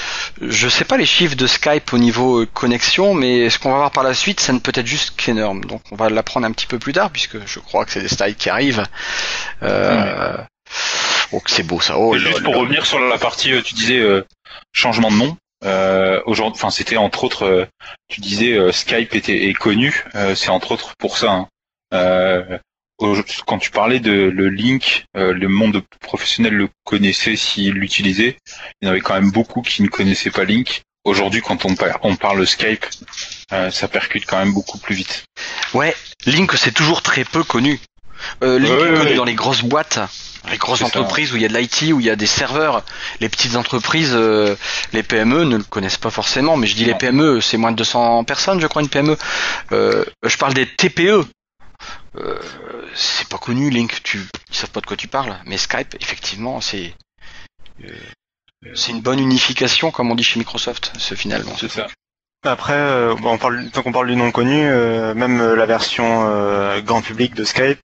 je 0.42 0.68
sais 0.68 0.86
pas 0.86 0.98
les 0.98 1.06
chiffres 1.06 1.36
de 1.36 1.46
Skype 1.48 1.94
au 1.94 1.98
niveau 2.00 2.42
euh, 2.42 2.46
connexion, 2.52 3.14
mais 3.14 3.50
ce 3.50 3.60
qu'on 3.60 3.70
va 3.72 3.78
voir 3.78 3.92
par 3.92 4.04
la 4.04 4.14
suite, 4.14 4.40
ça 4.40 4.54
ne 4.54 4.60
peut 4.60 4.72
être 4.74 4.88
juste 4.88 5.14
qu'énorme. 5.16 5.64
Donc, 5.66 5.82
on 5.92 5.96
va 5.96 6.10
l'apprendre 6.10 6.48
un 6.48 6.52
petit 6.52 6.66
peu 6.66 6.80
plus 6.80 6.94
tard, 6.94 7.12
puisque 7.12 7.38
je 7.46 7.60
crois 7.60 7.86
que 7.86 7.92
c'est 7.92 8.02
des 8.02 8.08
styles 8.08 8.36
qui 8.36 8.50
arrivent. 8.50 8.84
Euh... 9.64 10.36
Oh, 11.32 11.42
c'est 11.46 11.64
beau 11.64 11.80
ça. 11.80 11.98
Oh, 11.98 12.18
juste 12.18 12.44
pour 12.44 12.56
revenir 12.56 12.86
sur 12.86 13.00
la 13.00 13.18
partie, 13.18 13.54
euh, 13.54 13.62
tu 13.62 13.74
disais 13.76 14.00
euh, 14.00 14.26
changement 14.74 15.12
de 15.12 15.18
nom. 15.18 15.38
Euh, 15.64 16.20
aujourd'hui, 16.26 16.58
enfin, 16.58 16.72
c'était 16.72 16.98
entre 16.98 17.24
autres, 17.24 17.46
euh, 17.46 17.66
tu 18.10 18.20
disais 18.20 18.54
euh, 18.54 18.72
Skype 18.72 19.14
était 19.14 19.46
est 19.48 19.54
connu, 19.54 20.04
euh, 20.16 20.34
c'est 20.34 20.50
entre 20.50 20.72
autres 20.72 20.94
pour 20.98 21.18
ça. 21.18 21.32
hein. 21.32 21.48
Quand 23.46 23.58
tu 23.58 23.72
parlais 23.72 24.00
de 24.00 24.12
le 24.12 24.50
link, 24.50 25.06
euh, 25.18 25.34
le 25.34 25.48
monde 25.48 25.82
professionnel 26.02 26.54
le 26.54 26.70
connaissait 26.84 27.36
s'il 27.36 27.74
l'utilisait. 27.74 28.38
Il 28.82 28.86
y 28.86 28.88
en 28.88 28.92
avait 28.92 29.02
quand 29.02 29.16
même 29.16 29.32
beaucoup 29.32 29.62
qui 29.62 29.82
ne 29.82 29.88
connaissaient 29.88 30.30
pas 30.32 30.44
Link. 30.44 30.82
Aujourd'hui, 31.04 31.42
quand 31.42 31.66
on, 31.66 31.74
par- 31.76 31.98
on 32.04 32.16
parle 32.16 32.46
Skype, 32.46 32.86
euh, 33.54 33.72
ça 33.72 33.88
percute 33.88 34.26
quand 34.28 34.38
même 34.38 34.54
beaucoup 34.54 34.78
plus 34.78 34.94
vite. 34.96 35.24
Ouais, 35.74 35.96
Link 36.28 36.54
c'est 36.56 36.74
toujours 36.74 37.02
très 37.02 37.24
peu 37.24 37.44
connu. 37.44 37.80
Euh, 38.44 38.60
Link 38.60 38.80
Ouais, 38.80 38.88
est 38.90 38.94
connu 38.94 39.10
ouais. 39.10 39.16
dans 39.16 39.24
les 39.26 39.34
grosses 39.34 39.64
boîtes, 39.64 39.98
les 40.52 40.58
grosses 40.58 40.80
ça. 40.80 40.86
entreprises 40.86 41.34
où 41.34 41.38
il 41.38 41.42
y 41.42 41.46
a 41.46 41.48
de 41.48 41.58
l'IT, 41.58 41.92
où 41.92 42.00
il 42.00 42.06
y 42.06 42.10
a 42.12 42.16
des 42.16 42.28
serveurs. 42.28 42.84
Les 43.20 43.30
petites 43.30 43.56
entreprises, 43.56 44.12
euh, 44.14 44.56
les 44.94 45.02
PME 45.02 45.44
ne 45.46 45.58
le 45.58 45.64
connaissent 45.64 45.98
pas 45.98 46.12
forcément, 46.12 46.56
mais 46.56 46.68
je 46.68 46.76
dis 46.76 46.86
les. 46.86 46.94
PME, 46.94 47.42
c'est 47.42 47.58
moins 47.58 47.72
de 47.72 47.78
200 47.78 48.24
personnes, 48.26 48.62
je 48.62 48.68
crois, 48.68 48.84
une 48.84 48.90
PME. 48.90 49.18
Euh, 49.72 50.06
je 50.24 50.38
parle 50.38 50.54
des 50.54 50.68
TPE. 50.68 51.26
Euh, 52.18 52.40
c'est 52.94 53.28
pas 53.30 53.38
connu, 53.38 53.70
Link, 53.70 54.04
tu, 54.04 54.28
ils 54.50 54.56
savent 54.56 54.72
pas 54.72 54.82
de 54.82 54.86
quoi 54.86 54.98
tu 54.98 55.08
parles. 55.08 55.38
Mais 55.46 55.58
Skype, 55.58 55.96
effectivement, 56.00 56.60
c'est 56.60 56.94
euh, 57.84 57.88
c'est 58.76 58.92
une 58.92 59.02
bonne 59.02 59.20
unification, 59.20 59.92
comme 59.92 60.12
on 60.12 60.16
dit 60.16 60.24
chez 60.24 60.40
Microsoft, 60.40 60.92
ce 60.98 61.16
finalement. 61.16 61.54
C'est 61.58 61.70
ça. 61.70 61.88
Après, 62.44 62.74
euh, 62.74 63.16
bon, 63.16 63.34
on 63.34 63.38
parle, 63.38 63.70
tant 63.72 63.84
qu'on 63.84 63.92
parle 63.92 64.08
du 64.08 64.16
nom 64.16 64.32
connu, 64.32 64.68
euh, 64.68 65.14
même 65.14 65.40
euh, 65.42 65.56
la 65.56 65.66
version 65.66 66.28
euh, 66.28 66.82
grand 66.82 67.02
public 67.02 67.34
de 67.36 67.44
Skype, 67.44 67.80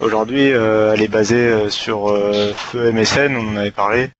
aujourd'hui, 0.00 0.52
euh, 0.52 0.92
elle 0.92 1.02
est 1.02 1.08
basée 1.08 1.36
euh, 1.36 1.70
sur 1.70 2.10
euh, 2.10 2.52
Feu 2.54 2.92
MSN, 2.92 3.36
on 3.36 3.52
en 3.52 3.56
avait 3.56 3.70
parlé. 3.70 4.10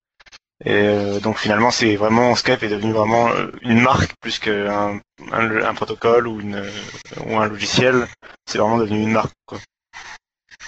Et 0.67 0.73
euh, 0.73 1.21
donc 1.21 1.39
finalement, 1.39 1.71
c'est 1.71 1.97
vraiment 1.97 2.35
Skype 2.35 2.63
est 2.63 2.69
devenu 2.69 2.93
vraiment 2.93 3.29
euh, 3.31 3.51
une 3.63 3.81
marque 3.81 4.13
plus 4.21 4.39
qu'un 4.39 5.01
un, 5.33 5.63
un 5.63 5.75
protocole 5.75 6.27
ou 6.27 6.41
une 6.41 6.65
ou 7.27 7.39
un 7.39 7.47
logiciel. 7.47 8.07
C'est 8.47 8.59
vraiment 8.59 8.79
devenu 8.79 9.03
une 9.03 9.13
marque. 9.13 9.33
Quoi. 9.47 9.59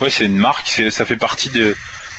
Ouais, 0.01 0.11
c'est 0.11 0.27
une 0.27 0.37
marque, 0.37 0.83
ça 0.91 1.07
fait 1.07 1.17
partie 1.17 1.49
de, 1.49 1.75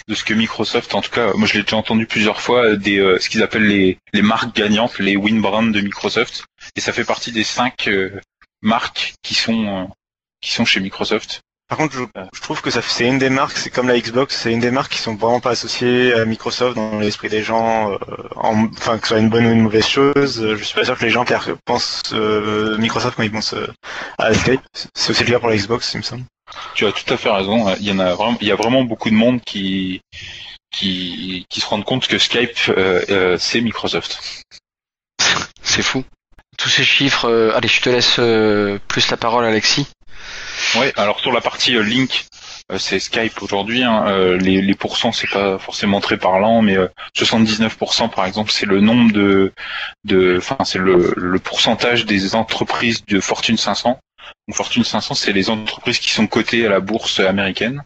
de 0.08 0.16
ce 0.16 0.24
que 0.24 0.34
Microsoft, 0.34 0.96
en 0.96 1.02
tout 1.02 1.12
cas, 1.12 1.34
moi 1.34 1.48
je 1.48 1.54
l'ai 1.54 1.64
déjà 1.64 1.78
entendu 1.78 2.08
plusieurs 2.08 2.42
fois, 2.42 2.64
euh, 2.64 2.76
des, 2.76 2.98
euh, 2.98 3.20
ce 3.20 3.30
qu'ils 3.30 3.44
appellent 3.44 3.68
les, 3.68 4.00
les 4.14 4.22
marques 4.22 4.56
gagnantes, 4.56 4.98
les 5.00 5.16
win 5.16 5.42
brands 5.42 5.64
de 5.64 5.82
Microsoft, 5.82 6.46
et 6.76 6.82
ça 6.82 6.94
fait 6.94 7.04
partie 7.04 7.32
des 7.32 7.44
cinq 7.44 7.88
euh, 7.88 8.20
marques 8.62 9.14
qui 9.22 9.36
sont 9.36 9.68
euh, 9.68 9.86
qui 10.42 10.52
sont 10.52 10.66
chez 10.66 10.80
Microsoft. 10.80 11.42
Par 11.68 11.78
contre, 11.78 11.96
je, 11.96 12.04
je 12.34 12.42
trouve 12.42 12.62
que 12.62 12.70
ça 12.72 12.82
c'est 12.82 13.06
une 13.06 13.18
des 13.20 13.30
marques, 13.30 13.58
c'est 13.58 13.70
comme 13.70 13.90
la 13.90 14.00
Xbox, 14.00 14.38
c'est 14.38 14.54
une 14.54 14.62
des 14.62 14.72
marques 14.72 14.94
qui 14.94 15.00
sont 15.00 15.16
vraiment 15.16 15.42
pas 15.42 15.50
associées 15.50 16.14
à 16.14 16.24
Microsoft 16.24 16.78
dans 16.78 17.00
l'esprit 17.00 17.28
des 17.28 17.44
gens, 17.44 17.92
euh, 17.92 17.98
en- 18.38 18.68
enfin 18.78 18.98
que 18.98 19.04
ce 19.08 19.14
soit 19.16 19.20
une 19.20 19.30
bonne 19.30 19.46
ou 19.46 19.52
une 19.52 19.62
mauvaise 19.62 19.86
chose. 19.86 20.42
euh, 20.42 20.56
Je 20.56 20.64
suis 20.64 20.76
pas 20.76 20.86
sûr 20.86 20.98
que 20.98 21.04
les 21.04 21.10
gens 21.12 21.26
pensent 21.66 22.04
euh, 22.14 22.78
Microsoft 22.78 23.18
quand 23.18 23.24
ils 23.24 23.32
pensent 23.32 23.54
euh, 23.54 23.68
à 24.18 24.34
Skype. 24.34 24.62
C'est 24.94 25.10
aussi 25.12 25.26
le 25.26 25.32
cas 25.32 25.40
pour 25.40 25.50
la 25.50 25.58
Xbox, 25.58 25.94
il 25.94 25.98
me 25.98 26.04
semble. 26.04 26.24
Tu 26.74 26.86
as 26.86 26.94
tout 26.94 27.14
à 27.14 27.18
fait 27.18 27.30
raison. 27.30 27.76
Il 27.76 27.84
y 27.86 27.92
en 27.92 28.00
a 28.00 28.14
vraiment, 28.16 28.38
il 28.40 28.48
y 28.48 28.52
a 28.52 28.56
vraiment 28.56 28.84
beaucoup 28.84 29.10
de 29.10 29.16
monde 29.16 29.42
qui 29.42 30.00
qui, 30.72 31.46
qui 31.50 31.60
se 31.60 31.66
rendent 31.66 31.86
compte 31.86 32.08
que 32.08 32.18
Skype 32.18 32.52
euh, 32.70 33.02
euh, 33.10 33.38
c'est 33.38 33.60
Microsoft. 33.60 34.20
C'est 35.62 35.82
fou. 35.84 36.06
Tous 36.58 36.70
ces 36.70 36.84
chiffres. 36.86 37.26
euh, 37.26 37.52
allez, 37.56 37.68
je 37.68 37.82
te 37.82 37.90
laisse 37.90 38.20
euh, 38.20 38.80
plus 38.88 39.10
la 39.10 39.18
parole, 39.18 39.44
Alexis. 39.44 39.88
Ouais. 40.80 40.94
Alors 40.96 41.20
sur 41.20 41.32
la 41.32 41.42
partie 41.42 41.76
euh, 41.76 41.84
Link, 41.84 42.26
euh, 42.72 42.78
c'est 42.78 43.00
Skype 43.00 43.42
aujourd'hui. 43.42 43.84
hein, 43.84 44.06
euh, 44.08 44.38
les, 44.38 44.62
les 44.62 44.76
pourcents 44.76 45.12
c'est 45.12 45.30
pas 45.30 45.58
forcément 45.58 46.00
très 46.02 46.18
parlant, 46.18 46.62
mais 46.62 46.78
euh, 46.78 46.88
79% 47.16 48.10
par 48.10 48.26
exemple 48.26 48.52
c'est 48.52 48.66
le 48.66 48.80
nombre 48.82 49.12
de 49.12 49.54
de, 50.04 50.36
enfin 50.38 50.58
c'est 50.66 50.80
le, 50.80 51.14
le 51.16 51.40
pourcentage 51.40 52.06
des 52.06 52.36
entreprises 52.36 53.04
de 53.06 53.20
Fortune 53.20 53.58
500. 53.58 54.00
Donc 54.48 54.56
Fortune 54.56 54.84
500 54.84 55.16
c'est 55.16 55.34
les 55.34 55.50
entreprises 55.50 56.00
qui 56.00 56.12
sont 56.12 56.28
cotées 56.28 56.66
à 56.66 56.70
la 56.70 56.80
bourse 56.80 57.20
américaine, 57.20 57.84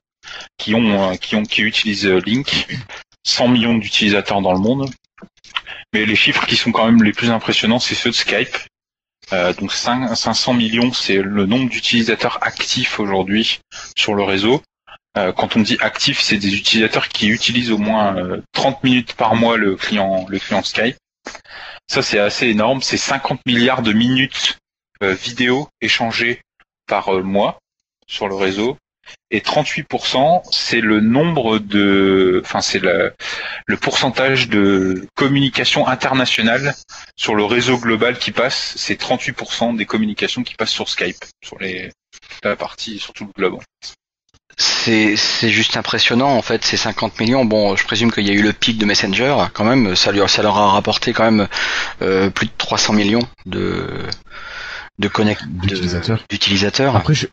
qui 0.58 0.74
ont 0.76 1.16
qui 1.18 1.36
ont 1.36 1.44
qui 1.44 1.62
utilisent 1.62 2.08
Link. 2.08 2.68
100 3.24 3.50
millions 3.50 3.76
d'utilisateurs 3.78 4.42
dans 4.42 4.54
le 4.54 4.60
monde. 4.60 4.90
Mais 5.94 6.06
les 6.06 6.16
chiffres 6.16 6.46
qui 6.48 6.56
sont 6.56 6.72
quand 6.72 6.86
même 6.86 7.04
les 7.04 7.12
plus 7.12 7.30
impressionnants, 7.30 7.80
c'est 7.80 7.94
ceux 7.94 8.10
de 8.10 8.16
Skype. 8.16 8.58
Euh, 9.34 9.54
donc 9.54 9.72
5 9.72 10.16
500 10.16 10.54
millions, 10.54 10.92
c'est 10.92 11.18
le 11.22 11.46
nombre 11.46 11.70
d'utilisateurs 11.70 12.40
actifs 12.42 13.00
aujourd'hui 13.00 13.62
sur 13.96 14.14
le 14.14 14.24
réseau. 14.24 14.62
Euh, 15.18 15.32
quand 15.34 15.56
on 15.58 15.62
dit 15.62 15.78
actifs, 15.82 16.22
c'est 16.22 16.38
des 16.38 16.56
utilisateurs 16.56 17.10
qui 17.10 17.28
utilisent 17.28 17.72
au 17.72 17.78
moins 17.78 18.16
euh, 18.16 18.42
30 18.54 18.84
minutes 18.84 19.14
par 19.14 19.36
mois 19.36 19.58
le 19.58 19.76
client, 19.76 20.26
le 20.30 20.40
client 20.40 20.64
Skype. 20.64 20.96
Ça, 21.88 22.02
c'est 22.02 22.20
assez 22.20 22.48
énorme. 22.48 22.82
C'est 22.82 22.98
50 22.98 23.42
milliards 23.46 23.82
de 23.82 23.92
minutes 23.92 24.58
euh, 25.04 25.14
vidéo 25.14 25.68
échangées 25.82 26.42
par 26.88 27.14
euh, 27.14 27.24
mois 27.24 27.60
sur 28.08 28.28
le 28.30 28.36
réseau. 28.36 28.78
Et 29.30 29.40
38%, 29.40 30.42
c'est 30.52 30.82
le 30.82 31.00
nombre 31.00 31.60
de, 31.60 32.42
enfin 32.44 32.62
c'est 32.62 32.80
le, 32.80 33.14
le 33.66 33.78
pourcentage 33.78 34.50
de 34.50 35.08
communication 35.16 35.88
internationale 35.88 36.76
sur 37.16 37.36
le 37.36 37.46
réseau 37.46 37.78
global 37.78 38.18
qui 38.18 38.32
passe. 38.32 38.74
C'est 38.76 39.00
38% 39.00 39.78
des 39.78 39.86
communications 39.86 40.44
qui 40.44 40.56
passent 40.56 40.72
sur 40.72 40.90
Skype, 40.90 41.24
sur 41.44 41.58
les 41.60 41.92
la 42.44 42.56
partie, 42.56 43.00
sur 43.00 43.14
tout 43.14 43.26
le 43.26 43.32
globe. 43.32 43.60
C'est 44.58 45.16
c'est 45.16 45.50
juste 45.50 45.78
impressionnant 45.78 46.36
en 46.36 46.42
fait, 46.42 46.64
ces 46.64 46.78
50 46.78 47.20
millions. 47.20 47.46
Bon, 47.46 47.76
je 47.76 47.86
présume 47.86 48.12
qu'il 48.12 48.28
y 48.28 48.32
a 48.32 48.34
eu 48.34 48.42
le 48.42 48.54
pic 48.54 48.78
de 48.78 48.86
Messenger 48.86 49.36
quand 49.54 49.64
même. 49.64 49.96
Ça, 49.96 50.12
lui, 50.12 50.20
ça 50.28 50.44
leur 50.44 50.58
a 50.58 50.72
rapporté 50.72 51.14
quand 51.14 51.24
même 51.24 51.48
euh, 52.02 52.30
plus 52.30 52.48
de 52.48 52.52
300 52.58 52.94
millions 52.94 53.28
de 53.46 53.88
de 55.00 55.08
connect 55.08 55.42
d'utilisateurs. 56.30 56.96
Après, 56.96 57.14
je, 57.14 57.28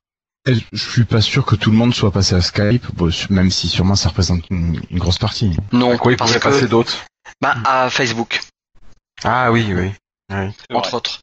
je 0.73 0.77
suis 0.91 1.05
pas 1.05 1.21
sûr 1.21 1.45
que 1.45 1.55
tout 1.55 1.71
le 1.71 1.77
monde 1.77 1.95
soit 1.95 2.11
passé 2.11 2.35
à 2.35 2.41
Skype, 2.41 2.87
bon, 2.95 3.11
même 3.31 3.51
si 3.51 3.69
sûrement 3.69 3.95
ça 3.97 4.09
représente 4.09 4.49
une, 4.51 4.81
une 4.91 4.99
grosse 4.99 5.19
partie. 5.19 5.55
Non, 5.73 5.93
À 5.93 5.99
quoi 5.99 6.13
il 6.13 6.17
parce 6.17 6.31
pourrait 6.33 6.41
que 6.41 6.49
passer 6.57 6.69
d'autres 6.69 6.97
bah 7.41 7.57
à 7.65 7.91
Facebook. 7.91 8.41
Ah 9.25 9.51
oui, 9.53 9.73
oui. 9.75 9.91
entre 10.73 10.95
autres. 10.95 11.21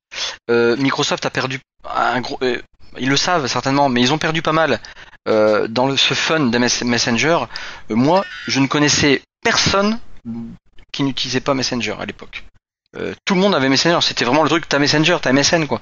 Euh, 0.50 0.76
Microsoft 0.78 1.26
a 1.26 1.30
perdu 1.30 1.60
un 1.94 2.22
gros. 2.22 2.38
euh, 2.42 2.62
ils 2.98 3.10
le 3.10 3.18
savent 3.18 3.48
certainement, 3.48 3.90
mais 3.90 4.02
ils 4.02 4.14
ont 4.14 4.18
perdu 4.18 4.42
pas 4.42 4.54
mal 4.54 4.80
euh, 5.28 5.68
dans 5.68 5.88
le, 5.88 5.98
ce 5.98 6.14
fun 6.14 6.40
des 6.48 6.60
mes- 6.60 6.68
Messenger. 6.84 7.40
euh, 7.92 7.96
moi, 7.96 8.24
je 8.48 8.60
ne 8.60 8.68
connaissais 8.68 9.22
personne 9.44 10.00
qui 10.92 11.04
n'utilisait 11.04 11.42
pas 11.42 11.54
Messenger 11.54 11.96
à 12.00 12.06
l'époque. 12.06 12.44
Euh, 12.98 13.14
tout 13.26 13.34
le 13.36 13.42
monde 13.42 13.54
avait 13.56 13.70
Messenger, 13.70 14.00
c'était 14.02 14.26
vraiment 14.26 14.44
le 14.44 14.50
truc, 14.50 14.68
t'as 14.70 14.80
Messenger, 14.80 15.18
t'as 15.22 15.32
MSN 15.34 15.66
quoi. 15.68 15.82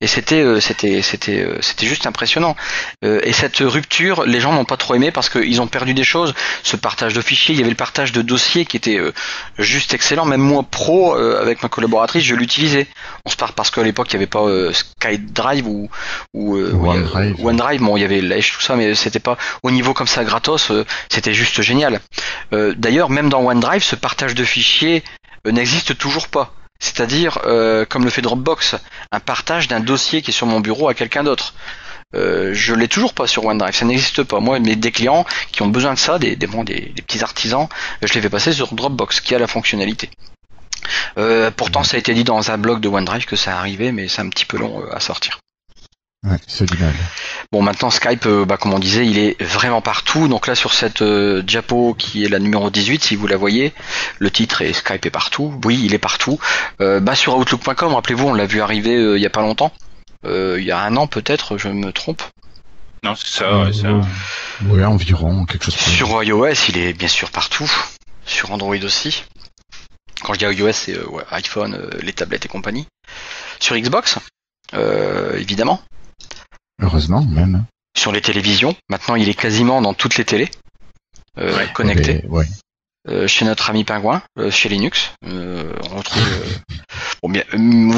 Et 0.00 0.06
c'était, 0.06 0.40
euh, 0.40 0.60
c'était, 0.60 1.02
c'était, 1.02 1.40
euh, 1.40 1.58
c'était 1.60 1.86
juste 1.86 2.06
impressionnant. 2.06 2.56
Euh, 3.04 3.20
et 3.24 3.32
cette 3.32 3.58
rupture, 3.58 4.24
les 4.24 4.40
gens 4.40 4.52
n'ont 4.52 4.64
pas 4.64 4.76
trop 4.76 4.94
aimé 4.94 5.10
parce 5.10 5.28
qu'ils 5.28 5.60
ont 5.60 5.66
perdu 5.66 5.94
des 5.94 6.04
choses. 6.04 6.34
Ce 6.62 6.76
partage 6.76 7.12
de 7.12 7.20
fichiers, 7.20 7.54
il 7.54 7.58
y 7.58 7.60
avait 7.60 7.70
le 7.70 7.76
partage 7.76 8.12
de 8.12 8.22
dossiers 8.22 8.64
qui 8.64 8.76
était 8.76 8.98
euh, 8.98 9.12
juste 9.58 9.94
excellent. 9.94 10.24
Même 10.24 10.40
moi 10.40 10.62
pro, 10.62 11.16
euh, 11.16 11.40
avec 11.40 11.62
ma 11.62 11.68
collaboratrice, 11.68 12.24
je 12.24 12.34
l'utilisais. 12.34 12.86
On 13.26 13.30
se 13.30 13.36
parle 13.36 13.52
parce 13.52 13.70
qu'à 13.70 13.82
l'époque 13.82 14.08
il 14.12 14.16
n'y 14.16 14.22
avait 14.22 14.30
pas 14.30 14.42
euh, 14.44 14.72
SkyDrive 14.72 15.66
ou 15.66 15.90
ou 16.32 16.56
euh, 16.56 16.72
OneDrive. 16.72 17.44
OneDrive. 17.44 17.80
Bon, 17.82 17.96
il 17.96 18.00
y 18.00 18.04
avait 18.04 18.20
Lèche 18.20 18.52
tout 18.52 18.62
ça, 18.62 18.76
mais 18.76 18.94
c'était 18.94 19.20
pas 19.20 19.36
au 19.62 19.70
niveau 19.70 19.92
comme 19.94 20.06
ça 20.06 20.24
gratos. 20.24 20.70
euh, 20.70 20.84
c'était 21.10 21.34
juste 21.34 21.60
génial. 21.62 22.00
Euh, 22.52 22.74
D'ailleurs, 22.76 23.10
même 23.10 23.28
dans 23.28 23.42
OneDrive, 23.42 23.82
ce 23.82 23.96
partage 23.96 24.34
de 24.34 24.44
fichiers 24.44 25.02
n'existe 25.46 25.96
toujours 25.98 26.28
pas. 26.28 26.52
C'est-à-dire, 26.80 27.38
euh, 27.46 27.84
comme 27.86 28.04
le 28.04 28.10
fait 28.10 28.22
Dropbox, 28.22 28.76
un 29.12 29.20
partage 29.20 29.68
d'un 29.68 29.80
dossier 29.80 30.22
qui 30.22 30.30
est 30.30 30.34
sur 30.34 30.46
mon 30.46 30.60
bureau 30.60 30.88
à 30.88 30.94
quelqu'un 30.94 31.24
d'autre. 31.24 31.54
Euh, 32.14 32.50
je 32.54 32.74
l'ai 32.74 32.88
toujours 32.88 33.12
pas 33.12 33.26
sur 33.26 33.44
OneDrive, 33.44 33.74
ça 33.74 33.84
n'existe 33.84 34.22
pas. 34.22 34.40
Moi, 34.40 34.60
mes 34.60 34.76
des 34.76 34.92
clients 34.92 35.24
qui 35.50 35.62
ont 35.62 35.68
besoin 35.68 35.94
de 35.94 35.98
ça, 35.98 36.18
des, 36.18 36.36
petits 36.36 37.22
artisans, 37.22 37.68
je 38.02 38.12
les 38.12 38.20
fais 38.20 38.30
passer 38.30 38.52
sur 38.52 38.72
Dropbox, 38.74 39.20
qui 39.20 39.34
a 39.34 39.38
la 39.38 39.46
fonctionnalité. 39.46 40.10
Euh, 41.18 41.50
pourtant, 41.50 41.82
ça 41.82 41.96
a 41.96 41.98
été 41.98 42.14
dit 42.14 42.24
dans 42.24 42.50
un 42.50 42.58
blog 42.58 42.80
de 42.80 42.88
OneDrive 42.88 43.24
que 43.24 43.36
ça 43.36 43.58
arrivait, 43.58 43.92
mais 43.92 44.08
c'est 44.08 44.22
un 44.22 44.28
petit 44.28 44.44
peu 44.44 44.58
long 44.58 44.82
euh, 44.82 44.94
à 44.94 45.00
sortir. 45.00 45.40
Ouais, 46.24 46.38
c'est 46.46 46.64
du 46.64 46.78
mal. 46.78 46.94
Bon, 47.52 47.60
maintenant 47.60 47.90
Skype, 47.90 48.24
euh, 48.26 48.44
bah, 48.46 48.56
comme 48.56 48.72
on 48.72 48.78
disait, 48.78 49.06
il 49.06 49.18
est 49.18 49.40
vraiment 49.42 49.82
partout. 49.82 50.26
Donc 50.26 50.46
là, 50.46 50.54
sur 50.54 50.72
cette 50.72 51.02
euh, 51.02 51.42
diapo 51.42 51.94
qui 51.94 52.24
est 52.24 52.28
la 52.28 52.38
numéro 52.38 52.70
18, 52.70 53.04
si 53.04 53.16
vous 53.16 53.26
la 53.26 53.36
voyez, 53.36 53.74
le 54.18 54.30
titre 54.30 54.62
est 54.62 54.72
Skype 54.72 55.04
est 55.04 55.10
partout. 55.10 55.60
Oui, 55.64 55.82
il 55.84 55.92
est 55.92 55.98
partout. 55.98 56.38
Euh, 56.80 56.98
bah, 57.00 57.14
sur 57.14 57.36
Outlook.com, 57.36 57.92
rappelez-vous, 57.94 58.28
on 58.28 58.34
l'a 58.34 58.46
vu 58.46 58.62
arriver 58.62 58.96
euh, 58.96 59.18
il 59.18 59.22
y 59.22 59.26
a 59.26 59.30
pas 59.30 59.42
longtemps. 59.42 59.72
Euh, 60.24 60.56
il 60.58 60.64
y 60.64 60.70
a 60.70 60.80
un 60.80 60.96
an 60.96 61.06
peut-être, 61.06 61.58
je 61.58 61.68
me 61.68 61.92
trompe. 61.92 62.22
Non, 63.02 63.14
c'est 63.14 63.40
ça, 63.40 63.58
ouais, 63.58 63.72
ça. 63.74 63.88
Euh, 63.88 64.02
ouais, 64.62 64.84
environ, 64.84 65.44
quelque 65.44 65.66
chose. 65.66 65.76
comme 65.76 65.84
ça. 65.84 65.90
Sur 65.90 66.22
iOS, 66.22 66.54
il 66.70 66.78
est 66.78 66.94
bien 66.94 67.08
sûr 67.08 67.30
partout. 67.30 67.70
Sur 68.24 68.50
Android 68.50 68.82
aussi. 68.82 69.24
Quand 70.22 70.32
je 70.32 70.38
dis 70.38 70.46
iOS, 70.46 70.72
c'est 70.72 70.96
euh, 70.96 71.06
ouais, 71.08 71.24
iPhone, 71.32 71.74
euh, 71.74 71.90
les 72.00 72.14
tablettes 72.14 72.46
et 72.46 72.48
compagnie. 72.48 72.86
Sur 73.60 73.76
Xbox, 73.76 74.18
euh, 74.72 75.36
évidemment. 75.36 75.82
Heureusement, 76.82 77.24
même. 77.24 77.64
Sur 77.96 78.10
les 78.12 78.20
télévisions, 78.20 78.76
maintenant 78.88 79.14
il 79.14 79.28
est 79.28 79.34
quasiment 79.34 79.80
dans 79.80 79.94
toutes 79.94 80.16
les 80.16 80.24
télés 80.24 80.50
euh, 81.38 81.56
Ouais. 81.56 81.68
connectées. 81.72 82.24
Ouais. 82.28 82.46
euh, 83.08 83.26
chez 83.28 83.44
notre 83.44 83.70
ami 83.70 83.84
Pingouin, 83.84 84.22
euh, 84.38 84.50
chez 84.50 84.68
Linux. 84.68 85.12
Euh, 85.26 85.72
on 85.90 85.96
retrouve. 85.96 86.22
bon, 87.22 87.28
bien, 87.30 87.44
vous, 87.52 87.92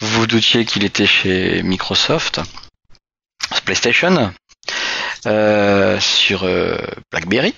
vous, 0.00 0.26
doutiez 0.26 0.64
qu'il 0.64 0.84
était 0.84 1.06
chez 1.06 1.62
Microsoft, 1.62 2.40
PlayStation, 3.64 4.32
sur 6.00 6.48
BlackBerry, 7.12 7.54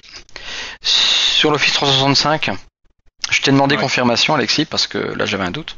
sur 0.83 1.51
l'Office 1.51 1.73
365. 1.75 2.51
Je 3.31 3.41
t'ai 3.43 3.51
demandé 3.51 3.75
Ouais. 3.77 3.81
confirmation, 3.83 4.35
Alexis, 4.35 4.65
parce 4.65 4.87
que 4.87 4.99
là 4.99 5.27
j'avais 5.27 5.45
un 5.45 5.51
doute. 5.51 5.77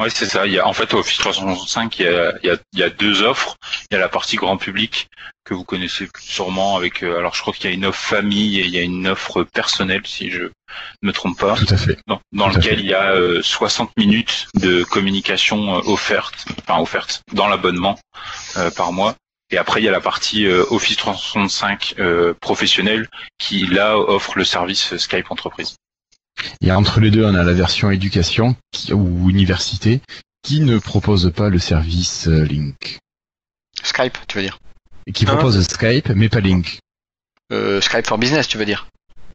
Ouais, 0.00 0.10
c'est 0.10 0.26
ça. 0.26 0.46
Il 0.46 0.52
y 0.52 0.58
a, 0.60 0.66
en 0.66 0.72
fait, 0.72 0.94
au 0.94 0.98
Office 0.98 1.18
365, 1.18 1.98
il 1.98 2.02
y 2.04 2.08
a, 2.08 2.32
il 2.42 2.46
y, 2.46 2.50
a, 2.50 2.56
il 2.72 2.78
y 2.78 2.82
a 2.84 2.90
deux 2.90 3.22
offres. 3.22 3.56
Il 3.90 3.94
y 3.94 3.96
a 3.96 4.00
la 4.00 4.08
partie 4.08 4.36
grand 4.36 4.56
public 4.56 5.08
que 5.44 5.54
vous 5.54 5.64
connaissez 5.64 6.08
sûrement 6.20 6.76
avec. 6.76 7.02
euh, 7.02 7.18
alors, 7.18 7.34
je 7.34 7.40
crois 7.40 7.52
qu'il 7.52 7.68
y 7.68 7.72
a 7.72 7.74
une 7.74 7.84
offre 7.84 7.98
famille 8.00 8.60
et 8.60 8.64
il 8.64 8.70
y 8.70 8.78
a 8.78 8.82
une 8.82 9.08
offre 9.08 9.42
personnelle, 9.42 10.02
si 10.04 10.30
je 10.30 10.42
ne 10.42 10.48
me 11.02 11.12
trompe 11.12 11.38
pas, 11.40 11.56
Tout 11.56 11.66
à 11.74 11.76
fait. 11.76 11.98
dans, 12.06 12.48
lequel 12.48 12.76
fait. 12.76 12.80
il 12.80 12.86
y 12.86 12.94
a 12.94 13.10
euh, 13.12 13.42
60 13.42 13.90
minutes 13.96 14.46
de 14.54 14.84
communication 14.84 15.76
euh, 15.78 15.80
offerte, 15.86 16.46
enfin 16.62 16.80
offerte 16.80 17.22
dans 17.32 17.48
l'abonnement 17.48 17.98
euh, 18.56 18.70
par 18.70 18.92
mois. 18.92 19.16
Et 19.50 19.56
après, 19.56 19.80
il 19.80 19.84
y 19.84 19.88
a 19.88 19.92
la 19.92 20.00
partie 20.00 20.46
euh, 20.46 20.64
Office 20.70 20.98
365 20.98 21.94
euh, 21.98 22.34
professionnel 22.40 23.08
qui 23.38 23.66
là 23.66 23.98
offre 23.98 24.36
le 24.36 24.44
service 24.44 24.96
Skype 24.98 25.30
entreprise. 25.30 25.74
Et 26.60 26.70
entre 26.72 27.00
les 27.00 27.10
deux, 27.10 27.24
on 27.24 27.34
a 27.34 27.42
la 27.42 27.52
version 27.52 27.90
éducation 27.90 28.56
qui- 28.72 28.92
ou 28.92 29.28
université 29.30 30.00
qui 30.42 30.60
ne 30.60 30.78
propose 30.78 31.32
pas 31.34 31.48
le 31.48 31.58
service 31.58 32.28
euh, 32.28 32.44
Link. 32.44 32.98
Skype, 33.82 34.18
tu 34.28 34.36
veux 34.38 34.42
dire? 34.44 34.58
Et 35.06 35.12
qui 35.12 35.24
Ah. 35.26 35.32
propose 35.34 35.62
Skype, 35.66 36.08
mais 36.10 36.28
pas 36.28 36.40
Link. 36.40 36.78
euh, 37.52 37.80
Skype 37.80 38.06
for 38.06 38.18
Business, 38.18 38.46
tu 38.48 38.58
veux 38.58 38.66
dire? 38.66 38.86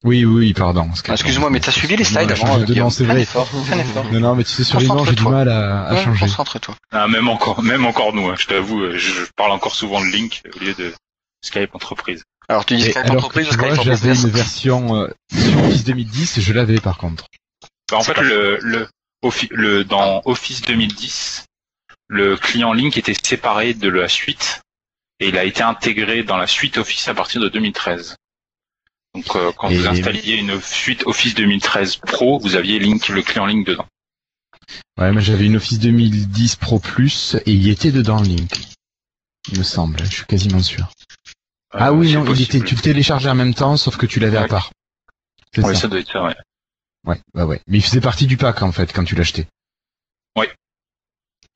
Oui, 0.04 0.26
oui, 0.26 0.54
pardon. 0.54 0.90
Ah, 1.08 1.14
Excuse-moi, 1.14 1.50
mais 1.50 1.60
t'as 1.62 1.72
suivi 1.72 1.96
les 1.96 2.04
slides 2.04 2.30
Non, 2.30 2.36
avant 2.44 2.60
Guillaume 2.60 2.86
Non, 2.86 2.90
c'est 2.90 3.06
vrai. 3.06 3.22
effort, 3.22 3.48
effort. 3.72 4.12
Non, 4.12 4.20
non, 4.20 4.36
mais 4.36 4.44
tu 4.44 4.52
sais, 4.52 4.64
sur 4.66 4.80
les 4.80 4.88
noms, 4.88 5.06
j'ai 5.06 5.16
du 5.16 5.24
mal 5.24 5.48
à, 5.48 5.86
à 5.86 5.94
Ouais, 5.94 6.04
changer. 6.04 6.26
Concentre-toi. 6.26 6.76
Ah, 6.92 7.08
même 7.08 7.30
encore, 7.30 7.64
même 7.64 7.86
encore 7.86 8.14
nous. 8.14 8.28
hein, 8.30 8.36
je 8.38 8.46
t'avoue, 8.48 8.82
euh, 8.82 8.98
je 8.98 9.12
parle 9.38 9.52
encore 9.54 9.74
souvent 9.76 10.02
de 10.02 10.08
Link 10.08 10.42
au 10.56 10.60
lieu 10.60 10.74
de 10.74 10.94
Skype 11.42 11.74
entreprise. 11.74 12.24
Alors 12.50 12.66
tu 12.66 12.76
dis 12.76 12.84
Skype 12.84 12.98
alors 12.98 13.12
que 13.12 13.18
entreprise 13.18 13.48
ou 13.48 13.50
tu 13.50 13.54
Skype 13.56 13.68
vois, 13.68 13.76
for 13.76 13.84
j'avais 13.86 14.16
une 14.16 14.30
version 14.30 14.96
euh, 14.98 15.08
sur 15.34 15.58
Office 15.64 15.84
2010 15.86 16.38
et 16.38 16.42
je 16.42 16.54
l'avais 16.54 16.80
par 16.80 16.98
contre. 16.98 17.26
Bah, 17.92 17.98
en 17.98 18.04
fait, 18.04 18.20
le, 18.22 18.58
le, 18.62 18.88
Offi- 19.24 19.50
le, 19.52 19.84
dans 19.84 20.22
Office 20.26 20.62
2010, 20.64 21.46
le 22.08 22.36
client 22.38 22.74
Link 22.74 22.98
était 22.98 23.14
séparé 23.14 23.74
de 23.74 23.90
la 23.90 24.08
suite 24.10 24.62
et 25.20 25.30
il 25.30 25.38
a 25.38 25.44
été 25.46 25.64
intégré 25.64 26.24
dans 26.24 26.38
la 26.38 26.48
suite 26.48 26.78
Office 26.78 27.08
à 27.08 27.14
partir 27.14 27.42
de 27.42 27.50
2013. 27.50 28.16
Donc, 29.16 29.36
euh, 29.36 29.52
quand 29.56 29.70
Et- 29.70 29.78
vous 29.78 29.88
installiez 29.88 30.36
une 30.36 30.60
suite 30.62 31.04
Office 31.06 31.36
2013 31.36 31.98
Pro, 31.98 32.40
vous 32.40 32.56
aviez 32.56 32.80
Link, 32.80 33.08
le 33.10 33.22
client 33.22 33.46
Link 33.46 33.66
dedans. 33.68 33.86
Ouais, 35.00 35.12
mais 35.12 35.22
j'avais 35.22 35.46
une 35.46 35.56
Office 35.58 35.80
2010 35.80 36.56
Pro 36.56 36.80
Plus 36.80 37.36
et 37.46 37.52
il 37.52 37.70
était 37.70 37.92
dedans 37.92 38.22
Link. 38.22 38.52
Il 39.52 39.60
me 39.60 39.64
semble, 39.64 39.98
je 40.06 40.16
suis 40.16 40.26
quasiment 40.26 40.62
sûr. 40.62 40.90
Ah 41.74 41.90
Euh, 41.90 41.92
oui, 41.92 42.12
c'est 42.12 42.18
non, 42.18 42.34
il 42.34 42.42
était, 42.42 42.60
tu 42.62 42.76
le 42.76 42.82
téléchargeais 42.82 43.30
en 43.30 43.36
même 43.36 43.54
temps, 43.54 43.78
sauf 43.78 43.98
que 43.98 44.06
tu 44.06 44.20
l'avais 44.20 44.38
à 44.38 44.48
part. 44.48 44.72
C'est 45.54 45.64
Ouais, 45.64 45.74
ça. 45.76 45.82
ça 45.82 45.88
doit 45.88 46.00
être 46.00 46.12
ça, 46.12 46.24
ouais. 46.24 46.36
Ouais, 47.06 47.20
bah 47.34 47.46
ouais. 47.46 47.62
Mais 47.68 47.78
il 47.80 47.84
faisait 47.84 48.00
partie 48.02 48.28
du 48.28 48.38
pack 48.38 48.62
en 48.62 48.72
fait 48.72 48.94
quand 48.94 49.04
tu 49.04 49.16
l'achetais. 49.16 49.48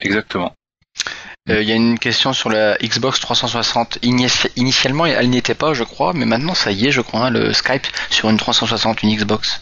Exactement. 0.00 0.54
Euh, 1.50 1.60
Il 1.60 1.68
y 1.68 1.72
a 1.72 1.74
une 1.74 1.98
question 1.98 2.32
sur 2.32 2.50
la 2.50 2.76
Xbox 2.78 3.18
360. 3.18 3.98
Ini- 4.02 4.48
Initialement, 4.54 5.06
elle 5.06 5.28
n'y 5.30 5.38
était 5.38 5.56
pas, 5.56 5.74
je 5.74 5.82
crois, 5.82 6.12
mais 6.12 6.24
maintenant, 6.24 6.54
ça 6.54 6.70
y 6.70 6.86
est, 6.86 6.92
je 6.92 7.00
crois, 7.00 7.26
hein, 7.26 7.30
le 7.30 7.52
Skype 7.52 7.84
sur 8.08 8.30
une 8.30 8.36
360, 8.36 9.02
une 9.02 9.16
Xbox. 9.16 9.60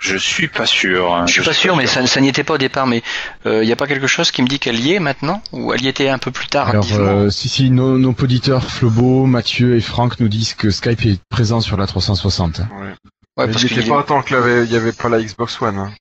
Je 0.00 0.16
suis 0.16 0.46
pas 0.48 0.64
sûr. 0.66 1.12
hein, 1.14 1.26
Je 1.26 1.32
suis 1.32 1.42
pas 1.42 1.52
sûr, 1.52 1.74
mais 1.76 1.86
ça, 1.86 2.06
ça 2.06 2.20
n'y 2.20 2.28
était 2.28 2.44
pas 2.44 2.54
au 2.54 2.58
départ. 2.58 2.86
Mais 2.86 3.02
il 3.44 3.60
n'y 3.62 3.72
a 3.72 3.76
pas 3.76 3.86
quelque 3.88 4.06
chose 4.06 4.30
qui 4.30 4.42
me 4.42 4.46
dit 4.48 4.58
qu'elle 4.60 4.78
y 4.78 4.94
est 4.94 5.00
maintenant 5.00 5.42
ou 5.52 5.72
elle 5.72 5.82
y 5.82 5.88
était 5.88 6.08
un 6.08 6.18
peu 6.18 6.30
plus 6.30 6.46
tard 6.46 6.68
Alors, 6.68 6.86
euh, 6.92 7.30
si, 7.30 7.48
si, 7.48 7.70
nos, 7.70 7.98
nos 7.98 8.10
auditeurs 8.20 8.70
Flobo, 8.70 9.26
Mathieu 9.26 9.76
et 9.76 9.80
Franck 9.80 10.20
nous 10.20 10.28
disent 10.28 10.54
que 10.54 10.70
Skype 10.70 11.04
est 11.06 11.18
présent 11.30 11.60
sur 11.60 11.76
la 11.76 11.86
360. 11.86 12.58
Ouais. 12.58 12.64
Ouais, 13.36 13.46
parce 13.50 13.62
il 13.62 13.68
qu'il 13.68 13.78
était 13.78 13.88
y 13.88 13.92
a- 13.92 13.96
pas 13.96 14.02
tant 14.04 14.22
qu'il 14.22 14.36
avait, 14.36 14.64
il 14.64 14.70
y 14.72 14.76
avait 14.76 14.92
pas 14.92 15.08
la 15.08 15.20
Xbox 15.20 15.60
One. 15.62 15.78
hein. 15.78 15.92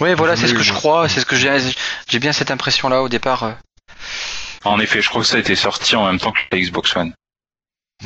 Ouais, 0.00 0.14
voilà, 0.14 0.36
c'est 0.36 0.46
ce 0.46 0.52
que 0.52 0.58
Oui, 0.58 0.64
je 0.64 0.72
oui. 0.72 0.78
crois, 0.78 1.08
c'est 1.08 1.20
ce 1.20 1.26
que 1.26 1.34
j'ai, 1.34 1.56
j'ai 2.08 2.18
bien 2.20 2.32
cette 2.32 2.50
impression-là 2.52 3.02
au 3.02 3.08
départ. 3.08 3.42
euh. 3.44 3.52
En 4.64 4.78
effet, 4.80 5.00
je 5.02 5.08
crois 5.08 5.22
que 5.22 5.26
ça 5.28 5.36
a 5.36 5.40
été 5.40 5.54
sorti 5.56 5.96
en 5.96 6.06
même 6.06 6.18
temps 6.18 6.32
que 6.32 6.38
la 6.52 6.58
Xbox 6.60 6.94
One. 6.96 7.12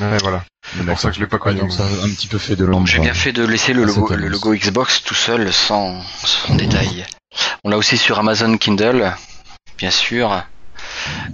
Ouais, 0.00 0.18
voilà. 0.22 0.44
C'est 0.76 0.84
pour 0.86 0.98
ça 0.98 1.08
que 1.10 1.14
je 1.16 1.20
l'ai 1.20 1.26
pas 1.26 1.36
Ouais, 1.36 1.42
connu. 1.42 1.60
donc 1.60 1.72
ça 1.72 1.84
a 1.84 1.86
un 1.86 2.08
petit 2.10 2.26
peu 2.28 2.38
fait 2.38 2.56
de 2.56 2.64
l'ombre. 2.64 2.86
J'ai 2.86 2.98
bien 2.98 3.14
fait 3.14 3.32
de 3.32 3.44
laisser 3.44 3.72
le 3.74 3.84
logo, 3.84 4.08
le 4.14 4.56
Xbox 4.56 5.02
tout 5.02 5.14
seul, 5.14 5.52
sans, 5.52 6.00
sans 6.02 6.54
détail. 6.54 7.04
On 7.64 7.70
l'a 7.70 7.76
aussi 7.76 7.98
sur 7.98 8.18
Amazon 8.18 8.56
Kindle, 8.56 9.12
bien 9.78 9.90
sûr, 9.90 10.42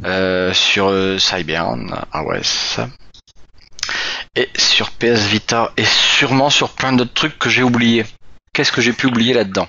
euh, 0.05 0.53
sur 0.53 0.89
euh, 0.89 1.19
Cyberne, 1.19 2.05
iOS, 2.15 2.83
et 4.35 4.49
sur 4.57 4.91
PS 4.91 5.21
Vita, 5.27 5.73
et 5.77 5.85
sûrement 5.85 6.51
sur 6.51 6.71
plein 6.71 6.93
d'autres 6.93 7.15
trucs 7.15 7.39
que 7.39 7.49
j'ai 7.51 7.63
oubliés. 7.63 8.07
Qu'est-ce 8.53 8.73
que 8.73 8.81
j'ai 8.81 8.93
pu 8.93 9.07
oublier 9.07 9.35
là-dedans? 9.35 9.69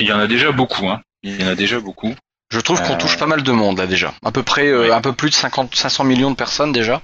Il 0.00 0.06
y 0.06 0.12
en 0.12 0.18
a 0.20 0.26
déjà 0.28 0.52
beaucoup, 0.52 0.88
hein. 0.88 1.00
Il 1.24 1.40
y 1.40 1.44
en 1.44 1.48
a 1.48 1.54
déjà 1.54 1.80
beaucoup. 1.80 2.14
Je 2.52 2.60
trouve 2.60 2.80
qu'on 2.82 2.94
Euh. 2.94 2.98
touche 2.98 3.18
pas 3.18 3.26
mal 3.26 3.42
de 3.42 3.52
monde 3.52 3.78
là 3.78 3.86
déjà. 3.86 4.14
À 4.24 4.30
peu 4.30 4.42
près, 4.44 4.68
euh, 4.68 4.82
Oui. 4.86 4.92
un 4.92 5.00
peu 5.00 5.12
plus 5.12 5.30
de 5.30 5.34
50, 5.34 5.74
500 5.74 6.04
millions 6.04 6.30
de 6.30 6.36
personnes 6.36 6.70
déjà. 6.72 7.02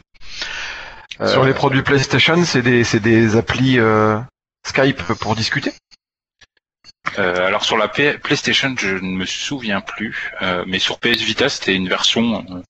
Sur 1.17 1.43
Euh, 1.43 1.47
les 1.47 1.55
produits 1.55 1.83
PlayStation, 1.83 2.45
c'est 2.45 2.63
des, 2.63 2.85
c'est 2.85 3.01
des 3.01 3.37
applis 3.37 3.79
euh, 3.79 4.19
Skype 4.67 5.03
pour 5.21 5.37
discuter? 5.37 5.73
Euh, 7.19 7.47
alors 7.47 7.65
sur 7.65 7.77
la 7.77 7.89
P- 7.89 8.19
PlayStation, 8.19 8.75
je 8.79 8.97
ne 8.97 9.17
me 9.17 9.25
souviens 9.27 9.81
plus, 9.81 10.31
euh, 10.43 10.65
mais 10.67 10.79
sur 10.79 10.99
PS 10.99 11.21
Vita, 11.23 11.49
c'était 11.49 11.75
une 11.75 11.89
version, 11.89 12.45
euh, 12.51 12.63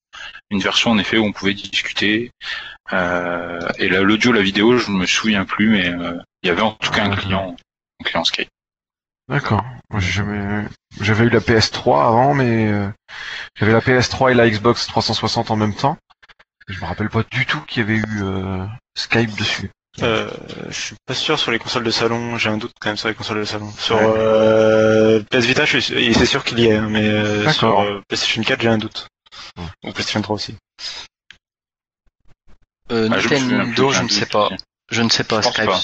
une 0.50 0.60
version 0.60 0.90
en 0.90 0.98
effet 0.98 1.18
où 1.18 1.24
on 1.24 1.32
pouvait 1.32 1.54
discuter. 1.54 2.30
Euh, 2.92 3.60
et 3.78 3.88
là, 3.88 4.00
l'audio, 4.00 4.32
la 4.32 4.42
vidéo, 4.42 4.78
je 4.78 4.90
ne 4.90 4.96
me 4.96 5.06
souviens 5.06 5.44
plus, 5.44 5.68
mais 5.68 5.88
euh, 5.90 6.18
il 6.42 6.48
y 6.48 6.50
avait 6.50 6.62
en 6.62 6.72
tout 6.72 6.90
cas 6.90 7.04
un 7.04 7.12
Ah. 7.12 7.16
client, 7.16 7.56
un 8.00 8.04
client 8.04 8.24
Skype. 8.24 8.48
D'accord. 9.28 9.64
Moi, 9.90 10.00
j'ai 10.00 10.10
jamais, 10.10 10.64
j'avais 11.00 11.24
eu 11.26 11.30
la 11.30 11.40
PS3 11.40 12.06
avant, 12.06 12.34
mais 12.34 12.66
euh, 12.68 12.88
j'avais 13.56 13.72
la 13.72 13.80
PS3 13.80 14.32
et 14.32 14.34
la 14.34 14.48
Xbox 14.50 14.86
360 14.86 15.50
en 15.52 15.56
même 15.56 15.74
temps. 15.74 15.96
Je 16.70 16.80
me 16.80 16.86
rappelle 16.86 17.10
pas 17.10 17.22
du 17.30 17.46
tout 17.46 17.60
qu'il 17.62 17.80
y 17.80 17.84
avait 17.84 17.96
eu 17.96 18.22
euh, 18.22 18.64
Skype 18.96 19.34
dessus. 19.36 19.70
Euh, 20.02 20.30
je 20.68 20.80
suis 20.80 20.96
pas 21.04 21.14
sûr 21.14 21.38
sur 21.38 21.50
les 21.50 21.58
consoles 21.58 21.82
de 21.82 21.90
salon, 21.90 22.38
j'ai 22.38 22.48
un 22.48 22.56
doute 22.58 22.72
quand 22.80 22.90
même 22.90 22.96
sur 22.96 23.08
les 23.08 23.14
consoles 23.14 23.40
de 23.40 23.44
salon. 23.44 23.70
Sur 23.78 23.96
Ouais. 23.96 24.04
euh, 24.06 25.22
PS 25.30 25.44
Vita, 25.46 25.64
je 25.64 25.78
suis, 25.78 26.14
c'est 26.14 26.26
sûr 26.26 26.44
qu'il 26.44 26.60
y 26.60 26.66
est, 26.66 26.76
hein, 26.76 26.88
mais 26.88 27.06
euh, 27.08 27.50
sur 27.52 27.80
euh, 27.80 28.00
PlayStation 28.08 28.42
4, 28.42 28.60
j'ai 28.62 28.68
un 28.68 28.78
doute. 28.78 29.08
Ouais. 29.58 29.64
Ou 29.84 29.92
PlayStation 29.92 30.22
3 30.22 30.36
aussi. 30.36 30.56
euh, 32.92 33.08
Ah, 33.10 33.18
je 33.18 33.28
me 33.28 33.36
souviens 33.36 33.48
plus, 33.48 33.56
Nintendo, 33.56 33.92
je 33.92 34.02
ne 34.02 34.08
sais 34.08 34.26
pas. 34.26 34.50
Je 34.90 35.02
ne 35.02 35.08
sais 35.08 35.24
pas, 35.24 35.42
Skype. 35.42 35.66
pas. 35.66 35.80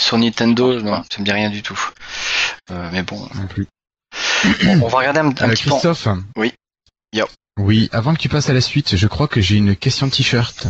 Sur 0.00 0.16
Nintendo, 0.18 0.80
non, 0.80 1.02
ça 1.12 1.18
me 1.18 1.24
dit 1.24 1.32
rien 1.32 1.50
du 1.50 1.62
tout. 1.62 1.78
Euh, 2.70 2.88
mais 2.92 3.02
bon, 3.02 3.28
on 4.82 4.88
va 4.88 4.98
regarder 4.98 5.20
un, 5.20 5.26
un 5.26 5.32
petit 5.32 5.44
peu. 5.64 5.70
Christophe 5.70 6.08
Oui. 6.36 6.54
Yo. 7.12 7.26
Oui, 7.62 7.88
avant 7.92 8.14
que 8.14 8.18
tu 8.18 8.28
passes 8.28 8.48
à 8.48 8.52
la 8.54 8.60
suite, 8.62 8.96
je 8.96 9.06
crois 9.06 9.28
que 9.28 9.40
j'ai 9.40 9.56
une 9.56 9.76
question 9.76 10.08
t-shirt. 10.08 10.66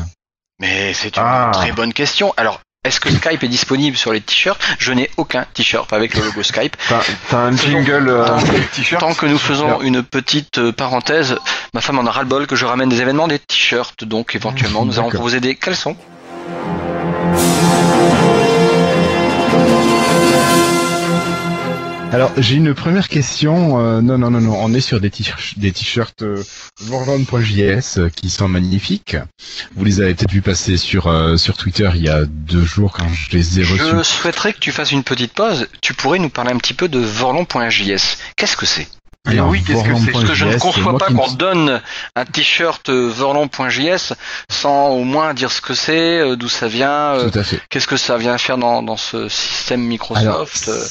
Mais 0.60 0.92
c'est 0.92 1.16
une 1.16 1.22
Ah. 1.24 1.50
très 1.54 1.70
bonne 1.72 1.92
question. 1.92 2.34
Alors, 2.36 2.60
est-ce 2.84 2.98
que 3.00 3.10
Skype 3.10 3.42
est 3.44 3.48
disponible 3.48 3.96
sur 3.96 4.12
les 4.12 4.20
t-shirts? 4.20 4.60
Je 4.78 4.92
n'ai 4.92 5.08
aucun 5.16 5.46
t-shirt 5.54 5.92
avec 5.92 6.14
le 6.14 6.24
logo 6.24 6.42
Skype. 6.42 6.76
T'as, 6.88 7.00
t'as 7.28 7.38
un 7.38 7.56
jingle 7.56 8.08
euh, 8.08 8.26
Tant- 8.26 8.38
t-shirt? 8.74 9.00
Tant 9.00 9.14
que 9.14 9.26
nous 9.26 9.38
faisons 9.38 9.80
une 9.82 10.02
petite 10.02 10.58
euh, 10.58 10.72
parenthèse, 10.72 11.36
ma 11.74 11.80
femme 11.80 11.98
en 12.00 12.06
a 12.06 12.10
ras-le-bol 12.10 12.46
que 12.46 12.56
je 12.56 12.66
ramène 12.66 12.88
des 12.88 13.00
événements, 13.00 13.28
des 13.28 13.38
t-shirts. 13.38 14.02
Donc, 14.04 14.34
éventuellement, 14.34 14.84
nous 14.84 14.94
allons 14.94 15.04
D'accord. 15.08 15.20
proposer 15.20 15.40
des 15.40 15.54
caleçons. 15.54 15.96
Alors, 22.12 22.32
j'ai 22.38 22.56
une 22.56 22.74
première 22.74 23.08
question. 23.08 23.78
euh, 23.78 24.00
non, 24.00 24.18
non, 24.18 24.32
non, 24.32 24.40
non. 24.40 24.56
On 24.60 24.74
est 24.74 24.80
sur 24.80 25.00
des 25.00 25.10
t-shirts, 25.10 26.22
euh, 26.22 26.42
euh, 27.98 28.08
qui 28.08 28.30
sont 28.30 28.48
magnifiques. 28.48 29.16
Vous 29.76 29.84
les 29.84 30.00
avez 30.00 30.14
peut-être 30.14 30.32
vu 30.32 30.42
passer 30.42 30.76
sur 30.76 31.06
euh, 31.06 31.36
sur 31.36 31.56
Twitter 31.56 31.88
il 31.94 32.02
y 32.02 32.08
a 32.08 32.24
deux 32.24 32.64
jours 32.64 32.92
quand 32.92 33.08
je 33.08 33.30
les 33.36 33.60
ai 33.60 33.62
reçus. 33.62 33.78
Je 33.78 34.02
souhaiterais 34.02 34.52
que 34.52 34.58
tu 34.58 34.72
fasses 34.72 34.90
une 34.90 35.04
petite 35.04 35.34
pause. 35.34 35.68
Tu 35.82 35.94
pourrais 35.94 36.18
nous 36.18 36.30
parler 36.30 36.50
un 36.50 36.58
petit 36.58 36.74
peu 36.74 36.88
de 36.88 36.98
Vorlon.js. 36.98 38.16
Qu'est-ce 38.34 38.56
que 38.56 38.66
c'est? 38.66 38.88
Alors 39.26 39.48
oui, 39.50 39.62
qu'est-ce 39.62 39.84
que 39.84 39.94
c'est 39.96 40.12
Parce 40.12 40.24
que 40.24 40.34
je 40.34 40.46
ne 40.46 40.56
conçois 40.58 40.96
pas 40.96 41.08
qu'on 41.08 41.30
donne 41.32 41.82
un 42.16 42.24
t-shirt 42.24 42.88
euh, 42.88 43.08
Vorlon.js 43.14 44.14
sans 44.50 44.88
au 44.90 45.04
moins 45.04 45.34
dire 45.34 45.52
ce 45.52 45.60
que 45.60 45.74
c'est, 45.74 46.20
euh, 46.20 46.36
d'où 46.36 46.48
ça 46.48 46.68
vient, 46.68 47.14
euh, 47.14 47.28
Tout 47.28 47.38
à 47.38 47.44
fait. 47.44 47.60
qu'est-ce 47.68 47.86
que 47.86 47.98
ça 47.98 48.16
vient 48.16 48.38
faire 48.38 48.56
dans, 48.56 48.82
dans 48.82 48.96
ce 48.96 49.28
système 49.28 49.82
Microsoft 49.82 50.68
euh, 50.68 50.82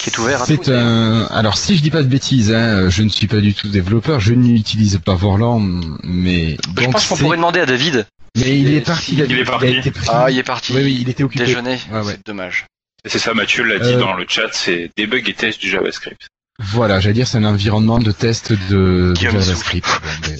qui 0.00 0.08
est 0.08 0.18
ouvert 0.18 0.42
à 0.42 0.46
tous. 0.46 0.70
un. 0.70 1.26
Alors, 1.26 1.58
si 1.58 1.76
je 1.76 1.82
dis 1.82 1.90
pas 1.90 2.02
de 2.02 2.08
bêtises, 2.08 2.50
hein, 2.50 2.88
je 2.88 3.02
ne 3.02 3.10
suis 3.10 3.26
pas 3.26 3.40
du 3.40 3.52
tout 3.52 3.68
développeur. 3.68 4.20
Je 4.20 4.32
n'utilise 4.32 4.98
pas 5.04 5.14
Vorlon, 5.14 5.60
mais 6.02 6.56
Je 6.68 6.72
donc 6.82 6.92
pense 6.92 7.06
qu'on 7.06 7.16
pourrait 7.16 7.36
demander 7.36 7.60
à 7.60 7.66
David. 7.66 8.06
Mais 8.36 8.58
il 8.58 8.74
est 8.74 8.80
parti. 8.80 9.14
Il 9.16 9.38
est 9.38 9.44
parti. 9.44 9.66
a 9.66 9.68
été 9.70 9.90
pris. 9.90 10.06
Ah, 10.10 10.30
il 10.30 10.38
est 10.38 10.42
parti. 10.42 10.72
Oui, 10.74 10.80
oui, 10.82 10.98
il 11.02 11.08
était 11.10 11.24
occupé. 11.24 11.44
Déjeuner. 11.44 11.78
Ouais, 11.92 12.00
ouais. 12.00 12.12
C'est 12.12 12.26
dommage. 12.26 12.64
C'est 13.04 13.18
ça, 13.18 13.34
Mathieu 13.34 13.62
l'a 13.64 13.78
dit 13.78 13.92
Euh. 13.94 14.00
dans 14.00 14.14
le 14.14 14.24
chat, 14.28 14.48
c'est 14.52 14.90
debug 14.96 15.28
et 15.28 15.34
test 15.34 15.60
du 15.60 15.68
JavaScript. 15.70 16.26
Voilà, 16.58 17.00
j'allais 17.00 17.14
dire 17.14 17.26
c'est 17.28 17.38
un 17.38 17.44
environnement 17.44 17.98
de 17.98 18.12
test 18.12 18.52
de, 18.52 19.14
JavaScript. 19.14 19.88
Mais- 20.28 20.36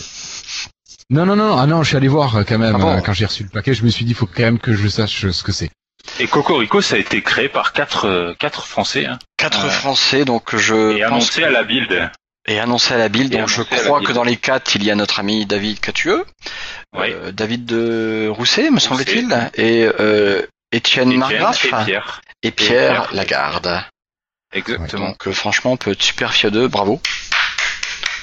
Non, 1.10 1.26
non, 1.26 1.36
non, 1.36 1.56
ah 1.58 1.66
non, 1.66 1.82
je 1.82 1.88
suis 1.88 1.96
allé 1.96 2.08
voir 2.08 2.36
euh, 2.36 2.42
quand 2.44 2.58
même 2.58 2.74
Ah 2.74 2.78
bon 2.78 2.96
euh, 2.96 3.00
quand 3.00 3.12
j'ai 3.12 3.26
reçu 3.26 3.42
le 3.42 3.48
paquet. 3.48 3.74
Je 3.74 3.84
me 3.84 3.90
suis 3.90 4.04
dit, 4.04 4.12
il 4.12 4.16
faut 4.16 4.26
quand 4.26 4.42
même 4.42 4.58
que 4.58 4.74
je 4.74 4.88
sache 4.88 5.26
euh, 5.26 5.32
ce 5.32 5.42
que 5.42 5.52
c'est. 5.52 5.70
Et 6.18 6.26
Cocorico, 6.26 6.80
ça 6.80 6.94
a 6.96 6.98
été 6.98 7.20
créé 7.22 7.48
par 7.48 7.72
quatre, 7.72 8.06
euh, 8.06 8.34
quatre 8.38 8.64
Français 8.66 9.06
hein, 9.06 9.18
Quatre. 9.36 9.68
Français, 9.70 10.24
donc 10.24 10.56
je 10.56 10.96
et 10.96 11.00
pense 11.02 11.08
annoncé 11.10 11.44
à 11.44 11.50
la 11.50 11.64
build. 11.64 12.10
et 12.48 12.58
annoncé 12.58 12.94
à 12.94 12.98
la 12.98 13.08
build. 13.08 13.34
Et 13.34 13.38
Donc 13.38 13.48
je 13.48 13.62
crois 13.62 14.00
que 14.00 14.12
dans 14.12 14.24
les 14.24 14.36
quatre, 14.36 14.74
il 14.76 14.84
y 14.84 14.90
a 14.90 14.94
notre 14.94 15.20
ami 15.20 15.46
David 15.46 15.80
Catueux, 15.80 16.24
euh, 16.96 17.32
David 17.32 17.66
de 17.66 18.28
Rousset, 18.28 18.70
me 18.70 18.78
semble-t-il, 18.80 19.50
et 19.54 19.88
euh, 20.00 20.42
Étienne 20.72 21.14
Margraff 21.16 21.64
et 21.64 21.68
Pierre. 21.84 22.20
et 22.42 22.50
Pierre 22.50 23.08
Pierre. 23.08 23.14
Lagarde. 23.14 23.82
Exactement. 24.52 25.08
Donc 25.08 25.26
euh, 25.28 25.32
franchement, 25.32 25.72
on 25.72 25.76
peut 25.76 25.90
être 25.92 26.02
super 26.02 26.32
fier 26.32 26.50
d'eux, 26.50 26.68
bravo. 26.68 27.00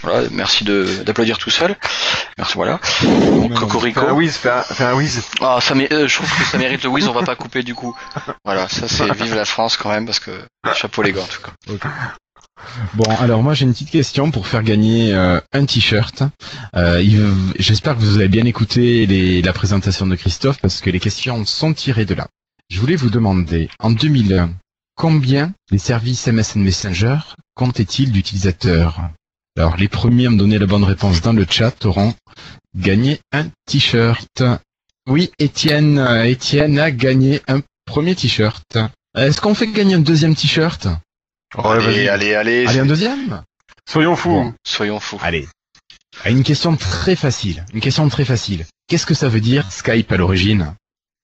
Voilà, 0.02 0.28
merci 0.32 0.66
de 0.66 1.02
d'applaudir 1.06 1.38
tout 1.38 1.50
seul. 1.50 1.78
Merci, 2.38 2.56
voilà. 2.56 2.80
Donc 3.04 3.54
Cocorico. 3.54 4.02
Fais 4.02 4.08
un 4.08 4.14
whiz, 4.14 4.36
fais 4.36 4.50
un, 4.50 4.62
fais 4.62 4.84
un 4.84 4.94
whiz. 4.96 5.22
Ah, 5.42 5.60
ça 5.62 5.76
mé- 5.76 5.88
euh, 5.94 6.08
je 6.10 6.16
trouve 6.16 6.30
que 6.38 6.44
ça 6.44 6.58
mérite 6.58 6.84
le 6.84 6.90
whiz, 6.90 7.08
on 7.08 7.14
va 7.14 7.24
pas 7.24 7.36
couper 7.36 7.64
du 7.64 7.74
coup. 7.74 7.96
Voilà, 8.44 8.68
ça 8.68 8.88
c'est 8.90 9.10
vive 9.14 9.36
la 9.36 9.46
France 9.46 9.78
quand 9.78 9.90
même 9.90 10.06
parce 10.06 10.20
que 10.20 10.32
chapeau 10.76 11.04
les 11.04 11.14
gars 11.14 11.22
en 11.22 11.26
tout 11.26 11.42
cas. 11.42 11.52
Bon, 12.96 13.06
alors 13.20 13.44
moi 13.44 13.54
j'ai 13.54 13.66
une 13.66 13.72
petite 13.74 13.92
question 13.92 14.32
pour 14.32 14.48
faire 14.48 14.64
gagner 14.64 15.14
euh, 15.14 15.40
un 15.54 15.66
t-shirt. 15.66 16.24
Euh, 16.76 17.02
il- 17.02 17.34
J'espère 17.60 17.96
que 17.96 18.02
vous 18.02 18.16
avez 18.18 18.28
bien 18.28 18.46
écouté 18.46 19.06
les- 19.06 19.42
la 19.42 19.54
présentation 19.54 20.06
de 20.06 20.16
Christophe 20.16 20.58
parce 20.62 20.82
que 20.82 20.90
les 20.90 21.00
questions 21.00 21.46
sont 21.46 21.74
tirées 21.74 22.06
de 22.06 22.14
là. 22.16 22.28
Je 22.70 22.80
voulais 22.80 22.96
vous 22.96 23.10
demander, 23.10 23.70
en 23.80 23.92
2001, 23.92 24.52
combien 25.04 25.52
les 25.70 25.80
services 25.80 26.28
MSN 26.28 26.62
Messenger 26.62 27.18
comptaient-ils 27.56 28.14
d'utilisateurs? 28.14 29.02
Alors 29.58 29.76
les 29.76 29.90
premiers 29.90 30.28
à 30.28 30.30
me 30.30 30.38
donner 30.38 30.58
la 30.58 30.66
bonne 30.66 30.86
réponse 30.86 31.20
dans 31.22 31.34
le 31.34 31.46
chat 31.46 31.86
auront 31.86 32.14
gagné 32.74 33.20
un 33.34 33.48
t-shirt. 33.66 34.42
Oui, 35.06 35.30
Étienne, 35.40 36.00
Étienne 36.24 36.80
a 36.80 36.90
gagné 36.90 37.42
un 37.50 37.60
premier 37.86 38.16
t-shirt. 38.16 38.78
Est-ce 39.14 39.42
qu'on 39.42 39.54
fait 39.54 39.68
gagner 39.68 39.96
un 39.96 40.00
deuxième 40.00 40.36
t-shirt? 40.36 40.88
Vas-y. 41.54 42.08
allez, 42.08 42.34
allez, 42.34 42.66
Allez, 42.66 42.80
un 42.80 42.86
deuxième? 42.86 43.44
Soyons 43.86 44.16
fous. 44.16 44.30
Bon. 44.30 44.54
soyons 44.66 45.02
fous. 45.02 45.20
Allez. 45.22 45.50
Une 46.26 46.44
question 46.44 46.78
très 46.78 47.18
facile. 47.18 47.66
Une 47.74 47.82
question 47.82 48.08
très 48.08 48.24
facile. 48.24 48.66
Qu'est-ce 48.88 49.06
que 49.06 49.16
ça 49.16 49.28
veut 49.28 49.42
dire 49.42 49.70
Skype 49.70 50.10
à 50.14 50.16
l'origine? 50.16 50.74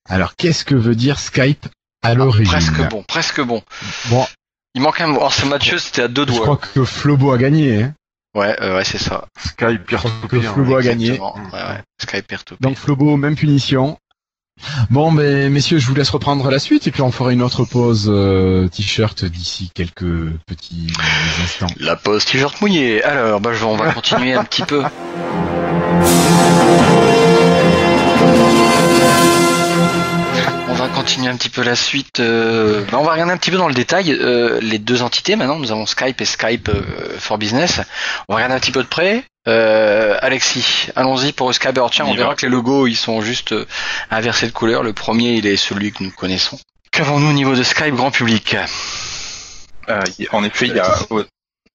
Alors, 0.09 0.35
qu'est-ce 0.35 0.65
que 0.65 0.75
veut 0.75 0.95
dire 0.95 1.17
Skype 1.17 1.65
à 2.01 2.13
l'origine 2.13 2.53
Ah, 2.55 2.59
Presque 2.59 2.89
bon, 2.89 3.03
presque 3.03 3.41
bon. 3.41 3.61
Bon, 4.09 4.25
Il 4.75 4.81
manque 4.81 5.01
un 5.01 5.07
mot. 5.07 5.17
Alors 5.19 5.33
c'est 5.33 5.47
Mathieu, 5.47 5.77
c'était 5.77 6.03
à 6.03 6.07
deux 6.07 6.25
je 6.27 6.33
doigts. 6.33 6.41
crois 6.41 6.57
que 6.57 6.83
Flobo 6.85 7.31
a 7.31 7.37
gagné. 7.37 7.83
hein. 7.83 7.93
Ouais, 8.35 8.55
euh, 8.61 8.77
ouais, 8.77 8.85
c'est 8.85 8.99
ça. 8.99 9.25
Skype, 9.39 9.85
peer 9.85 10.03
to 10.03 10.27
que. 10.27 10.39
Flobo 10.39 10.77
a 10.77 10.81
gagné. 10.83 11.19
Ouais. 11.19 11.83
Skype 12.01 12.27
peer. 12.27 12.43
Donc 12.61 12.77
Flobo, 12.77 13.17
même 13.17 13.35
punition. 13.35 13.97
Bon, 14.89 15.11
ben 15.13 15.49
messieurs, 15.51 15.79
je 15.79 15.87
vous 15.87 15.95
laisse 15.95 16.09
reprendre 16.09 16.49
la 16.51 16.59
suite 16.59 16.85
et 16.85 16.91
puis 16.91 17.01
on 17.01 17.11
fera 17.11 17.31
une 17.31 17.41
autre 17.41 17.63
pause 17.63 18.07
euh, 18.09 18.67
t-shirt 18.67 19.23
d'ici 19.23 19.71
quelques 19.73 20.03
petits 20.45 20.91
instants. 21.41 21.67
La 21.77 21.95
pause 21.95 22.25
t-shirt 22.25 22.59
mouillé. 22.61 23.01
Alors, 23.03 23.39
bah, 23.39 23.53
je 23.53 23.63
on 23.63 23.77
va 23.77 23.93
continuer 23.93 24.33
un 24.33 24.43
petit 24.43 24.63
peu. 24.63 24.83
On 31.09 31.11
va 31.11 31.15
continuer 31.15 31.33
un 31.33 31.37
petit 31.37 31.49
peu 31.49 31.63
la 31.63 31.75
suite. 31.75 32.19
euh, 32.19 32.83
bah, 32.91 32.99
on 32.99 33.03
va 33.03 33.13
regarder 33.13 33.33
un 33.33 33.37
petit 33.37 33.49
peu 33.49 33.57
dans 33.57 33.67
le 33.67 33.73
détail 33.73 34.11
euh, 34.13 34.59
les 34.61 34.77
deux 34.77 35.01
entités. 35.01 35.35
Maintenant, 35.35 35.57
nous 35.57 35.71
avons 35.71 35.87
Skype 35.87 36.21
et 36.21 36.25
Skype 36.25 36.69
euh, 36.69 37.17
for 37.17 37.39
Business. 37.39 37.81
On 38.27 38.33
va 38.33 38.35
regarder 38.35 38.53
un 38.53 38.59
petit 38.59 38.71
peu 38.71 38.83
de 38.83 38.87
près. 38.87 39.23
Alexis, 39.47 40.89
allons-y 40.95 41.31
pour 41.33 41.51
Skype. 41.51 41.75
Alors 41.75 41.89
tiens, 41.89 42.05
On 42.05 42.13
verra 42.13 42.29
va. 42.29 42.35
que 42.35 42.45
les 42.45 42.51
logos 42.51 42.85
ils 42.85 42.95
sont 42.95 43.21
juste 43.21 43.55
inversés 44.11 44.45
de 44.45 44.51
couleur. 44.51 44.83
Le 44.83 44.93
premier, 44.93 45.33
il 45.33 45.47
est 45.47 45.57
celui 45.57 45.91
que 45.91 46.03
nous 46.03 46.11
connaissons. 46.11 46.59
Qu'avons-nous 46.91 47.31
au 47.31 47.33
niveau 47.33 47.55
de 47.55 47.63
Skype 47.63 47.95
grand 47.95 48.11
public? 48.11 48.55
En 50.31 50.43
effet, 50.43 50.67
il 50.67 50.75
y 50.75 50.79
a, 50.79 50.95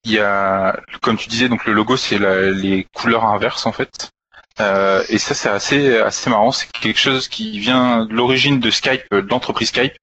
il 0.05 0.13
y 0.13 0.19
a, 0.21 0.77
comme 1.03 1.17
tu 1.17 1.29
disais, 1.29 1.49
donc 1.49 1.65
le 1.65 1.73
logo 1.73 1.97
c'est 1.97 2.19
les 2.21 2.87
couleurs 2.95 3.25
inverses 3.25 3.67
en 3.67 3.73
fait. 3.73 4.11
Euh, 4.61 5.03
et 5.09 5.19
ça 5.19 5.35
c'est 5.35 5.49
assez 5.49 5.97
assez 5.99 6.31
marrant. 6.31 6.53
C'est 6.53 6.71
quelque 6.71 6.99
chose 7.01 7.27
qui 7.29 7.59
vient 7.59 8.07
de 8.07 8.13
l'origine 8.13 8.61
de 8.61 8.71
Skype, 8.71 9.03
euh, 9.13 9.21
de 9.23 9.29
l'entreprise 9.29 9.69
Skype. 9.69 9.95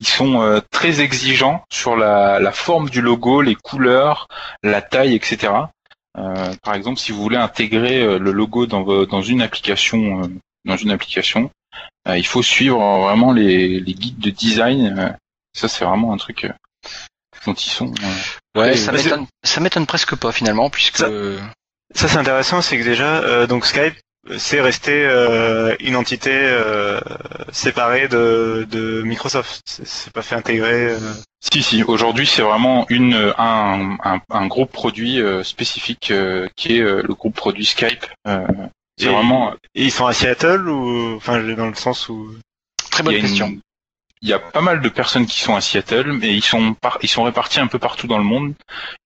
Ils 0.00 0.08
sont 0.08 0.42
euh, 0.42 0.60
très 0.72 1.00
exigeants 1.00 1.62
sur 1.70 1.96
la, 1.96 2.40
la 2.40 2.52
forme 2.52 2.90
du 2.90 3.00
logo, 3.02 3.40
les 3.40 3.54
couleurs, 3.54 4.26
la 4.64 4.82
taille, 4.82 5.14
etc. 5.14 5.52
Euh, 6.18 6.54
par 6.64 6.74
exemple, 6.74 6.98
si 6.98 7.12
vous 7.12 7.22
voulez 7.22 7.36
intégrer 7.36 8.00
euh, 8.00 8.18
le 8.18 8.32
logo 8.32 8.66
dans, 8.66 8.82
dans 9.04 9.22
une 9.22 9.42
application, 9.42 10.24
euh, 10.24 10.26
dans 10.64 10.76
une 10.76 10.90
application, 10.90 11.50
euh, 12.08 12.18
il 12.18 12.26
faut 12.26 12.42
suivre 12.42 12.80
vraiment 13.04 13.32
les, 13.32 13.78
les 13.78 13.94
guides 13.94 14.18
de 14.18 14.30
design. 14.30 14.98
euh, 14.98 15.10
ça 15.54 15.68
c'est 15.68 15.84
vraiment 15.84 16.12
un 16.12 16.16
truc 16.16 16.44
euh, 16.44 16.52
dont 17.46 17.54
ils 17.54 17.70
sont. 17.70 17.92
euh, 17.92 18.60
Ouais, 18.60 18.76
ça 18.76 18.90
m'étonne, 19.04 19.26
ça 19.44 19.60
m'étonne 19.60 19.86
presque 19.86 20.16
pas 20.16 20.32
finalement, 20.32 20.68
puisque 20.68 20.96
Ça- 20.98 21.08
Ça 21.94 22.08
c'est 22.08 22.18
intéressant, 22.18 22.62
c'est 22.62 22.78
que 22.78 22.84
déjà 22.84 23.18
euh, 23.22 23.46
donc 23.46 23.66
Skype 23.66 23.94
euh, 24.28 24.36
c'est 24.38 24.60
resté 24.60 24.92
euh, 25.06 25.74
une 25.80 25.96
entité 25.96 26.30
euh, 26.32 27.00
séparée 27.52 28.06
de, 28.08 28.66
de 28.70 29.02
Microsoft. 29.02 29.62
C'est- 29.64 30.12
pas 30.12 30.22
fait 30.22 30.34
intégrer. 30.34 30.90
euh, 30.90 30.98
Si, 31.40 31.62
si. 31.62 31.82
Aujourd'hui, 31.82 32.26
c'est 32.26 32.42
vraiment 32.42 32.84
une 32.90 33.32
un, 33.38 33.96
un, 34.04 34.20
un 34.28 34.46
groupe 34.46 34.70
produit 34.72 35.20
euh, 35.22 35.42
spécifique 35.42 36.10
euh, 36.10 36.46
qui 36.54 36.76
est 36.76 36.82
euh, 36.82 37.02
le 37.02 37.14
groupe 37.14 37.34
produit 37.34 37.64
Skype. 37.64 38.04
Euh, 38.28 38.46
c'est 38.98 39.06
vraiment. 39.14 39.52
Et 39.74 39.84
ils 39.84 39.90
sont 39.90 40.06
à 40.06 40.12
Seattle 40.12 40.68
ou 40.68 41.16
enfin 41.16 41.42
dans 41.54 41.68
le 41.68 41.74
sens 41.74 42.08
où 42.10 42.30
très 42.90 43.02
bonne 43.02 43.14
une- 43.14 43.22
question. 43.22 43.54
Il 44.22 44.28
y 44.28 44.34
a 44.34 44.38
pas 44.38 44.60
mal 44.60 44.82
de 44.82 44.88
personnes 44.90 45.24
qui 45.26 45.40
sont 45.40 45.56
à 45.56 45.62
Seattle, 45.62 46.12
mais 46.12 46.34
ils 46.34 46.44
sont 46.44 46.74
par, 46.74 46.98
ils 47.02 47.08
sont 47.08 47.22
répartis 47.22 47.58
un 47.60 47.66
peu 47.68 47.78
partout 47.78 48.06
dans 48.06 48.18
le 48.18 48.24
monde. 48.24 48.52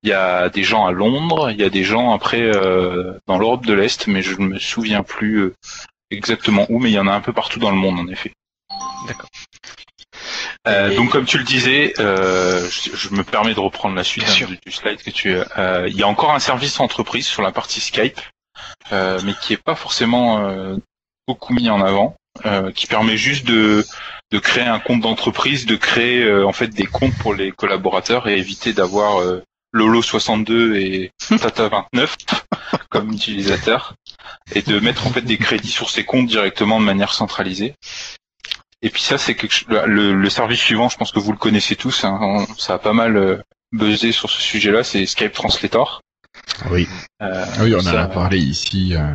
Il 0.03 0.09
y 0.09 0.13
a 0.13 0.49
des 0.49 0.65
gens 0.65 0.87
à 0.87 0.91
Londres, 0.93 1.51
il 1.51 1.57
y 1.61 1.63
a 1.65 1.71
des 1.71 1.85
gens 1.85 2.13
après 2.13 2.43
euh, 2.43 3.13
dans 3.27 3.39
l'Europe 3.39 3.65
de 3.65 3.75
l'Est, 3.75 4.09
mais 4.09 4.23
je 4.23 4.35
ne 4.37 4.47
me 4.49 4.59
souviens 4.59 5.05
plus 5.05 5.37
euh, 5.39 5.55
exactement 6.11 6.67
où, 6.69 6.81
mais 6.81 6.91
il 6.91 6.95
y 6.95 6.99
en 6.99 7.07
a 7.07 7.13
un 7.13 7.21
peu 7.21 7.33
partout 7.33 7.61
dans 7.61 7.71
le 7.71 7.77
monde 7.77 8.01
en 8.01 8.09
effet. 8.09 8.33
D'accord. 9.07 9.29
Euh, 10.67 10.91
Et- 10.91 10.97
donc 10.97 11.11
comme 11.11 11.27
tu 11.27 11.39
le 11.39 11.45
disais, 11.45 11.93
euh, 12.01 12.69
je, 12.69 12.97
je 12.97 13.11
me 13.11 13.23
permets 13.23 13.55
de 13.55 13.61
reprendre 13.61 13.95
la 13.95 14.03
suite 14.05 14.25
hein, 14.25 14.57
du 14.67 14.73
slide 14.73 15.01
que 15.03 15.11
tu. 15.11 15.37
euh, 15.59 15.87
il 15.89 15.95
y 15.97 16.03
a 16.03 16.09
encore 16.09 16.33
un 16.33 16.41
service 16.41 16.81
entreprise 16.81 17.27
sur 17.27 17.43
la 17.43 17.53
partie 17.53 17.81
Skype, 17.81 18.21
euh, 18.93 19.21
mais 19.25 19.35
qui 19.35 19.53
est 19.53 19.63
pas 19.63 19.75
forcément 19.77 20.41
euh, 20.49 20.77
beaucoup 21.29 21.53
mis 21.53 21.69
en 21.71 21.81
avant, 21.83 22.17
euh, 22.47 22.71
qui 22.73 22.87
permet 22.87 23.17
juste 23.17 23.47
de 23.47 23.85
de 24.33 24.39
créer 24.41 24.65
un 24.65 24.81
compte 24.81 25.01
d'entreprise, 25.03 25.67
de 25.67 25.77
créer 25.77 26.23
euh, 26.25 26.47
en 26.47 26.53
fait 26.53 26.69
des 26.69 26.87
comptes 26.87 27.17
pour 27.19 27.35
les 27.35 27.53
collaborateurs 27.53 28.27
et 28.29 28.37
éviter 28.39 28.73
d'avoir 28.73 29.21
euh, 29.21 29.43
Lolo 29.73 30.03
62 30.03 30.77
et 30.77 31.11
Tata 31.41 31.69
29 31.69 32.17
comme 32.91 33.13
utilisateur 33.13 33.95
et 34.55 34.63
de 34.63 34.81
mettre 34.81 35.07
en 35.07 35.11
fait 35.11 35.21
des 35.23 35.39
crédits 35.39 35.69
sur 35.71 35.91
ces 35.91 36.05
comptes 36.05 36.27
directement 36.27 36.81
de 36.81 36.85
manière 36.85 37.13
centralisée. 37.13 37.75
Et 38.83 38.91
puis 38.91 39.03
ça 39.03 39.19
c'est 39.19 39.35
quelque 39.37 39.53
chose- 39.55 39.69
le, 39.87 40.15
le 40.15 40.31
service 40.31 40.61
suivant, 40.61 40.89
je 40.89 40.97
pense 40.97 41.13
que 41.13 41.21
vous 41.21 41.33
le 41.33 41.39
connaissez 41.39 41.77
tous, 41.77 42.05
hein, 42.05 42.19
on- 42.21 42.47
ça 42.57 42.75
a 42.75 42.79
pas 42.79 42.93
mal 42.93 43.17
euh, 43.17 43.37
buzzé 43.73 44.11
sur 44.13 44.31
ce 44.31 44.41
sujet-là, 44.41 44.83
c'est 44.85 45.07
Skype 45.07 45.33
Translator. 45.33 46.01
Oui. 46.71 46.89
Euh, 47.23 47.45
Ah 47.57 47.63
oui, 47.63 47.75
on 47.75 47.79
en 47.79 47.83
ça- 47.83 48.03
a 48.03 48.07
parlé 48.09 48.39
ici. 48.39 48.95
euh, 48.97 49.15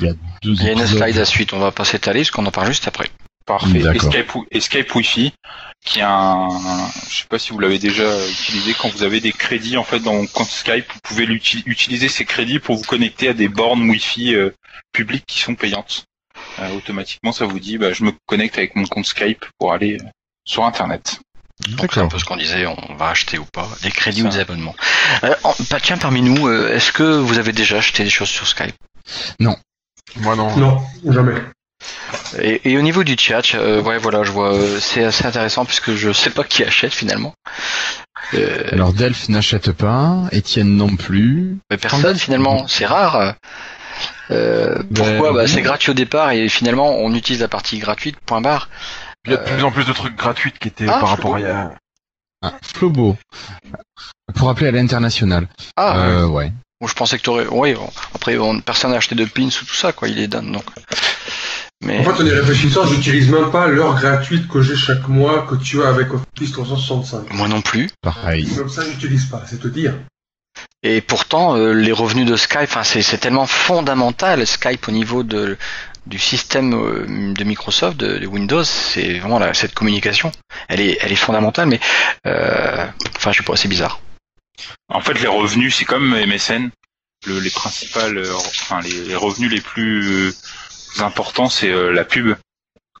il 0.00 0.06
y 0.06 0.10
a 0.10 0.12
deux 0.42 0.54
Il 0.54 0.62
y 0.64 0.68
a 0.68 0.72
une 0.72 0.86
slide 0.86 1.18
à 1.18 1.24
suite, 1.24 1.52
on 1.52 1.58
va 1.58 1.72
pas 1.72 1.84
s'étaler, 1.84 2.20
parce 2.20 2.30
qu'on 2.30 2.46
en 2.46 2.50
parle 2.50 2.68
juste 2.68 2.88
après. 2.88 3.08
Parfait. 3.46 3.78
Et 3.80 3.82
D'accord. 3.82 4.12
Skype, 4.12 4.30
et 4.52 4.60
Skype 4.60 4.94
Wi-Fi, 4.94 5.32
qui 5.84 5.98
est 5.98 6.02
un, 6.02 6.48
je 7.10 7.16
sais 7.18 7.24
pas 7.28 7.38
si 7.40 7.50
vous 7.50 7.58
l'avez 7.58 7.78
déjà 7.80 8.04
utilisé, 8.28 8.72
quand 8.74 8.88
vous 8.90 9.02
avez 9.02 9.20
des 9.20 9.32
crédits 9.32 9.76
en 9.76 9.82
fait 9.84 9.98
dans 9.98 10.12
mon 10.14 10.26
compte 10.26 10.46
Skype, 10.48 10.86
vous 10.92 11.00
pouvez 11.02 11.24
utiliser 11.24 12.08
ces 12.08 12.24
crédits 12.24 12.60
pour 12.60 12.76
vous 12.76 12.84
connecter 12.84 13.28
à 13.28 13.32
des 13.32 13.48
bornes 13.48 13.82
Wi-Fi 13.90 14.34
euh, 14.36 14.50
publiques 14.92 15.24
qui 15.26 15.40
sont 15.40 15.56
payantes. 15.56 16.04
Euh, 16.60 16.70
automatiquement, 16.76 17.32
ça 17.32 17.44
vous 17.46 17.58
dit, 17.58 17.78
bah, 17.78 17.92
je 17.92 18.04
me 18.04 18.12
connecte 18.26 18.58
avec 18.58 18.76
mon 18.76 18.84
compte 18.86 19.06
Skype 19.06 19.44
pour 19.58 19.72
aller 19.72 19.96
euh, 20.00 20.04
sur 20.44 20.64
Internet. 20.64 21.20
Donc 21.70 21.92
c'est 21.92 22.00
un 22.00 22.08
peu 22.08 22.18
ce 22.18 22.24
qu'on 22.24 22.36
disait, 22.36 22.66
on 22.66 22.94
va 22.94 23.08
acheter 23.08 23.38
ou 23.38 23.44
pas, 23.44 23.68
des 23.82 23.90
crédits 23.90 24.22
ou 24.22 24.28
des 24.28 24.38
abonnements. 24.38 24.74
Euh, 25.24 25.34
en- 25.44 25.54
bah, 25.70 25.78
tiens, 25.80 25.98
parmi 25.98 26.22
nous, 26.22 26.46
euh, 26.46 26.74
est-ce 26.74 26.92
que 26.92 27.02
vous 27.02 27.38
avez 27.38 27.52
déjà 27.52 27.78
acheté 27.78 28.04
des 28.04 28.10
choses 28.10 28.28
sur 28.30 28.46
Skype? 28.46 28.74
Moi 30.20 30.36
non. 30.36 30.56
Non, 30.56 30.80
jamais. 31.08 31.34
et, 32.38 32.70
et 32.72 32.78
au 32.78 32.82
niveau 32.82 33.04
du 33.04 33.16
chat, 33.18 33.42
euh, 33.54 33.80
ouais, 33.82 33.98
voilà, 33.98 34.22
je 34.24 34.30
vois, 34.30 34.54
euh, 34.54 34.78
c'est 34.80 35.04
assez 35.04 35.26
intéressant 35.26 35.64
puisque 35.64 35.94
je 35.94 36.12
sais 36.12 36.30
pas 36.30 36.44
qui 36.44 36.62
achète 36.64 36.92
finalement. 36.92 37.34
Euh, 38.34 38.64
Alors 38.72 38.92
Delph 38.92 39.28
n'achète 39.28 39.72
pas, 39.72 40.24
Étienne 40.32 40.76
non 40.76 40.96
plus. 40.96 41.56
mais 41.70 41.76
personne 41.76 42.16
finalement, 42.18 42.66
c'est 42.68 42.86
rare. 42.86 43.34
Euh, 44.30 44.82
pourquoi? 44.94 45.30
Ben, 45.32 45.36
bah. 45.36 45.46
C'est 45.48 45.62
gratuit 45.62 45.90
au 45.90 45.94
départ 45.94 46.30
et 46.30 46.48
finalement 46.48 46.90
on 46.98 47.14
utilise 47.14 47.40
la 47.42 47.48
partie 47.48 47.78
gratuite, 47.78 48.16
point 48.24 48.40
barre. 48.40 48.68
Il 49.24 49.32
y 49.32 49.34
a 49.34 49.36
de 49.38 49.44
plus 49.44 49.62
en 49.62 49.70
plus 49.70 49.84
de 49.84 49.92
trucs 49.92 50.16
gratuits 50.16 50.52
qui 50.58 50.68
étaient 50.68 50.86
Ah, 50.88 50.98
par 50.98 51.10
rapport 51.10 51.36
à, 51.36 51.72
Ah, 52.42 52.54
Flobo. 52.74 53.16
Pour 54.34 54.48
appeler 54.50 54.68
à 54.68 54.72
l'international. 54.72 55.46
Ah. 55.76 55.96
Euh, 55.98 56.26
ouais. 56.26 56.52
Bon, 56.82 56.88
je 56.88 56.94
pensais 56.94 57.16
que 57.16 57.22
t'aurais. 57.22 57.46
Oui, 57.48 57.74
bon, 57.74 57.88
après, 58.12 58.36
on- 58.38 58.58
personne 58.60 58.90
n'a 58.90 58.96
acheté 58.96 59.14
de 59.14 59.24
pins 59.24 59.46
ou 59.46 59.64
tout 59.64 59.74
ça, 59.74 59.92
quoi. 59.92 60.08
Il 60.08 60.18
est 60.18 60.26
done, 60.26 60.50
donc. 60.50 60.64
Mais. 61.80 62.00
En 62.00 62.12
fait, 62.12 62.22
en 62.22 62.26
y 62.26 62.30
réfléchissant, 62.30 62.84
j'utilise 62.86 63.28
même 63.30 63.52
pas 63.52 63.68
l'heure 63.68 63.94
gratuite 63.94 64.48
que 64.48 64.60
j'ai 64.62 64.74
chaque 64.74 65.06
mois 65.06 65.46
que 65.48 65.54
tu 65.54 65.80
as 65.80 65.88
avec 65.88 66.08
Office 66.12 66.50
365. 66.50 67.32
Moi 67.34 67.46
non 67.46 67.60
plus. 67.60 67.88
Pareil. 68.00 68.48
Comme 68.56 68.68
ça, 68.68 68.82
j'utilise 68.84 69.26
pas, 69.26 69.44
c'est 69.46 69.60
te 69.60 69.68
dire. 69.68 69.94
Et 70.82 71.00
pourtant, 71.00 71.56
euh, 71.56 71.72
les 71.72 71.92
revenus 71.92 72.26
de 72.26 72.34
Skype, 72.34 72.62
enfin, 72.64 72.82
c'est 72.82 73.02
c'est 73.02 73.18
tellement 73.18 73.46
fondamental, 73.46 74.44
Skype 74.44 74.88
au 74.88 74.90
niveau 74.90 75.22
de, 75.22 75.56
du 76.06 76.18
système 76.18 76.74
euh, 76.74 77.32
de 77.32 77.44
Microsoft, 77.44 77.96
de, 77.96 78.18
de 78.18 78.26
Windows, 78.26 78.64
c'est 78.64 79.20
vraiment 79.20 79.40
cette 79.54 79.74
communication. 79.74 80.32
Elle 80.68 80.80
est, 80.80 80.98
elle 81.00 81.12
est 81.12 81.16
fondamentale, 81.16 81.68
mais 81.68 81.78
euh, 82.26 82.84
enfin, 83.16 83.30
je 83.30 83.38
sais 83.38 83.44
pas, 83.44 83.54
c'est 83.56 83.68
bizarre. 83.68 84.00
En 84.88 85.00
fait, 85.00 85.14
les 85.20 85.26
revenus, 85.28 85.74
c'est 85.76 85.84
comme 85.84 86.10
MSN. 86.14 86.70
Le, 87.26 87.38
les 87.38 87.50
principales, 87.50 88.18
euh, 88.18 88.34
enfin 88.36 88.80
les, 88.80 89.04
les 89.04 89.14
revenus 89.16 89.50
les 89.50 89.60
plus 89.60 90.28
euh, 90.28 90.32
importants, 91.00 91.48
c'est 91.48 91.70
euh, 91.70 91.92
la 91.92 92.04
pub, 92.04 92.34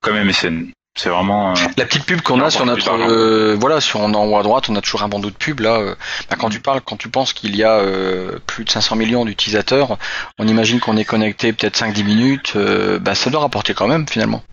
comme 0.00 0.16
MSN. 0.16 0.70
C'est 0.96 1.08
vraiment. 1.08 1.52
euh, 1.52 1.60
La 1.76 1.86
petite 1.86 2.04
pub 2.04 2.20
qu'on 2.20 2.40
a 2.40 2.50
sur 2.50 2.64
notre, 2.66 2.84
d'argent. 2.84 3.08
euh, 3.08 3.56
voilà, 3.58 3.80
sur 3.80 4.00
en 4.00 4.12
haut 4.14 4.36
à 4.38 4.42
droite, 4.42 4.68
on 4.68 4.76
a 4.76 4.80
toujours 4.82 5.02
un 5.02 5.08
bandeau 5.08 5.30
de 5.30 5.34
pub 5.36 5.60
là. 5.60 5.76
euh, 5.78 5.94
bah, 6.30 6.36
quand 6.38 6.50
tu 6.50 6.60
parles, 6.60 6.82
quand 6.82 6.96
tu 6.96 7.08
penses 7.08 7.32
qu'il 7.32 7.56
y 7.56 7.64
a 7.64 7.78
euh, 7.78 8.38
plus 8.46 8.64
de 8.64 8.70
500 8.70 8.96
millions 8.96 9.24
d'utilisateurs, 9.24 9.98
on 10.38 10.46
imagine 10.46 10.80
qu'on 10.80 10.96
est 10.96 11.04
connecté 11.04 11.52
peut-être 11.52 11.76
5-10 11.80 12.04
minutes. 12.04 12.52
euh, 12.56 12.98
bah, 12.98 13.14
ça 13.14 13.30
doit 13.30 13.40
rapporter 13.40 13.74
quand 13.74 13.88
même 13.88 14.06
finalement. 14.06 14.44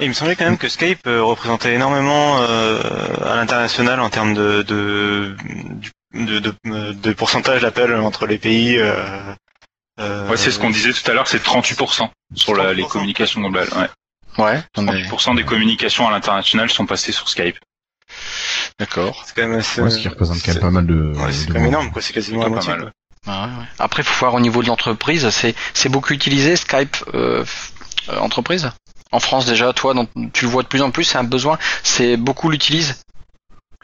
Et 0.00 0.04
il 0.04 0.08
me 0.10 0.14
semblait 0.14 0.36
quand 0.36 0.44
même 0.44 0.58
que 0.58 0.68
Skype 0.68 1.06
euh, 1.08 1.22
représentait 1.24 1.74
énormément 1.74 2.38
euh, 2.42 2.80
à 3.24 3.34
l'international 3.34 3.98
en 4.00 4.10
termes 4.10 4.34
de 4.34 4.62
de, 4.62 5.34
du- 5.40 5.90
de, 6.26 6.38
de, 6.40 6.92
de 6.92 7.12
pourcentage 7.12 7.62
d'appels 7.62 7.94
entre 7.96 8.26
les 8.26 8.38
pays. 8.38 8.76
Euh, 8.78 8.94
euh, 10.00 10.28
Ouais, 10.28 10.36
c'est 10.36 10.50
ce 10.50 10.58
qu'on 10.58 10.70
disait 10.70 10.92
tout 10.92 11.10
à 11.10 11.14
l'heure, 11.14 11.26
c'est 11.28 11.42
38% 11.42 12.08
sur 12.34 12.54
la- 12.54 12.72
les 12.72 12.82
38%. 12.82 12.88
communications 12.88 13.40
globales. 13.40 13.68
Ouais. 13.76 14.44
Ouais. 14.44 14.62
non, 14.76 14.84
mais- 14.84 15.02
38% 15.02 15.34
des 15.34 15.44
communications 15.44 16.06
à 16.06 16.10
l'international 16.12 16.70
sont 16.70 16.86
passées 16.86 17.12
sur 17.12 17.28
Skype. 17.28 17.56
D'accord. 18.78 19.22
C'est 19.26 19.34
quand 19.34 19.48
même 19.48 19.58
assez. 19.58 19.80
Ouais, 19.82 19.90
ce 19.90 19.98
qui 19.98 20.08
représente 20.08 20.38
quand 20.42 20.52
même 20.52 20.60
pas 20.62 20.70
mal 20.70 20.86
de. 20.86 21.12
Ouais, 21.16 21.32
c'est 21.32 21.46
de 21.46 21.52
quand 21.52 21.58
même 21.58 21.68
énorme, 21.68 21.90
quoi. 21.90 22.00
C'est 22.00 22.12
quasiment 22.12 22.42
Pas 22.42 22.48
moitié. 22.48 22.70
mal. 22.70 22.80
quoi. 22.82 22.90
Ah 23.26 23.46
ouais, 23.46 23.52
ouais. 23.60 23.66
Après, 23.78 24.02
faut 24.02 24.14
voir 24.20 24.34
au 24.34 24.40
niveau 24.40 24.62
de 24.62 24.68
l'entreprise, 24.68 25.28
c'est 25.30 25.54
c'est 25.74 25.88
beaucoup 25.88 26.12
utilisé 26.12 26.56
Skype 26.56 26.96
euh, 27.14 27.44
euh, 28.08 28.18
entreprise? 28.20 28.70
En 29.10 29.20
France 29.20 29.46
déjà, 29.46 29.72
toi, 29.72 29.94
donc, 29.94 30.10
tu 30.34 30.44
le 30.44 30.50
vois 30.50 30.62
de 30.62 30.68
plus 30.68 30.82
en 30.82 30.90
plus, 30.90 31.04
c'est 31.04 31.18
un 31.18 31.24
besoin, 31.24 31.58
c'est 31.82 32.16
beaucoup 32.16 32.50
l'utilisent. 32.50 33.02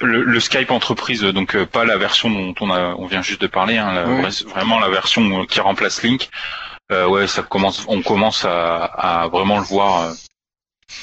Le, 0.00 0.22
le 0.24 0.40
Skype 0.40 0.70
entreprise, 0.72 1.22
donc 1.22 1.54
euh, 1.54 1.66
pas 1.66 1.84
la 1.84 1.96
version 1.96 2.28
dont 2.28 2.54
on, 2.60 2.70
a, 2.72 2.94
on 2.98 3.06
vient 3.06 3.22
juste 3.22 3.40
de 3.40 3.46
parler, 3.46 3.78
hein, 3.78 3.92
la- 3.92 4.06
Oui. 4.08 4.22
vra- 4.22 4.44
vraiment 4.48 4.80
la 4.80 4.88
version 4.88 5.42
euh, 5.42 5.44
qui 5.46 5.60
remplace 5.60 6.02
Link. 6.02 6.28
Euh, 6.92 7.06
ouais, 7.06 7.26
ça 7.28 7.42
commence, 7.42 7.84
on 7.88 8.02
commence 8.02 8.44
à, 8.44 8.84
à 8.84 9.28
vraiment 9.28 9.58
le 9.58 9.64
voir. 9.64 10.02
euh, 10.02 10.12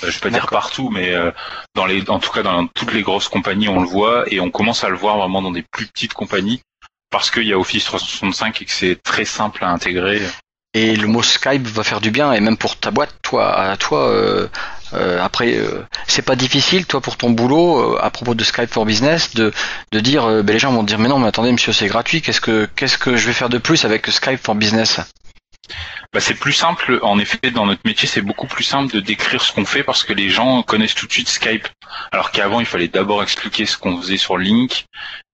je 0.04 0.08
vais 0.08 0.20
pas 0.20 0.30
dire 0.30 0.48
partout, 0.48 0.90
mais 0.90 1.14
euh, 1.14 1.32
dans 1.76 1.86
les, 1.86 2.08
en 2.10 2.20
tout 2.20 2.32
cas 2.32 2.44
dans 2.44 2.68
toutes 2.68 2.94
les 2.94 3.02
grosses 3.02 3.30
compagnies, 3.30 3.70
on 3.70 3.82
le 3.82 3.88
voit 3.88 4.26
et 4.32 4.40
on 4.40 4.52
commence 4.52 4.84
à 4.84 4.90
le 4.90 4.96
voir 4.98 5.18
vraiment 5.18 5.42
dans 5.42 5.52
des 5.52 5.64
plus 5.64 5.88
petites 5.88 6.14
compagnies 6.14 6.62
parce 7.10 7.32
qu'il 7.32 7.44
y 7.44 7.54
a 7.54 7.58
Office 7.60 7.86
365 7.86 8.62
et 8.62 8.66
que 8.66 8.72
c'est 8.72 9.02
très 9.02 9.26
simple 9.26 9.64
à 9.64 9.70
intégrer. 9.70 10.22
Et 10.74 10.96
le 10.96 11.08
mot 11.08 11.22
Skype 11.24 11.64
va 11.68 11.84
faire 11.84 12.00
du 12.00 12.12
bien, 12.12 12.32
et 12.32 12.40
même 12.40 12.56
pour 12.58 12.78
ta 12.78 12.92
boîte, 12.92 13.14
toi, 13.22 13.54
à 13.58 13.76
toi. 13.78 14.08
euh, 14.10 14.44
euh, 14.44 14.48
après, 14.94 15.56
euh, 15.56 15.86
c'est 16.08 16.22
pas 16.22 16.36
difficile, 16.36 16.86
toi, 16.86 17.02
pour 17.02 17.18
ton 17.18 17.30
boulot, 17.30 17.96
euh, 17.96 18.00
à 18.02 18.10
propos 18.10 18.36
de 18.36 18.44
Skype 18.44 18.72
for 18.72 18.86
Business, 18.86 19.34
de 19.34 19.52
de 19.92 20.00
dire, 20.00 20.26
euh, 20.26 20.44
ben, 20.44 20.54
les 20.54 20.60
gens 20.60 20.72
vont 20.72 20.84
dire, 20.84 21.00
mais 21.00 21.10
non, 21.10 21.20
mais 21.20 21.28
attendez, 21.28 21.52
monsieur, 21.52 21.74
c'est 21.74 21.88
gratuit. 21.88 22.22
Qu'est-ce 22.22 22.42
que 22.42 22.68
qu'est-ce 22.76 22.98
que 22.98 23.16
je 23.16 23.28
vais 23.28 23.34
faire 23.34 23.50
de 23.50 23.58
plus 23.58 23.86
avec 23.86 24.08
Skype 24.08 24.40
for 24.44 24.56
Business? 24.56 25.00
Bah, 26.14 26.20
c'est 26.20 26.36
plus 26.36 26.52
simple, 26.52 27.00
en 27.04 27.20
effet, 27.20 27.52
dans 27.52 27.66
notre 27.66 27.82
métier, 27.86 28.08
c'est 28.08 28.22
beaucoup 28.22 28.48
plus 28.48 28.66
simple 28.66 28.94
de 28.94 29.00
décrire 29.00 29.42
ce 29.42 29.54
qu'on 29.54 29.64
fait 29.64 29.84
parce 29.84 30.04
que 30.04 30.12
les 30.12 30.30
gens 30.30 30.62
connaissent 30.62 30.96
tout 30.96 31.08
de 31.08 31.12
suite 31.12 31.30
Skype. 31.30 31.68
Alors 32.12 32.32
qu'avant, 32.32 32.60
il 32.60 32.66
fallait 32.66 32.90
d'abord 32.90 33.24
expliquer 33.24 33.66
ce 33.66 33.78
qu'on 33.78 34.02
faisait 34.02 34.18
sur 34.18 34.38
Link. 34.38 34.86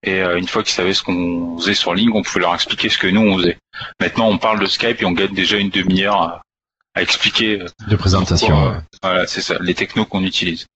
Et 0.04 0.22
euh, 0.22 0.38
une 0.38 0.46
fois 0.46 0.62
qu'ils 0.62 0.74
savaient 0.74 0.94
ce 0.94 1.02
qu'on 1.02 1.58
faisait 1.58 1.74
sur 1.74 1.94
Link, 1.94 2.14
on 2.14 2.22
pouvait 2.22 2.40
leur 2.40 2.54
expliquer 2.54 2.88
ce 2.88 2.98
que 2.98 3.08
nous, 3.08 3.22
on 3.22 3.38
faisait. 3.38 3.58
Maintenant, 4.00 4.28
on 4.28 4.38
parle 4.38 4.60
de 4.60 4.66
Skype 4.66 5.02
et 5.02 5.04
on 5.04 5.12
gagne 5.12 5.34
déjà 5.34 5.56
une 5.56 5.70
demi-heure 5.70 6.42
à, 6.98 7.02
expliquer 7.02 7.60
euh, 7.62 7.66
De 7.88 7.96
présentation. 7.96 8.48
pourquoi, 8.48 8.70
ouais. 8.72 8.82
voilà, 9.02 9.26
c'est 9.26 9.40
ça, 9.40 9.56
les 9.60 9.74
technos 9.74 10.04
qu'on 10.06 10.22
utilise. 10.24 10.66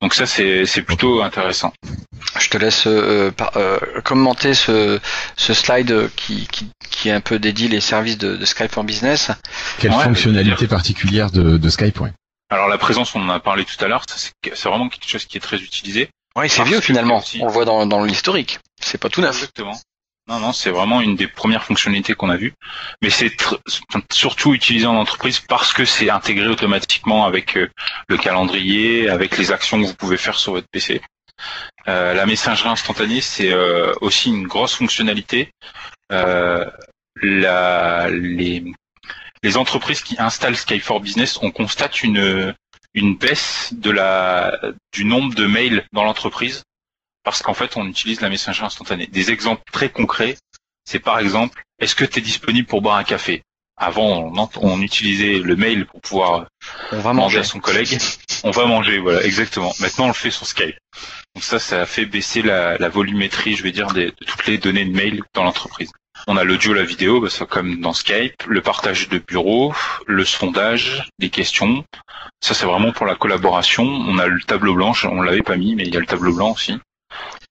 Donc 0.00 0.14
ça, 0.14 0.26
c'est 0.26 0.64
c'est 0.64 0.82
plutôt 0.82 1.22
intéressant. 1.22 1.72
Je 2.38 2.48
te 2.50 2.56
laisse 2.56 2.86
euh, 2.86 3.32
par- 3.32 3.56
euh, 3.56 3.78
commenter 4.04 4.54
ce, 4.54 5.00
ce 5.36 5.54
slide 5.54 5.90
euh, 5.90 6.08
qui, 6.14 6.46
qui, 6.46 6.70
qui 6.88 7.08
est 7.08 7.12
un 7.12 7.20
peu 7.20 7.40
dédié 7.40 7.66
les 7.68 7.80
services 7.80 8.16
de, 8.18 8.36
de 8.36 8.44
Skype 8.44 8.70
for 8.72 8.84
Business. 8.84 9.32
Quelle 9.80 9.90
Ouais, 9.90 10.04
fonctionnalité 10.04 10.68
particulière 10.68 11.30
de, 11.32 11.56
de 11.56 11.68
Skype, 11.68 12.00
ouais. 12.00 12.12
Alors 12.50 12.68
la 12.68 12.78
présence, 12.78 13.14
on 13.16 13.20
en 13.22 13.28
a 13.28 13.40
parlé 13.40 13.64
tout 13.64 13.84
à 13.84 13.88
l'heure, 13.88 14.04
ça, 14.08 14.14
c'est 14.16 14.30
c'est 14.54 14.68
vraiment 14.68 14.88
quelque 14.88 15.08
chose 15.08 15.24
qui 15.24 15.36
est 15.36 15.40
très 15.40 15.58
utilisé. 15.58 16.08
Oui, 16.36 16.48
c'est 16.48 16.58
Parce 16.58 16.68
vieux 16.68 16.80
finalement. 16.80 17.18
aussi- 17.18 17.40
On 17.42 17.46
le 17.46 17.52
voit 17.52 17.64
dans, 17.64 17.84
dans 17.84 18.04
l'historique. 18.04 18.60
C'est 18.80 18.98
pas 18.98 19.08
tout 19.08 19.20
neuf. 19.20 19.34
Exactement. 19.34 19.76
Non, 20.28 20.40
non, 20.40 20.52
c'est 20.52 20.70
vraiment 20.70 21.00
une 21.00 21.16
des 21.16 21.26
premières 21.26 21.64
fonctionnalités 21.64 22.14
qu'on 22.14 22.28
a 22.28 22.36
vues. 22.36 22.52
Mais 23.00 23.08
c'est 23.08 23.34
surtout 24.12 24.52
utilisé 24.54 24.86
en 24.86 24.94
entreprise 24.96 25.40
parce 25.40 25.72
que 25.72 25.86
c'est 25.86 26.10
intégré 26.10 26.46
automatiquement 26.48 27.24
avec 27.24 27.56
euh, 27.56 27.68
le 28.08 28.18
calendrier, 28.18 29.08
avec 29.08 29.38
les 29.38 29.52
actions 29.52 29.80
que 29.80 29.86
vous 29.86 29.94
pouvez 29.94 30.18
faire 30.18 30.38
sur 30.38 30.52
votre 30.52 30.68
PC. 30.70 31.00
Euh, 31.88 32.12
la 32.12 32.26
messagerie 32.26 32.68
instantanée, 32.68 33.22
c'est 33.22 33.52
euh, 33.52 33.94
aussi 34.02 34.28
une 34.28 34.46
grosse 34.46 34.74
fonctionnalité. 34.74 35.50
Euh, 36.12 36.66
la- 37.22 38.10
les, 38.10 38.64
les 39.42 39.56
entreprises 39.56 40.02
qui 40.02 40.16
installent 40.18 40.56
Skype 40.56 40.82
for 40.82 41.00
Business, 41.00 41.38
on 41.40 41.50
constate 41.50 42.02
une, 42.02 42.54
une 42.92 43.16
baisse 43.16 43.72
de 43.72 43.90
la, 43.90 44.58
du 44.92 45.06
nombre 45.06 45.34
de 45.34 45.46
mails 45.46 45.86
dans 45.92 46.04
l'entreprise 46.04 46.64
parce 47.30 47.42
qu'en 47.42 47.54
fait, 47.54 47.76
on 47.76 47.86
utilise 47.86 48.20
la 48.20 48.28
messagerie 48.28 48.66
instantanée. 48.66 49.06
Des 49.06 49.30
exemples 49.30 49.62
très 49.72 49.90
concrets, 49.90 50.36
c'est 50.84 50.98
par 50.98 51.18
exemple, 51.18 51.62
est-ce 51.78 51.94
que 51.94 52.04
tu 52.04 52.18
es 52.18 52.22
disponible 52.22 52.66
pour 52.66 52.82
boire 52.82 52.96
un 52.96 53.04
café? 53.04 53.42
Avant, 53.76 54.32
on, 54.56 54.80
utilisait 54.80 55.38
le 55.38 55.54
mail 55.54 55.86
pour 55.86 56.00
pouvoir 56.00 56.46
On 56.90 56.98
va 56.98 57.12
manger 57.12 57.38
à 57.38 57.44
son 57.44 57.60
collègue. 57.60 57.96
On 58.42 58.50
va 58.50 58.66
manger, 58.66 58.98
voilà, 58.98 59.22
exactement. 59.22 59.72
Maintenant, 59.78 60.06
on 60.06 60.08
le 60.08 60.14
fait 60.14 60.32
sur 60.32 60.46
Skype. 60.46 60.76
Donc 61.36 61.44
ça, 61.44 61.60
ça 61.60 61.82
a 61.82 61.86
fait 61.86 62.04
baisser 62.04 62.42
la, 62.42 62.76
la 62.78 62.88
volumétrie, 62.88 63.54
je 63.54 63.62
vais 63.62 63.70
dire, 63.70 63.92
des- 63.92 64.06
de 64.06 64.24
toutes 64.26 64.46
les 64.46 64.58
données 64.58 64.84
de 64.84 64.92
mail 64.96 65.22
dans 65.34 65.44
l'entreprise. 65.44 65.92
On 66.26 66.36
a 66.36 66.42
l'audio, 66.42 66.74
la 66.74 66.82
vidéo, 66.82 67.20
bah, 67.20 67.30
ça 67.30 67.46
comme 67.46 67.80
dans 67.80 67.92
Skype, 67.92 68.42
le 68.48 68.60
partage 68.60 69.08
de 69.08 69.18
bureau, 69.18 69.72
le 70.06 70.24
sondage, 70.24 71.08
les 71.20 71.30
questions. 71.30 71.84
Ça, 72.40 72.54
c'est 72.54 72.66
vraiment 72.66 72.92
pour 72.92 73.06
la 73.06 73.14
collaboration. 73.14 73.84
On 73.84 74.18
a 74.18 74.26
le 74.26 74.40
tableau 74.40 74.74
blanc, 74.74 74.92
on 75.04 75.22
l'avait 75.22 75.42
pas 75.42 75.56
mis, 75.56 75.76
mais 75.76 75.84
il 75.84 75.94
y 75.94 75.96
a 75.96 76.00
le 76.00 76.06
tableau 76.06 76.34
blanc 76.34 76.52
aussi. 76.52 76.76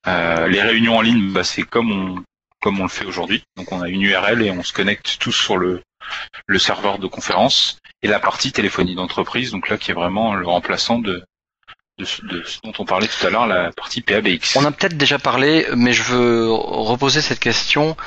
Euh, 0.08 0.48
les 0.48 0.62
réunions 0.62 0.98
en 0.98 1.02
ligne, 1.02 1.32
bah, 1.32 1.44
c'est 1.44 1.64
comme 1.64 1.92
on 1.92 2.24
comme 2.60 2.80
on 2.80 2.84
le 2.84 2.90
fait 2.90 3.06
aujourd'hui. 3.06 3.44
Donc 3.56 3.72
on 3.72 3.82
a 3.82 3.88
une 3.88 4.02
URL 4.02 4.42
et 4.42 4.52
on 4.52 4.64
se 4.64 4.74
connecte 4.74 5.18
tous 5.20 5.32
sur 5.32 5.58
le 5.58 5.82
le 6.48 6.60
serveur 6.60 7.00
de 7.00 7.08
conférence 7.08 7.78
et 8.02 8.08
la 8.08 8.20
partie 8.20 8.52
téléphonie 8.52 8.96
d'entreprise, 8.96 9.52
donc 9.52 9.70
là 9.70 9.78
qui 9.78 9.92
est 9.92 9.94
vraiment 9.94 10.34
le 10.34 10.48
remplaçant 10.48 11.00
de 11.00 11.24
de, 11.98 12.06
de 12.28 12.44
ce 12.44 12.60
dont 12.64 12.74
on 12.78 12.86
parlait 12.86 13.08
tout 13.08 13.26
à 13.26 13.30
l'heure, 13.30 13.48
la 13.48 13.72
partie 13.72 14.02
PABX. 14.02 14.56
On 14.56 14.66
a 14.66 14.72
peut-être 14.72 14.98
déjà 14.98 15.18
parlé, 15.18 15.66
mais 15.76 15.94
je 15.94 16.04
veux 16.04 16.52
reposer 16.52 17.22
cette 17.22 17.40
question. 17.40 17.98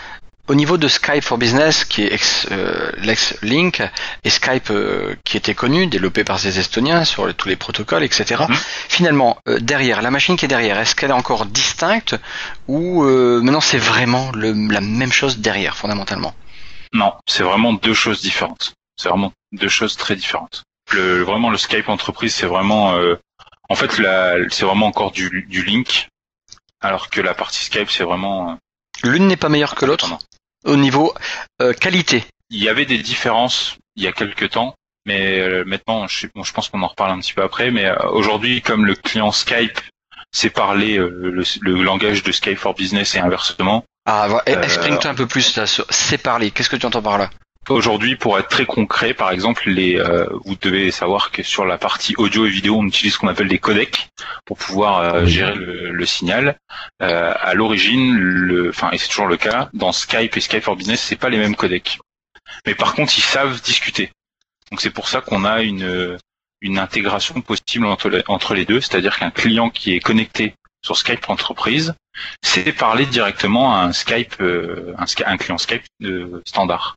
Au 0.51 0.57
niveau 0.57 0.79
de 0.79 0.89
Skype 0.89 1.23
for 1.23 1.39
Business, 1.39 1.85
qui 1.85 2.03
est 2.03 2.13
ex, 2.13 2.49
euh, 2.51 2.91
l'ex-Link, 2.97 3.83
et 4.25 4.31
Skype 4.31 4.71
euh, 4.73 5.15
qui 5.25 5.37
était 5.37 5.55
connu, 5.55 5.87
développé 5.87 6.25
par 6.25 6.41
ces 6.41 6.59
Estoniens 6.59 7.05
sur 7.05 7.33
tous 7.37 7.49
les 7.49 7.55
protocoles, 7.55 8.03
etc. 8.03 8.47
Mhm. 8.49 8.57
Finalement, 8.89 9.39
euh, 9.47 9.61
derrière, 9.61 10.03
la 10.03 10.11
machine 10.11 10.37
qui 10.37 10.47
est 10.47 10.49
derrière, 10.49 10.77
est-ce 10.77 10.97
qu'elle 10.97 11.11
est 11.11 11.21
encore 11.25 11.47
distincte 11.47 12.17
ou 12.67 13.05
euh, 13.05 13.41
maintenant 13.41 13.61
c'est 13.61 13.79
vraiment 13.79 14.33
le, 14.35 14.53
la 14.73 14.81
même 14.81 15.13
chose 15.13 15.39
derrière, 15.39 15.77
fondamentalement? 15.77 16.35
Non, 16.93 17.13
c'est 17.29 17.45
vraiment 17.45 17.73
deux 17.73 17.95
choses 17.95 18.21
différentes. 18.21 18.75
C'est 18.97 19.09
vraiment 19.09 19.33
deux 19.53 19.69
choses 19.69 19.97
très 19.97 20.17
différentes. 20.17 20.65
Le, 20.91 21.23
vraiment 21.23 21.51
le 21.51 21.59
Skype 21.59 21.89
entreprise, 21.89 22.35
c'est 22.35 22.47
vraiment, 22.47 22.97
euh, 22.97 23.15
en 23.69 23.77
fait, 23.77 23.99
la, 23.99 24.35
c'est 24.49 24.65
vraiment 24.65 24.87
encore 24.89 25.13
du, 25.13 25.47
du 25.49 25.63
link, 25.65 26.09
alors 26.81 27.09
que 27.09 27.21
la 27.21 27.35
partie 27.35 27.63
Skype, 27.67 27.89
c'est 27.89 28.03
vraiment. 28.03 28.51
euh, 28.51 28.55
L'une 29.05 29.29
n'est 29.29 29.37
pas 29.37 29.49
meilleure 29.49 29.77
que 29.77 29.87
l'autre? 29.87 30.19
Au 30.65 30.77
niveau 30.77 31.15
euh, 31.63 31.73
qualité. 31.73 32.25
Il 32.51 32.63
y 32.63 32.69
avait 32.69 32.87
des 32.87 32.99
différences 32.99 33.77
il 33.97 34.03
y 34.05 34.07
a 34.07 34.13
quelques 34.13 34.51
temps, 34.51 34.75
mais 35.07 35.39
euh, 35.41 35.65
maintenant, 35.67 36.07
je, 36.07 36.21
sais- 36.21 36.31
bon, 36.35 36.43
je 36.43 36.53
pense 36.53 36.69
qu'on 36.69 36.83
en 36.83 36.87
reparle 36.89 37.13
un 37.13 37.21
petit 37.21 37.33
peu 37.35 37.43
après. 37.43 37.71
Mais 37.71 37.87
euh, 37.87 37.97
aujourd'hui, 38.11 38.63
comme 38.63 38.85
le 38.87 38.95
client 38.95 39.33
Skype 39.33 39.79
sait 40.33 40.51
parler 40.51 40.97
le, 40.97 41.43
le 41.61 41.83
langage 41.83 42.23
de 42.23 42.33
Skype 42.33 42.59
for 42.59 42.75
Business 42.75 43.15
et 43.15 43.19
inversement, 43.19 43.85
Ah, 44.07 44.29
Euh, 44.49 44.63
exprime-toi 44.63 45.11
un 45.11 45.15
peu 45.15 45.27
plus 45.27 45.57
là, 45.57 45.67
sur 45.67 45.85
c'est 45.91 46.19
parler. 46.19 46.51
Qu'est-ce 46.51 46.71
que 46.71 46.77
tu 46.77 46.87
entends 46.87 47.03
par 47.03 47.19
là? 47.19 47.31
Aujourd'hui, 47.71 48.17
pour 48.17 48.39
être 48.39 48.49
très 48.49 48.67
concret, 48.67 49.15
par 49.15 49.31
exemple, 49.31 49.69
les, 49.69 49.99
euh, 49.99 50.27
vous 50.45 50.57
devez 50.57 50.91
savoir 50.91 51.31
que 51.31 51.43
sur 51.43 51.65
la 51.65 51.79
partie 51.79 52.15
audio 52.17 52.47
et 52.47 52.51
vidéo, 52.51 52.77
on 52.79 52.87
utilise 52.87 53.15
ce 53.15 53.19
qu'on 53.19 53.29
appelle 53.29 53.49
des 53.49 53.59
codecs 53.59 54.09
pour 54.45 54.59
pouvoir 54.59 54.99
euh, 55.01 55.27
gérer 55.27 55.55
le, 55.55 55.91
le 55.91 56.07
signal. 56.07 56.57
Euh, 57.03 57.33
à 57.39 57.55
l'origine, 57.55 58.17
le, 58.17 58.71
enfin, 58.71 58.91
et 58.93 58.99
c'est 58.99 59.09
toujours 59.09 59.27
le 59.27 59.37
cas, 59.37 59.71
dans 59.75 59.93
Skype 59.93 60.37
et 60.37 60.41
Skype 60.41 60.63
for 60.63 60.77
Business, 60.77 61.01
c'est 61.03 61.17
pas 61.17 61.29
les 61.29 61.39
mêmes 61.39 61.57
codecs. 61.57 61.99
Mais 62.67 62.75
par 62.75 62.95
contre, 62.95 63.17
ils 63.17 63.23
savent 63.23 63.61
discuter. 63.63 64.11
Donc 64.71 64.81
c'est 64.81 64.91
pour 64.91 65.09
ça 65.09 65.21
qu'on 65.21 65.45
a 65.45 65.63
une 65.63 66.19
une 66.61 66.79
intégration 66.79 67.41
possible 67.41 67.87
entre 67.87 68.09
les, 68.09 68.23
entre 68.29 68.55
les 68.55 68.65
deux, 68.65 68.81
c'est-à-dire 68.81 69.19
qu'un 69.19 69.31
client 69.31 69.71
qui 69.71 69.95
est 69.95 70.01
connecté 70.01 70.55
sur 70.83 70.97
Skype 70.97 71.29
entreprise, 71.29 71.95
c'est 72.43 72.73
parler 72.73 73.07
directement 73.07 73.75
à 73.75 73.81
un 73.81 73.93
Skype, 73.93 74.37
euh, 74.41 74.95
un, 74.99 75.05
un 75.27 75.37
client 75.37 75.59
Skype 75.59 75.85
de 76.01 76.43
standard. 76.47 76.97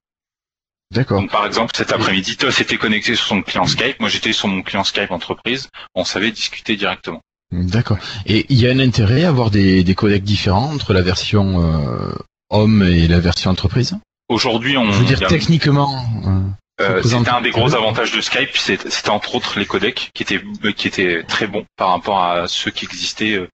D'accord. 0.93 1.21
Donc 1.21 1.31
par 1.31 1.45
exemple, 1.45 1.71
cet 1.75 1.91
après-midi, 1.91 2.37
Toss 2.37 2.59
était 2.61 2.77
connecté 2.77 3.15
sur 3.15 3.25
son 3.25 3.41
client 3.41 3.65
Skype, 3.65 3.99
moi 3.99 4.09
j'étais 4.09 4.33
sur 4.33 4.47
mon 4.47 4.61
client 4.61 4.83
Skype 4.83 5.11
entreprise, 5.11 5.69
on 5.95 6.05
savait 6.05 6.31
discuter 6.31 6.75
directement. 6.75 7.21
D'accord. 7.51 7.97
Et 8.25 8.45
il 8.49 8.59
y 8.59 8.67
a 8.67 8.71
un 8.71 8.79
intérêt 8.79 9.25
à 9.25 9.29
avoir 9.29 9.51
des, 9.51 9.83
des 9.83 9.95
codecs 9.95 10.23
différents 10.23 10.71
entre 10.73 10.93
la 10.93 11.01
version 11.01 11.61
euh, 11.63 12.13
homme 12.49 12.83
et 12.83 13.07
la 13.07 13.19
version 13.19 13.51
entreprise? 13.51 13.95
Aujourd'hui, 14.29 14.77
on 14.77 14.91
Je 14.91 14.99
veux 14.99 15.05
dire 15.05 15.21
a- 15.23 15.27
techniquement. 15.27 16.03
euh, 16.27 16.39
Euh, 16.81 17.03
c'était 17.03 17.29
un 17.29 17.41
des 17.41 17.51
gros 17.51 17.75
avantages 17.75 18.11
de 18.11 18.19
Skype, 18.21 18.57
c'est- 18.57 18.89
c'était 18.89 19.11
entre 19.11 19.35
autres 19.35 19.59
les 19.59 19.65
codecs 19.67 20.09
qui 20.15 20.23
étaient 20.23 20.41
qui 20.75 20.87
étaient 20.87 21.23
très 21.23 21.45
bons 21.45 21.65
par 21.77 21.89
rapport 21.89 22.23
à 22.23 22.47
ceux 22.47 22.71
qui 22.71 22.85
existaient 22.85 23.33
euh, 23.35 23.47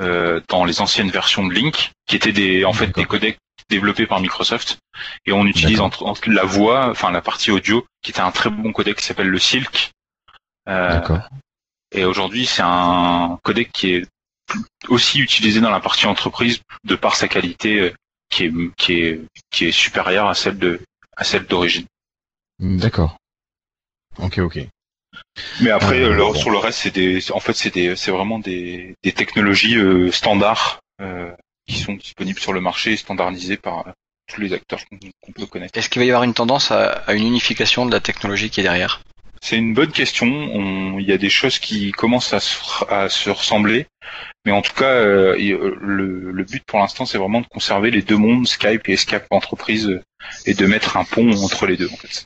euh, 0.00 0.40
dans 0.48 0.64
les 0.64 0.80
anciennes 0.80 1.10
versions 1.10 1.44
de 1.46 1.52
Link, 1.52 1.90
qui 2.06 2.14
étaient 2.16 2.32
des 2.32 2.64
en 2.64 2.72
fait 2.72 2.94
des 2.94 3.04
codecs 3.04 3.38
développés 3.68 4.06
par 4.06 4.20
Microsoft. 4.20 4.78
Et 5.26 5.32
on 5.32 5.46
utilise 5.46 5.80
entre, 5.80 6.04
entre 6.04 6.28
la 6.30 6.44
voix, 6.44 6.90
enfin 6.90 7.10
la 7.10 7.22
partie 7.22 7.50
audio, 7.50 7.86
qui 8.02 8.10
était 8.10 8.20
un 8.20 8.30
très 8.30 8.50
bon 8.50 8.72
codec 8.72 8.96
qui 8.96 9.04
s'appelle 9.04 9.28
le 9.28 9.38
Silk. 9.38 9.90
Euh, 10.68 10.88
D'accord. 10.90 11.20
et 11.92 12.04
aujourd'hui, 12.04 12.46
c'est 12.46 12.62
un 12.64 13.38
codec 13.42 13.72
qui 13.72 13.94
est 13.94 14.06
aussi 14.88 15.20
utilisé 15.20 15.60
dans 15.60 15.70
la 15.70 15.80
partie 15.80 16.06
entreprise 16.06 16.60
de 16.84 16.94
par 16.94 17.16
sa 17.16 17.26
qualité 17.28 17.80
euh, 17.80 17.92
qui 18.28 18.44
est 18.44 18.52
qui 18.76 18.92
est 19.00 19.20
qui 19.50 19.66
est 19.66 19.72
supérieure 19.72 20.28
à 20.28 20.34
celle 20.34 20.58
de 20.58 20.80
à 21.16 21.24
celle 21.24 21.46
d'origine. 21.46 21.86
D'accord. 22.58 23.16
Ok, 24.18 24.38
ok. 24.38 24.58
Mais 25.60 25.70
après, 25.70 25.98
le- 25.98 26.16
bon. 26.16 26.34
sur 26.34 26.50
le 26.50 26.58
reste, 26.58 26.80
c'est 26.80 26.90
des, 26.94 27.32
en 27.32 27.40
fait, 27.40 27.54
c'est 27.54 27.72
des, 27.72 27.96
c'est 27.96 28.10
vraiment 28.10 28.38
des, 28.38 28.94
des 29.02 29.12
technologies 29.12 29.76
euh, 29.76 30.10
standards 30.12 30.80
euh, 31.00 31.30
qui 31.66 31.78
sont 31.78 31.94
disponibles 31.94 32.38
sur 32.40 32.52
le 32.52 32.60
marché, 32.60 32.92
et 32.92 32.96
standardisées 32.96 33.56
par 33.56 33.86
euh, 33.86 33.90
tous 34.32 34.40
les 34.40 34.52
acteurs 34.52 34.80
qu'on 35.22 35.32
peut 35.32 35.46
connaître. 35.46 35.78
Est-ce 35.78 35.88
qu'il 35.88 36.00
va 36.00 36.06
y 36.06 36.10
avoir 36.10 36.24
une 36.24 36.34
tendance 36.34 36.70
à, 36.70 36.86
à 37.06 37.14
une 37.14 37.26
unification 37.26 37.86
de 37.86 37.92
la 37.92 38.00
technologie 38.00 38.50
qui 38.50 38.60
est 38.60 38.64
derrière? 38.64 39.00
C'est 39.44 39.56
une 39.56 39.74
bonne 39.74 39.90
question. 39.90 40.26
On- 40.26 40.98
Il 41.00 41.06
y 41.08 41.12
a 41.12 41.18
des 41.18 41.30
choses 41.30 41.58
qui 41.58 41.90
commencent 41.90 42.32
à 42.32 42.38
se, 42.40 42.56
à 42.88 43.08
se 43.08 43.28
ressembler, 43.30 43.86
mais 44.44 44.52
en 44.52 44.62
tout 44.62 44.72
cas, 44.74 44.84
euh, 44.84 45.36
euh, 45.36 45.76
le, 45.80 46.30
le 46.30 46.44
but 46.44 46.62
pour 46.64 46.78
l'instant, 46.78 47.06
c'est 47.06 47.18
vraiment 47.18 47.40
de 47.40 47.46
conserver 47.48 47.90
les 47.90 48.02
deux 48.02 48.16
mondes, 48.16 48.46
Skype 48.46 48.88
et 48.88 48.96
Skype 48.96 49.24
entreprise, 49.30 50.00
et 50.46 50.54
de 50.54 50.66
mettre 50.66 50.96
un 50.96 51.04
pont 51.04 51.32
entre 51.42 51.66
les 51.66 51.76
deux, 51.76 51.88
en 51.92 51.96
fait. 51.96 52.24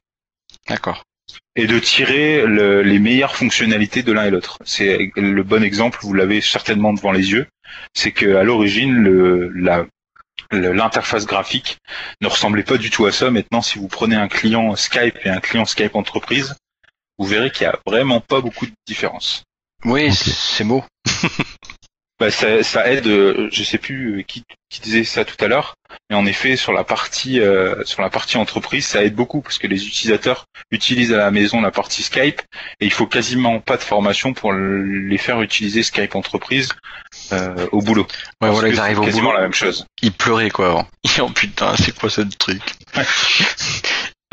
D'accord. 0.69 1.03
et 1.57 1.67
de 1.67 1.79
tirer 1.79 2.45
le- 2.47 2.83
les 2.83 2.99
meilleures 2.99 3.35
fonctionnalités 3.35 4.03
de 4.03 4.13
l'un 4.13 4.27
et 4.27 4.31
l'autre. 4.31 4.59
C'est 4.65 5.11
le 5.17 5.43
bon 5.43 5.63
exemple, 5.63 5.99
vous 6.03 6.13
l'avez 6.13 6.41
certainement 6.43 6.93
devant 6.93 7.13
les 7.13 7.31
yeux, 7.33 7.47
c'est 7.95 8.13
que 8.13 8.37
à 8.37 8.43
l'origine 8.45 8.95
le 8.95 9.49
la 9.55 9.87
le- 10.53 10.73
l'interface 10.73 11.27
graphique 11.27 11.79
ne 12.21 12.29
ressemblait 12.29 12.63
pas 12.63 12.77
du 12.79 12.91
tout 12.91 13.07
à 13.07 13.13
ça. 13.13 13.31
Maintenant, 13.31 13.63
si 13.63 13.79
vous 13.79 13.89
prenez 13.89 14.15
un 14.17 14.29
client 14.29 14.77
Skype 14.77 15.19
et 15.25 15.29
un 15.31 15.41
client 15.41 15.65
Skype 15.65 15.97
entreprise, 15.97 16.55
vous 17.19 17.27
verrez 17.27 17.51
qu'il 17.51 17.65
y 17.65 17.67
a 17.67 17.79
vraiment 17.87 18.21
pas 18.21 18.41
beaucoup 18.41 18.67
de 18.67 18.73
différence. 18.87 19.43
Oui, 19.85 20.13
c'est 20.15 20.65
beau. 20.65 20.85
Bah, 22.19 22.31
ça, 22.31 22.63
ça 22.63 22.91
aide. 22.91 23.07
euh, 23.09 23.49
Je 23.53 23.63
sais 23.63 23.77
plus 23.77 24.21
euh, 24.21 24.23
qui, 24.23 24.43
qui 24.71 24.81
disait 24.81 25.05
ça 25.05 25.27
tout 25.27 25.37
à 25.45 25.49
l'heure, 25.49 25.75
mais 26.09 26.17
en 26.17 26.25
effet 26.25 26.57
sur 26.57 26.73
la 26.73 26.83
partie 26.83 27.41
euh, 27.41 27.85
sur 27.85 28.01
la 28.01 28.09
partie 28.09 28.39
entreprise, 28.39 28.87
ça 28.87 29.05
aide 29.05 29.15
beaucoup 29.15 29.43
parce 29.43 29.59
que 29.59 29.67
les 29.67 29.87
utilisateurs 29.87 30.47
utilisent 30.71 31.13
à 31.13 31.19
la 31.19 31.31
maison 31.31 31.61
la 31.61 31.71
partie 31.71 32.03
Skype 32.03 32.41
et 32.81 32.87
il 32.87 32.91
faut 32.93 33.07
quasiment 33.07 33.61
pas 33.61 33.77
de 33.77 33.83
formation 33.83 34.33
pour 34.33 34.55
les 34.55 35.19
faire 35.19 35.43
utiliser 35.43 35.83
Skype 35.83 36.15
entreprise 36.15 36.71
euh, 37.33 37.67
au 37.73 37.81
boulot. 37.83 38.03
Ouais, 38.03 38.09
Parce 38.41 38.53
voilà, 38.55 38.69
ils 38.69 38.81
arrivent 38.81 39.01
au 39.01 39.07
boulot. 39.07 39.33
la 39.33 39.41
même 39.43 39.55
chose. 39.55 39.85
Il 40.03 40.13
pleurait 40.13 40.51
quoi 40.51 40.67
avant. 40.69 40.87
Oh 41.21 41.29
putain, 41.31 41.75
c'est 41.77 41.97
quoi 41.99 42.11
ce 42.11 42.21
truc? 42.39 42.63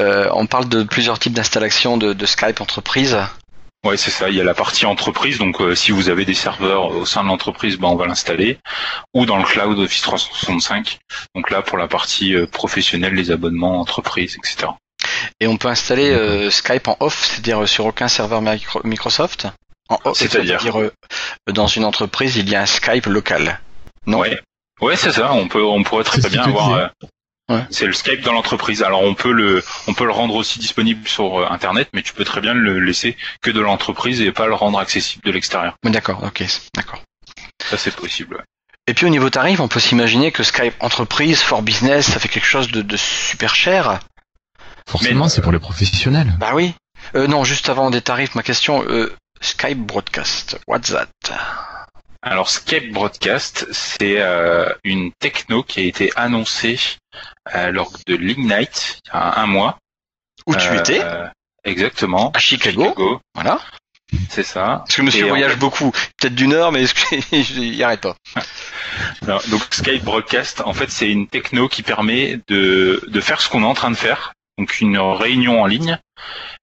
Euh, 0.02 0.28
On 0.34 0.45
parle 0.48 0.68
de 0.70 0.84
plusieurs 0.84 1.20
types 1.20 1.34
d'installation 1.34 1.98
de, 1.98 2.14
de 2.14 2.26
Skype 2.26 2.61
entreprise. 2.61 3.18
Ouais, 3.86 3.98
c'est 3.98 4.11
ça. 4.11 4.30
Il 4.30 4.36
y 4.36 4.41
a 4.41 4.44
la 4.45 4.53
partie 4.53 4.86
entreprise. 4.86 5.38
Donc, 5.38 5.60
euh, 5.61 5.76
si 5.76 5.91
vous 5.91 6.10
avez 6.10 6.24
des 6.26 6.34
serveurs 6.34 6.86
au 6.86 7.06
sein 7.06 7.22
de 7.24 7.28
l'entreprise, 7.28 7.78
ben, 7.78 7.90
on 7.90 7.95
va 7.95 8.07
l'installer. 8.07 8.57
Ou 9.14 9.26
dans 9.26 9.38
le 9.38 9.44
cloud 9.44 9.78
Office 9.78 10.02
365. 10.02 10.99
Donc 11.36 11.49
là, 11.52 11.61
pour 11.61 11.78
la 11.78 11.88
partie 11.88 12.34
professionnelle, 12.52 13.14
les 13.14 13.30
abonnements, 13.32 13.80
entreprise, 13.82 14.38
etc. 14.38 14.72
Et 15.41 15.48
on 15.48 15.57
peut 15.57 15.68
installer 15.68 16.49
Skype 16.49 16.88
en 16.88 16.95
off, 17.02 17.26
c'est-à-dire 17.26 17.68
sur 17.68 17.86
aucun 17.86 18.07
serveur 18.07 18.41
micro- 18.41 18.82
Microsoft? 18.86 19.48
C'est-à-dire 20.14 20.80
euh, 20.80 20.92
dans 21.52 21.68
une 21.68 21.86
entreprise, 21.86 22.36
il 22.38 22.50
y 22.50 22.56
a 22.56 22.62
un 22.62 22.66
Skype 22.66 23.06
local. 23.08 23.60
Non. 24.06 24.20
Ouais. 24.20 24.40
Ouais, 24.82 24.96
c'est 24.96 25.12
ça. 25.12 25.34
On 25.34 25.48
peut, 25.48 25.64
on 25.64 25.84
pourrait 25.84 26.04
très 26.04 26.22
bien 26.30 26.44
avoir. 26.44 26.74
euh, 26.74 26.88
Ouais. 27.50 27.62
C'est 27.72 27.86
le 27.86 27.92
Skype 27.94 28.22
dans 28.22 28.32
l'entreprise. 28.32 28.84
Alors 28.84 29.02
on 29.04 29.16
peut 29.16 29.34
le, 29.34 29.62
on 29.88 29.94
peut 29.94 30.06
le 30.06 30.12
rendre 30.12 30.34
aussi 30.36 30.60
disponible 30.60 31.06
sur 31.10 31.42
euh, 31.42 31.48
Internet, 31.50 31.90
mais 31.94 32.02
tu 32.02 32.14
peux 32.14 32.24
très 32.24 32.40
bien 32.40 32.54
le 32.54 32.80
laisser 32.80 33.18
que 33.42 33.52
de 33.52 33.60
l'entreprise 33.60 34.22
et 34.22 34.32
pas 34.32 34.48
le 34.48 34.54
rendre 34.54 34.80
accessible 34.80 35.24
de 35.26 35.32
l'extérieur. 35.32 35.76
Mais 35.84 35.92
D'accord, 35.92 36.24
ok, 36.24 36.42
d'accord. 36.74 37.02
Ça 37.66 37.78
c'est 37.78 37.94
possible. 37.94 38.38
ouais. 38.38 38.44
Et 38.88 38.94
puis 38.94 39.06
au 39.06 39.10
niveau 39.10 39.30
tarif, 39.30 39.60
on 39.60 39.68
peut 39.68 39.82
s'imaginer 39.82 40.32
que 40.32 40.42
Skype 40.42 40.74
entreprise, 40.80 41.42
for 41.42 41.62
business, 41.62 42.06
ça 42.14 42.20
fait 42.20 42.30
quelque 42.30 42.48
chose 42.48 42.70
de, 42.70 42.82
de 42.82 42.96
super 42.96 43.56
cher. 43.56 44.00
Forcément, 44.90 45.26
Mais- 45.26 45.30
c'est 45.30 45.42
pour 45.42 45.52
les 45.52 45.60
professionnels. 45.60 46.34
Bah 46.40 46.52
oui. 46.54 46.74
Euh, 47.16 47.28
non, 47.28 47.44
juste 47.44 47.68
avant 47.68 47.90
des 47.90 48.02
tarifs, 48.02 48.36
ma 48.36 48.44
question, 48.44 48.86
euh, 48.88 49.14
Skype 49.42 49.86
Broadcast, 49.86 50.58
what's 50.68 50.92
that? 50.92 51.08
Alors 52.22 52.50
Skype 52.50 52.94
Broadcast, 52.94 53.68
c'est 53.72 54.22
euh, 54.22 54.70
une 54.84 55.12
techno 55.20 55.64
qui 55.64 55.82
a 55.82 55.84
été 55.84 56.12
annoncée 56.16 56.80
euh, 57.54 57.72
lors 57.72 57.92
de 58.08 58.16
l'Ignite 58.16 59.00
il 59.06 59.10
y 59.10 59.12
a 59.12 59.40
un 59.42 59.46
mois. 59.48 59.78
Où 60.48 60.56
tu 60.56 60.68
Euh, 60.68 60.80
étais? 60.80 61.02
Exactement. 61.66 62.32
À 62.34 62.40
Chicago. 62.40 63.20
Voilà. 63.34 63.60
C'est 64.30 64.44
ça. 64.44 64.84
Parce 64.86 64.96
que 64.96 65.02
monsieur 65.02 65.26
Et 65.26 65.30
voyage 65.30 65.58
beaucoup, 65.58 65.92
peut-être 65.92 66.36
d'une 66.36 66.54
heure, 66.54 66.72
mais 66.72 66.86
il 67.32 67.84
arrête 67.84 68.02
pas? 68.02 68.16
Alors, 69.24 69.42
donc 69.50 69.62
Skype 69.72 70.04
Broadcast, 70.04 70.62
en 70.62 70.74
fait, 70.74 70.90
c'est 70.92 71.10
une 71.10 71.28
techno 71.28 71.68
qui 71.68 71.82
permet 71.84 72.40
de, 72.48 73.04
de 73.08 73.22
faire 73.22 73.42
ce 73.42 73.50
qu'on 73.50 73.64
est 73.64 73.68
en 73.68 73.74
train 73.74 73.92
de 73.92 73.96
faire, 73.96 74.34
donc 74.58 74.80
une 74.80 74.98
réunion 74.98 75.62
en 75.62 75.66
ligne, 75.66 75.98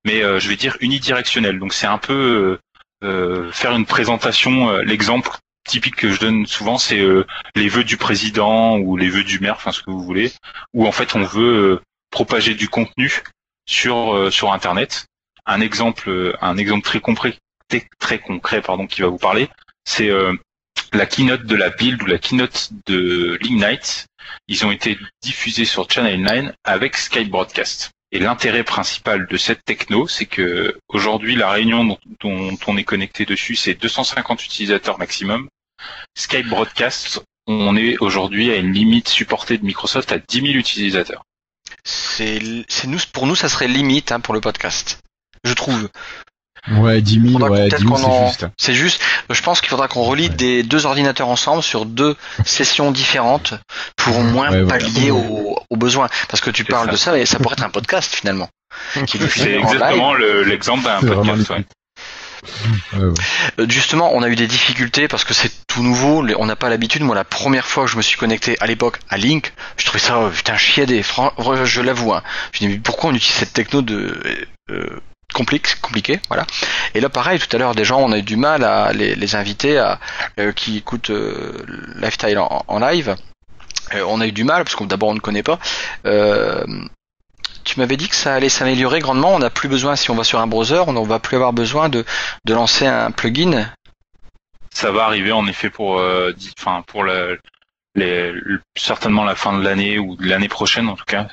mais 0.04 0.22
euh, 0.22 0.38
je 0.38 0.48
vais 0.48 0.56
dire 0.56 0.76
unidirectionnelle. 0.80 1.58
Donc 1.58 1.72
c'est 1.72 1.86
un 1.86 1.98
peu 1.98 2.58
euh, 3.02 3.06
euh, 3.06 3.52
faire 3.52 3.74
une 3.74 3.86
présentation. 3.86 4.70
L'exemple 4.78 5.30
typique 5.68 5.96
que 5.96 6.10
je 6.10 6.20
donne 6.20 6.46
souvent, 6.46 6.78
c'est 6.78 7.04
les 7.54 7.68
vœux 7.68 7.84
du 7.84 7.96
président 7.96 8.78
ou 8.78 8.96
les 8.96 9.08
vœux 9.08 9.24
du 9.24 9.40
maire, 9.40 9.54
enfin 9.56 9.72
ce 9.72 9.82
que 9.82 9.90
vous 9.90 10.02
voulez, 10.02 10.32
où 10.72 10.86
en 10.86 10.92
fait 10.92 11.14
on 11.14 11.22
veut 11.22 11.80
propager 12.10 12.54
du 12.54 12.68
contenu 12.68 13.22
sur 13.66 14.32
sur 14.32 14.52
Internet. 14.52 15.06
Un 15.46 15.60
exemple, 15.60 16.36
un 16.40 16.56
exemple 16.56 16.84
très 16.84 17.00
concret, 17.00 17.36
très, 17.98 18.18
concret, 18.18 18.62
pardon, 18.62 18.86
qui 18.86 19.02
va 19.02 19.08
vous 19.08 19.18
parler, 19.18 19.48
c'est 19.84 20.10
la 20.92 21.06
keynote 21.06 21.44
de 21.44 21.56
la 21.56 21.70
build 21.70 22.02
ou 22.02 22.06
la 22.06 22.18
keynote 22.18 22.70
de 22.86 23.38
l'Ignite, 23.40 24.06
ils 24.48 24.64
ont 24.64 24.70
été 24.70 24.98
diffusés 25.22 25.64
sur 25.64 25.90
Channel 25.90 26.20
9 26.20 26.52
avec 26.64 26.96
Skype 26.96 27.30
Broadcast. 27.30 27.90
Et 28.12 28.18
l'intérêt 28.18 28.64
principal 28.64 29.26
de 29.26 29.36
cette 29.36 29.64
techno, 29.64 30.08
c'est 30.08 30.26
que 30.26 30.76
aujourd'hui, 30.88 31.36
la 31.36 31.50
réunion 31.50 31.96
dont, 32.20 32.58
on 32.66 32.76
est 32.76 32.84
connecté 32.84 33.24
dessus, 33.24 33.54
c'est 33.54 33.74
250 33.74 34.44
utilisateurs 34.44 34.98
maximum. 34.98 35.48
Skype 36.16 36.48
Broadcast, 36.48 37.22
on 37.46 37.76
est 37.76 37.98
aujourd'hui 37.98 38.50
à 38.50 38.56
une 38.56 38.72
limite 38.72 39.08
supportée 39.08 39.58
de 39.58 39.64
Microsoft 39.64 40.10
à 40.10 40.18
10 40.18 40.40
000 40.40 40.46
utilisateurs. 40.54 41.22
C'est, 41.84 42.40
pour 43.12 43.26
nous, 43.26 43.36
ça 43.36 43.48
serait 43.48 43.68
limite 43.68 44.10
hein, 44.10 44.20
pour 44.20 44.34
le 44.34 44.40
podcast. 44.40 45.00
Je 45.44 45.54
trouve. 45.54 45.88
Ouais, 46.70 47.00
10 47.00 47.20
000, 47.20 47.32
Faudra 47.32 47.48
ouais, 47.50 47.68
peut-être 47.68 47.78
10 47.80 47.86
000, 47.88 47.94
qu'on 47.94 48.04
en- 48.04 48.12
c'est 48.12 48.26
juste. 48.28 48.46
C'est 48.58 48.74
juste, 48.74 49.02
je 49.30 49.40
pense 49.42 49.60
qu'il 49.60 49.70
faudra 49.70 49.88
qu'on 49.88 50.02
relie 50.02 50.28
Ouais. 50.28 50.34
des 50.34 50.62
deux 50.62 50.84
ordinateurs 50.86 51.28
ensemble 51.28 51.62
sur 51.62 51.86
deux 51.86 52.16
sessions 52.44 52.90
différentes 52.90 53.54
pour 53.96 54.18
au 54.18 54.22
moins 54.22 54.50
Ouais, 54.50 54.62
voilà. 54.62 54.78
pallier 54.78 55.10
aux, 55.10 55.58
aux 55.70 55.76
besoins. 55.76 56.08
Parce 56.28 56.40
que 56.40 56.50
tu 56.50 56.64
parles 56.64 56.86
ça. 56.86 56.92
de 56.92 56.96
ça 56.96 57.18
et 57.18 57.26
ça 57.26 57.38
pourrait 57.38 57.54
être 57.58 57.64
un 57.64 57.70
podcast 57.70 58.14
finalement. 58.14 58.48
C'est 58.94 59.54
exactement 59.54 60.14
le- 60.14 60.42
l'exemple 60.44 60.84
d'un 60.84 61.00
podcast. 61.00 61.50
ouais. 61.50 61.56
Ouais. 61.56 61.64
Euh, 62.94 63.66
Justement, 63.68 64.12
on 64.14 64.22
a 64.22 64.28
eu 64.28 64.34
des 64.36 64.46
difficultés 64.46 65.08
parce 65.08 65.24
que 65.24 65.34
c'est 65.34 65.50
tout 65.66 65.82
nouveau, 65.82 66.24
on 66.38 66.46
n'a 66.46 66.56
pas 66.56 66.70
l'habitude. 66.70 67.02
Moi, 67.02 67.14
la 67.14 67.24
première 67.24 67.66
fois 67.66 67.84
que 67.84 67.90
je 67.90 67.96
me 67.98 68.02
suis 68.02 68.16
connecté 68.16 68.56
à 68.60 68.66
l'époque 68.66 68.98
à 69.10 69.18
Link, 69.18 69.52
je 69.76 69.84
trouvais 69.84 69.98
ça 69.98 70.16
euh, 70.16 70.30
putain 70.30 70.56
chiadé. 70.56 71.02
Fran- 71.02 71.32
vrai, 71.36 71.66
Je 71.66 71.82
l'avoue. 71.82 72.14
Hein. 72.14 72.22
Je 72.52 72.64
me 72.64 72.68
dis 72.70 72.74
mais 72.76 72.80
pourquoi 72.82 73.10
on 73.10 73.14
utilise 73.14 73.34
cette 73.36 73.52
techno 73.52 73.82
de 73.82 74.18
euh, 74.70 75.00
compliqué, 75.32 75.70
compliqué, 75.82 76.20
voilà. 76.28 76.46
Et 76.94 77.00
là, 77.00 77.08
pareil, 77.08 77.38
tout 77.38 77.54
à 77.54 77.58
l'heure, 77.58 77.74
des 77.74 77.84
gens, 77.84 78.00
on 78.00 78.12
a 78.12 78.18
eu 78.18 78.22
du 78.22 78.36
mal 78.36 78.64
à 78.64 78.92
les, 78.92 79.34
inviter 79.36 79.78
à 79.78 79.98
euh, 80.38 80.52
qui 80.52 80.76
écoutent 80.78 81.10
euh, 81.10 81.64
Lifestyle 81.96 82.38
en, 82.38 82.78
live. 82.78 83.16
Euh, 83.94 84.04
on 84.08 84.20
a 84.20 84.26
eu 84.26 84.32
du 84.32 84.44
mal 84.44 84.64
parce 84.64 84.76
que 84.76 84.84
d'abord 84.84 85.08
on 85.10 85.14
ne 85.14 85.20
connaît 85.20 85.42
pas. 85.42 85.58
Euh, 86.06 86.64
tu 87.64 87.78
m'avais 87.78 87.96
dit 87.96 88.08
que 88.08 88.14
ça 88.16 88.34
allait 88.34 88.48
s'améliorer 88.48 89.00
grandement. 89.00 89.34
On 89.34 89.38
n'a 89.38 89.50
plus 89.50 89.68
besoin, 89.68 89.96
si 89.96 90.10
on 90.10 90.14
va 90.16 90.24
sur 90.24 90.40
un 90.40 90.46
browser, 90.46 90.82
on 90.86 90.92
ne 90.92 91.06
va 91.06 91.18
plus 91.18 91.36
avoir 91.36 91.52
besoin 91.52 91.88
de, 91.88 92.04
de 92.44 92.54
lancer 92.54 92.86
un 92.86 93.10
plugin. 93.10 93.70
Ça 94.72 94.90
va 94.92 95.04
arriver 95.04 95.32
en 95.32 95.46
effet 95.46 95.68
pour, 95.70 95.98
euh, 95.98 96.32
enfin 96.58 96.82
pour 96.86 97.04
la- 97.04 97.34
les, 97.96 98.30
le- 98.32 98.62
certainement 98.76 99.24
la 99.24 99.34
fin 99.34 99.56
de 99.58 99.62
l'année 99.64 99.98
ou 99.98 100.16
l'année 100.20 100.48
prochaine 100.48 100.88
en 100.88 100.94
tout 100.96 101.04
cas. 101.06 101.26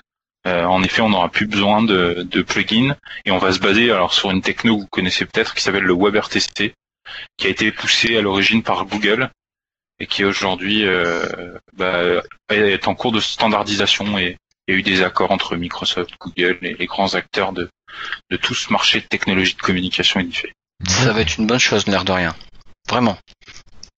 Euh, 0.48 0.64
en 0.64 0.82
effet, 0.82 1.02
on 1.02 1.10
n'aura 1.10 1.30
plus 1.30 1.46
besoin 1.46 1.82
de, 1.82 2.26
de 2.30 2.42
plugins 2.42 2.96
et 3.26 3.32
on 3.32 3.38
va 3.38 3.52
se 3.52 3.60
baser 3.60 3.92
alors 3.92 4.14
sur 4.14 4.32
une 4.32 4.42
techno 4.42 4.78
que 4.78 4.82
vous 4.82 4.88
connaissez 4.88 5.26
peut-être 5.26 5.54
qui 5.54 5.62
s'appelle 5.62 5.84
le 5.84 5.94
WebRTC, 5.94 6.74
qui 7.38 7.48
a 7.48 7.50
été 7.50 7.72
poussé 7.72 8.16
à 8.16 8.22
l'origine 8.22 8.64
par 8.64 8.86
Google 8.86 9.30
et 10.00 10.08
qui 10.08 10.24
aujourd'hui 10.24 10.86
euh, 10.86 11.26
bah, 11.74 12.22
est 12.50 12.88
en 12.88 12.96
cours 12.96 13.12
de 13.12 13.20
standardisation 13.20 14.18
et 14.18 14.38
il 14.68 14.74
y 14.74 14.78
a 14.78 14.80
eu 14.80 14.84
des 14.84 15.02
accords 15.02 15.32
entre 15.32 15.56
Microsoft, 15.58 16.12
Google 16.20 16.60
et 16.62 16.76
les 16.76 16.86
grands 16.86 17.14
acteurs 17.16 17.52
de, 17.52 17.70
de 18.30 18.38
tout 18.38 18.54
ce 18.54 18.72
marché 18.72 19.02
de 19.02 19.06
technologie 19.06 19.56
de 19.56 19.62
communication 19.62 20.20
unifiée. 20.20 20.54
Ça 20.88 21.12
va 21.12 21.22
être 21.22 21.38
une 21.38 21.48
bonne 21.48 21.60
chose, 21.60 21.88
l'air 21.88 22.06
de 22.06 22.12
rien. 22.12 22.36
Vraiment. 22.88 23.18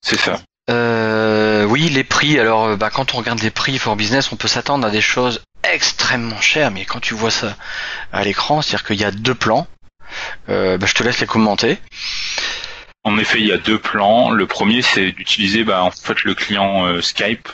C'est 0.01 0.19
ça. 0.19 0.39
Euh, 0.69 1.65
oui, 1.65 1.89
les 1.89 2.03
prix. 2.03 2.39
Alors, 2.39 2.77
bah, 2.77 2.89
quand 2.91 3.13
on 3.13 3.17
regarde 3.17 3.41
les 3.41 3.49
prix 3.49 3.77
for 3.79 3.95
business, 3.95 4.31
on 4.31 4.35
peut 4.35 4.47
s'attendre 4.47 4.85
à 4.85 4.91
des 4.91 5.01
choses 5.01 5.41
extrêmement 5.63 6.41
chères. 6.41 6.71
Mais 6.71 6.85
quand 6.85 6.99
tu 6.99 7.13
vois 7.13 7.31
ça 7.31 7.55
à 8.11 8.23
l'écran, 8.23 8.61
c'est-à-dire 8.61 8.87
qu'il 8.87 8.99
y 8.99 9.05
a 9.05 9.11
deux 9.11 9.35
plans. 9.35 9.67
Euh, 10.49 10.77
bah, 10.77 10.87
je 10.87 10.93
te 10.93 11.03
laisse 11.03 11.19
les 11.19 11.27
commenter. 11.27 11.77
En 13.03 13.17
effet, 13.17 13.39
il 13.39 13.47
y 13.47 13.51
a 13.51 13.57
deux 13.57 13.79
plans. 13.79 14.31
Le 14.31 14.45
premier, 14.45 14.81
c'est 14.81 15.11
d'utiliser 15.11 15.63
bah, 15.63 15.83
en 15.83 15.91
fait 15.91 16.23
le 16.23 16.35
client 16.35 16.85
euh, 16.85 17.01
Skype, 17.01 17.47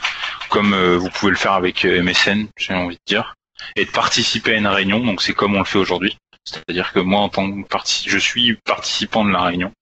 comme 0.48 0.74
euh, 0.74 0.96
vous 0.96 1.10
pouvez 1.10 1.30
le 1.30 1.36
faire 1.36 1.52
avec 1.52 1.84
MSN, 1.84 2.46
j'ai 2.56 2.74
envie 2.74 2.96
de 2.96 3.02
dire, 3.06 3.34
et 3.76 3.84
de 3.84 3.90
participer 3.90 4.54
à 4.54 4.56
une 4.56 4.66
réunion. 4.66 5.00
Donc 5.00 5.22
c'est 5.22 5.34
comme 5.34 5.54
on 5.54 5.60
le 5.60 5.64
fait 5.64 5.78
aujourd'hui. 5.78 6.18
C'est-à-dire 6.48 6.92
que 6.92 7.00
moi, 7.00 7.20
en 7.20 7.28
tant 7.28 7.50
que 7.50 7.66
je 8.06 8.18
suis 8.18 8.54
participant 8.64 9.24
de 9.24 9.30
la 9.32 9.42
réunion. 9.42 9.72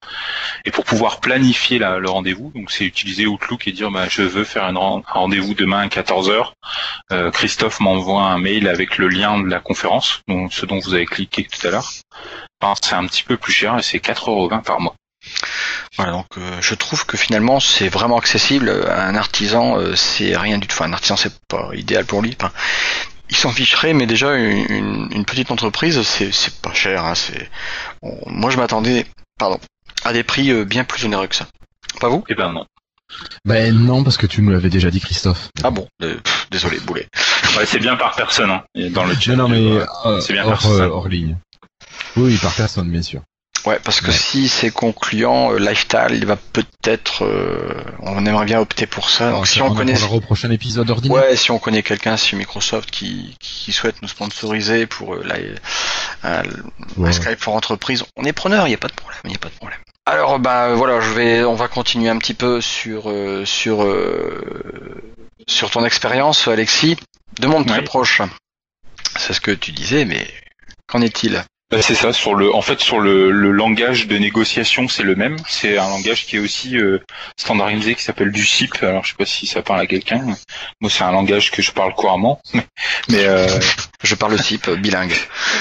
Et 0.64 0.70
pour 0.70 0.84
pouvoir 0.84 1.20
planifier 1.20 1.78
la- 1.78 1.98
le 1.98 2.08
rendez-vous, 2.08 2.50
donc 2.54 2.70
c'est 2.70 2.84
utiliser 2.84 3.26
Outlook 3.26 3.68
et 3.68 3.72
dire 3.72 3.90
bah, 3.90 4.06
je 4.08 4.22
veux 4.22 4.44
faire 4.44 4.64
un 4.64 4.74
ren- 4.74 5.02
un 5.06 5.12
rendez-vous 5.12 5.52
demain 5.54 5.80
à 5.80 5.88
14h. 5.88 6.52
Euh, 7.12 7.30
Christophe 7.30 7.80
m'envoie 7.80 8.22
un 8.22 8.38
mail 8.38 8.66
avec 8.66 8.96
le 8.96 9.08
lien 9.08 9.38
de 9.38 9.48
la 9.48 9.60
conférence, 9.60 10.20
donc 10.26 10.52
ce 10.54 10.64
dont 10.64 10.78
vous 10.78 10.94
avez 10.94 11.06
cliqué 11.06 11.44
tout 11.44 11.66
à 11.66 11.70
l'heure. 11.70 11.90
Enfin, 12.62 12.74
c'est 12.82 12.94
un 12.94 13.06
petit 13.06 13.24
peu 13.24 13.36
plus 13.36 13.52
cher 13.52 13.78
et 13.78 13.82
c'est 13.82 13.98
4,20€ 14.00 14.62
par 14.62 14.80
mois. 14.80 14.94
Voilà, 15.96 16.12
donc 16.12 16.26
euh, 16.38 16.58
je 16.60 16.74
trouve 16.74 17.06
que 17.06 17.16
finalement 17.16 17.60
c'est 17.60 17.88
vraiment 17.88 18.18
accessible. 18.18 18.70
Un 18.88 19.14
artisan, 19.16 19.78
euh, 19.78 19.94
c'est 19.96 20.36
rien 20.36 20.58
du 20.58 20.66
tout. 20.66 20.82
Un 20.82 20.92
artisan, 20.92 21.16
c'est 21.16 21.32
pas 21.48 21.70
idéal 21.74 22.04
pour 22.04 22.20
lui. 22.22 22.36
Il 23.34 23.36
s'en 23.36 23.50
ficherait, 23.50 23.92
mais 23.94 24.06
déjà 24.06 24.34
une, 24.36 24.64
une- 24.70 25.08
une 25.12 25.24
petite 25.24 25.50
entreprise, 25.50 26.00
c'est 26.02 26.32
c'est 26.32 26.54
pas 26.60 26.72
cher. 26.72 27.04
hein, 27.04 27.14
c'est 27.14 27.50
moi 28.26 28.50
je 28.50 28.56
m'attendais, 28.56 29.06
pardon, 29.38 29.58
à 30.04 30.12
des 30.12 30.22
prix 30.22 30.50
euh, 30.52 30.64
bien 30.64 30.84
plus 30.84 31.04
onéreux 31.04 31.26
que 31.26 31.34
ça. 31.34 31.46
Pas 32.00 32.08
vous? 32.08 32.24
Eh 32.28 32.34
ben 32.34 32.52
non. 32.52 32.64
Ben 33.44 33.74
non, 33.74 34.02
parce 34.02 34.16
que 34.16 34.26
tu 34.26 34.40
nous 34.42 34.50
l'avais 34.50 34.70
déjà 34.70 34.90
dit, 34.90 35.00
Christophe. 35.00 35.48
Ah 35.62 35.70
bon, 35.70 35.86
euh, 36.02 36.16
pff, 36.18 36.46
désolé, 36.50 36.80
boulet. 36.80 37.06
Ouais, 37.56 37.66
c'est 37.66 37.78
bien 37.78 37.96
par 37.96 38.14
personne, 38.16 38.50
hein, 38.50 38.62
dans 38.90 39.04
le 39.04 39.14
chat. 39.14 39.36
Non, 39.36 39.48
non, 39.48 39.48
mais 39.48 39.84
euh, 40.06 40.20
c'est 40.20 40.32
bien 40.32 40.44
hors, 40.46 41.08
ligne. 41.08 41.36
Oui, 42.16 42.32
oui, 42.32 42.38
par 42.40 42.54
personne, 42.54 42.88
bien 42.90 43.02
sûr. 43.02 43.20
Ouais, 43.66 43.78
parce 43.82 44.02
que 44.02 44.08
Ouais. 44.08 44.12
si 44.12 44.48
c'est 44.48 44.70
concluant, 44.70 45.52
euh, 45.52 45.58
Lifestyle, 45.58 46.10
il 46.12 46.26
va 46.26 46.36
peut-être, 46.36 47.24
euh, 47.24 47.82
on 48.00 48.26
aimerait 48.26 48.44
bien 48.44 48.60
opter 48.60 48.86
pour 48.86 49.08
ça. 49.08 49.30
Donc 49.30 49.46
si 49.46 49.62
on 49.62 49.74
connaît, 49.74 50.00
au 50.02 50.20
prochain 50.20 50.50
épisode 50.50 50.90
ordinaire. 50.90 51.16
ouais, 51.22 51.36
si 51.36 51.50
on 51.50 51.58
connaît 51.58 51.82
quelqu'un 51.82 52.18
sur 52.18 52.36
Microsoft 52.36 52.90
qui, 52.90 53.34
qui 53.40 53.72
souhaite 53.72 54.02
nous 54.02 54.08
sponsoriser 54.08 54.86
pour 54.86 55.14
euh, 55.14 55.22
la, 55.24 55.36
Ouais. 56.96 57.08
un 57.08 57.12
Skype 57.12 57.40
for 57.40 57.54
entreprise, 57.54 58.04
on 58.16 58.24
est 58.24 58.32
preneur, 58.32 58.66
il 58.66 58.70
n'y 58.70 58.74
a 58.74 58.78
pas 58.78 58.88
de 58.88 58.94
problème, 58.94 59.20
il 59.24 59.32
y 59.32 59.36
a 59.36 59.38
pas 59.38 59.48
de 59.48 59.54
problème. 59.54 59.78
Alors 60.06 60.38
bah 60.38 60.74
voilà, 60.74 61.00
je 61.00 61.10
vais, 61.10 61.44
on 61.44 61.54
va 61.54 61.68
continuer 61.68 62.10
un 62.10 62.18
petit 62.18 62.34
peu 62.34 62.60
sur 62.60 63.08
euh, 63.10 63.44
sur 63.46 63.82
euh, 63.82 65.02
sur 65.46 65.70
ton 65.70 65.84
expérience, 65.86 66.48
Alexis, 66.48 66.96
de 67.40 67.46
monde 67.46 67.66
très 67.66 67.78
Oui. 67.78 67.84
proche. 67.84 68.20
C'est 69.16 69.32
ce 69.32 69.40
que 69.40 69.50
tu 69.52 69.72
disais, 69.72 70.04
mais 70.04 70.26
qu'en 70.86 71.00
est-il? 71.00 71.42
C'est 71.80 71.94
ça. 71.94 72.12
Sur 72.12 72.34
le, 72.34 72.54
en 72.54 72.62
fait, 72.62 72.80
sur 72.80 73.00
le, 73.00 73.30
le 73.30 73.50
langage 73.50 74.06
de 74.06 74.16
négociation, 74.18 74.88
c'est 74.88 75.02
le 75.02 75.14
même. 75.14 75.36
C'est 75.48 75.78
un 75.78 75.88
langage 75.88 76.26
qui 76.26 76.36
est 76.36 76.38
aussi 76.38 76.76
euh, 76.78 76.98
standardisé, 77.36 77.94
qui 77.94 78.02
s'appelle 78.02 78.32
du 78.32 78.44
SIP. 78.44 78.74
Alors, 78.82 79.04
je 79.04 79.10
sais 79.10 79.16
pas 79.16 79.24
si 79.24 79.46
ça 79.46 79.62
parle 79.62 79.80
à 79.80 79.86
quelqu'un. 79.86 80.24
Moi, 80.80 80.90
c'est 80.90 81.04
un 81.04 81.12
langage 81.12 81.50
que 81.50 81.62
je 81.62 81.72
parle 81.72 81.94
couramment, 81.94 82.40
mais 83.08 83.24
euh, 83.24 83.48
Je 84.02 84.14
parle 84.14 84.34
euh, 84.34 84.76
bilingue. 84.76 85.14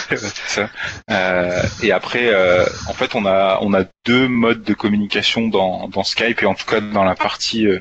Ça. 0.48 0.70
Euh, 1.10 1.64
et 1.82 1.92
après, 1.92 2.28
euh, 2.28 2.66
en 2.88 2.94
fait, 2.94 3.16
on 3.16 3.26
a 3.26 3.60
on 3.62 3.74
a 3.74 3.84
deux 4.06 4.28
modes 4.28 4.64
de 4.64 4.74
communication 4.74 5.48
dans, 5.48 5.88
dans 5.88 6.04
Skype 6.04 6.42
et 6.44 6.46
en 6.46 6.54
tout 6.54 6.66
cas 6.66 6.82
dans 6.82 7.04
la 7.04 7.16
partie 7.16 7.68
euh, 7.68 7.80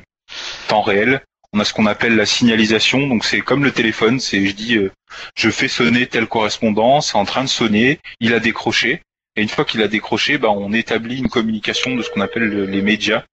temps 0.67 0.81
réel. 0.81 1.21
On 1.53 1.59
a 1.59 1.65
ce 1.65 1.73
qu'on 1.73 1.85
appelle 1.85 2.15
la 2.15 2.25
signalisation. 2.25 3.07
Donc 3.07 3.25
c'est 3.25 3.41
comme 3.41 3.63
le 3.63 3.71
téléphone. 3.71 4.19
C'est 4.19 4.45
je 4.45 4.53
dis 4.53 4.75
euh, 4.77 4.91
je 5.35 5.49
fais 5.49 5.67
sonner 5.67 6.07
tel 6.07 6.27
correspondant, 6.27 7.01
c'est 7.01 7.15
en 7.15 7.25
train 7.25 7.43
de 7.43 7.49
sonner, 7.49 7.99
il 8.19 8.33
a 8.33 8.39
décroché. 8.39 9.01
Et 9.35 9.41
une 9.41 9.49
fois 9.49 9.65
qu'il 9.65 9.81
a 9.81 9.87
décroché, 9.87 10.37
bah, 10.37 10.49
on 10.49 10.73
établit 10.73 11.17
une 11.17 11.29
communication 11.29 11.95
de 11.95 12.03
ce 12.03 12.09
qu'on 12.09 12.21
appelle 12.21 12.43
le- 12.43 12.65
les 12.65 12.81
médias. 12.81 13.23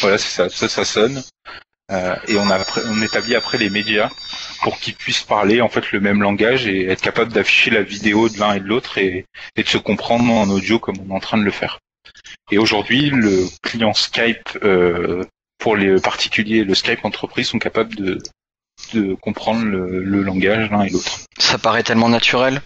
Voilà, 0.00 0.18
c'est 0.18 0.48
ça, 0.48 0.68
ça, 0.68 0.84
sonne. 0.84 1.22
Euh, 1.92 2.16
et 2.26 2.36
on, 2.36 2.50
a, 2.50 2.58
on 2.88 3.00
établit 3.02 3.36
après 3.36 3.58
les 3.58 3.70
médias 3.70 4.10
pour 4.62 4.80
qu'ils 4.80 4.96
puissent 4.96 5.22
parler 5.22 5.60
en 5.60 5.68
fait 5.68 5.92
le 5.92 6.00
même 6.00 6.20
langage 6.20 6.66
et 6.66 6.86
être 6.86 7.00
capable 7.00 7.32
d'afficher 7.32 7.70
la 7.70 7.82
vidéo 7.82 8.28
de 8.28 8.38
l'un 8.40 8.54
et 8.54 8.60
de 8.60 8.66
l'autre 8.66 8.98
et, 8.98 9.24
et 9.54 9.62
de 9.62 9.68
se 9.68 9.78
comprendre 9.78 10.32
en 10.32 10.48
audio 10.50 10.80
comme 10.80 10.96
on 10.98 11.12
est 11.12 11.16
en 11.16 11.20
train 11.20 11.38
de 11.38 11.44
le 11.44 11.52
faire. 11.52 11.78
Et 12.50 12.58
aujourd'hui, 12.58 13.10
le 13.10 13.46
client 13.62 13.94
Skype 13.94 14.58
euh, 14.64 15.22
pour 15.66 15.74
les 15.74 16.00
particuliers, 16.00 16.58
et 16.58 16.64
le 16.64 16.76
Skype 16.76 17.04
entreprise 17.04 17.48
sont 17.48 17.58
capables 17.58 17.96
de, 17.96 18.22
de 18.94 19.14
comprendre 19.14 19.64
le, 19.64 20.04
le 20.04 20.22
langage 20.22 20.70
l'un 20.70 20.82
et 20.84 20.90
l'autre. 20.90 21.22
Ça 21.40 21.58
paraît 21.58 21.82
tellement 21.82 22.08
naturel 22.08 22.62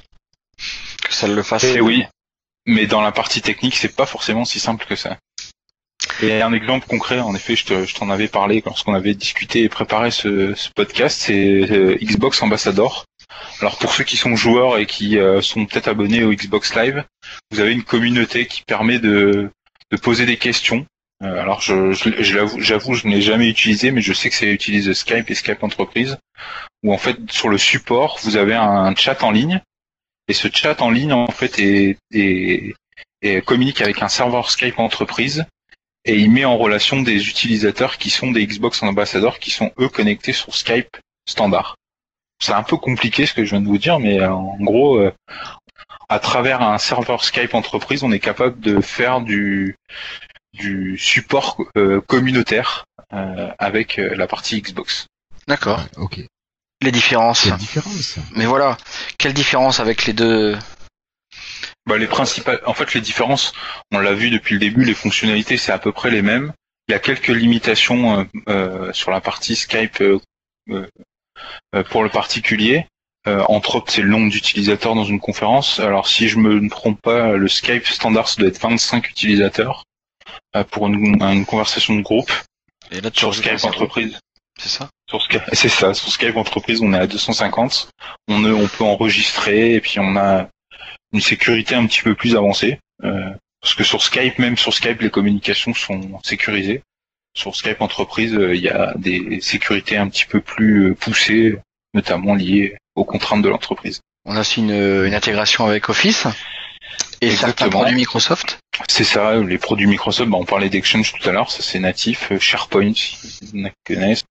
que 1.02 1.14
ça 1.14 1.26
le 1.26 1.42
fasse. 1.42 1.64
Et 1.64 1.80
oui, 1.80 2.04
mais 2.66 2.86
dans 2.86 3.00
la 3.00 3.10
partie 3.10 3.40
technique, 3.40 3.76
c'est 3.76 3.96
pas 3.96 4.04
forcément 4.04 4.44
si 4.44 4.60
simple 4.60 4.84
que 4.84 4.96
ça. 4.96 5.16
Et 6.22 6.42
un 6.42 6.52
exemple 6.52 6.86
concret, 6.86 7.20
en 7.20 7.34
effet, 7.34 7.56
je 7.56 7.64
te- 7.64 7.86
je 7.86 7.94
t'en 7.94 8.10
avais 8.10 8.28
parlé 8.28 8.62
lorsqu'on 8.66 8.92
avait 8.92 9.14
discuté 9.14 9.62
et 9.62 9.70
préparé 9.70 10.10
ce, 10.10 10.54
ce 10.54 10.68
podcast, 10.76 11.18
c'est 11.22 11.70
euh, 11.70 11.96
Xbox 12.02 12.42
Ambassador. 12.42 13.06
Alors 13.60 13.78
pour 13.78 13.94
ceux 13.94 14.04
qui 14.04 14.18
sont 14.18 14.36
joueurs 14.36 14.76
et 14.76 14.84
qui 14.84 15.16
euh, 15.16 15.40
sont 15.40 15.64
peut-être 15.64 15.88
abonnés 15.88 16.22
au 16.22 16.34
Xbox 16.34 16.74
Live, 16.74 17.02
vous 17.50 17.60
avez 17.60 17.72
une 17.72 17.82
communauté 17.82 18.46
qui 18.46 18.60
permet 18.62 18.98
de, 18.98 19.48
de 19.90 19.96
poser 19.96 20.26
des 20.26 20.36
questions. 20.36 20.84
Euh, 21.22 21.38
alors 21.40 21.60
je, 21.60 21.92
je, 21.92 22.36
l'avoue, 22.36 22.60
j'avoue, 22.60 22.94
je 22.94 23.06
n'ai 23.06 23.20
jamais 23.20 23.48
utilisé, 23.48 23.90
mais 23.90 24.00
je 24.00 24.12
sais 24.12 24.30
que 24.30 24.36
ça 24.36 24.46
utilise 24.46 24.92
Skype 24.92 25.30
et 25.30 25.34
Skype 25.34 25.62
Entreprise, 25.62 26.16
où 26.82 26.92
en 26.94 26.98
fait 26.98 27.16
sur 27.30 27.48
le 27.48 27.58
support, 27.58 28.18
vous 28.22 28.36
avez 28.36 28.54
un 28.54 28.94
chat 28.94 29.22
en 29.22 29.30
ligne 29.30 29.60
et 30.28 30.32
ce 30.32 30.48
chat 30.52 30.80
en 30.80 30.90
ligne, 30.90 31.12
en 31.12 31.26
fait, 31.26 31.58
est- 31.58 32.74
communique 33.44 33.82
avec 33.82 34.02
un 34.02 34.08
serveur 34.08 34.50
Skype 34.50 34.78
entreprise 34.78 35.44
et 36.06 36.14
il 36.16 36.30
met 36.30 36.46
en 36.46 36.56
relation 36.56 37.02
des 37.02 37.28
utilisateurs 37.28 37.98
qui 37.98 38.08
sont 38.08 38.30
des 38.30 38.46
Xbox 38.46 38.82
ambassadeurs 38.82 39.38
qui 39.38 39.50
sont 39.50 39.72
eux 39.78 39.88
connectés 39.90 40.32
sur 40.32 40.54
Skype 40.54 40.96
standard. 41.28 41.76
C'est 42.42 42.52
un 42.54 42.62
peu 42.62 42.78
compliqué 42.78 43.26
ce 43.26 43.34
que 43.34 43.44
je 43.44 43.50
viens 43.50 43.60
de 43.60 43.66
vous 43.66 43.76
dire, 43.76 43.98
mais 43.98 44.20
euh, 44.20 44.32
en 44.32 44.56
gros, 44.60 44.96
euh, 44.98 45.12
à 46.08 46.18
travers 46.18 46.62
un 46.62 46.78
serveur 46.78 47.22
Skype 47.22 47.52
entreprise, 47.52 48.02
on 48.02 48.12
est 48.12 48.18
capable 48.20 48.58
de 48.60 48.80
faire 48.80 49.20
du, 49.20 49.76
du 50.60 50.98
support 50.98 51.56
euh, 51.76 52.00
communautaire 52.00 52.84
euh, 53.12 53.48
avec 53.58 53.98
euh, 53.98 54.14
la 54.14 54.26
partie 54.26 54.60
Xbox. 54.60 55.06
D'accord. 55.48 55.84
Ok. 55.96 56.20
Les 56.82 56.92
différences. 56.92 57.44
Quelle 57.44 57.56
différence 57.56 58.18
Mais 58.36 58.46
voilà, 58.46 58.76
quelle 59.18 59.34
différence 59.34 59.80
avec 59.80 60.06
les 60.06 60.12
deux? 60.12 60.56
Bah, 61.86 61.98
les 61.98 62.06
principales, 62.06 62.60
en 62.66 62.74
fait, 62.74 62.94
les 62.94 63.00
différences, 63.00 63.52
on 63.92 63.98
l'a 63.98 64.14
vu 64.14 64.30
depuis 64.30 64.54
le 64.54 64.60
début, 64.60 64.84
les 64.84 64.94
fonctionnalités, 64.94 65.56
c'est 65.56 65.72
à 65.72 65.78
peu 65.78 65.92
près 65.92 66.10
les 66.10 66.22
mêmes. 66.22 66.52
Il 66.88 66.92
y 66.92 66.94
a 66.94 66.98
quelques 66.98 67.28
limitations 67.28 68.20
euh, 68.20 68.24
euh, 68.48 68.92
sur 68.92 69.10
la 69.10 69.20
partie 69.20 69.56
Skype 69.56 70.00
euh, 70.00 70.18
euh, 70.70 70.86
euh, 71.74 71.82
pour 71.84 72.02
le 72.02 72.10
particulier. 72.10 72.86
Euh, 73.26 73.44
entre 73.48 73.84
c'est 73.86 74.00
le 74.00 74.08
nombre 74.08 74.30
d'utilisateurs 74.30 74.94
dans 74.94 75.04
une 75.04 75.20
conférence. 75.20 75.78
Alors 75.78 76.08
si 76.08 76.28
je 76.28 76.38
me 76.38 76.68
trompe 76.70 77.00
pas, 77.02 77.36
le 77.36 77.48
Skype 77.48 77.86
standard 77.86 78.28
ça 78.28 78.36
doit 78.40 78.48
être 78.48 78.60
25 78.60 79.10
utilisateurs 79.10 79.84
pour 80.70 80.86
une, 80.86 81.22
une 81.22 81.46
conversation 81.46 81.94
de 81.96 82.02
groupe 82.02 82.32
Et 82.90 83.00
là, 83.00 83.10
tu 83.10 83.20
sur 83.20 83.34
Skype 83.34 83.64
entreprise. 83.64 84.18
C'est 84.58 84.68
ça? 84.68 84.90
Sur 85.08 85.22
Skype, 85.22 85.42
c'est 85.52 85.68
ça. 85.68 85.94
Sur 85.94 86.10
Skype 86.12 86.36
entreprise, 86.36 86.80
on 86.82 86.92
est 86.92 86.98
à 86.98 87.06
250. 87.06 87.88
On, 88.28 88.44
on 88.44 88.68
peut 88.68 88.84
enregistrer 88.84 89.74
et 89.74 89.80
puis 89.80 89.98
on 89.98 90.16
a 90.16 90.48
une 91.12 91.20
sécurité 91.20 91.74
un 91.74 91.86
petit 91.86 92.02
peu 92.02 92.14
plus 92.14 92.36
avancée. 92.36 92.78
Euh, 93.04 93.30
parce 93.60 93.74
que 93.74 93.84
sur 93.84 94.02
Skype, 94.02 94.38
même 94.38 94.56
sur 94.56 94.72
Skype, 94.74 95.00
les 95.00 95.10
communications 95.10 95.74
sont 95.74 96.20
sécurisées. 96.24 96.82
Sur 97.34 97.54
Skype 97.56 97.80
entreprise, 97.80 98.34
euh, 98.34 98.54
il 98.54 98.62
y 98.62 98.68
a 98.68 98.92
des 98.96 99.40
sécurités 99.40 99.96
un 99.96 100.08
petit 100.08 100.26
peu 100.26 100.40
plus 100.40 100.90
euh, 100.90 100.94
poussées, 100.94 101.58
notamment 101.94 102.34
liées 102.34 102.76
aux 102.94 103.04
contraintes 103.04 103.42
de 103.42 103.48
l'entreprise. 103.48 104.00
On 104.24 104.36
a 104.36 104.40
aussi 104.40 104.60
une, 104.60 104.72
une 104.72 105.14
intégration 105.14 105.66
avec 105.66 105.88
Office? 105.88 106.26
Et 107.20 107.30
certains 107.30 107.66
Exactement. 107.66 107.70
produits 107.70 107.96
Microsoft. 107.96 108.58
C'est 108.88 109.04
ça, 109.04 109.34
les 109.34 109.58
produits 109.58 109.86
Microsoft, 109.86 110.30
bah, 110.30 110.38
on 110.40 110.44
parlait 110.44 110.70
d'Exchange 110.70 111.12
tout 111.12 111.28
à 111.28 111.32
l'heure, 111.32 111.50
ça 111.50 111.62
c'est 111.62 111.78
natif, 111.78 112.32
euh, 112.32 112.38
SharePoint, 112.38 112.92
si 112.94 113.38
vous 113.52 113.68
connaissez, 113.86 114.24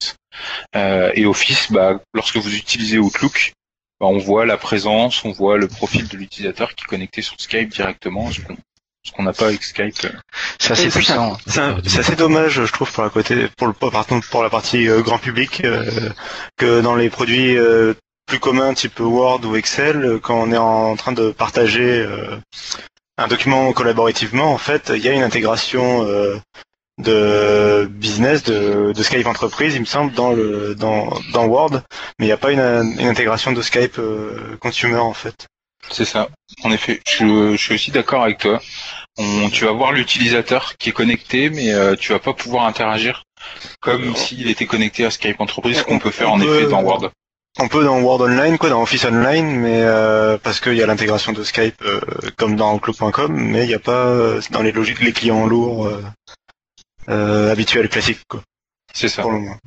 euh, 0.75 1.11
et 1.13 1.25
Office, 1.25 1.71
bah, 1.71 1.99
lorsque 2.13 2.37
vous 2.37 2.55
utilisez 2.55 2.97
Outlook, 2.97 3.53
bah, 3.99 4.07
on 4.07 4.17
voit 4.17 4.45
la 4.45 4.57
présence, 4.57 5.23
on 5.25 5.31
voit 5.31 5.57
le 5.57 5.67
profil 5.67 6.07
de 6.07 6.17
l'utilisateur 6.17 6.73
qui 6.73 6.85
est 6.85 6.87
connecté 6.87 7.21
sur 7.21 7.39
Skype 7.39 7.69
directement, 7.69 8.31
ce 8.31 8.41
qu'on 8.41 8.57
ce 9.03 9.11
qu'on 9.11 9.23
n'a 9.23 9.33
pas 9.33 9.47
avec 9.47 9.63
Skype. 9.63 9.95
C'est 10.59 10.71
assez 10.71 10.89
puissant. 10.89 11.37
C'est 11.47 11.99
assez 11.99 12.15
dommage, 12.15 12.65
je 12.65 12.71
trouve, 12.71 12.91
pour 12.91 13.03
la 13.03 13.09
côté, 13.09 13.47
pour 13.57 13.67
le 13.67 13.73
pour 13.73 14.43
la 14.43 14.49
partie 14.49 14.89
euh, 14.89 15.01
grand 15.01 15.17
public, 15.17 15.61
euh, 15.63 16.09
que 16.57 16.81
dans 16.81 16.95
les 16.95 17.09
produits 17.09 17.57
euh, 17.57 17.93
plus 18.29 18.39
communs, 18.39 18.73
type 18.73 18.99
Word 18.99 19.41
ou 19.45 19.55
Excel, 19.55 20.19
quand 20.21 20.39
on 20.39 20.51
est 20.51 20.57
en 20.57 20.95
train 20.95 21.11
de 21.11 21.31
partager 21.31 22.01
euh, 22.01 22.37
un 23.17 23.27
document 23.27 23.73
collaborativement, 23.73 24.53
en 24.53 24.57
fait, 24.57 24.91
il 24.95 25.01
y 25.03 25.09
a 25.09 25.13
une 25.13 25.23
intégration 25.23 26.05
euh, 26.07 26.37
de 26.99 27.87
business 27.89 28.43
de, 28.43 28.93
de 28.93 29.03
Skype 29.03 29.25
entreprise, 29.25 29.73
il 29.75 29.81
me 29.81 29.85
semble, 29.85 30.13
dans 30.13 30.31
le 30.31 30.75
dans, 30.75 31.09
dans 31.33 31.45
Word, 31.45 31.81
mais 32.19 32.25
il 32.25 32.29
n'y 32.29 32.31
a 32.31 32.37
pas 32.37 32.51
une, 32.51 32.95
une 32.99 33.07
intégration 33.07 33.51
de 33.51 33.61
Skype 33.61 33.97
euh, 33.97 34.55
consumer 34.59 34.97
en 34.97 35.13
fait. 35.13 35.47
C'est 35.89 36.05
ça. 36.05 36.29
En 36.63 36.71
effet, 36.71 37.01
je, 37.09 37.51
je 37.53 37.57
suis 37.57 37.73
aussi 37.73 37.91
d'accord 37.91 38.23
avec 38.23 38.37
toi. 38.37 38.61
On, 39.17 39.49
tu 39.49 39.65
vas 39.65 39.71
voir 39.71 39.91
l'utilisateur 39.91 40.75
qui 40.77 40.89
est 40.89 40.93
connecté, 40.93 41.49
mais 41.49 41.73
euh, 41.73 41.95
tu 41.95 42.11
vas 42.11 42.19
pas 42.19 42.33
pouvoir 42.33 42.65
interagir 42.65 43.23
comme 43.79 44.15
s'il 44.15 44.49
était 44.49 44.65
connecté 44.67 45.05
à 45.05 45.09
Skype 45.11 45.39
entreprise, 45.39 45.77
ce 45.77 45.83
qu'on 45.83 45.99
peut 45.99 46.11
faire 46.11 46.31
en 46.31 46.37
peut- 46.39 46.59
effet 46.59 46.69
dans 46.69 46.83
Word. 46.83 47.09
On 47.61 47.67
peut 47.67 47.83
dans 47.83 47.99
Word 47.99 48.21
Online, 48.21 48.57
quoi, 48.57 48.69
dans 48.69 48.81
Office 48.81 49.03
Online, 49.05 49.45
mais 49.59 49.81
euh, 49.83 50.37
parce 50.37 50.59
qu'il 50.61 50.75
y 50.75 50.81
a 50.81 50.85
l'intégration 50.85 51.33
de 51.33 51.43
Skype 51.43 51.81
euh, 51.81 51.99
comme 52.37 52.55
dans 52.55 52.73
Outlook.com, 52.75 53.33
mais 53.35 53.65
il 53.65 53.67
n'y 53.67 53.73
a 53.73 53.79
pas 53.79 54.05
euh, 54.07 54.41
dans 54.51 54.61
les 54.61 54.71
logiques 54.71 55.01
les 55.01 55.11
clients 55.11 55.45
lourds 55.45 55.87
euh, 55.87 56.01
euh, 57.09 57.51
habituels 57.51 57.89
classiques, 57.89 58.21
quoi, 58.29 58.41
C'est 58.93 59.09
ça. 59.09 59.23
pour 59.23 59.31
le 59.31 59.39
moment. 59.39 59.57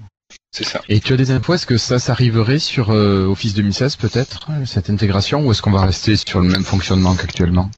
C'est 0.50 0.64
ça. 0.64 0.80
Et 0.88 1.00
tu 1.00 1.12
as 1.12 1.16
des 1.16 1.30
infos, 1.30 1.54
est-ce 1.54 1.66
que 1.66 1.76
ça 1.76 1.98
s'arriverait 1.98 2.58
sur 2.58 2.90
euh, 2.92 3.26
Office 3.26 3.52
2016 3.54 3.96
peut-être, 3.96 4.48
cette 4.66 4.88
intégration, 4.88 5.46
ou 5.46 5.50
est-ce 5.50 5.60
qu'on 5.60 5.70
va 5.70 5.82
rester 5.84 6.16
sur 6.16 6.40
le 6.40 6.48
même 6.48 6.64
fonctionnement 6.64 7.14
qu'actuellement? 7.14 7.70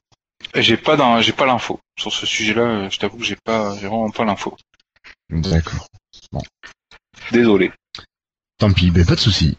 J'ai 0.55 0.77
pas 0.77 0.95
d'in- 0.95 1.19
j'ai 1.21 1.33
pas 1.33 1.45
l'info 1.45 1.79
sur 1.99 2.13
ce 2.13 2.25
sujet-là. 2.25 2.87
Je 2.89 2.97
t'avoue 2.99 3.17
que 3.17 3.23
j'ai 3.25 3.37
pas, 3.43 3.75
j'ai 3.81 3.87
vraiment 3.87 4.09
pas 4.11 4.23
l'info. 4.23 4.55
D'accord. 5.29 5.87
Désolé. 7.31 7.71
Tant 8.57 8.71
pis, 8.71 8.91
ben 8.91 9.05
pas 9.05 9.15
de 9.15 9.19
souci. 9.19 9.57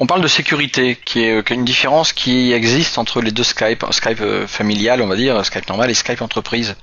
On 0.00 0.06
parle 0.06 0.22
de 0.22 0.28
sécurité, 0.28 0.96
qui 0.96 1.20
est, 1.20 1.38
est 1.38 1.50
une 1.50 1.64
différence 1.64 2.12
qui 2.12 2.52
existe 2.52 2.98
entre 2.98 3.20
les 3.20 3.30
deux 3.30 3.44
Skype, 3.44 3.84
Skype 3.92 4.20
euh, 4.20 4.46
familial, 4.46 5.00
on 5.00 5.06
va 5.06 5.14
dire, 5.16 5.44
Skype 5.44 5.68
normal 5.68 5.88
et 5.90 5.94
Skype 5.94 6.20
entreprise. 6.20 6.76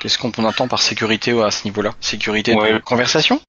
Qu'est-ce 0.00 0.18
qu'on 0.18 0.30
entend 0.44 0.68
par 0.68 0.80
sécurité 0.80 1.32
à 1.42 1.50
ce 1.50 1.64
niveau-là? 1.64 1.94
Sécurité 2.00 2.54
de 2.54 2.78
conversation? 2.78 3.40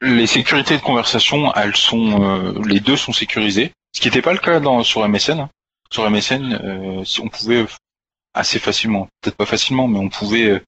Les 0.00 0.26
sécurités 0.26 0.76
de 0.78 0.82
conversation, 0.82 1.52
elles 1.54 1.76
sont, 1.76 2.22
euh, 2.22 2.62
les 2.66 2.80
deux 2.80 2.96
sont 2.96 3.12
sécurisées. 3.12 3.72
Ce 3.92 4.00
qui 4.00 4.08
n'était 4.08 4.22
pas 4.22 4.32
le 4.32 4.38
cas 4.38 4.58
dans, 4.58 4.82
sur 4.82 5.06
MSN. 5.06 5.40
hein. 5.40 5.50
Sur 5.90 6.08
MSN, 6.08 6.54
euh, 6.64 7.04
on 7.22 7.28
pouvait 7.28 7.66
assez 8.32 8.58
facilement, 8.58 9.08
peut-être 9.20 9.36
pas 9.36 9.44
facilement, 9.44 9.88
mais 9.88 9.98
on 9.98 10.08
pouvait 10.08 10.48
euh, 10.48 10.60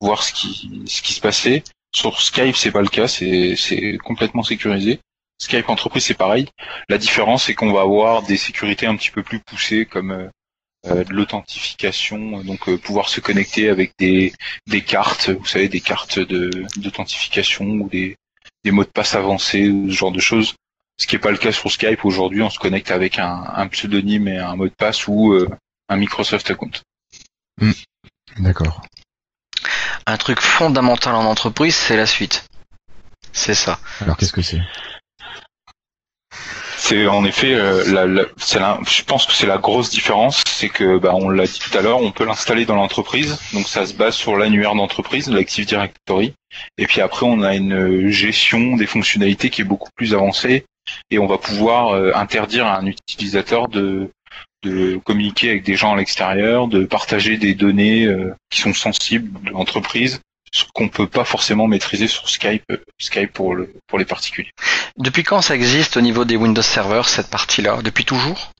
voir 0.00 0.22
ce 0.22 0.32
qui, 0.32 0.82
ce 0.86 1.00
qui 1.00 1.14
se 1.14 1.20
passait. 1.20 1.62
Sur 1.94 2.20
Skype, 2.20 2.56
c'est 2.56 2.72
pas 2.72 2.82
le 2.82 2.88
cas, 2.88 3.08
c'est 3.08 3.56
complètement 4.04 4.42
sécurisé. 4.42 4.98
Skype 5.38 5.68
entreprise, 5.68 6.04
c'est 6.04 6.14
pareil. 6.14 6.48
La 6.88 6.98
différence, 6.98 7.44
c'est 7.44 7.54
qu'on 7.54 7.72
va 7.72 7.82
avoir 7.82 8.22
des 8.22 8.36
sécurités 8.36 8.86
un 8.86 8.96
petit 8.96 9.10
peu 9.10 9.22
plus 9.22 9.40
poussées, 9.40 9.84
comme 9.84 10.12
euh, 10.12 10.28
euh, 10.86 11.04
de 11.04 11.12
l'authentification, 11.12 12.42
donc 12.42 12.68
euh, 12.68 12.78
pouvoir 12.78 13.08
se 13.08 13.20
connecter 13.20 13.68
avec 13.68 13.92
des, 13.98 14.32
des 14.66 14.82
cartes, 14.82 15.30
vous 15.30 15.46
savez, 15.46 15.68
des 15.68 15.80
cartes 15.80 16.18
de, 16.18 16.50
d'authentification 16.76 17.64
ou 17.64 17.88
des, 17.88 18.16
des 18.64 18.70
mots 18.70 18.84
de 18.84 18.90
passe 18.90 19.14
avancés 19.14 19.68
ou 19.68 19.90
ce 19.90 19.94
genre 19.96 20.12
de 20.12 20.20
choses. 20.20 20.54
Ce 20.98 21.06
qui 21.06 21.16
n'est 21.16 21.20
pas 21.20 21.32
le 21.32 21.38
cas 21.38 21.52
sur 21.52 21.70
Skype 21.70 22.04
aujourd'hui, 22.04 22.42
on 22.42 22.50
se 22.50 22.58
connecte 22.58 22.90
avec 22.90 23.18
un, 23.18 23.44
un 23.54 23.66
pseudonyme 23.66 24.28
et 24.28 24.38
un 24.38 24.54
mot 24.54 24.68
de 24.68 24.74
passe 24.74 25.08
ou 25.08 25.32
euh, 25.32 25.48
un 25.88 25.96
Microsoft 25.96 26.50
account. 26.50 26.70
D'accord. 28.38 28.82
Un 30.06 30.16
truc 30.16 30.40
fondamental 30.40 31.14
en 31.14 31.24
entreprise, 31.24 31.74
c'est 31.74 31.96
la 31.96 32.06
suite. 32.06 32.46
C'est 33.32 33.54
ça. 33.54 33.80
Alors 34.00 34.16
qu'est-ce 34.16 34.32
que 34.32 34.42
c'est? 34.42 34.60
C'est 36.86 37.06
en 37.06 37.24
effet, 37.24 37.54
euh, 37.54 37.82
je 37.82 39.02
pense 39.04 39.24
que 39.24 39.32
c'est 39.32 39.46
la 39.46 39.56
grosse 39.56 39.88
différence, 39.88 40.44
c'est 40.46 40.68
que 40.68 40.98
bah, 40.98 41.14
on 41.14 41.30
l'a 41.30 41.46
dit 41.46 41.58
tout 41.58 41.78
à 41.78 41.80
l'heure, 41.80 42.02
on 42.02 42.12
peut 42.12 42.26
l'installer 42.26 42.66
dans 42.66 42.74
l'entreprise, 42.74 43.38
donc 43.54 43.66
ça 43.66 43.86
se 43.86 43.94
base 43.94 44.14
sur 44.14 44.36
l'annuaire 44.36 44.74
d'entreprise, 44.74 45.30
l'Active 45.30 45.64
Directory, 45.64 46.34
et 46.76 46.86
puis 46.86 47.00
après 47.00 47.24
on 47.24 47.40
a 47.40 47.54
une 47.54 48.10
gestion 48.10 48.76
des 48.76 48.84
fonctionnalités 48.84 49.48
qui 49.48 49.62
est 49.62 49.64
beaucoup 49.64 49.88
plus 49.96 50.12
avancée, 50.12 50.66
et 51.10 51.18
on 51.18 51.26
va 51.26 51.38
pouvoir 51.38 51.94
euh, 51.94 52.12
interdire 52.14 52.66
à 52.66 52.76
un 52.80 52.86
utilisateur 52.86 53.68
de 53.68 54.10
de 54.62 54.98
communiquer 55.04 55.50
avec 55.50 55.62
des 55.62 55.76
gens 55.76 55.94
à 55.94 55.96
l'extérieur, 55.96 56.68
de 56.68 56.84
partager 56.84 57.38
des 57.38 57.54
données 57.54 58.04
euh, 58.04 58.34
qui 58.50 58.60
sont 58.60 58.74
sensibles 58.74 59.42
de 59.42 59.50
l'entreprise, 59.50 60.20
ce 60.54 60.64
qu'on 60.72 60.88
peut 60.88 61.08
pas 61.08 61.24
forcément 61.24 61.66
maîtriser 61.66 62.06
sur 62.06 62.28
Skype, 62.28 62.62
euh, 62.70 62.76
Skype 63.00 63.32
pour 63.32 63.54
le 63.54 63.72
pour 63.88 63.98
les 63.98 64.04
particuliers. 64.04 64.52
Depuis 64.96 65.24
quand 65.24 65.42
ça 65.42 65.54
existe 65.54 65.96
au 65.96 66.00
niveau 66.00 66.24
des 66.24 66.36
Windows 66.36 66.62
Server, 66.62 67.02
cette 67.06 67.28
partie-là? 67.28 67.80
Depuis 67.82 68.04
toujours? 68.04 68.52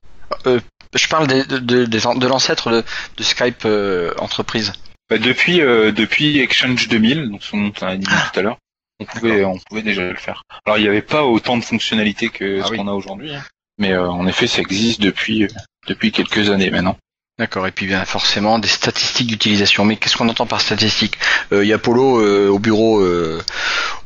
Euh, 0.45 0.59
Je 0.93 1.07
parle 1.07 1.27
de, 1.27 1.85
de, 1.85 2.07
an- 2.07 2.15
de 2.15 2.27
l'ancêtre 2.27 2.69
de, 2.71 2.83
de 3.17 3.23
Skype 3.23 3.63
euh, 3.65 4.13
entreprise. 4.19 4.73
Bah, 5.09 5.17
depuis 5.17 5.61
euh, 5.61 5.91
depuis 5.91 6.39
Exchange 6.39 6.87
2000, 6.89 7.29
donc 7.29 7.43
ce 7.43 7.55
dont 7.55 7.71
on 7.81 7.85
a 7.87 7.95
dit 7.95 8.05
tout 8.07 8.39
à 8.39 8.41
l'heure, 8.41 8.57
on 8.99 9.05
pouvait 9.05 9.43
on 9.45 9.57
pouvait 9.69 9.81
déjà 9.83 10.01
le 10.03 10.15
faire. 10.15 10.43
Alors 10.65 10.77
il 10.77 10.81
n'y 10.81 10.89
avait 10.89 11.01
pas 11.01 11.23
autant 11.23 11.57
de 11.57 11.63
fonctionnalités 11.63 12.29
que 12.29 12.59
Ah 12.61 12.65
ce 12.65 12.71
oui. 12.71 12.77
qu'on 12.77 12.87
a 12.87 12.93
aujourd'hui, 12.93 13.33
hein. 13.35 13.43
mais 13.77 13.91
euh, 13.93 14.09
en 14.09 14.25
effet 14.27 14.47
ça 14.47 14.61
existe 14.61 14.99
depuis 15.01 15.43
euh, 15.43 15.47
depuis 15.87 16.11
quelques 16.11 16.49
années 16.49 16.71
maintenant. 16.71 16.97
D'accord, 17.37 17.67
et 17.67 17.71
puis 17.71 17.85
bien 17.85 18.05
forcément 18.05 18.59
des 18.59 18.67
statistiques 18.69 19.27
d'utilisation. 19.27 19.83
Mais 19.83 19.97
qu'est-ce 19.97 20.15
qu'on 20.15 20.29
entend 20.29 20.45
par 20.45 20.61
statistiques 20.61 21.17
Euh, 21.51 21.65
Il 21.65 21.67
y 21.67 21.73
a 21.73 21.77
Polo 21.77 22.19
euh, 22.21 22.47
au 22.47 22.59
bureau 22.59 23.01
euh, 23.01 23.41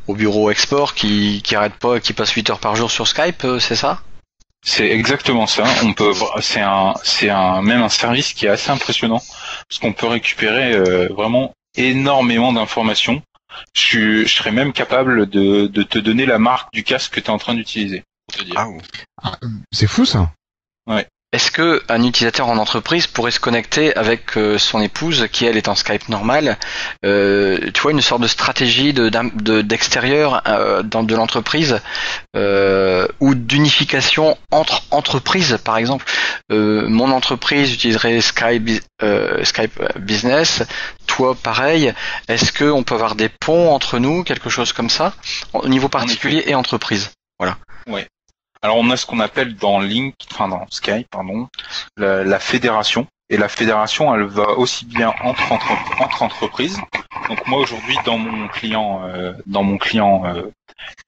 au 0.08 0.16
bureau 0.16 0.50
export 0.50 0.96
qui, 0.96 1.42
qui 1.44 1.56
arrête 1.56 1.76
pas, 1.76 2.00
qui 2.00 2.14
passe 2.14 2.32
8 2.32 2.50
heures 2.50 2.60
par 2.60 2.76
jour 2.76 2.90
sur 2.90 3.08
Skype, 3.08 3.44
euh, 3.46 3.60
c'est 3.60 3.76
ça? 3.76 4.02
C'est 4.66 4.88
exactement 4.90 5.46
ça. 5.48 5.64
On 5.84 5.94
peut 5.94 6.12
c'est 6.42 6.62
un 6.62 6.96
c'est 7.04 7.30
un 7.30 7.62
même 7.62 7.82
un 7.84 7.90
service 7.90 8.34
qui 8.34 8.48
est 8.48 8.50
assez 8.50 8.72
impressionnant 8.72 9.22
parce 9.70 9.80
qu'on 9.80 9.94
peut 9.94 10.08
récupérer 10.08 10.74
euh, 10.74 11.08
vraiment 11.10 11.54
énormément 11.76 12.52
d'informations. 12.52 13.22
Je, 13.74 13.82
suis- 13.82 14.28
je 14.28 14.36
serais 14.36 14.52
même 14.52 14.74
capable 14.74 15.28
de, 15.30 15.68
de 15.68 15.84
te 15.84 16.00
donner 16.00 16.26
la 16.26 16.40
marque 16.40 16.74
du 16.74 16.84
casque 16.84 17.14
que 17.14 17.20
tu 17.20 17.28
es 17.28 17.30
en 17.30 17.38
train 17.38 17.54
d'utiliser. 17.54 18.04
Ah, 18.56 18.68
C'est 19.72 19.88
fou 19.88 20.06
ça 20.06 20.32
Est-ce 21.32 21.52
que 21.52 21.84
un 21.90 22.02
utilisateur 22.04 22.48
en 22.50 22.58
entreprise 22.58 23.06
pourrait 23.06 23.30
se 23.30 23.40
connecter 23.40 23.96
avec 23.96 24.36
euh, 24.36 24.58
son 24.58 24.82
épouse 24.82 25.28
qui 25.32 25.46
elle 25.46 25.58
est 25.58 25.68
en 25.68 25.76
Skype 25.76 26.10
normal 26.10 26.58
euh, 27.06 27.70
Tu 27.72 27.82
vois 27.82 27.92
une 27.92 28.02
sorte 28.02 28.22
de 28.24 28.28
stratégie 28.28 28.94
de 28.94 29.10
d'am- 29.10 29.32
de- 29.36 29.62
d'extérieur 29.62 30.42
euh, 30.48 30.82
dans 30.82 31.04
de 31.04 31.14
l'entreprise 31.16 31.82
euh, 32.36 33.08
ou 33.20 33.36
d'unification 33.36 34.38
entre 34.50 34.82
entreprises 34.90 35.60
par 35.64 35.78
exemple? 35.78 36.04
Euh, 36.52 36.88
mon 36.90 37.12
entreprise 37.12 37.72
utiliserait 37.74 38.22
Skype 38.22 38.82
euh, 39.04 39.44
Skype 39.44 39.80
Business. 40.00 40.64
Toi 41.06 41.36
pareil. 41.36 41.94
Est-ce 42.28 42.52
que 42.52 42.64
on 42.66 42.82
peut 42.82 42.96
avoir 42.96 43.14
des 43.14 43.30
ponts 43.30 43.72
entre 43.72 44.00
nous, 44.00 44.24
quelque 44.24 44.50
chose 44.50 44.74
comme 44.74 44.90
ça, 44.90 45.14
au 45.54 45.68
niveau 45.68 45.90
particulier 45.90 46.44
et 46.48 46.56
entreprise? 46.56 47.12
Alors 48.62 48.78
on 48.78 48.90
a 48.90 48.98
ce 48.98 49.06
qu'on 49.06 49.20
appelle 49.20 49.56
dans 49.56 49.80
Link, 49.80 50.16
enfin 50.32 50.48
dans 50.50 50.66
Skype, 50.70 51.08
pardon, 51.10 51.48
la, 51.98 52.24
la 52.24 52.40
fédération. 52.40 53.08
Et 53.32 53.38
la 53.38 53.48
fédération, 53.48 54.14
elle 54.16 54.24
va 54.24 54.50
aussi 54.58 54.86
bien 54.86 55.14
entre, 55.24 55.52
entre, 55.52 55.72
entre 56.02 56.24
entreprises 56.24 56.80
Donc 57.30 57.46
moi 57.46 57.60
aujourd'hui 57.60 57.96
dans 58.04 58.18
mon 58.18 58.48
client, 58.48 59.04
euh, 59.06 59.34
dans 59.46 59.62
mon 59.62 59.78
client 59.78 60.24
euh, 60.26 60.42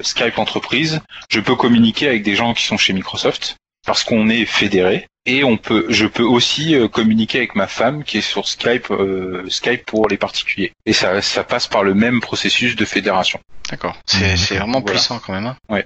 Skype 0.02 0.38
entreprise, 0.38 1.02
je 1.30 1.40
peux 1.40 1.56
communiquer 1.56 2.08
avec 2.08 2.22
des 2.22 2.36
gens 2.36 2.54
qui 2.54 2.64
sont 2.64 2.78
chez 2.78 2.94
Microsoft 2.94 3.58
parce 3.88 4.04
qu'on 4.04 4.30
est 4.30 4.46
fédéré 4.46 5.08
et 5.26 5.44
on 5.44 5.58
peut, 5.58 5.88
je 5.90 6.06
peux 6.06 6.24
aussi 6.24 6.76
euh, 6.76 6.88
communiquer 6.88 7.40
avec 7.40 7.56
ma 7.56 7.66
femme 7.68 8.04
qui 8.04 8.20
est 8.20 8.22
sur 8.22 8.48
Skype, 8.48 8.92
euh, 8.92 9.44
Skype 9.50 9.84
pour 9.88 10.08
les 10.08 10.18
particuliers. 10.18 10.74
Et 10.86 10.94
ça, 10.94 11.24
ça 11.24 11.44
passe 11.44 11.66
par 11.68 11.82
le 11.84 11.96
même 11.96 12.22
processus 12.22 12.76
de 12.76 12.86
fédération. 12.86 13.40
D'accord. 13.72 13.96
C'est 14.06 14.38
c'est 14.38 14.58
vraiment 14.58 14.80
Voilà. 14.82 14.92
puissant 14.92 15.20
quand 15.20 15.34
même. 15.34 15.48
hein. 15.70 15.82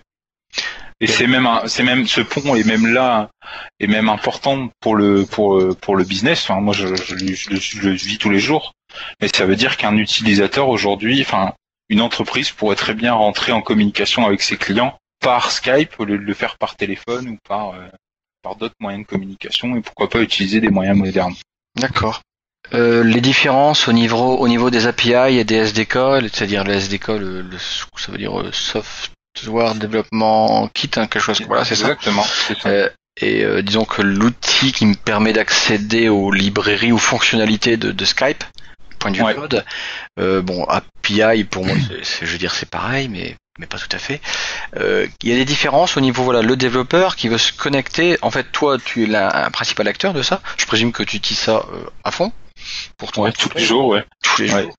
Et 1.02 1.08
c'est 1.08 1.28
même, 1.28 1.48
c'est 1.68 1.84
même 1.84 2.08
ce 2.08 2.22
pont 2.22 2.56
est 2.56 2.64
même 2.66 2.88
là, 2.88 3.30
est 3.80 3.88
même 3.88 4.08
important 4.10 4.70
pour 4.80 4.96
le 4.96 5.26
pour 5.26 5.76
pour 5.78 5.96
le 5.98 6.04
business. 6.06 6.44
Enfin, 6.50 6.62
moi, 6.62 6.74
je, 6.74 6.88
le- 6.88 7.92
vis 7.92 8.18
tous 8.18 8.30
les 8.30 8.40
jours. 8.40 8.72
Mais 9.22 9.28
ça 9.28 9.46
veut 9.46 9.58
dire 9.58 9.76
qu'un 9.76 9.98
utilisateur 9.98 10.70
aujourd'hui, 10.70 11.22
enfin, 11.22 11.54
une 11.90 12.00
entreprise 12.02 12.52
pourrait 12.52 12.78
très 12.78 12.94
bien 12.94 13.14
rentrer 13.14 13.52
en 13.52 13.62
communication 13.62 14.26
avec 14.26 14.42
ses 14.42 14.56
clients 14.58 14.98
par 15.20 15.52
Skype 15.52 16.00
au 16.00 16.06
lieu 16.06 16.18
de 16.18 16.24
le 16.24 16.34
faire 16.34 16.58
par 16.58 16.76
téléphone 16.78 17.28
ou 17.28 17.38
par 17.48 17.72
euh, 17.72 17.88
par 18.42 18.56
d'autres 18.56 18.76
moyens 18.80 19.04
de 19.04 19.10
communication 19.10 19.76
et 19.76 19.82
pourquoi 19.82 20.10
pas 20.10 20.22
utiliser 20.22 20.62
des 20.62 20.70
moyens 20.70 20.98
modernes. 20.98 21.36
D'accord. 21.78 22.22
Euh, 22.74 23.04
les 23.04 23.22
différences 23.22 23.88
au 23.88 23.94
niveau 23.94 24.38
au 24.38 24.48
niveau 24.48 24.70
des 24.70 24.88
API 24.88 25.38
et 25.38 25.44
des 25.44 25.56
SDK, 25.56 25.98
c'est-à-dire 26.32 26.64
le 26.64 26.74
SDK, 26.74 27.08
le, 27.10 27.42
le- 27.42 27.58
ça 27.60 28.12
veut 28.12 28.18
dire 28.18 28.40
euh, 28.40 28.52
Software 29.36 29.76
Development 29.76 30.70
Kit, 30.74 30.92
hein, 30.98 31.08
quelque 31.08 31.20
chose. 31.20 31.42
Voilà, 31.48 31.66
c'est 31.66 31.76
ça. 31.76 31.92
Exactement. 31.92 32.26
Euh, 32.66 32.90
et 33.22 33.44
euh, 33.44 33.62
disons 33.62 33.86
que 33.86 34.02
l'outil 34.02 34.72
qui 34.74 34.86
me 34.86 34.96
permet 34.96 35.34
d'accéder 35.34 36.10
aux 36.10 36.32
librairies 36.32 36.92
ou 36.92 36.98
fonctionnalités 36.98 37.78
de, 37.78 37.92
de 37.92 38.06
Skype, 38.06 38.44
point 39.00 39.12
de 39.12 39.18
vue 39.18 39.24
Ouais. 39.24 39.36
code, 39.36 39.64
euh, 40.20 40.42
bon 40.42 40.66
API 40.66 41.44
pour 41.46 41.66
moi, 41.66 41.76
c'est- 41.88 42.04
c'est- 42.04 42.26
je 42.26 42.32
veux 42.32 42.38
dire 42.38 42.54
c'est 42.54 42.70
pareil, 42.70 43.08
mais 43.10 43.36
mais 43.58 43.68
pas 43.68 43.78
tout 43.78 43.88
à 43.94 44.00
fait. 44.00 44.20
Euh, 44.76 45.08
Il 45.24 45.30
y 45.30 45.32
a 45.32 45.36
des 45.38 45.46
différences 45.46 45.96
au 45.96 46.02
niveau 46.02 46.24
voilà 46.24 46.42
le 46.42 46.58
développeur 46.58 47.16
qui 47.16 47.30
veut 47.30 47.38
se 47.38 47.54
connecter. 47.54 48.18
En 48.22 48.30
fait, 48.30 48.52
toi, 48.52 48.78
tu 48.84 49.04
es 49.04 49.08
la- 49.08 49.46
un 49.46 49.50
principal 49.50 49.88
acteur 49.88 50.14
de 50.14 50.22
ça. 50.24 50.42
Je 50.58 50.66
présume 50.66 50.92
que 50.92 51.04
tu 51.04 51.16
utilises 51.16 51.40
ça 51.40 51.64
euh, 51.74 51.86
à 52.04 52.12
fond 52.12 52.34
pour 52.98 53.12
ton 53.12 53.24
Ouais, 53.24 53.32
tous 53.32 53.50
les 53.56 53.64
jours, 53.64 53.88
ouais. 53.88 54.04
tous 54.24 54.42
les 54.42 54.54
Ouais. 54.54 54.64
jours. 54.64 54.76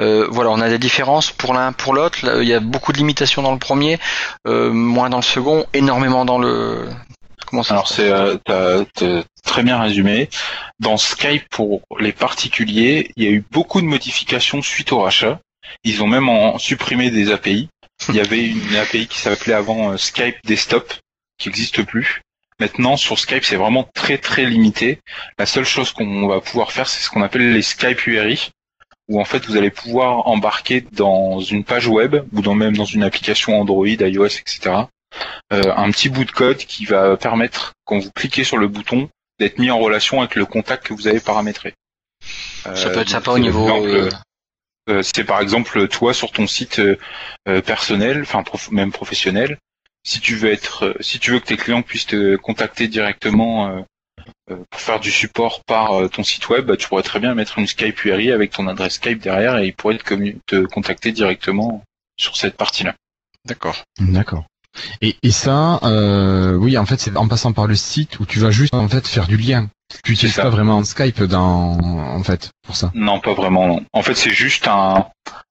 Euh, 0.00 0.26
voilà, 0.30 0.50
on 0.50 0.60
a 0.60 0.68
des 0.68 0.78
différences 0.78 1.30
pour 1.30 1.54
l'un 1.54 1.72
pour 1.72 1.94
l'autre. 1.94 2.18
Il 2.42 2.48
y 2.48 2.54
a 2.54 2.60
beaucoup 2.60 2.92
de 2.92 2.98
limitations 2.98 3.42
dans 3.42 3.52
le 3.52 3.58
premier, 3.58 3.98
euh, 4.46 4.72
moins 4.72 5.10
dans 5.10 5.18
le 5.18 5.22
second, 5.22 5.66
énormément 5.72 6.24
dans 6.24 6.38
le. 6.38 6.88
Comment 7.46 7.62
ça 7.62 7.74
Alors 7.74 7.88
c'est 7.88 8.08
euh, 8.10 8.36
t'as- 8.44 8.84
t'as 8.94 9.22
très 9.44 9.62
bien 9.62 9.80
résumé. 9.80 10.28
Dans 10.78 10.96
Skype 10.96 11.48
pour 11.50 11.82
les 11.98 12.12
particuliers, 12.12 13.10
il 13.16 13.24
y 13.24 13.26
a 13.26 13.30
eu 13.30 13.44
beaucoup 13.50 13.80
de 13.80 13.86
modifications 13.86 14.62
suite 14.62 14.92
au 14.92 15.00
rachat. 15.00 15.40
Ils 15.84 16.02
ont 16.02 16.06
même 16.06 16.28
en 16.28 16.58
supprimé 16.58 17.10
des 17.10 17.30
API. 17.32 17.68
Il 18.08 18.14
y 18.14 18.20
avait 18.20 18.46
une 18.46 18.76
API 18.76 19.06
qui 19.08 19.18
s'appelait 19.18 19.54
avant 19.54 19.92
euh, 19.92 19.96
Skype 19.96 20.36
Desktop, 20.44 20.92
qui 21.38 21.48
n'existe 21.48 21.82
plus. 21.84 22.22
Maintenant 22.60 22.96
sur 22.96 23.18
Skype 23.18 23.44
c'est 23.44 23.56
vraiment 23.56 23.88
très 23.94 24.18
très 24.18 24.44
limité. 24.44 25.00
La 25.38 25.46
seule 25.46 25.64
chose 25.64 25.92
qu'on 25.92 26.26
va 26.28 26.40
pouvoir 26.40 26.72
faire 26.72 26.88
c'est 26.88 27.02
ce 27.02 27.10
qu'on 27.10 27.22
appelle 27.22 27.52
les 27.52 27.62
Skype 27.62 28.06
URI, 28.06 28.50
où 29.08 29.20
en 29.20 29.24
fait 29.24 29.46
vous 29.46 29.56
allez 29.56 29.70
pouvoir 29.70 30.28
embarquer 30.28 30.84
dans 30.92 31.40
une 31.40 31.64
page 31.64 31.88
web 31.88 32.16
ou 32.32 32.42
dans 32.42 32.54
même 32.54 32.76
dans 32.76 32.84
une 32.84 33.02
application 33.02 33.60
Android, 33.60 33.86
iOS, 33.86 34.26
etc 34.26 34.84
euh, 35.52 35.72
un 35.76 35.90
petit 35.90 36.08
bout 36.08 36.24
de 36.24 36.30
code 36.30 36.58
qui 36.58 36.84
va 36.84 37.16
permettre, 37.16 37.72
quand 37.84 37.98
vous 37.98 38.12
cliquez 38.12 38.44
sur 38.44 38.58
le 38.58 38.68
bouton, 38.68 39.08
d'être 39.40 39.58
mis 39.58 39.68
en 39.70 39.78
relation 39.80 40.20
avec 40.20 40.36
le 40.36 40.46
contact 40.46 40.86
que 40.86 40.94
vous 40.94 41.08
avez 41.08 41.18
paramétré. 41.18 41.74
Ça 42.62 42.70
Euh, 42.70 42.84
peut 42.94 43.00
être 43.00 43.06
donc, 43.06 43.08
sympa 43.08 43.30
au 43.32 43.38
niveau. 43.40 43.68
euh, 43.68 44.08
euh, 44.88 45.02
c'est 45.02 45.24
par 45.24 45.40
exemple 45.40 45.88
toi 45.88 46.14
sur 46.14 46.30
ton 46.30 46.46
site 46.46 46.78
euh, 46.78 46.96
euh, 47.48 47.60
personnel, 47.60 48.20
enfin 48.22 48.44
prof- 48.44 48.70
même 48.70 48.92
professionnel, 48.92 49.58
si 50.02 50.20
tu 50.20 50.36
veux 50.36 50.50
être, 50.50 50.86
euh, 50.86 50.94
si 51.00 51.18
tu 51.18 51.30
veux 51.30 51.40
que 51.40 51.46
tes 51.46 51.56
clients 51.56 51.82
puissent 51.82 52.06
te 52.06 52.36
contacter 52.36 52.88
directement 52.88 53.68
euh, 53.68 53.80
euh, 54.50 54.56
pour 54.70 54.80
faire 54.80 55.00
du 55.00 55.10
support 55.10 55.62
par 55.64 55.92
euh, 55.92 56.08
ton 56.08 56.22
site 56.22 56.48
web, 56.48 56.66
bah, 56.66 56.76
tu 56.76 56.88
pourrais 56.88 57.02
très 57.02 57.20
bien 57.20 57.34
mettre 57.34 57.58
une 57.58 57.66
Skype 57.66 58.04
URI 58.04 58.32
avec 58.32 58.50
ton 58.50 58.66
adresse 58.66 58.94
Skype 58.94 59.20
derrière 59.20 59.58
et 59.58 59.68
ils 59.68 59.74
pourraient 59.74 59.98
te, 59.98 60.66
contacter 60.66 61.12
directement 61.12 61.82
sur 62.16 62.36
cette 62.36 62.56
partie-là. 62.56 62.94
D'accord. 63.46 63.82
D'accord. 63.98 64.44
Et, 65.00 65.16
et 65.22 65.30
ça, 65.30 65.80
euh, 65.82 66.54
oui, 66.54 66.78
en 66.78 66.86
fait, 66.86 67.00
c'est 67.00 67.16
en 67.16 67.28
passant 67.28 67.52
par 67.52 67.66
le 67.66 67.74
site 67.74 68.20
où 68.20 68.26
tu 68.26 68.38
vas 68.38 68.50
juste 68.50 68.74
en 68.74 68.88
fait 68.88 69.06
faire 69.06 69.26
du 69.26 69.36
lien. 69.36 69.68
Tu 70.04 70.12
n'utilises 70.12 70.36
pas 70.36 70.50
vraiment 70.50 70.84
Skype 70.84 71.22
dans, 71.24 71.76
en 71.80 72.22
fait, 72.22 72.50
pour 72.62 72.76
ça. 72.76 72.92
Non, 72.94 73.18
pas 73.18 73.34
vraiment. 73.34 73.66
Non. 73.66 73.84
En 73.92 74.02
fait, 74.02 74.14
c'est 74.14 74.30
juste 74.30 74.68
un, 74.68 75.08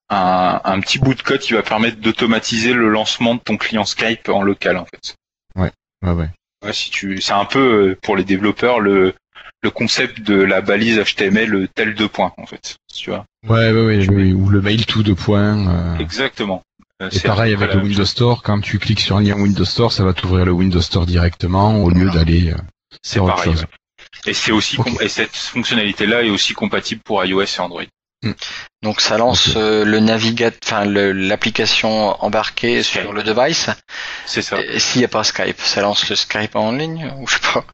un, 0.10 0.61
un 0.64 0.80
petit 0.80 0.99
bout 0.99 1.14
de 1.14 1.22
code 1.22 1.40
qui 1.40 1.53
va 1.53 1.61
permettre 1.64 1.98
d'automatiser 1.98 2.73
le 2.73 2.90
lancement 2.90 3.36
de 3.36 3.40
ton 3.40 3.57
client 3.57 3.86
Skype 3.86 4.30
en 4.30 4.41
local, 4.44 4.77
en 4.77 4.86
fait. 4.86 5.15
Ouais, 5.56 5.72
ouais. 6.03 6.30
Ouais, 6.65 6.73
si 6.73 6.90
tu, 6.90 7.22
c'est 7.22 7.34
un 7.34 7.45
peu 7.45 7.60
euh, 7.91 7.98
pour 8.02 8.15
les 8.18 8.23
développeurs 8.23 8.80
le 8.80 9.14
le 9.61 9.69
concept 9.72 10.22
de 10.22 10.36
la 10.36 10.61
balise 10.61 10.98
HTML 11.03 11.68
tel 11.76 11.94
deux 11.94 12.07
points, 12.07 12.31
en 12.38 12.45
fait. 12.45 12.77
Tu 12.94 13.10
vois. 13.10 13.26
Ouais, 13.48 13.72
ouais, 13.73 13.86
ouais, 13.86 14.07
oui, 14.10 14.31
ou 14.34 14.49
le 14.49 14.61
mail 14.61 14.86
tout 14.86 15.03
de 15.03 15.11
points. 15.14 15.68
euh. 15.68 15.98
Exactement. 15.99 16.61
Euh, 17.02 17.10
Et 17.10 17.15
c'est 17.19 17.27
pareil 17.27 17.53
avec 17.53 17.73
le 17.73 17.81
Windows 17.81 18.06
Store, 18.06 18.41
quand 18.41 18.61
tu 18.61 18.80
cliques 18.80 19.02
sur 19.02 19.18
un 19.18 19.22
lien 19.22 19.36
Windows 19.36 19.65
Store, 19.65 19.91
ça 19.91 20.06
va 20.06 20.14
t'ouvrir 20.14 20.45
le 20.45 20.52
Windows 20.53 20.81
Store 20.81 21.06
directement 21.06 21.76
au 21.84 21.90
lieu 21.90 22.10
d'aller 22.10 22.52
euh, 22.52 22.57
C'est 23.03 23.19
autre 23.19 23.36
pareil. 23.36 23.52
chose. 23.53 23.61
ouais. 23.64 23.68
Et 24.31 24.34
c'est 24.34 24.52
aussi 24.53 24.77
et 25.02 25.10
cette 25.10 25.36
fonctionnalité-là 25.36 26.23
est 26.23 26.30
aussi 26.30 26.53
compatible 26.53 27.02
pour 27.02 27.23
iOS 27.26 27.41
et 27.44 27.60
Android. 27.60 27.84
Donc 28.84 29.00
ça 29.02 29.18
lance 29.18 29.54
euh, 29.56 29.86
le 29.86 30.00
navigateur, 30.00 30.60
enfin 30.66 30.86
l'application 30.86 32.22
embarquée 32.24 32.84
Skype. 32.84 33.02
sur 33.02 33.14
le 33.14 33.24
device. 33.24 33.70
C'est 34.26 34.41
ça. 34.41 34.62
Et 34.62 34.80
S'il 34.80 35.00
n'y 35.00 35.06
a 35.06 35.10
pas 35.10 35.24
Skype, 35.24 35.60
ça 35.60 35.82
lance 35.82 36.10
le 36.10 36.16
Skype 36.16 36.56
en 36.56 36.72
ligne 36.74 37.14
ou 37.18 37.28
je 37.28 37.36
sais 37.36 37.41
pas. 37.54 37.66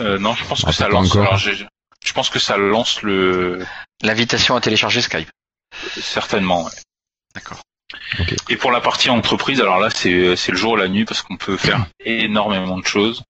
Euh, 0.00 0.18
non, 0.18 0.34
je 0.34 0.44
pense 0.44 0.62
que 0.62 0.66
Ah, 0.68 0.72
ça 0.72 0.84
pas 0.86 0.90
lance. 0.90 1.14
alors, 1.16 1.38
je 1.38 2.12
pense 2.12 2.28
que 2.28 2.38
ça 2.38 2.56
lance 2.56 3.02
le 3.02 3.64
L'invitation 4.02 4.56
à 4.56 4.60
télécharger 4.60 5.00
Skype. 5.00 5.30
certainement. 6.00 6.64
ouais. 6.64 6.70
D'accord. 7.34 7.60
Et 8.48 8.56
pour 8.56 8.72
la 8.72 8.80
partie 8.80 9.10
entreprise, 9.10 9.60
alors 9.60 9.78
là 9.78 9.88
c'est 9.90 10.34
c'est 10.36 10.50
le 10.52 10.58
jour 10.58 10.76
et 10.78 10.82
la 10.82 10.88
nuit 10.88 11.04
parce 11.04 11.22
qu'on 11.22 11.36
peut 11.36 11.56
faire 11.56 11.86
énormément 12.04 12.78
de 12.78 12.86
choses. 12.86 13.22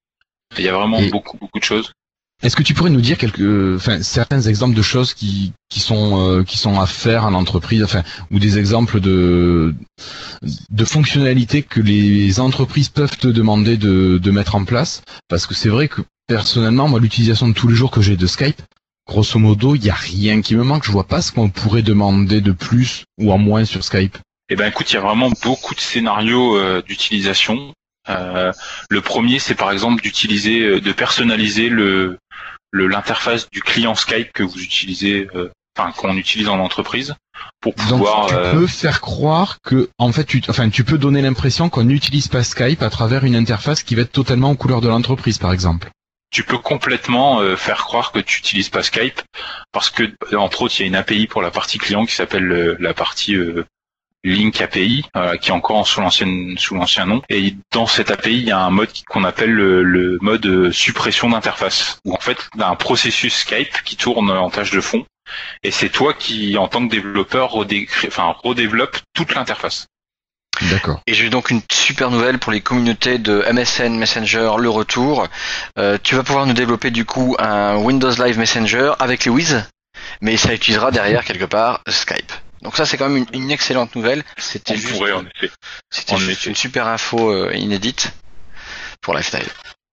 Il 0.57 0.65
y 0.65 0.69
a 0.69 0.73
vraiment 0.73 0.99
Et- 1.01 1.11
beaucoup 1.11 1.37
beaucoup 1.37 1.59
de 1.59 1.65
choses. 1.65 1.93
Est-ce 2.45 2.57
que 2.57 2.63
tu 2.63 2.75
pourrais 2.75 2.91
nous 2.91 3.01
dire 3.01 3.17
quelques, 3.17 3.77
enfin, 3.77 4.03
certains 4.03 4.43
exemples 4.43 4.77
de 4.77 4.83
choses 4.83 5.15
qui, 5.15 5.53
qui 5.71 5.81
sont, 5.81 6.21
euh, 6.21 6.45
qui 6.45 6.59
sont 6.59 6.79
à 6.79 6.87
faire 6.87 7.25
en 7.25 7.33
entreprise, 7.33 7.83
enfin, 7.83 8.03
ou 8.31 8.39
des 8.39 8.59
exemples 8.59 9.01
de, 9.01 9.75
de 10.71 10.85
fonctionnalités 10.85 11.63
que 11.63 11.81
les 11.81 12.41
entreprises 12.41 12.91
peuvent 12.91 13.17
te 13.17 13.29
demander 13.29 13.79
de, 13.79 14.19
de 14.23 14.31
mettre 14.31 14.57
en 14.57 14.65
place? 14.67 15.03
Parce 15.29 15.47
que 15.47 15.55
c'est 15.55 15.71
vrai 15.71 15.89
que 15.89 16.03
personnellement, 16.27 16.87
moi, 16.87 17.01
l'utilisation 17.01 17.49
de 17.49 17.55
tous 17.55 17.67
les 17.67 17.75
jours 17.75 17.91
que 17.91 18.03
j'ai 18.03 18.17
de 18.17 18.27
Skype, 18.27 18.61
grosso 19.09 19.39
modo, 19.39 19.75
il 19.75 19.81
n'y 19.81 19.91
a 19.91 19.95
rien 19.95 20.43
qui 20.43 20.55
me 20.55 20.65
manque. 20.65 20.85
Je 20.85 20.93
vois 20.93 21.07
pas 21.07 21.23
ce 21.23 21.33
qu'on 21.33 21.49
pourrait 21.49 21.83
demander 21.83 22.43
de 22.43 22.53
plus 22.53 23.05
ou 23.19 23.33
en 23.33 23.39
moins 23.39 23.65
sur 23.65 23.83
Skype. 23.83 24.19
Eh 24.51 24.57
ben 24.57 24.67
écoute, 24.67 24.91
il 24.91 24.95
y 24.95 24.99
a 24.99 25.01
vraiment 25.01 25.31
beaucoup 25.43 25.75
de 25.75 25.81
scénarios 25.81 26.59
euh, 26.59 26.83
d'utilisation. 26.83 27.73
Euh, 28.09 28.53
le 28.91 29.01
premier, 29.01 29.39
c'est 29.39 29.55
par 29.55 29.71
exemple 29.73 30.03
d'utiliser, 30.03 30.61
euh, 30.63 30.81
de 30.81 30.93
personnaliser 30.93 31.69
le 31.69 32.19
l'interface 32.73 33.49
du 33.51 33.63
client 33.63 33.95
Skype 33.95 34.33
que 34.33 34.43
vous 34.43 34.61
utilisez, 34.61 35.29
euh, 35.37 35.51
enfin 35.79 35.93
qu'on 35.93 36.17
utilise 36.17 36.49
en 36.49 36.59
entreprise, 36.59 37.15
pour 37.61 37.73
Donc, 37.89 38.01
pouvoir. 38.01 38.27
tu 38.27 38.35
euh, 38.35 38.53
peux 38.53 38.67
faire 38.67 39.01
croire 39.01 39.59
que, 39.63 39.89
en 39.99 40.11
fait, 40.11 40.25
tu, 40.25 40.43
enfin, 40.49 40.69
tu 40.71 40.83
peux 40.83 40.99
donner 40.99 41.23
l'impression 41.23 41.69
qu'on 41.69 41.85
n'utilise 41.85 42.27
pas 42.27 42.43
Skype 42.43 42.83
à 42.83 42.91
travers 42.91 43.23
une 43.25 43.37
interface 43.37 43.85
qui 43.85 43.95
va 43.95 44.03
être 44.03 44.11
totalement 44.13 44.51
aux 44.51 44.57
couleurs 44.57 44.81
de 44.81 44.89
l'entreprise, 44.89 45.39
par 45.39 45.53
exemple. 45.53 45.89
tu 46.33 46.43
peux 46.43 46.59
complètement 46.59 47.41
euh, 47.41 47.55
faire 47.57 47.85
croire 47.85 48.11
que 48.11 48.19
tu 48.19 48.41
utilises 48.41 48.69
pas 48.71 48.83
Skype 48.83 49.21
parce 49.71 49.89
que 49.91 50.03
entre 50.35 50.63
autres 50.63 50.75
il 50.81 50.83
y 50.83 50.85
a 50.85 50.89
une 50.89 50.97
API 50.97 51.29
pour 51.29 51.43
la 51.43 51.53
partie 51.53 51.79
client 51.79 52.05
qui 52.07 52.15
s'appelle 52.17 52.51
euh, 52.51 52.77
la 52.81 52.93
partie 52.93 53.37
euh, 53.37 53.65
Link 54.25 54.61
API 54.61 55.05
euh, 55.17 55.37
qui 55.37 55.51
est 55.51 55.53
encore 55.53 55.77
en- 55.77 55.85
sous 55.85 56.01
l'ancienne 56.01 56.57
sous 56.59 56.75
l'ancien 56.75 57.07
nom 57.07 57.23
et 57.29 57.55
dans 57.73 57.87
cette 57.87 58.11
API 58.11 58.33
il 58.39 58.45
y 58.45 58.51
a 58.51 58.59
un 58.59 58.71
mode 58.71 58.91
qui- 58.91 59.05
qu'on 59.05 59.23
appelle 59.25 59.51
le, 59.53 59.83
le 59.83 60.19
mode 60.23 60.47
euh, 60.47 60.73
suppression 60.73 61.29
d'interface 61.29 61.99
où 62.05 62.15
en 62.15 62.19
fait 62.21 62.39
il 62.55 62.61
y 62.61 62.65
a 62.65 62.69
un 62.69 62.75
processus 62.77 63.35
Skype 63.37 63.83
qui 63.85 63.97
tourne 63.97 64.31
en 64.31 64.51
tâche 64.51 64.71
de 64.71 64.81
fond 64.81 65.05
et 65.63 65.71
c'est 65.71 65.89
toi 65.91 66.15
qui 66.15 66.57
en 66.59 66.69
tant 66.69 66.87
que 66.87 66.91
développeur 66.91 67.55
enfin 68.07 68.35
redéveloppe 68.43 68.99
toute 69.15 69.35
l'interface. 69.35 69.87
D'accord. 70.71 71.01
Et 71.09 71.15
j'ai 71.15 71.31
donc 71.31 71.51
une 71.51 71.63
super 71.73 72.11
nouvelle 72.11 72.39
pour 72.39 72.53
les 72.53 72.61
communautés 72.61 73.19
de 73.19 73.45
MSN 73.53 73.97
Messenger, 73.99 74.53
le 74.59 74.69
retour. 74.71 75.27
Euh, 75.79 75.99
tu 76.03 76.15
vas 76.15 76.23
pouvoir 76.23 76.47
nous 76.47 76.53
développer 76.53 76.91
du 76.93 77.05
coup 77.05 77.35
un 77.41 77.77
Windows 77.77 78.13
Live 78.25 78.39
Messenger 78.39 78.93
avec 79.01 79.25
les 79.25 79.31
Wiz, 79.33 79.65
mais 80.21 80.37
ça 80.37 80.55
utilisera 80.55 80.93
derrière 80.93 81.25
quelque 81.25 81.45
part 81.47 81.81
Skype. 81.89 82.33
Donc 82.65 82.77
ça 82.77 82.87
c'est 82.87 82.97
quand 82.97 83.09
même 83.09 83.27
une, 83.33 83.43
une 83.43 83.51
excellente 83.51 83.95
nouvelle. 83.95 84.25
C'était 84.39 84.77
juste, 84.77 84.93
pourrait 84.95 85.13
en 85.13 85.25
effet. 85.37 85.51
c'était 85.91 86.15
en 86.15 86.17
juste 86.17 86.41
effet. 86.41 86.51
une 86.51 86.57
super 86.57 86.89
info 86.89 87.31
euh, 87.31 87.53
inédite 87.55 88.13
pour 89.01 89.15
Lifestyle. 89.15 89.47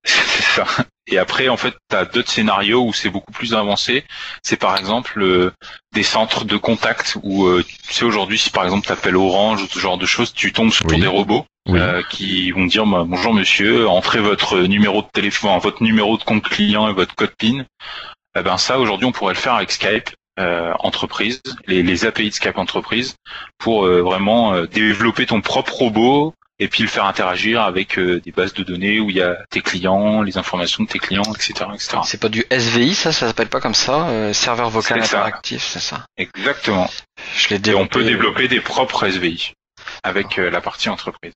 C'est 0.03 0.41
ça. 0.43 0.65
Et 1.07 1.17
après, 1.19 1.47
en 1.49 1.57
fait, 1.57 1.75
tu 1.89 1.95
as 1.95 2.05
d'autres 2.05 2.31
scénarios 2.31 2.83
où 2.83 2.93
c'est 2.93 3.09
beaucoup 3.09 3.31
plus 3.33 3.53
avancé. 3.53 4.03
C'est 4.43 4.55
par 4.57 4.77
exemple 4.77 5.21
euh, 5.21 5.51
des 5.93 6.03
centres 6.03 6.45
de 6.45 6.57
contact 6.57 7.17
où, 7.21 7.45
euh, 7.45 7.63
tu 7.87 7.93
sais, 7.93 8.05
aujourd'hui, 8.05 8.37
si 8.39 8.49
par 8.49 8.63
exemple 8.63 8.85
tu 8.87 8.93
appelles 8.93 9.17
Orange 9.17 9.61
ou 9.61 9.67
ce 9.67 9.77
genre 9.77 9.97
de 9.97 10.05
choses, 10.05 10.33
tu 10.33 10.53
tombes 10.53 10.71
sur 10.71 10.85
Oui. 10.87 10.99
des 10.99 11.07
robots 11.07 11.45
Oui. 11.67 11.79
euh, 11.79 12.01
qui 12.09 12.51
vont 12.51 12.65
dire 12.65 12.85
bah, 12.87 13.03
bonjour 13.05 13.33
monsieur, 13.33 13.87
entrez 13.89 14.19
votre 14.21 14.59
numéro 14.61 15.01
de 15.01 15.07
téléphone, 15.13 15.59
votre 15.59 15.83
numéro 15.83 16.17
de 16.17 16.23
compte 16.23 16.43
client 16.47 16.87
et 16.89 16.93
votre 16.93 17.13
code 17.13 17.35
PIN. 17.37 17.65
Eh 18.37 18.41
ben 18.41 18.57
ça, 18.57 18.79
aujourd'hui, 18.79 19.05
on 19.05 19.11
pourrait 19.11 19.33
le 19.33 19.39
faire 19.39 19.55
avec 19.55 19.71
Skype. 19.71 20.09
Euh, 20.41 20.73
entreprise, 20.79 21.41
les, 21.67 21.83
les 21.83 22.05
API 22.05 22.29
de 22.29 22.33
Skype 22.33 22.57
entreprise, 22.57 23.15
pour 23.57 23.85
euh, 23.85 24.01
vraiment 24.01 24.53
euh, 24.53 24.67
développer 24.67 25.25
ton 25.25 25.41
propre 25.41 25.73
robot 25.73 26.33
et 26.59 26.67
puis 26.67 26.83
le 26.83 26.89
faire 26.89 27.05
interagir 27.05 27.61
avec 27.61 27.97
euh, 27.97 28.19
des 28.21 28.31
bases 28.31 28.53
de 28.53 28.63
données 28.63 28.99
où 28.99 29.09
il 29.09 29.15
y 29.15 29.21
a 29.21 29.37
tes 29.49 29.61
clients, 29.61 30.21
les 30.21 30.37
informations 30.37 30.83
de 30.83 30.89
tes 30.89 30.99
clients, 30.99 31.23
etc. 31.33 31.65
etc. 31.73 31.97
C'est 32.05 32.19
pas 32.19 32.29
du 32.29 32.45
SVI, 32.51 32.93
ça, 32.93 33.11
ça 33.11 33.27
s'appelle 33.27 33.49
pas 33.49 33.59
comme 33.59 33.73
ça, 33.73 34.33
serveur 34.33 34.69
vocal 34.69 35.01
interactif, 35.01 35.63
c'est 35.63 35.79
ça? 35.79 36.05
Exactement. 36.17 36.89
Je 37.35 37.49
l'ai 37.49 37.69
Et 37.69 37.73
on 37.73 37.87
peut 37.87 38.03
développer 38.03 38.47
des 38.47 38.61
propres 38.61 39.07
SVI 39.07 39.53
avec 40.03 40.37
la 40.37 40.61
partie 40.61 40.89
entreprise. 40.89 41.33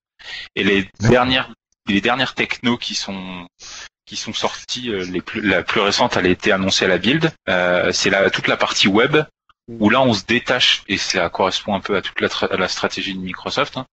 Et 0.55 0.63
les 0.63 0.87
dernières, 0.99 1.49
les 1.87 2.01
dernières 2.01 2.35
technos 2.35 2.77
qui 2.77 2.93
sont 2.93 3.47
qui 4.05 4.15
sont 4.15 4.33
sorties, 4.33 4.89
euh, 4.91 5.03
les 5.05 5.21
plus, 5.21 5.41
la 5.41 5.63
plus 5.63 5.81
récente, 5.81 6.15
elle 6.17 6.25
a 6.27 6.29
été 6.29 6.51
annoncée 6.51 6.85
à 6.85 6.87
la 6.87 6.97
build. 6.97 7.31
euh, 7.49 7.91
c'est 7.91 8.09
la, 8.09 8.29
toute 8.29 8.47
la 8.47 8.57
partie 8.57 8.87
web 8.87 9.17
où 9.67 9.89
là 9.89 10.01
on 10.01 10.13
se 10.13 10.23
détache 10.25 10.83
et 10.87 10.97
ça 10.97 11.27
correspond 11.29 11.73
un 11.73 11.79
peu 11.79 11.95
à 11.95 12.01
toute 12.01 12.21
la, 12.21 12.27
tra- 12.27 12.55
la 12.55 12.67
stratégie 12.67 13.15
de 13.15 13.19
Microsoft. 13.19 13.77
hein. 13.77 13.85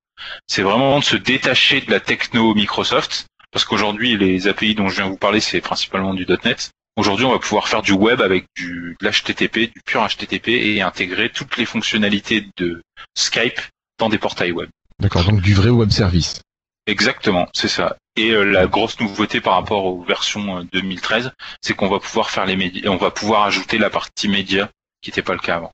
C'est 0.47 0.62
vraiment 0.62 0.98
de 0.98 1.05
se 1.05 1.16
détacher 1.16 1.80
de 1.80 1.90
la 1.90 1.98
techno 2.01 2.55
Microsoft 2.55 3.26
parce 3.51 3.64
qu'aujourd'hui 3.64 4.16
les 4.16 4.48
API 4.48 4.74
dont 4.74 4.89
je 4.89 4.97
viens 4.97 5.09
vous 5.09 5.16
parler 5.16 5.40
c'est 5.40 5.60
principalement 5.60 6.12
du 6.14 6.26
.NET. 6.44 6.70
Aujourd'hui, 6.97 7.24
on 7.24 7.30
va 7.32 7.39
pouvoir 7.39 7.68
faire 7.68 7.80
du 7.80 7.93
web 7.93 8.20
avec 8.20 8.44
du 8.55 8.97
de 9.01 9.09
l'HTTP, 9.09 9.72
du 9.74 9.80
pur 9.86 10.06
HTTP 10.06 10.48
et 10.48 10.82
intégrer 10.82 11.30
toutes 11.30 11.56
les 11.56 11.64
fonctionnalités 11.64 12.47
de 12.59 12.82
Skype 13.16 13.60
dans 13.98 14.10
des 14.10 14.18
portails 14.18 14.52
web. 14.52 14.68
D'accord, 15.01 15.24
donc 15.24 15.40
du 15.40 15.55
vrai 15.55 15.70
web 15.70 15.90
service. 15.90 16.43
Exactement, 16.86 17.48
c'est 17.54 17.68
ça. 17.68 17.96
Et 18.16 18.30
euh, 18.30 18.42
la 18.42 18.66
grosse 18.66 18.98
nouveauté 19.00 19.40
par 19.40 19.54
rapport 19.54 19.84
aux 19.84 20.02
versions 20.02 20.59
euh, 20.59 20.62
2013, 20.72 21.32
c'est 21.60 21.74
qu'on 21.74 21.88
va 21.88 22.00
pouvoir 22.00 22.30
faire 22.30 22.44
les 22.44 22.56
médias, 22.56 22.90
on 22.90 22.96
va 22.96 23.10
pouvoir 23.10 23.44
ajouter 23.44 23.78
la 23.78 23.88
partie 23.90 24.28
média 24.28 24.68
qui 25.00 25.10
n'était 25.10 25.22
pas 25.22 25.32
le 25.32 25.38
cas 25.38 25.56
avant. 25.56 25.70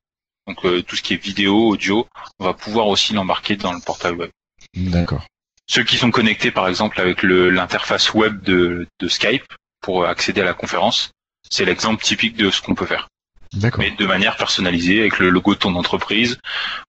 Donc 0.47 0.63
euh, 0.65 0.81
tout 0.83 0.95
ce 0.95 1.01
qui 1.01 1.13
est 1.15 1.23
vidéo, 1.23 1.67
audio, 1.69 2.07
on 2.39 2.45
va 2.45 2.53
pouvoir 2.53 2.87
aussi 2.87 3.13
l'embarquer 3.13 3.55
dans 3.55 3.73
le 3.73 3.79
portail 3.81 4.13
web. 4.13 4.29
D'accord. 4.75 5.25
Ceux 5.67 5.83
qui 5.83 5.97
sont 5.97 6.11
connectés 6.11 6.51
par 6.51 6.67
exemple 6.67 6.99
avec 7.01 7.23
le- 7.23 7.49
l'interface 7.49 8.13
web 8.13 8.41
de, 8.43 8.87
de 8.99 9.07
Skype 9.07 9.45
pour 9.81 10.03
euh, 10.03 10.07
accéder 10.07 10.41
à 10.41 10.45
la 10.45 10.53
conférence, 10.53 11.11
c'est 11.49 11.65
l'exemple 11.65 12.03
typique 12.03 12.35
de 12.35 12.49
ce 12.51 12.61
qu'on 12.61 12.75
peut 12.75 12.85
faire. 12.85 13.07
D'accord. 13.53 13.79
mais 13.79 13.89
de 13.89 14.05
manière 14.05 14.37
personnalisée 14.37 14.99
avec 14.99 15.17
le 15.17 15.31
logo 15.31 15.55
de 15.55 15.59
ton 15.59 15.73
entreprise 15.73 16.37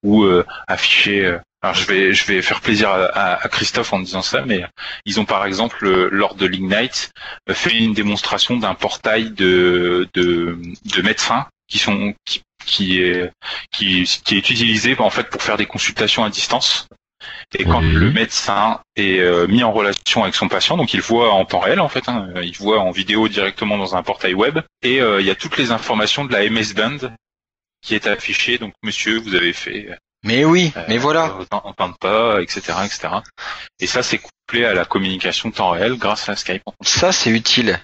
ou 0.02 0.24
euh, 0.24 0.44
afficher. 0.68 1.38
Alors 1.62 1.74
je 1.74 1.87
vais 1.87 2.12
je 2.15 2.24
vais 2.27 2.43
faire 2.43 2.61
plaisir 2.61 2.89
à, 2.91 3.05
à- 3.07 3.45
à 3.45 3.49
Christophe 3.49 3.93
en 3.93 4.01
disant 4.01 4.23
ça, 4.23 4.43
mais 4.47 4.65
ils 5.05 5.20
ont 5.20 5.24
par 5.27 5.45
exemple 5.45 5.89
lors 6.11 6.35
de 6.35 6.47
l'Ignite 6.47 7.11
euh, 7.49 7.55
fait 7.55 7.77
une 7.77 7.93
démonstration 7.93 8.57
d'un 8.57 8.74
portail 8.74 9.31
de, 9.32 10.09
de 10.15 10.59
de 10.85 11.03
médecins 11.03 11.47
qui 11.69 11.78
sont 11.78 12.15
qui 12.24 12.43
qui 12.65 13.01
est 13.03 13.31
qui, 13.73 14.05
qui 14.24 14.35
est 14.37 14.51
utilisé 14.51 14.97
en 14.99 15.11
fait 15.11 15.28
pour 15.31 15.43
faire 15.43 15.57
des 15.57 15.66
consultations 15.66 16.24
à 16.24 16.31
distance. 16.31 16.87
Et 17.59 17.65
quand 17.65 17.81
le 17.81 18.11
médecin 18.11 18.81
est 18.97 19.19
euh, 19.19 19.47
mis 19.47 19.62
en 19.62 19.73
relation 19.73 20.23
avec 20.23 20.35
son 20.35 20.49
patient, 20.49 20.78
donc 20.78 20.95
il 20.95 21.03
voit 21.03 21.32
en 21.35 21.45
temps 21.45 21.59
réel 21.61 21.81
en 21.81 21.89
fait, 21.91 22.09
hein, 22.09 22.31
il 22.43 22.57
voit 22.57 22.81
en 22.81 22.91
vidéo 22.93 23.28
directement 23.28 23.77
dans 23.77 23.95
un 23.95 24.03
portail 24.03 24.32
web, 24.32 24.61
et 24.82 25.03
euh, 25.03 25.20
il 25.20 25.27
y 25.27 25.31
a 25.31 25.35
toutes 25.35 25.59
les 25.59 25.70
informations 25.70 26.24
de 26.24 26.32
la 26.32 26.49
MS 26.49 26.73
Band 26.74 26.97
qui 27.82 27.95
est 27.95 28.07
affichée. 28.07 28.57
Donc 28.57 28.73
monsieur, 28.82 29.19
vous 29.19 29.35
avez 29.35 29.53
fait 29.53 29.89
Mais 30.22 30.44
oui, 30.44 30.72
euh, 30.76 30.84
mais 30.88 30.98
voilà. 30.98 31.34
autant, 31.38 31.62
autant 31.64 31.88
de 31.88 31.94
pas, 31.94 32.42
etc., 32.42 32.60
etc. 32.84 33.09
Et 33.80 33.86
ça, 33.86 34.02
c'est 34.02 34.18
couplé 34.18 34.64
à 34.66 34.74
la 34.74 34.84
communication 34.84 35.51
temps 35.51 35.70
réel 35.70 35.97
grâce 35.97 36.28
à 36.28 36.36
Skype. 36.36 36.62
Ça, 36.82 37.12
c'est 37.12 37.30
utile. 37.30 37.80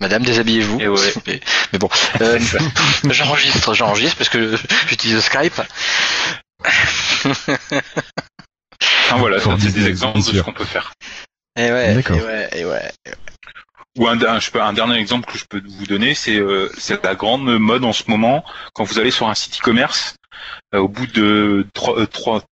Madame, 0.00 0.24
déshabillez-vous. 0.24 0.80
Et 0.80 0.88
ouais. 0.88 1.14
mais, 1.26 1.40
mais 1.72 1.78
bon, 1.78 1.88
euh, 2.20 2.38
j'enregistre, 3.10 3.72
j'enregistre 3.74 4.16
parce 4.16 4.28
que 4.28 4.56
j'utilise 4.88 5.20
Skype. 5.20 5.60
Enfin, 9.04 9.16
voilà, 9.18 9.38
c'est 9.40 9.72
des 9.72 9.86
exemples 9.86 10.18
de 10.18 10.22
ce 10.22 10.40
qu'on 10.40 10.52
peut 10.52 10.64
faire. 10.64 10.92
Et 11.58 11.70
ouais, 11.70 11.94
D'accord. 11.94 12.16
et 12.16 12.22
ouais, 12.22 12.48
et 12.56 12.64
ouais. 12.64 12.92
Ou 13.98 14.06
un, 14.08 14.20
un- 14.22 14.40
je 14.40 14.50
peux, 14.50 14.60
un 14.60 14.74
dernier 14.74 14.96
exemple 14.98 15.30
que 15.32 15.38
je 15.38 15.44
peux 15.48 15.62
vous 15.66 15.86
donner, 15.86 16.14
c'est 16.14 16.36
euh, 16.36 16.70
la 17.02 17.14
grande 17.14 17.44
mode 17.58 17.84
en 17.84 17.94
ce 17.94 18.02
moment 18.08 18.44
quand 18.74 18.84
vous 18.84 18.98
allez 18.98 19.10
sur 19.10 19.28
un 19.28 19.34
site 19.34 19.58
e-commerce, 19.58 20.16
euh, 20.24 20.25
au 20.74 20.88
bout 20.88 21.06
de 21.06 21.66
trois, 21.74 21.98
euh, 21.98 22.06
trois, 22.06 22.42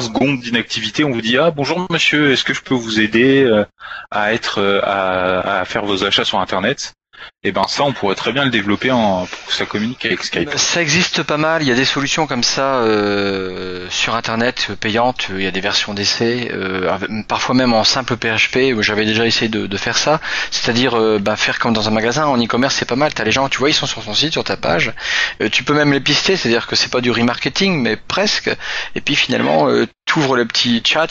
secondes 0.00 0.40
d'inactivité, 0.40 1.04
on 1.04 1.10
vous 1.10 1.22
dit 1.22 1.38
ah 1.38 1.50
bonjour 1.50 1.86
monsieur, 1.90 2.32
est-ce 2.32 2.44
que 2.44 2.54
je 2.54 2.62
peux 2.62 2.74
vous 2.74 3.00
aider 3.00 3.42
euh, 3.42 3.64
à 4.10 4.32
être 4.32 4.58
euh, 4.58 4.80
à 4.84 5.64
faire 5.64 5.84
vos 5.84 6.04
achats 6.04 6.24
sur 6.24 6.38
internet? 6.38 6.94
Et 7.42 7.52
ben 7.52 7.64
ça, 7.68 7.84
on 7.84 7.92
pourrait 7.92 8.16
très 8.16 8.32
bien 8.32 8.44
le 8.44 8.50
développer 8.50 8.90
en, 8.90 9.24
pour 9.24 9.46
que 9.46 9.52
ça 9.54 9.64
communique 9.64 10.04
avec 10.04 10.22
Skype. 10.22 10.50
Ça 10.56 10.82
existe 10.82 11.22
pas 11.22 11.38
mal. 11.38 11.62
Il 11.62 11.68
y 11.68 11.72
a 11.72 11.74
des 11.74 11.86
solutions 11.86 12.26
comme 12.26 12.42
ça 12.42 12.76
euh, 12.80 13.86
sur 13.88 14.14
Internet 14.14 14.68
euh, 14.68 14.76
payantes. 14.76 15.28
Il 15.30 15.42
y 15.42 15.46
a 15.46 15.50
des 15.50 15.60
versions 15.60 15.94
d'essai, 15.94 16.50
euh, 16.52 16.94
parfois 17.28 17.54
même 17.54 17.72
en 17.72 17.82
simple 17.82 18.16
PHP. 18.16 18.74
où 18.76 18.82
J'avais 18.82 19.06
déjà 19.06 19.24
essayé 19.24 19.48
de, 19.48 19.66
de 19.66 19.76
faire 19.78 19.96
ça. 19.96 20.20
C'est-à-dire 20.50 20.98
euh, 20.98 21.18
bah, 21.18 21.36
faire 21.36 21.58
comme 21.58 21.72
dans 21.72 21.88
un 21.88 21.92
magasin. 21.92 22.26
En 22.26 22.36
e-commerce, 22.36 22.74
c'est 22.74 22.84
pas 22.84 22.96
mal. 22.96 23.14
T'as 23.14 23.24
les 23.24 23.32
gens, 23.32 23.48
tu 23.48 23.58
vois, 23.58 23.70
ils 23.70 23.74
sont 23.74 23.86
sur 23.86 24.04
ton 24.04 24.14
site, 24.14 24.32
sur 24.32 24.44
ta 24.44 24.58
page. 24.58 24.92
Euh, 25.40 25.48
tu 25.50 25.64
peux 25.64 25.72
même 25.74 25.92
les 25.94 26.00
pister. 26.00 26.36
C'est-à-dire 26.36 26.66
que 26.66 26.76
c'est 26.76 26.90
pas 26.90 27.00
du 27.00 27.10
remarketing, 27.10 27.80
mais 27.80 27.96
presque. 27.96 28.50
Et 28.94 29.00
puis 29.00 29.16
finalement, 29.16 29.68
euh, 29.68 29.86
t'ouvres 30.04 30.36
le 30.36 30.44
petit 30.44 30.82
chat. 30.84 31.08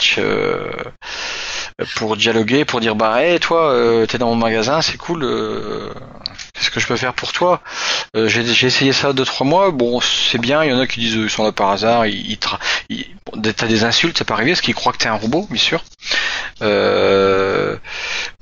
Euh, 1.80 1.84
pour 1.96 2.16
dialoguer, 2.16 2.64
pour 2.64 2.80
dire 2.80 2.94
bah 2.94 3.22
hey, 3.22 3.40
toi 3.40 3.72
euh, 3.72 4.06
t'es 4.06 4.18
dans 4.18 4.28
mon 4.28 4.36
magasin, 4.36 4.82
c'est 4.82 4.96
cool, 4.96 5.22
euh, 5.24 5.92
qu'est-ce 6.54 6.70
que 6.70 6.80
je 6.80 6.86
peux 6.86 6.96
faire 6.96 7.14
pour 7.14 7.32
toi. 7.32 7.60
Euh, 8.16 8.28
J'ai 8.28 8.66
essayé 8.66 8.92
ça 8.92 9.12
deux 9.12 9.24
trois 9.24 9.46
mois, 9.46 9.70
bon 9.70 10.00
c'est 10.00 10.38
bien, 10.38 10.64
il 10.64 10.70
y 10.70 10.72
en 10.72 10.78
a 10.80 10.86
qui 10.86 11.00
disent 11.00 11.16
euh, 11.16 11.24
ils 11.24 11.30
sont 11.30 11.44
là 11.44 11.52
par 11.52 11.70
hasard, 11.70 12.06
ils, 12.06 12.30
ils, 12.30 12.36
tra- 12.36 12.58
ils- 12.88 13.06
bon, 13.26 13.40
t'as 13.40 13.66
des 13.66 13.84
insultes, 13.84 14.18
c'est 14.18 14.24
pas 14.24 14.34
arrivé, 14.34 14.52
parce 14.52 14.60
qu'ils 14.60 14.74
croient 14.74 14.92
que 14.92 14.98
t'es 14.98 15.08
un 15.08 15.14
robot, 15.14 15.46
bien 15.50 15.58
sûr, 15.60 15.82
euh, 16.62 17.76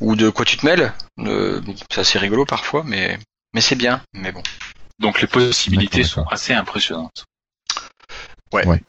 ou 0.00 0.16
de 0.16 0.30
quoi 0.30 0.44
tu 0.44 0.56
te 0.56 0.66
mêles, 0.66 0.92
euh, 1.20 1.60
bon, 1.60 1.74
c'est 1.90 2.00
assez 2.00 2.18
rigolo 2.18 2.44
parfois, 2.44 2.82
mais 2.86 3.18
mais 3.54 3.60
c'est 3.60 3.76
bien, 3.76 4.00
mais 4.14 4.32
bon. 4.32 4.42
Donc 4.98 5.20
les 5.20 5.28
possibilités 5.28 6.02
sont 6.04 6.24
assez 6.30 6.52
impressionnantes. 6.52 7.24
Voilà 8.64 8.80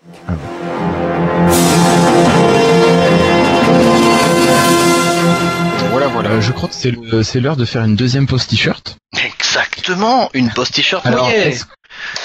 voilà. 6.13 6.29
Euh, 6.31 6.41
je 6.41 6.51
crois 6.51 6.69
que 6.69 6.75
c'est 6.75 6.91
le- 6.91 7.23
c'est 7.23 7.39
l'heure 7.39 7.57
de 7.57 7.65
faire 7.65 7.83
une 7.83 7.95
deuxième 7.95 8.27
pause 8.27 8.47
t-shirt. 8.47 8.97
Exactement, 9.23 10.29
une 10.33 10.49
post 10.51 10.73
t-shirt 10.75 11.05
Alors, 11.05 11.29
est-ce 11.29 11.65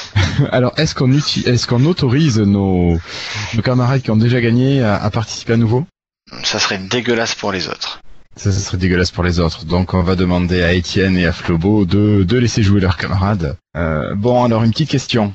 alors, 0.52 0.72
est-ce 0.78 0.94
qu'on 0.94 1.10
uti- 1.10 1.46
est-ce 1.48 1.66
qu'on 1.66 1.84
autorise 1.86 2.38
nos, 2.38 2.98
nos 3.54 3.62
camarades 3.62 4.02
qui 4.02 4.10
ont 4.10 4.16
déjà 4.16 4.40
gagné 4.40 4.82
à, 4.82 5.02
à 5.02 5.10
participer 5.10 5.54
à 5.54 5.56
nouveau? 5.56 5.86
Ça 6.42 6.58
serait 6.58 6.78
dégueulasse 6.78 7.34
pour 7.34 7.52
les 7.52 7.68
autres. 7.68 8.00
Ça, 8.36 8.50
ça 8.50 8.58
serait 8.58 8.76
dégueulasse 8.78 9.10
pour 9.12 9.22
les 9.24 9.38
autres. 9.40 9.64
Donc, 9.64 9.94
on 9.94 10.02
va 10.02 10.16
demander 10.16 10.62
à 10.62 10.72
Étienne 10.72 11.16
et 11.16 11.24
à 11.26 11.32
Flobo 11.32 11.84
de, 11.84 12.24
de 12.24 12.38
laisser 12.38 12.62
jouer 12.62 12.80
leurs 12.80 12.96
camarades. 12.96 13.56
Euh, 13.76 14.14
bon, 14.16 14.44
alors, 14.44 14.64
une 14.64 14.72
petite 14.72 14.90
question. 14.90 15.32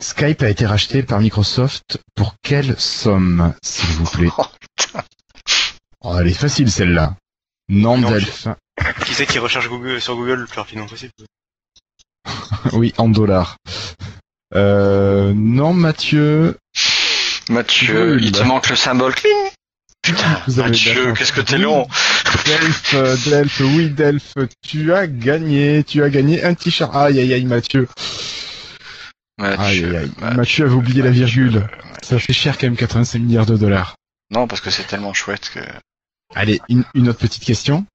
Skype 0.00 0.42
a 0.42 0.48
été 0.48 0.64
racheté 0.64 1.02
par 1.02 1.18
Microsoft 1.20 1.98
pour 2.14 2.34
quelle 2.42 2.76
somme, 2.78 3.52
s'il 3.62 3.88
vous 3.96 4.04
plaît? 4.10 4.30
Oh, 6.00 6.10
oh, 6.12 6.16
Elle 6.20 6.28
est 6.28 6.32
facile, 6.32 6.70
celle-là. 6.70 7.16
Nom 7.68 7.98
Non, 7.98 8.10
d'elfe. 8.10 8.48
Qui 9.04 9.14
c'est 9.14 9.26
qui 9.26 9.38
recherche 9.38 9.68
Google 9.68 10.00
sur 10.00 10.16
Google 10.16 10.40
le 10.40 10.46
plus 10.46 10.58
rapidement 10.58 10.86
possible 10.86 11.12
Oui, 12.72 12.94
en 12.96 13.08
dollars. 13.08 13.56
Euh, 14.54 15.32
non, 15.34 15.74
Mathieu. 15.74 16.56
Mathieu, 17.50 18.18
il 18.20 18.32
te 18.32 18.42
manque 18.42 18.68
le 18.70 18.76
symbole. 18.76 19.14
Cling. 19.14 19.32
Putain, 20.02 20.42
Vous 20.46 20.62
Mathieu, 20.62 21.12
qu'est-ce 21.12 21.32
que 21.32 21.40
t'es 21.40 21.58
long. 21.58 21.86
Delphes, 22.46 22.94
euh, 22.94 23.16
Delphes, 23.26 23.60
oui, 23.60 23.90
Delphes, 23.90 24.34
tu 24.66 24.92
as 24.94 25.06
gagné, 25.06 25.84
tu 25.84 26.02
as 26.02 26.08
gagné 26.08 26.42
un 26.44 26.54
t-shirt. 26.54 26.94
Aïe, 26.94 27.18
aïe, 27.20 27.34
aïe, 27.34 27.44
Mathieu. 27.44 27.88
Aïe, 29.40 29.84
aïe, 29.84 29.96
aïe. 29.96 30.10
Mathieu 30.34 30.64
avait 30.64 30.74
oublié 30.74 31.02
la 31.02 31.10
virgule. 31.10 31.68
Ça 32.02 32.18
fait 32.18 32.32
cher 32.32 32.56
quand 32.56 32.66
même 32.66 32.76
85 32.76 33.18
milliards 33.18 33.46
de 33.46 33.56
dollars. 33.56 33.96
Non, 34.30 34.46
parce 34.46 34.60
que 34.60 34.70
c'est 34.70 34.84
tellement 34.86 35.12
chouette 35.12 35.50
que. 35.52 35.60
Allez, 36.34 36.60
une, 36.68 37.08
autre 37.08 37.18
petite 37.18 37.44
question. 37.44 37.86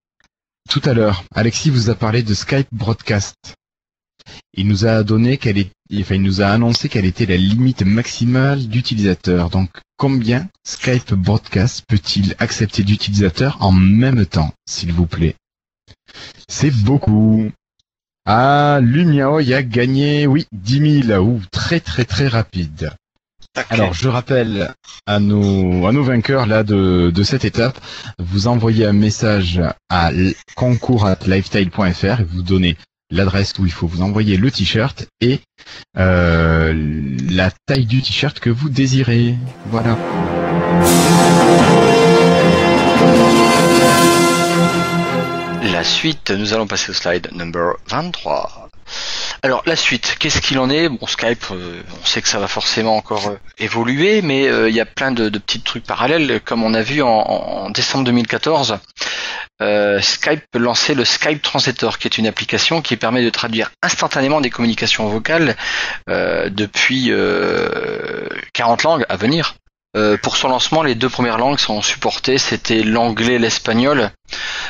Tout 0.70 0.82
à 0.86 0.94
l'heure, 0.94 1.24
Alexis 1.36 1.70
vous 1.70 1.90
a 1.90 1.96
parlé 1.96 2.24
de 2.24 2.34
Skype 2.34 2.68
Broadcast. 2.72 3.36
Il 4.54 4.68
nous 4.68 4.86
a 4.86 5.04
donné 5.04 5.38
qu'elle 5.38 5.58
est, 5.58 5.72
enfin, 6.00 6.16
il 6.16 6.22
nous 6.22 6.42
a 6.42 6.48
annoncé 6.48 6.90
quelle 6.90 7.06
était 7.06 7.26
la 7.26 7.38
limite 7.38 7.84
maximale 7.84 8.68
d'utilisateurs. 8.68 9.50
Donc, 9.50 9.70
combien 9.98 10.50
Skype 10.66 11.14
Broadcast 11.14 11.84
peut-il 11.88 12.36
accepter 12.40 12.84
d'utilisateurs 12.84 13.58
en 13.62 13.72
même 13.72 14.26
temps, 14.26 14.54
s'il 14.66 14.94
vous 14.94 15.08
plaît? 15.08 15.36
C'est 16.48 16.72
beaucoup. 16.72 17.52
Ah, 18.26 18.80
Lumiao 18.82 19.42
y 19.42 19.54
a 19.54 19.62
gagné, 19.62 20.28
oui, 20.28 20.48
10 20.54 21.04
000. 21.08 21.24
Ouh, 21.24 21.42
très 21.52 21.82
très 21.82 22.06
très 22.06 22.28
rapide. 22.28 22.94
Alors, 23.70 23.94
je 23.94 24.10
rappelle 24.10 24.74
à 25.06 25.20
nos, 25.20 25.86
à 25.86 25.92
nos 25.92 26.04
vainqueurs 26.04 26.48
là 26.48 26.64
de, 26.64 27.12
de 27.14 27.24
cette 27.24 27.46
étape, 27.46 27.80
vous 28.18 28.48
envoyez 28.48 28.86
un 28.86 28.94
message 28.94 29.62
à 29.90 30.12
concours@lifestyle.fr 30.56 32.20
et 32.22 32.24
vous 32.24 32.42
donnez 32.42 32.78
l'adresse 33.12 33.54
où 33.60 33.66
il 33.66 33.72
faut 33.72 33.86
vous 33.86 34.02
envoyer 34.02 34.38
le 34.38 34.50
t-shirt 34.50 35.06
et 35.22 35.40
euh, 35.98 36.74
la 37.30 37.52
taille 37.68 37.86
du 37.86 38.02
t-shirt 38.02 38.40
que 38.40 38.50
vous 38.50 38.70
désirez. 38.70 39.36
Voilà. 39.68 39.98
La 45.72 45.84
suite, 45.84 46.32
nous 46.32 46.54
allons 46.54 46.68
passer 46.68 46.90
au 46.90 46.94
slide 46.94 47.30
number 47.34 47.74
23. 47.88 48.70
Alors 49.46 49.62
la 49.66 49.76
suite, 49.76 50.16
qu'est-ce 50.20 50.40
qu'il 50.42 50.58
en 50.58 50.70
est? 50.70 50.88
Bon, 50.88 51.06
Skype, 51.06 51.44
euh, 51.52 51.82
on 52.02 52.06
sait 52.06 52.22
que 52.22 52.30
ça 52.30 52.40
va 52.40 52.48
forcément 52.48 52.96
encore 52.96 53.28
euh, 53.28 53.36
évoluer, 53.58 54.22
mais 54.22 54.48
euh, 54.48 54.70
il 54.70 54.76
y 54.76 54.80
a 54.80 54.86
plein 54.86 55.12
de, 55.12 55.28
petits 55.30 55.60
trucs 55.60 55.84
parallèles, 55.84 56.40
comme 56.46 56.64
on 56.64 56.74
a 56.74 56.82
vu 56.82 57.02
en, 57.02 57.70
décembre 57.72 58.06
2014. 58.06 58.78
euh, 59.62 60.00
Skype 60.00 60.44
lançait 60.56 60.94
le 60.94 61.04
Skype 61.04 61.42
Translator, 61.42 61.98
qui 61.98 62.08
est 62.08 62.18
une 62.18 62.26
application 62.28 62.82
qui 62.82 62.96
permet 62.96 63.22
de 63.22 63.30
traduire 63.30 63.72
instantanément 63.82 64.40
des 64.40 64.50
communications 64.50 65.10
vocales 65.10 65.58
depuis 66.08 67.08
euh, 67.12 68.30
40 68.54 68.84
langues 68.84 69.06
à 69.10 69.18
venir. 69.18 69.56
Pour 70.24 70.38
son 70.38 70.48
lancement, 70.48 70.82
les 70.82 70.96
deux 70.96 71.10
premières 71.10 71.38
langues 71.38 71.60
sont 71.60 71.84
supportées, 71.84 72.40
c'était 72.40 72.82
l'anglais 72.82 73.34
et 73.34 73.40
l'espagnol. 73.40 74.10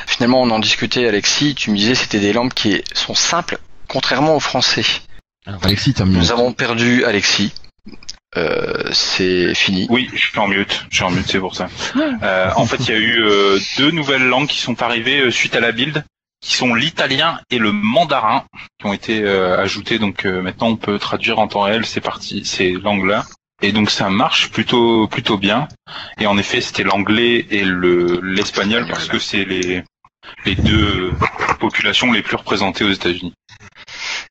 Finalement, 0.05 0.41
on 0.41 0.49
en 0.49 0.59
discutait, 0.59 1.07
Alexis, 1.07 1.55
tu 1.55 1.71
me 1.71 1.77
disais 1.77 1.95
c'était 1.95 2.19
des 2.19 2.33
langues 2.33 2.53
qui 2.53 2.83
sont 2.93 3.15
simples, 3.15 3.57
contrairement 3.93 4.35
au 4.35 4.39
français. 4.39 4.83
Alors 5.45 5.61
Alexis, 5.63 5.93
t'as 5.93 6.05
mieux. 6.05 6.17
Nous 6.17 6.31
avons 6.31 6.51
perdu 6.51 7.05
Alexis. 7.05 7.53
Euh, 8.35 8.89
c'est 8.91 9.53
fini. 9.53 9.85
Oui, 9.89 10.09
je 10.13 10.19
suis 10.29 10.39
en 10.39 10.47
mute. 10.47 10.85
Je 10.89 10.95
suis 10.95 11.05
en 11.05 11.11
mute, 11.11 11.27
c'est 11.27 11.39
pour 11.39 11.55
ça. 11.55 11.67
Euh, 11.95 12.49
en 12.55 12.65
fait, 12.65 12.77
il 12.79 12.89
y 12.89 12.93
a 12.93 12.97
eu 12.97 13.21
euh, 13.21 13.59
deux 13.77 13.91
nouvelles 13.91 14.27
langues 14.27 14.47
qui 14.47 14.59
sont 14.59 14.81
arrivées 14.81 15.19
euh, 15.19 15.31
suite 15.31 15.55
à 15.55 15.59
la 15.59 15.71
build, 15.71 16.03
qui 16.41 16.55
sont 16.55 16.73
l'italien 16.73 17.39
et 17.51 17.59
le 17.59 17.71
mandarin, 17.71 18.45
qui 18.79 18.87
ont 18.87 18.93
été 18.93 19.21
euh, 19.21 19.61
ajoutées. 19.61 19.99
Donc 19.99 20.25
euh, 20.25 20.41
maintenant, 20.41 20.69
on 20.69 20.75
peut 20.75 20.97
traduire 20.97 21.37
en 21.37 21.47
temps 21.47 21.61
réel 21.61 21.85
ces 21.85 22.01
parties, 22.01 22.43
ces 22.43 22.71
langues-là. 22.71 23.25
Et 23.61 23.71
donc 23.71 23.91
ça 23.91 24.09
marche 24.09 24.49
plutôt 24.49 25.07
plutôt 25.07 25.37
bien. 25.37 25.67
Et 26.19 26.25
en 26.25 26.37
effet, 26.39 26.59
c'était 26.59 26.83
l'anglais 26.83 27.45
et 27.51 27.63
le 27.63 28.19
l'espagnol 28.23 28.87
parce 28.89 29.07
que 29.07 29.19
c'est 29.19 29.45
les 29.45 29.83
les 30.45 30.55
deux 30.55 31.13
populations 31.59 32.11
les 32.11 32.21
plus 32.21 32.35
représentées 32.35 32.83
aux 32.83 32.91
États-Unis. 32.91 33.33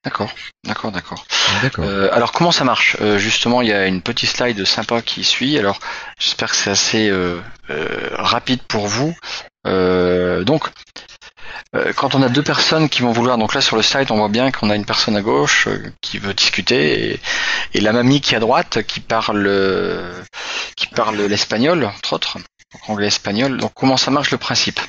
D'accord, 0.05 0.31
d'accord, 0.65 0.91
d'accord. 0.91 1.25
D'accord. 1.63 1.85
Euh, 1.87 2.09
alors 2.13 2.33
comment 2.33 2.51
ça 2.53 2.65
marche? 2.65 2.97
Euh, 3.01 3.19
Justement, 3.19 3.63
il 3.63 3.69
y 3.69 3.73
a 3.73 3.87
une 3.87 4.03
petite 4.03 4.31
slide 4.31 4.65
sympa 4.65 5.01
qui 5.03 5.23
suit. 5.25 5.59
Alors 5.59 5.79
j'espère 6.19 6.51
que 6.51 6.57
c'est 6.57 6.71
assez 6.71 7.09
euh, 7.09 7.41
euh, 7.71 8.11
rapide 8.15 8.63
pour 8.63 8.89
vous. 8.89 9.17
Euh, 9.67 10.43
donc 10.43 10.69
euh, 11.77 11.93
quand 11.93 12.15
on 12.15 12.23
a 12.23 12.29
deux 12.29 12.43
personnes 12.43 12.89
qui 12.89 13.03
vont 13.03 13.13
vouloir, 13.13 13.39
donc 13.39 13.55
là 13.55 13.61
sur 13.61 13.77
le 13.77 13.83
slide 13.83 14.11
on 14.11 14.17
voit 14.17 14.29
bien 14.29 14.51
qu'on 14.51 14.71
a 14.71 14.75
une 14.75 14.85
personne 14.85 15.17
à 15.17 15.23
gauche 15.23 15.69
euh, 15.69 15.93
qui 16.01 16.19
veut 16.19 16.35
discuter 16.35 17.13
et, 17.13 17.21
et 17.75 17.81
la 17.81 17.93
mamie 17.93 18.21
qui 18.21 18.35
est 18.35 18.39
à 18.39 18.41
droite 18.41 18.83
qui 18.83 19.01
parle 19.01 19.47
euh, 19.47 20.21
qui 20.77 20.89
parle 20.89 21.17
l'espagnol 21.21 21.85
entre 21.85 22.15
autres, 22.15 22.39
donc 22.39 22.89
anglais 22.89 23.07
espagnol. 23.07 23.59
Donc 23.59 23.73
comment 23.75 23.97
ça 23.97 24.11
marche 24.11 24.33
le 24.33 24.39
principe? 24.39 24.81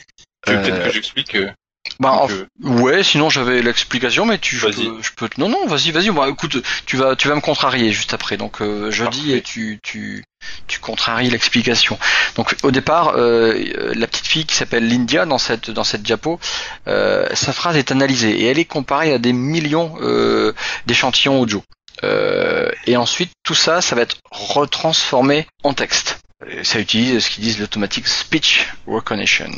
Euh, 0.50 0.62
peut-être 0.62 0.84
que 0.86 0.92
j'explique 0.92 1.36
euh, 1.36 1.52
bah, 2.00 2.12
en- 2.14 2.28
que- 2.28 2.48
Ouais, 2.64 3.04
sinon 3.04 3.30
j'avais 3.30 3.62
l'explication, 3.62 4.26
mais 4.26 4.38
tu, 4.40 4.56
je 4.58 4.66
peux, 4.90 5.02
je 5.02 5.12
peux, 5.16 5.30
non, 5.38 5.50
non, 5.50 5.68
vas-y, 5.68 5.92
vas-y. 5.92 6.10
Bah, 6.12 6.28
écoute, 6.30 6.58
tu 6.86 6.98
vas, 6.98 7.16
tu 7.16 7.28
vas 7.28 7.36
me 7.36 7.42
contrarier 7.42 7.92
juste 7.92 8.14
après. 8.14 8.38
Donc 8.38 8.62
euh, 8.62 8.90
je 8.92 9.04
dis 9.12 9.32
et 9.34 9.42
tu, 9.42 9.80
tu, 9.84 10.24
tu 10.68 10.80
contraries 10.80 11.30
l'explication. 11.30 11.98
Donc 12.36 12.56
au 12.64 12.72
départ, 12.72 13.10
euh, 13.16 13.54
euh, 13.78 13.94
la 13.96 14.08
petite 14.08 14.28
fille 14.28 14.46
qui 14.46 14.56
s'appelle 14.56 14.88
Lindia 14.88 15.26
dans 15.26 15.38
cette, 15.38 15.70
dans 15.72 15.84
cette 15.84 16.04
diapo, 16.04 16.40
euh, 16.88 17.28
sa 17.34 17.54
phrase 17.54 17.78
est 17.78 17.92
analysée 17.92 18.32
et 18.42 18.46
elle 18.46 18.60
est 18.60 18.66
comparée 18.66 19.14
à 19.14 19.18
des 19.20 19.34
millions 19.34 19.96
euh, 20.02 20.54
d'échantillons 20.86 21.40
audio. 21.42 21.64
Euh, 22.04 22.70
et 22.88 22.98
ensuite, 22.98 23.32
tout 23.44 23.56
ça, 23.56 23.80
ça 23.82 23.96
va 23.96 24.02
être 24.02 24.18
retransformé 24.32 25.48
en 25.64 25.74
texte. 25.74 26.20
Et 26.50 26.64
ça 26.64 26.80
utilise 26.80 27.24
ce 27.24 27.30
qu'ils 27.30 27.44
disent 27.44 27.60
l'automatic 27.60 28.08
speech 28.08 28.68
recognition. 28.88 29.50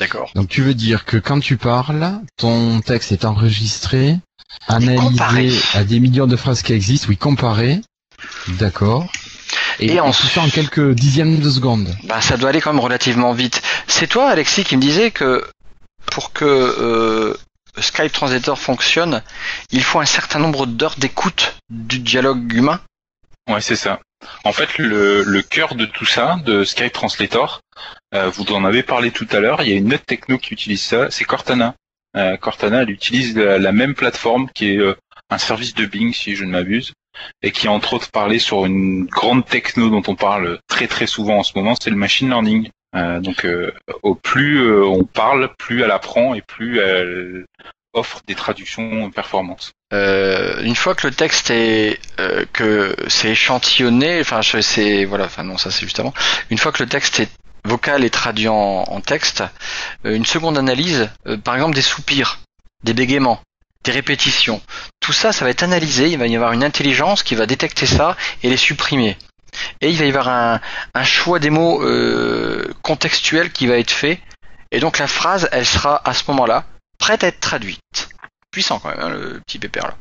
D'accord. 0.00 0.30
Donc 0.34 0.48
tu 0.48 0.62
veux 0.62 0.74
dire 0.74 1.04
que 1.04 1.16
quand 1.18 1.38
tu 1.40 1.56
parles, 1.56 2.12
ton 2.36 2.80
texte 2.80 3.12
est 3.12 3.24
enregistré, 3.24 4.18
analysé 4.68 5.52
à 5.74 5.84
des 5.84 6.00
millions 6.00 6.26
de 6.26 6.36
phrases 6.36 6.62
qui 6.62 6.72
existent, 6.72 7.06
oui, 7.08 7.16
comparé. 7.16 7.80
D'accord. 8.48 9.10
Et, 9.78 9.86
Et 9.86 9.92
et 9.94 10.00
en- 10.00 10.10
tout 10.10 10.26
ça 10.26 10.42
en 10.42 10.48
quelques 10.48 10.94
dixièmes 10.94 11.38
de 11.38 11.50
seconde. 11.50 11.94
Bah, 12.04 12.20
ça 12.20 12.36
doit 12.36 12.50
aller 12.50 12.60
quand 12.60 12.72
même 12.72 12.80
relativement 12.82 13.32
vite. 13.32 13.62
C'est 13.86 14.06
toi, 14.06 14.28
Alexis, 14.30 14.64
qui 14.64 14.76
me 14.76 14.82
disait 14.82 15.10
que 15.10 15.46
pour 16.12 16.32
que 16.32 16.44
euh, 16.44 17.34
Skype 17.78 18.12
Translator 18.12 18.58
fonctionne, 18.58 19.22
il 19.70 19.82
faut 19.82 20.00
un 20.00 20.06
certain 20.06 20.38
nombre 20.38 20.66
d'heures 20.66 20.96
d'écoute 20.98 21.56
du 21.70 21.98
dialogue 22.00 22.52
humain. 22.52 22.80
Ouais, 23.48 23.60
c'est 23.60 23.76
ça. 23.76 24.00
En 24.44 24.52
fait, 24.52 24.78
le, 24.78 25.40
cœur 25.42 25.74
de 25.74 25.86
tout 25.86 26.06
ça, 26.06 26.38
de 26.44 26.64
Skype 26.64 26.92
Translator, 26.92 27.60
euh, 28.14 28.30
vous 28.30 28.44
en 28.52 28.64
avez 28.64 28.82
parlé 28.82 29.10
tout 29.10 29.26
à 29.32 29.40
l'heure, 29.40 29.62
il 29.62 29.68
y 29.68 29.72
a 29.72 29.76
une 29.76 29.92
autre 29.92 30.04
techno 30.04 30.38
qui 30.38 30.52
utilise 30.52 30.82
ça, 30.82 31.10
c'est 31.10 31.24
Cortana. 31.24 31.74
Euh, 32.16 32.36
Cortana, 32.36 32.82
elle 32.82 32.90
utilise 32.90 33.36
la, 33.36 33.72
même 33.72 33.94
plateforme 33.94 34.48
qui 34.54 34.72
est 34.72 34.78
euh, 34.78 34.94
un 35.30 35.38
service 35.38 35.74
de 35.74 35.86
Bing, 35.86 36.12
si 36.12 36.36
je 36.36 36.44
ne 36.44 36.50
m'abuse, 36.50 36.92
et 37.42 37.50
qui 37.50 37.68
a 37.68 37.72
entre 37.72 37.94
autres 37.94 38.10
parlé 38.10 38.38
sur 38.38 38.66
une 38.66 39.04
grande 39.06 39.44
techno 39.44 39.90
dont 39.90 40.02
on 40.08 40.16
parle 40.16 40.58
très 40.68 40.86
très 40.86 41.06
souvent 41.06 41.38
en 41.38 41.42
ce 41.42 41.52
moment, 41.56 41.74
c'est 41.80 41.90
le 41.90 41.96
machine 41.96 42.28
learning. 42.28 42.70
Donc, 42.92 43.46
au 44.02 44.16
plus 44.16 44.82
on 44.82 45.04
parle, 45.04 45.54
plus 45.58 45.82
elle 45.82 45.92
apprend 45.92 46.34
et 46.34 46.42
plus 46.42 46.80
elle 46.80 47.44
offre 47.92 48.20
des 48.26 48.34
traductions 48.34 49.10
performances. 49.10 49.72
Euh, 49.92 50.62
une 50.62 50.76
fois 50.76 50.94
que 50.94 51.06
le 51.06 51.12
texte 51.12 51.50
est 51.50 51.98
euh, 52.20 52.44
que 52.52 52.94
c'est 53.08 53.30
échantillonné, 53.30 54.20
enfin 54.20 54.40
c'est 54.42 55.04
voilà, 55.04 55.24
enfin 55.24 55.42
non 55.42 55.58
ça 55.58 55.70
c'est 55.70 55.80
juste 55.80 55.98
avant. 55.98 56.14
Une 56.50 56.58
fois 56.58 56.72
que 56.72 56.82
le 56.82 56.88
texte 56.88 57.20
est 57.20 57.30
vocal 57.64 58.04
et 58.04 58.10
traduit 58.10 58.48
en, 58.48 59.00
texte, 59.00 59.42
euh, 60.06 60.14
une 60.14 60.24
seconde 60.24 60.56
analyse, 60.56 61.10
euh, 61.26 61.36
par 61.36 61.54
exemple 61.56 61.74
des 61.74 61.82
soupirs, 61.82 62.38
des 62.84 62.94
bégaiements, 62.94 63.40
des 63.84 63.92
répétitions, 63.92 64.62
tout 65.00 65.12
ça, 65.12 65.32
ça 65.32 65.44
va 65.44 65.50
être 65.50 65.62
analysé. 65.62 66.08
Il 66.08 66.18
va 66.18 66.26
y 66.26 66.36
avoir 66.36 66.52
une 66.52 66.64
intelligence 66.64 67.22
qui 67.22 67.34
va 67.34 67.46
détecter 67.46 67.86
ça 67.86 68.16
et 68.42 68.48
les 68.48 68.56
supprimer. 68.56 69.16
Et 69.80 69.90
il 69.90 69.98
va 69.98 70.04
y 70.04 70.08
avoir 70.08 70.28
un, 70.28 70.60
choix 71.04 71.40
des 71.40 71.50
mots 71.50 71.82
contextuels 72.82 73.50
qui 73.50 73.66
va 73.66 73.78
être 73.78 73.90
fait. 73.90 74.20
Et 74.70 74.78
donc 74.78 74.98
la 74.98 75.08
phrase, 75.08 75.48
elle 75.50 75.66
sera 75.66 76.00
à 76.08 76.14
ce 76.14 76.22
moment-là 76.28 76.64
prête 77.00 77.24
à 77.24 77.28
être 77.28 77.40
traduite. 77.40 78.08
Puissant 78.52 78.80
quand 78.80 78.88
même, 78.88 78.98
hein, 79.00 79.08
le 79.10 79.40
petit 79.46 79.60
pépère 79.60 79.86
là. 79.86 79.94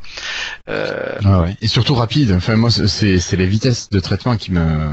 Euh, 0.69 1.17
Ah 1.23 1.41
ouais. 1.41 1.55
Et 1.61 1.67
surtout 1.67 1.93
rapide. 1.93 2.31
Enfin 2.31 2.55
moi 2.55 2.71
c'est 2.71 3.19
c'est 3.19 3.35
les 3.35 3.45
vitesses 3.45 3.91
de 3.91 3.99
traitement 3.99 4.37
qui 4.37 4.51
me 4.51 4.89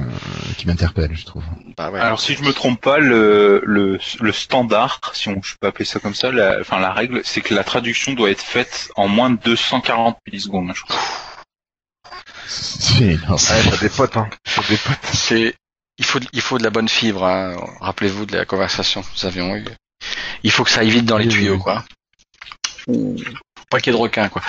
qui 0.58 0.66
m'interpellent, 0.66 1.16
je 1.16 1.24
trouve. 1.24 1.42
bah 1.74 1.90
ouais. 1.90 1.98
Alors 2.00 2.20
si 2.20 2.34
je 2.34 2.42
me 2.42 2.52
trompe 2.52 2.82
pas, 2.82 2.98
le, 2.98 3.62
le, 3.64 3.98
le 4.20 4.32
standard, 4.32 5.00
si 5.14 5.30
on, 5.30 5.40
je 5.42 5.54
peux 5.58 5.68
appeler 5.68 5.86
ça 5.86 6.00
comme 6.00 6.14
ça, 6.14 6.30
la, 6.32 6.58
enfin 6.60 6.78
la 6.80 6.92
règle, 6.92 7.22
c'est 7.24 7.40
que 7.40 7.54
la 7.54 7.64
traduction 7.64 8.12
doit 8.12 8.30
être 8.30 8.42
faite 8.42 8.90
en 8.94 9.08
moins 9.08 9.30
de 9.30 9.38
240 9.42 10.18
millisecondes. 10.26 10.72
Je 10.74 10.82
crois. 10.82 11.00
C'est 12.46 13.04
énorme. 13.04 13.32
Ouais, 13.32 13.38
ça 13.38 13.76
dépote, 13.80 14.16
hein. 14.18 14.28
Ça 14.46 14.60
dépote. 14.68 14.98
C'est 15.14 15.54
il 15.96 16.04
faut 16.04 16.20
il 16.34 16.40
faut 16.42 16.58
de 16.58 16.62
la 16.62 16.70
bonne 16.70 16.90
fibre. 16.90 17.24
Hein. 17.24 17.56
Rappelez-vous 17.80 18.26
de 18.26 18.36
la 18.36 18.44
conversation 18.44 19.00
que 19.00 19.08
nous 19.16 19.26
avions 19.26 19.56
eue. 19.56 19.64
Il 20.42 20.50
faut 20.50 20.62
que 20.62 20.70
ça 20.70 20.80
aille 20.80 20.90
vite 20.90 21.06
dans 21.06 21.16
les 21.16 21.26
tuyaux, 21.28 21.58
quoi. 21.58 21.84
Ou 22.86 23.16
ait 23.76 23.90
de 23.90 23.96
requins, 23.96 24.28
quoi. 24.28 24.42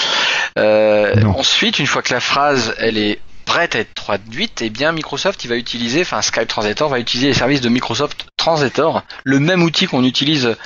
Euh, 0.57 1.23
ensuite, 1.25 1.79
une 1.79 1.87
fois 1.87 2.01
que 2.01 2.13
la 2.13 2.19
phrase 2.19 2.73
elle 2.77 2.97
est 2.97 3.19
prête 3.45 3.75
à 3.75 3.79
être 3.79 3.93
traduite, 3.93 4.61
eh 4.61 4.69
bien 4.69 4.91
Microsoft 4.91 5.45
il 5.45 5.47
va 5.47 5.55
utiliser, 5.55 6.01
enfin 6.01 6.21
Skype 6.21 6.49
Translator 6.49 6.89
va 6.89 6.99
utiliser 6.99 7.27
les 7.27 7.33
services 7.33 7.61
de 7.61 7.69
Microsoft 7.69 8.27
Translator, 8.35 9.03
le 9.23 9.39
même 9.39 9.63
outil 9.63 9.87
qu'on 9.87 10.03
utilise 10.03 10.57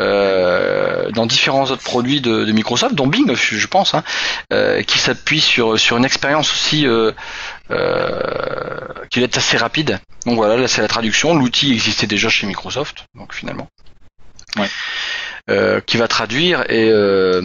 euh, 0.00 1.10
dans 1.12 1.26
différents 1.26 1.70
autres 1.70 1.82
produits 1.84 2.20
de, 2.20 2.44
de 2.44 2.52
Microsoft, 2.52 2.96
dont 2.96 3.06
Bing, 3.06 3.32
je 3.34 3.66
pense, 3.68 3.94
hein, 3.94 4.02
euh, 4.52 4.82
qui 4.82 4.98
s'appuie 4.98 5.40
sur 5.40 5.78
sur 5.78 5.96
une 5.96 6.04
expérience 6.04 6.52
aussi 6.52 6.86
euh, 6.88 7.12
euh, 7.70 8.88
qui 9.10 9.22
est 9.22 9.36
assez 9.36 9.56
rapide. 9.56 10.00
Donc 10.26 10.34
voilà, 10.34 10.56
là 10.56 10.66
c'est 10.66 10.82
la 10.82 10.88
traduction. 10.88 11.36
L'outil 11.36 11.72
existait 11.72 12.08
déjà 12.08 12.28
chez 12.28 12.48
Microsoft, 12.48 13.04
donc 13.14 13.32
finalement. 13.32 13.68
Ouais. 14.56 14.68
Euh, 15.50 15.82
qui 15.82 15.98
va 15.98 16.08
traduire 16.08 16.62
et, 16.70 16.88
euh, 16.88 17.42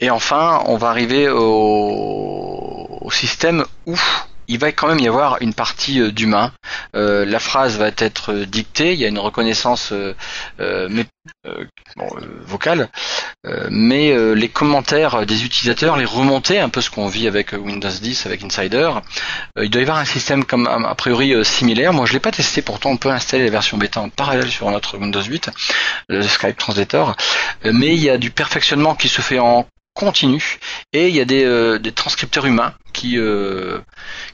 et 0.00 0.10
enfin 0.10 0.64
on 0.66 0.76
va 0.76 0.88
arriver 0.88 1.28
au, 1.28 2.98
au 3.00 3.10
système 3.12 3.64
où 3.86 3.94
il 4.48 4.58
va 4.58 4.72
quand 4.72 4.88
même 4.88 4.98
y 4.98 5.08
avoir 5.08 5.38
une 5.40 5.54
partie 5.54 6.00
euh, 6.00 6.10
d'humain. 6.10 6.52
Euh, 6.94 7.24
la 7.24 7.38
phrase 7.38 7.78
va 7.78 7.88
être 7.98 8.32
dictée, 8.44 8.92
il 8.92 8.98
y 8.98 9.04
a 9.04 9.08
une 9.08 9.18
reconnaissance 9.18 9.92
euh, 9.92 10.14
euh, 10.60 10.88
euh, 11.46 11.64
euh, 11.98 12.04
vocale, 12.44 12.88
euh, 13.46 13.66
mais 13.70 14.12
euh, 14.12 14.32
les 14.34 14.48
commentaires 14.48 15.26
des 15.26 15.44
utilisateurs, 15.44 15.96
les 15.96 16.04
remontées, 16.04 16.60
un 16.60 16.68
peu 16.68 16.80
ce 16.80 16.90
qu'on 16.90 17.08
vit 17.08 17.26
avec 17.26 17.52
euh, 17.54 17.56
Windows 17.58 17.88
10, 17.88 18.26
avec 18.26 18.44
Insider, 18.44 18.90
euh, 19.58 19.64
il 19.64 19.70
doit 19.70 19.80
y 19.80 19.84
avoir 19.84 19.98
un 19.98 20.04
système 20.04 20.44
comme 20.44 20.66
a 20.66 20.94
priori 20.94 21.34
euh, 21.34 21.42
similaire. 21.42 21.92
Moi, 21.92 22.06
je 22.06 22.12
l'ai 22.12 22.20
pas 22.20 22.30
testé, 22.32 22.62
pourtant 22.62 22.90
on 22.90 22.96
peut 22.96 23.10
installer 23.10 23.44
la 23.44 23.50
version 23.50 23.76
bêta 23.76 24.00
en 24.00 24.08
parallèle 24.08 24.50
sur 24.50 24.70
notre 24.70 24.98
Windows 24.98 25.22
8, 25.22 25.50
le 26.08 26.22
Skype 26.22 26.56
Translator, 26.56 27.16
Euh, 27.64 27.72
mais 27.74 27.94
il 27.94 28.02
y 28.02 28.10
a 28.10 28.18
du 28.18 28.30
perfectionnement 28.30 28.94
qui 28.94 29.08
se 29.08 29.20
fait 29.20 29.38
en 29.38 29.66
continu 29.96 30.58
et 30.92 31.08
il 31.08 31.16
y 31.16 31.20
a 31.20 31.24
des, 31.24 31.44
euh, 31.44 31.78
des 31.78 31.90
transcripteurs 31.90 32.46
humains 32.46 32.74
qui 32.92 33.18
euh, 33.18 33.80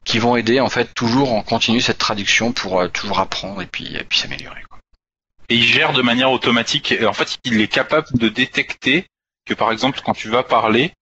qui 0.05 0.19
vont 0.19 0.37
aider 0.37 0.61
en 0.61 0.69
fait 0.69 0.93
toujours 0.95 1.33
en 1.33 1.43
continu 1.43 1.81
cette 1.81 1.99
traduction 1.99 2.53
pour 2.53 2.81
euh, 2.81 2.89
toujours 2.89 3.21
apprendre 3.21 3.63
et 3.63 3.67
puis 3.67 3.97
et 3.97 4.05
puis 4.05 4.19
s'améliorer. 4.19 4.63
Et 5.49 5.55
il 5.55 5.65
gère 5.65 5.93
de 5.93 6.03
manière 6.03 6.31
automatique. 6.31 6.95
En 7.07 7.13
fait, 7.13 7.39
il 7.45 7.61
est 7.61 7.69
capable 7.69 8.07
de 8.15 8.29
détecter 8.29 9.07
que 9.47 9.55
par 9.55 9.73
exemple, 9.73 10.01
quand 10.05 10.15
tu 10.15 10.29
vas 10.29 10.43
parler, 10.43 10.93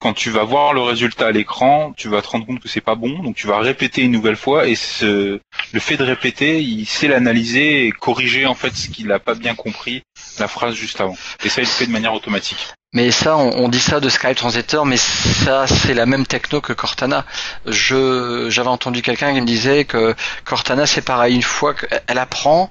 quand 0.00 0.14
tu 0.14 0.30
vas 0.30 0.44
voir 0.44 0.72
le 0.72 0.80
résultat 0.80 1.28
à 1.28 1.30
l'écran, 1.30 1.92
tu 1.96 2.08
vas 2.08 2.22
te 2.22 2.28
rendre 2.28 2.46
compte 2.46 2.60
que 2.60 2.68
c'est 2.68 2.80
pas 2.80 2.94
bon, 2.94 3.22
donc 3.22 3.36
tu 3.36 3.46
vas 3.46 3.58
répéter 3.58 4.02
une 4.02 4.12
nouvelle 4.12 4.36
fois. 4.36 4.66
Et 4.66 4.74
ce, 4.74 5.40
le 5.72 5.80
fait 5.80 5.96
de 5.96 6.04
répéter, 6.04 6.60
il 6.62 6.86
sait 6.86 7.08
l'analyser 7.08 7.86
et 7.86 7.92
corriger 7.92 8.46
en 8.46 8.54
fait 8.54 8.74
ce 8.74 8.88
qu'il 8.88 9.12
a 9.12 9.18
pas 9.18 9.34
bien 9.34 9.54
compris 9.54 10.02
la 10.38 10.48
phrase 10.48 10.74
juste 10.74 11.00
avant. 11.00 11.16
Et 11.44 11.48
ça, 11.48 11.60
il 11.60 11.64
le 11.64 11.70
fait 11.70 11.86
de 11.86 11.92
manière 11.92 12.14
automatique. 12.14 12.74
Mais 12.92 13.12
ça, 13.12 13.36
on, 13.36 13.50
on 13.64 13.68
dit 13.68 13.78
ça 13.78 14.00
de 14.00 14.08
Skype 14.08 14.36
Translator, 14.36 14.84
mais 14.84 14.96
ça, 14.96 15.66
c'est 15.68 15.94
la 15.94 16.06
même 16.06 16.26
techno 16.26 16.60
que 16.60 16.72
Cortana. 16.72 17.24
Je, 17.64 18.48
j'avais 18.50 18.68
entendu 18.68 19.00
quelqu'un 19.00 19.32
qui 19.32 19.40
me 19.40 19.46
disait 19.46 19.84
que 19.84 20.14
Cortana, 20.44 20.86
c'est 20.86 21.02
pareil. 21.02 21.36
Une 21.36 21.42
fois 21.42 21.74
qu'elle 21.74 22.18
apprend, 22.18 22.70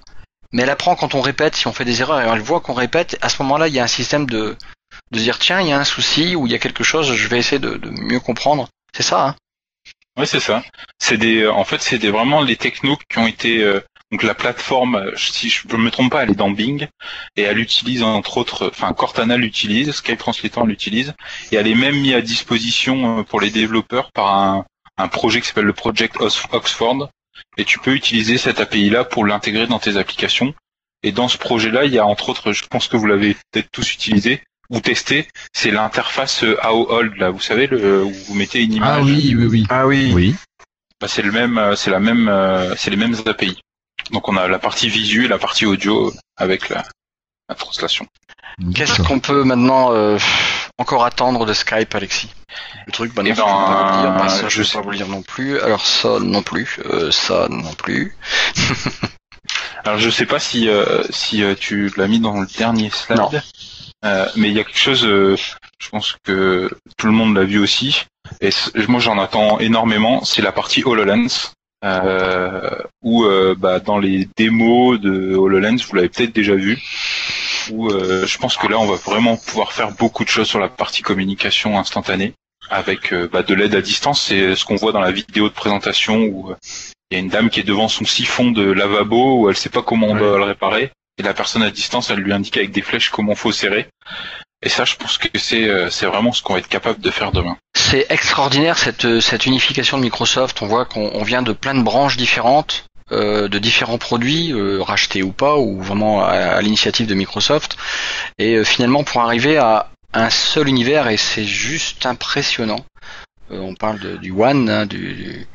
mais 0.52 0.64
elle 0.64 0.70
apprend 0.70 0.96
quand 0.96 1.16
on 1.16 1.22
répète, 1.22 1.56
si 1.56 1.68
on 1.68 1.74
fait 1.74 1.86
des 1.86 2.02
erreurs, 2.02 2.22
et 2.22 2.28
elle 2.28 2.42
voit 2.42 2.60
qu'on 2.60 2.74
répète, 2.74 3.18
à 3.22 3.30
ce 3.30 3.42
moment-là, 3.44 3.70
il 3.70 3.74
y 3.74 3.80
a 3.80 3.84
un 3.84 3.88
système 3.88 4.26
de, 4.26 4.58
de 5.12 5.20
dire, 5.20 5.40
tiens, 5.40 5.62
il 5.62 5.68
y 5.68 5.72
a 5.74 5.80
un 5.80 5.86
souci, 5.86 6.36
ou 6.36 6.48
il 6.48 6.52
y 6.52 6.56
a 6.56 6.60
quelque 6.60 6.84
chose, 6.84 7.14
je 7.14 7.28
vais 7.30 7.40
essayer 7.40 7.60
de, 7.60 7.78
de 7.78 7.90
mieux 7.90 8.20
comprendre. 8.20 8.68
C'est 8.94 9.04
ça, 9.04 9.26
hein 9.26 9.36
Ouais, 10.18 10.26
c'est 10.26 10.42
ça. 10.42 10.64
C'est 10.98 11.16
des, 11.16 11.48
en 11.48 11.64
fait, 11.64 11.82
c'est 11.82 11.98
des 11.98 12.12
vraiment 12.12 12.42
les 12.42 12.58
technos 12.58 12.98
qui 13.10 13.20
ont 13.20 13.28
été 13.28 13.64
euh, 13.64 13.80
donc 14.12 14.24
la 14.24 14.34
plateforme. 14.34 14.96
euh, 14.96 15.12
Si 15.16 15.50
je 15.50 15.68
ne 15.68 15.78
me 15.78 15.92
trompe 15.92 16.12
pas, 16.12 16.24
elle 16.24 16.32
est 16.32 16.36
dans 16.36 16.52
Bing 16.52 16.88
et 17.36 17.42
elle 17.44 17.60
utilise 17.60 18.04
entre 18.04 18.38
autres, 18.38 18.70
enfin 18.72 18.92
Cortana 18.94 19.38
l'utilise, 19.38 19.92
Skype 19.92 20.18
Translator 20.20 20.66
l'utilise 20.66 21.14
et 21.52 21.56
elle 21.56 21.68
est 21.68 21.76
même 21.76 22.00
mise 22.00 22.14
à 22.16 22.22
disposition 22.22 23.20
euh, 23.20 23.24
pour 23.24 23.42
les 23.42 23.50
développeurs 23.52 24.12
par 24.14 24.36
un, 24.36 24.66
un 24.98 25.08
projet 25.08 25.42
qui 25.42 25.48
s'appelle 25.48 25.66
le 25.66 25.74
Project 25.74 26.16
Oxford 26.52 27.10
et 27.58 27.66
tu 27.66 27.80
peux 27.80 27.94
utiliser 27.94 28.38
cette 28.38 28.60
API 28.60 28.90
là 28.90 29.04
pour 29.04 29.26
l'intégrer 29.26 29.68
dans 29.68 29.80
tes 29.80 29.98
applications. 29.98 30.54
Et 31.04 31.14
dans 31.14 31.30
ce 31.30 31.38
projet-là, 31.38 31.86
il 31.86 31.94
y 31.94 31.98
a 31.98 32.06
entre 32.06 32.28
autres, 32.30 32.52
je 32.52 32.66
pense 32.68 32.90
que 32.90 32.98
vous 32.98 33.06
l'avez 33.06 33.34
peut-être 33.52 33.70
tous 33.72 33.94
utilisé 33.94 34.42
ou 34.70 34.82
testé, 34.82 35.28
c'est 35.54 35.72
l'interface 35.72 36.44
euh, 36.44 36.58
AOHold 36.62 37.16
là, 37.16 37.30
vous 37.30 37.40
savez, 37.40 37.68
le, 37.68 38.04
où 38.04 38.12
vous 38.12 38.34
mettez 38.36 38.62
une 38.62 38.74
image. 38.74 39.00
Ah 39.00 39.02
oui, 39.04 39.34
oui, 39.38 39.46
oui. 39.46 39.66
Ah 39.70 39.88
oui. 39.88 40.12
Oui. 40.14 40.36
Bah, 41.00 41.08
c'est 41.08 41.22
le 41.22 41.32
même, 41.32 41.58
euh, 41.58 41.76
c'est 41.76 41.90
la 41.90 42.00
même, 42.00 42.28
euh, 42.28 42.76
c'est 42.76 42.92
les 42.92 42.98
mêmes 42.98 43.16
API. 43.26 43.60
Donc 44.12 44.28
on 44.30 44.38
a 44.38 44.48
la 44.48 44.60
partie 44.60 44.90
visu 44.90 45.26
et 45.26 45.28
la 45.28 45.38
partie 45.38 45.66
audio 45.66 46.12
avec 46.38 46.70
la, 46.70 46.84
la 47.48 47.56
translation. 47.56 48.06
Qu'est-ce 48.76 49.02
qu'on 49.02 49.20
peut 49.20 49.44
maintenant 49.44 49.94
euh, 49.94 50.18
encore 50.78 51.06
attendre 51.06 51.46
de 51.46 51.54
Skype, 51.54 51.94
Alexis? 51.96 52.30
Le 52.88 52.92
truc, 52.92 53.14
bah 53.14 53.24
non, 53.24 53.30
Eh 53.32 53.36
ça, 53.36 53.46
je 53.46 53.52
peux 53.54 53.54
pas 53.54 53.62
vous 53.82 53.92
le 53.92 54.02
dire. 54.02 54.12
ben, 54.12 54.18
Bah, 54.24 54.30
ça, 54.30 54.50
je 54.50 54.58
je 54.58 54.64
sais. 54.64 54.78
pas 54.78 54.84
vous 54.84 54.92
le 54.92 54.98
dire 54.98 55.08
non 55.08 55.22
plus. 55.22 55.60
Alors 55.62 55.86
ça 55.86 56.20
non 56.20 56.42
plus. 56.42 56.80
Euh, 56.86 57.12
ça 57.12 57.48
non 57.50 57.74
plus. 57.74 58.18
Alors 59.86 60.00
je 60.00 60.10
sais 60.10 60.26
pas 60.26 60.40
si 60.40 60.68
euh, 60.68 61.04
si 61.10 61.44
euh, 61.44 61.56
tu 61.58 61.92
l'as 61.96 62.08
mis 62.08 62.20
dans 62.20 62.42
le 62.42 62.48
dernier 62.58 62.90
slide, 62.90 63.18
Non. 63.18 63.32
Euh, 64.06 64.28
mais 64.36 64.50
il 64.50 64.56
y 64.56 64.60
a 64.60 64.64
quelque 64.64 64.78
chose, 64.80 65.06
euh, 65.06 65.36
je 65.82 65.90
pense 65.90 66.16
que 66.24 66.70
tout 66.98 67.08
le 67.08 67.12
monde 67.14 67.36
l'a 67.36 67.44
vu 67.44 67.60
aussi, 67.60 68.06
et 68.42 68.50
moi 68.88 69.00
j'en 69.02 69.18
attends 69.20 69.60
énormément, 69.60 70.24
c'est 70.24 70.42
la 70.42 70.52
partie 70.52 70.84
HoloLens. 70.84 71.52
Euh, 71.86 72.70
où 73.04 73.24
euh, 73.24 73.56
bah, 73.58 73.80
dans 73.80 73.98
les 73.98 74.28
démos 74.36 75.00
de 75.00 75.36
HoloLens, 75.36 75.78
vous 75.88 75.96
l'avez 75.96 76.10
peut-être 76.10 76.34
déjà 76.36 76.56
vu, 76.56 76.78
où 77.72 77.90
euh, 77.90 78.26
je 78.28 78.38
pense 78.38 78.58
que 78.58 78.68
là 78.68 78.78
on 78.80 78.86
va 78.86 78.96
vraiment 78.98 79.38
pouvoir 79.38 79.72
faire 79.72 79.92
beaucoup 79.92 80.24
de 80.26 80.30
choses 80.30 80.48
sur 80.48 80.60
la 80.60 80.68
partie 80.68 81.02
communication 81.02 81.80
instantanée 81.80 82.34
avec 82.70 83.14
euh, 83.14 83.30
bah, 83.32 83.44
de 83.44 83.54
l'aide 83.54 83.76
à 83.76 83.82
distance. 83.82 84.22
C'est 84.24 84.56
ce 84.56 84.66
qu'on 84.66 84.76
voit 84.76 84.92
dans 84.92 85.00
la 85.00 85.12
vidéo 85.12 85.48
de 85.48 85.54
présentation 85.54 86.18
où 86.24 86.52
euh, 86.52 86.56
il 87.12 87.16
y 87.16 87.18
a 87.18 87.24
une 87.24 87.30
dame 87.30 87.50
qui 87.50 87.62
est 87.62 87.64
devant 87.64 87.88
son 87.88 88.06
siphon 88.06 88.52
de 88.52 88.70
lavabo 88.72 89.40
où 89.42 89.50
elle 89.50 89.56
sait 89.58 89.70
pas 89.70 89.82
comment 89.82 90.08
on 90.08 90.14
Ouais. 90.14 90.20
doit 90.20 90.38
le 90.38 90.44
réparer 90.44 90.92
et 91.18 91.24
la 91.24 91.34
personne 91.34 91.64
à 91.64 91.72
distance 91.72 92.10
elle 92.10 92.20
lui 92.20 92.34
indique 92.34 92.58
avec 92.58 92.72
des 92.72 92.82
flèches 92.82 93.10
comment 93.10 93.36
faut 93.36 93.52
serrer. 93.54 93.88
Et 94.62 94.68
ça, 94.68 94.84
je 94.84 94.96
pense 94.98 95.18
que 95.18 95.30
c'est 95.40 95.70
euh, 95.70 95.90
c'est 95.90 96.06
vraiment 96.06 96.34
ce 96.34 96.44
qu'on 96.44 96.54
va 96.54 96.60
être 96.60 96.68
capable 96.68 97.00
de 97.00 97.10
faire 97.10 97.32
demain. 97.32 97.56
C'est 97.90 98.06
extraordinaire 98.10 98.78
cette, 98.78 99.06
euh, 99.06 99.20
cette 99.20 99.48
unification 99.48 99.98
de 99.98 100.04
Microsoft. 100.04 100.62
On 100.62 100.68
voit 100.68 100.86
qu'on 100.86 101.10
on 101.12 101.24
vient 101.24 101.42
de 101.42 101.54
plein 101.54 101.74
de 101.74 101.82
branches 101.82 102.18
différentes, 102.18 102.86
euh, 103.12 103.48
de 103.48 103.58
différents 103.58 103.98
produits, 103.98 104.54
euh, 104.54 104.80
rachetés 104.84 105.24
ou 105.24 105.32
pas, 105.32 105.58
ou 105.58 105.82
vraiment 105.82 106.24
à, 106.24 106.62
l'initiative 106.62 107.08
de 107.08 107.16
Microsoft. 107.16 107.78
Et 108.38 108.54
euh, 108.58 108.64
finalement, 108.64 109.04
pour 109.04 109.22
arriver 109.24 109.58
à 109.58 109.90
un 110.14 110.30
seul 110.30 110.68
univers, 110.68 111.08
et 111.08 111.18
c'est 111.18 111.46
juste 111.46 112.06
impressionnant. 112.06 112.86
On 113.50 113.74
parle 113.74 113.98
de- 113.98 114.18
du 114.18 114.30
One, 114.30 114.70
hein, 114.70 114.86
du, 114.86 115.48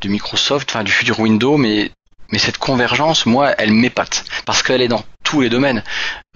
du 0.00 0.08
Microsoft, 0.08 0.70
enfin 0.70 0.84
du 0.84 0.92
futur 0.92 1.18
Windows, 1.18 1.56
mais 1.56 1.90
cette 2.38 2.58
convergence, 2.58 3.26
moi, 3.26 3.54
elle 3.58 3.72
m'épate 3.72 4.24
parce 4.46 4.62
qu'elle 4.62 4.82
est 4.82 4.88
dans 4.88 5.04
tous 5.24 5.40
les 5.40 5.48
domaines. 5.48 5.82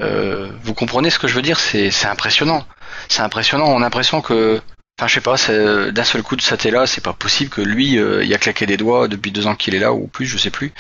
Vous 0.01 0.75
comprenez 0.75 1.11
ce 1.11 1.21
que 1.21 1.29
je 1.29 1.35
veux 1.35 1.43
dire? 1.43 1.61
C'est 1.61 1.91
impressionnant. 2.05 2.67
C'est 3.09 3.23
impressionnant. 3.23 3.67
On 3.69 3.79
a 3.79 3.81
l'impression 3.81 4.21
que 4.21 4.61
Enfin, 4.99 5.09
je 5.09 5.15
sais 5.15 5.21
pas, 5.21 5.37
c'est- 5.37 5.93
d'un 5.93 6.05
seul 6.05 6.23
coup 6.23 6.37
de 6.37 6.41
ça 6.41 6.57
là, 6.71 6.87
c'est 6.87 7.03
pas 7.03 7.13
possible 7.13 7.51
que 7.51 7.61
lui, 7.61 7.99
euh, 7.99 8.25
il 8.25 8.33
a 8.33 8.39
claqué 8.39 8.65
des 8.65 8.79
doigts 8.79 9.09
depuis 9.09 9.31
deux 9.31 9.47
ans 9.47 9.55
qu'il 9.55 9.75
est 9.75 9.79
là 9.79 9.93
ou 9.93 10.07
plus, 10.07 10.25
je 10.27 10.39
sais 10.39 10.49
plus. 10.51 10.73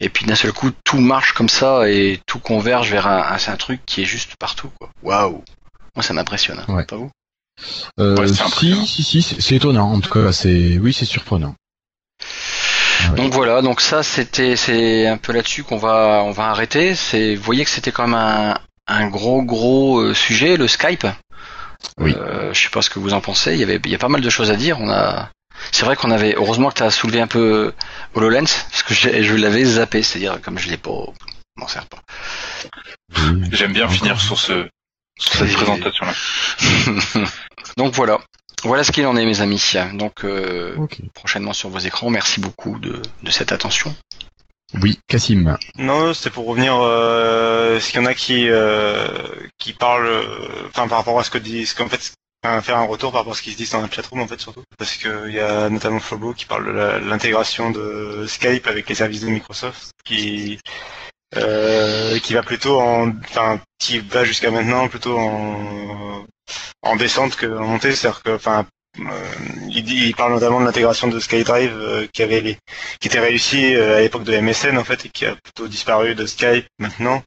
Et 0.00 0.10
puis 0.10 0.26
d'un 0.26 0.34
seul 0.34 0.52
coup, 0.52 0.70
tout 0.84 1.00
marche 1.00 1.32
comme 1.32 1.48
ça 1.48 1.88
et 1.88 2.20
tout 2.26 2.38
converge 2.40 2.90
vers 2.90 3.06
un, 3.06 3.22
un, 3.22 3.52
un 3.52 3.56
truc 3.56 3.80
qui 3.86 4.02
est 4.02 4.04
juste 4.04 4.36
partout, 4.38 4.70
quoi. 4.78 4.90
Waouh 5.02 5.42
Moi, 5.96 6.02
ça 6.02 6.12
m'impressionne. 6.12 6.62
hein. 6.68 6.74
Ouais. 6.74 6.84
Pas 6.84 6.96
vous? 6.96 7.10
Euh, 8.00 8.16
Ouais, 8.16 8.28
si, 8.28 8.86
si, 8.86 9.22
si, 9.22 9.22
c'est 9.40 9.54
étonnant. 9.56 9.92
En 9.92 10.00
tout 10.00 10.10
cas, 10.12 10.30
c'est, 10.32 10.76
oui, 10.78 10.92
c'est 10.92 11.06
surprenant. 11.06 11.54
Ouais. 13.10 13.16
Donc 13.16 13.32
voilà, 13.32 13.62
donc 13.62 13.80
ça, 13.80 14.02
c'était, 14.02 14.56
c'est 14.56 15.06
un 15.06 15.16
peu 15.16 15.32
là-dessus 15.32 15.62
qu'on 15.62 15.78
va, 15.78 16.22
on 16.24 16.32
va 16.32 16.48
arrêter. 16.50 16.94
C'est, 16.94 17.34
vous 17.34 17.42
voyez 17.42 17.64
que 17.64 17.70
c'était 17.70 17.92
quand 17.92 18.06
même 18.08 18.14
un, 18.14 18.58
un 18.88 19.08
gros, 19.08 19.42
gros 19.42 20.00
euh, 20.00 20.12
sujet, 20.14 20.56
le 20.58 20.68
Skype. 20.68 21.06
Oui. 21.98 22.14
Euh, 22.16 22.52
je 22.52 22.62
sais 22.62 22.70
pas 22.70 22.82
ce 22.82 22.90
que 22.90 22.98
vous 22.98 23.14
en 23.14 23.20
pensez. 23.20 23.52
Il 23.54 23.60
y 23.60 23.62
avait, 23.62 23.80
il 23.84 23.90
y 23.90 23.94
a 23.94 23.98
pas 23.98 24.08
mal 24.08 24.20
de 24.20 24.30
choses 24.30 24.50
à 24.50 24.56
dire. 24.56 24.80
On 24.80 24.90
a, 24.90 25.30
c'est 25.72 25.84
vrai 25.84 25.96
qu'on 25.96 26.10
avait, 26.10 26.34
heureusement 26.36 26.70
que 26.70 26.74
tu 26.74 26.82
as 26.82 26.90
soulevé 26.90 27.20
un 27.20 27.26
peu 27.26 27.72
HoloLens, 28.14 28.46
parce 28.70 28.82
que 28.82 28.94
je 28.94 29.34
l'avais 29.34 29.64
zappé, 29.64 30.02
c'est-à-dire 30.02 30.40
comme 30.42 30.58
je 30.58 30.68
l'ai 30.68 30.76
pas, 30.76 30.90
je 31.56 31.60
m'en 31.60 31.68
sers 31.68 31.86
pas. 31.86 31.98
Oui. 33.16 33.48
J'aime 33.52 33.72
bien 33.72 33.84
Encore. 33.84 33.96
finir 33.96 34.20
sur 34.20 34.38
ce 34.38 34.68
sur 35.18 35.34
cette 35.38 35.52
présentation-là. 35.52 36.12
Donc 37.76 37.94
voilà. 37.94 38.18
Voilà 38.64 38.82
ce 38.82 38.92
qu'il 38.92 39.06
en 39.06 39.16
est, 39.16 39.26
mes 39.26 39.40
amis. 39.40 39.74
Donc 39.92 40.24
euh, 40.24 40.74
prochainement 41.12 41.52
sur 41.52 41.68
vos 41.68 41.78
écrans. 41.78 42.08
Merci 42.10 42.40
beaucoup 42.40 42.78
de, 42.78 43.02
de 43.22 43.30
cette 43.30 43.52
attention. 43.52 43.94
Oui, 44.82 44.98
Cassim. 45.08 45.56
Non, 45.76 46.12
c'était 46.14 46.30
pour 46.30 46.46
revenir. 46.46 46.76
Euh, 46.80 47.76
Est-ce 47.76 47.90
qu'il 47.90 48.00
y 48.00 48.02
en 48.02 48.06
a 48.06 48.14
qui 48.14 48.48
euh, 48.48 49.06
qui 49.58 49.72
parlent, 49.72 50.06
euh, 50.06 50.66
enfin 50.68 50.88
par 50.88 50.98
rapport 50.98 51.18
à 51.18 51.24
ce 51.24 51.30
que 51.30 51.38
ce 51.38 51.74
qu'en 51.74 51.88
fait, 51.88 52.12
faire 52.62 52.78
un 52.78 52.84
retour 52.84 53.12
par 53.12 53.20
rapport 53.20 53.32
à 53.34 53.36
ce 53.36 53.42
qui 53.42 53.52
se 53.52 53.56
dit 53.56 53.68
dans 53.70 53.80
la 53.80 53.90
chatroom 53.90 54.20
en 54.20 54.28
fait 54.28 54.40
surtout, 54.40 54.62
parce 54.78 54.96
que 54.96 55.28
il 55.28 55.34
y 55.34 55.40
a 55.40 55.68
notamment 55.70 56.00
Flobo 56.00 56.34
qui 56.34 56.44
parle 56.44 56.66
de 56.66 57.06
l'intégration 57.08 57.70
de 57.70 58.26
Skype 58.26 58.66
avec 58.66 58.88
les 58.88 58.94
services 58.94 59.22
de 59.22 59.28
Microsoft, 59.28 59.90
qui 60.04 60.58
euh, 61.36 62.18
qui 62.18 62.34
va 62.34 62.42
plutôt 62.42 62.80
en, 62.80 63.12
enfin 63.24 63.60
qui 63.78 63.98
va 64.00 64.24
jusqu'à 64.24 64.50
maintenant 64.50 64.88
plutôt 64.88 65.18
en 65.18 66.24
en 66.82 66.96
descente 66.96 67.36
que 67.36 67.46
en 67.46 67.66
montée, 67.66 67.94
c'est-à-dire 67.94 68.22
que, 68.22 68.30
enfin 68.34 68.66
il, 68.96 69.84
dit, 69.84 70.06
il 70.06 70.14
parle 70.14 70.32
notamment 70.34 70.60
de 70.60 70.64
l'intégration 70.64 71.08
de 71.08 71.18
SkyDrive 71.18 71.72
euh, 71.74 72.06
qui 72.12 72.22
avait 72.22 72.40
les, 72.40 72.58
qui 73.00 73.08
était 73.08 73.20
réussi 73.20 73.74
euh, 73.74 73.96
à 73.96 74.00
l'époque 74.00 74.24
de 74.24 74.36
MSN 74.38 74.78
en 74.78 74.84
fait 74.84 75.06
et 75.06 75.08
qui 75.08 75.26
a 75.26 75.34
plutôt 75.36 75.68
disparu 75.68 76.14
de 76.14 76.26
Skype 76.26 76.66
maintenant, 76.78 77.22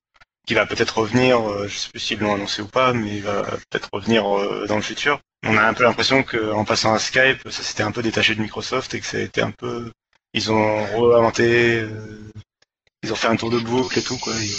qui 0.47 0.53
va 0.53 0.65
peut-être 0.65 0.97
revenir, 0.99 1.39
euh, 1.41 1.67
je 1.67 1.77
sais 1.77 1.89
plus 1.89 1.99
s'ils 1.99 2.19
l'ont 2.19 2.33
annoncé 2.33 2.61
ou 2.61 2.67
pas, 2.67 2.93
mais 2.93 3.17
il 3.17 3.21
va 3.23 3.43
peut-être 3.69 3.89
revenir 3.91 4.25
euh, 4.25 4.65
dans 4.67 4.77
le 4.77 4.81
futur. 4.81 5.19
On 5.45 5.57
a 5.57 5.61
un 5.61 5.73
peu 5.73 5.83
l'impression 5.83 6.23
qu'en 6.23 6.63
passant 6.63 6.93
à 6.93 6.99
Skype, 6.99 7.49
ça 7.49 7.63
s'était 7.63 7.83
un 7.83 7.91
peu 7.91 8.01
détaché 8.01 8.33
de 8.33 8.41
Microsoft 8.41 8.93
et 8.95 9.01
que 9.01 9.05
ça 9.05 9.17
a 9.17 9.21
été 9.21 9.41
un 9.41 9.51
peu, 9.51 9.91
ils 10.33 10.51
ont 10.51 11.09
réinventé, 11.09 11.81
euh, 11.81 12.31
ils 13.03 13.11
ont 13.11 13.15
fait 13.15 13.27
un 13.27 13.35
tour 13.35 13.51
de 13.51 13.59
boucle 13.59 13.99
et 13.99 14.01
tout 14.01 14.17
quoi. 14.17 14.33
Ils, 14.35 14.55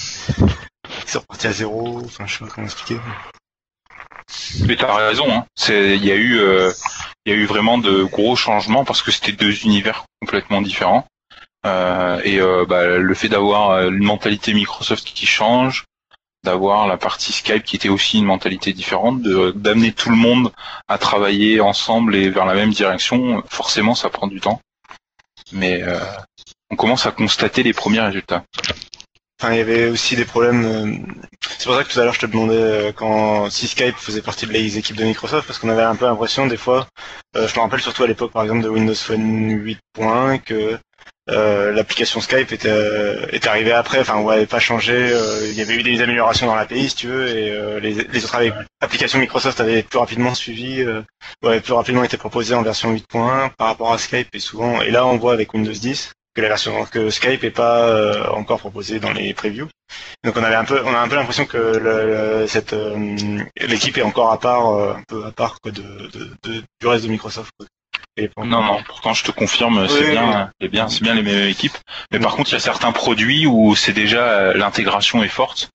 ils 1.07 1.11
sont 1.11 1.21
repartis 1.21 1.47
à 1.47 1.53
zéro, 1.53 2.03
enfin 2.05 2.27
je 2.27 2.35
sais 2.37 2.45
pas 2.45 2.51
comment 2.51 2.67
expliquer. 2.67 3.01
Mais 4.61 4.77
t'as 4.77 4.95
raison, 4.95 5.31
hein. 5.33 5.47
C'est, 5.55 5.97
il 5.97 6.05
y 6.05 6.13
a 6.13 6.15
eu, 6.15 6.39
euh, 6.39 6.71
il 7.25 7.33
y 7.33 7.35
a 7.35 7.39
eu 7.39 7.47
vraiment 7.47 7.79
de 7.79 8.03
gros 8.05 8.37
changements 8.37 8.85
parce 8.85 9.03
que 9.03 9.11
c'était 9.11 9.33
deux 9.33 9.63
univers 9.65 10.05
complètement 10.21 10.63
différents. 10.63 11.07
Euh, 11.67 12.21
et 12.25 12.41
euh, 12.41 12.65
bah, 12.67 12.99
le 12.99 13.15
fait 13.15 13.29
d'avoir 13.29 13.89
une 13.89 14.05
mentalité 14.05 14.55
Microsoft 14.55 15.05
qui 15.05 15.27
change, 15.27 15.85
d'avoir 16.45 16.87
la 16.87 16.97
partie 16.97 17.33
Skype 17.33 17.65
qui 17.65 17.77
était 17.77 17.89
aussi 17.89 18.19
une 18.19 18.25
mentalité 18.25 18.73
différente, 18.73 19.23
d'amener 19.23 19.93
tout 19.93 20.11
le 20.11 20.17
monde 20.17 20.53
à 20.87 20.99
travailler 20.99 21.61
ensemble 21.61 22.15
et 22.15 22.31
vers 22.31 22.47
la 22.47 22.55
même 22.55 22.71
direction, 22.71 23.43
forcément 23.49 23.95
ça 23.95 24.09
prend 24.09 24.29
du 24.29 24.41
temps. 24.41 24.61
Mais 25.53 25.83
on 26.71 26.77
commence 26.77 27.07
à 27.07 27.11
constater 27.11 27.63
les 27.65 27.73
premiers 27.73 28.01
résultats. 28.01 28.45
Enfin, 29.41 29.53
il 29.53 29.59
y 29.59 29.61
avait 29.61 29.89
aussi 29.89 30.17
des 30.17 30.25
problèmes. 30.25 30.65
euh, 30.65 31.15
C'est 31.59 31.67
pour 31.67 31.75
ça 31.77 31.85
que 31.85 31.93
tout 31.93 32.01
à 32.01 32.05
l'heure 32.05 32.15
je 32.15 32.21
te 32.21 32.27
demandais 32.27 32.55
euh, 32.57 32.93
quand 32.93 33.49
si 33.51 33.69
Skype 33.69 33.97
faisait 33.97 34.23
partie 34.23 34.47
de 34.47 34.53
les 34.53 34.79
équipes 34.79 34.97
de 34.97 35.05
Microsoft, 35.05 35.47
parce 35.47 35.59
qu'on 35.61 35.69
avait 35.69 35.83
un 35.83 35.95
peu 35.95 36.07
l'impression 36.07 36.47
des 36.47 36.57
fois. 36.57 36.89
euh, 37.37 37.47
je 37.47 37.55
me 37.55 37.61
rappelle 37.61 37.81
surtout 37.81 38.03
à 38.03 38.09
l'époque, 38.09 38.33
par 38.33 38.43
exemple, 38.43 38.63
de 38.63 38.69
Windows 38.69 38.95
Phone 38.95 39.51
8.1 39.53 40.39
que 40.39 40.77
euh, 41.31 41.73
l'application 41.73 42.21
Skype 42.21 42.51
était 42.53 42.69
euh, 42.71 43.27
arrivée 43.47 43.73
après. 43.73 44.01
Enfin, 44.01 44.21
ouais, 44.23 44.47
pas 44.47 44.59
changé. 44.59 44.95
euh, 44.95 45.47
il 45.47 45.55
y 45.55 45.61
avait 45.63 45.75
eu 45.77 45.83
des 45.85 46.01
améliorations 46.01 46.47
dans 46.47 46.57
l'API, 46.57 46.89
si 46.89 46.97
tu 46.97 47.07
veux, 47.07 47.29
et 47.29 47.81
les, 47.81 47.95
les 47.95 48.25
autres 48.25 48.37
applications 48.81 49.19
Microsoft 49.21 49.61
avaient 49.61 49.83
plus 49.85 49.99
rapidement 49.99 50.35
suivi. 50.35 50.85
Ouais, 51.45 51.61
plus 51.61 51.73
rapidement 51.75 52.03
été 52.03 52.17
proposées 52.17 52.55
en 52.57 52.63
version 52.63 52.93
8.1 52.93 53.51
par 53.57 53.69
rapport 53.69 53.93
à 53.93 53.99
Skype 53.99 54.29
et 54.35 54.41
souvent. 54.41 54.81
Et 54.83 54.91
là, 54.91 55.07
on 55.07 55.17
voit 55.19 55.33
avec 55.35 55.53
Windows 55.55 55.71
10 55.73 56.13
que 56.39 56.43
la 56.43 56.49
version 56.51 56.85
que 56.85 57.11
Skype 57.11 57.43
est 57.43 57.51
pas 57.51 57.81
euh, 57.89 58.25
encore 58.29 58.61
proposée 58.61 59.01
dans 59.01 59.11
les 59.13 59.35
previews. 59.35 59.67
Donc 60.23 60.37
on 60.37 60.43
avait 60.45 60.55
un 60.55 60.65
peu, 60.65 60.81
on 60.85 60.95
a 60.95 60.99
un 61.01 61.09
peu 61.09 61.17
l'impression 61.17 61.47
que 61.47 61.57
le, 61.57 62.41
le- 62.43 62.47
cette 62.47 62.75
euh, 62.75 63.39
l'équipe 63.61 63.99
est 63.99 64.03
encore 64.03 64.31
à 64.31 64.39
part, 64.39 64.69
euh, 64.73 64.93
un 64.95 65.03
peu 65.09 65.25
à 65.27 65.33
part 65.33 65.61
quoi, 65.61 65.73
de, 65.73 65.83
de, 65.83 66.31
de- 66.45 66.63
du 66.81 66.87
reste 66.87 67.05
de 67.07 67.11
Microsoft. 67.11 67.51
quoi. 67.59 67.67
Et 68.17 68.29
pour- 68.29 68.45
Non, 68.45 68.63
non, 68.63 68.81
pourtant 68.87 69.15
je 69.15 69.25
te 69.25 69.33
confirme, 69.33 69.89
c'est 69.89 70.05
Oui, 70.05 70.11
bien, 70.13 70.53
bien, 70.71 70.89
c'est 70.89 71.03
bien 71.03 71.15
les 71.15 71.23
mêmes 71.25 71.49
équipes. 71.49 71.77
Mais 72.13 72.21
par 72.21 72.37
contre, 72.37 72.51
il 72.51 72.53
y 72.53 72.57
a 72.57 72.61
certains 72.61 72.93
produits 72.93 73.47
où 73.47 73.75
c'est 73.75 73.93
déjà 73.93 74.53
l'intégration 74.55 75.25
est 75.25 75.29
forte. 75.29 75.71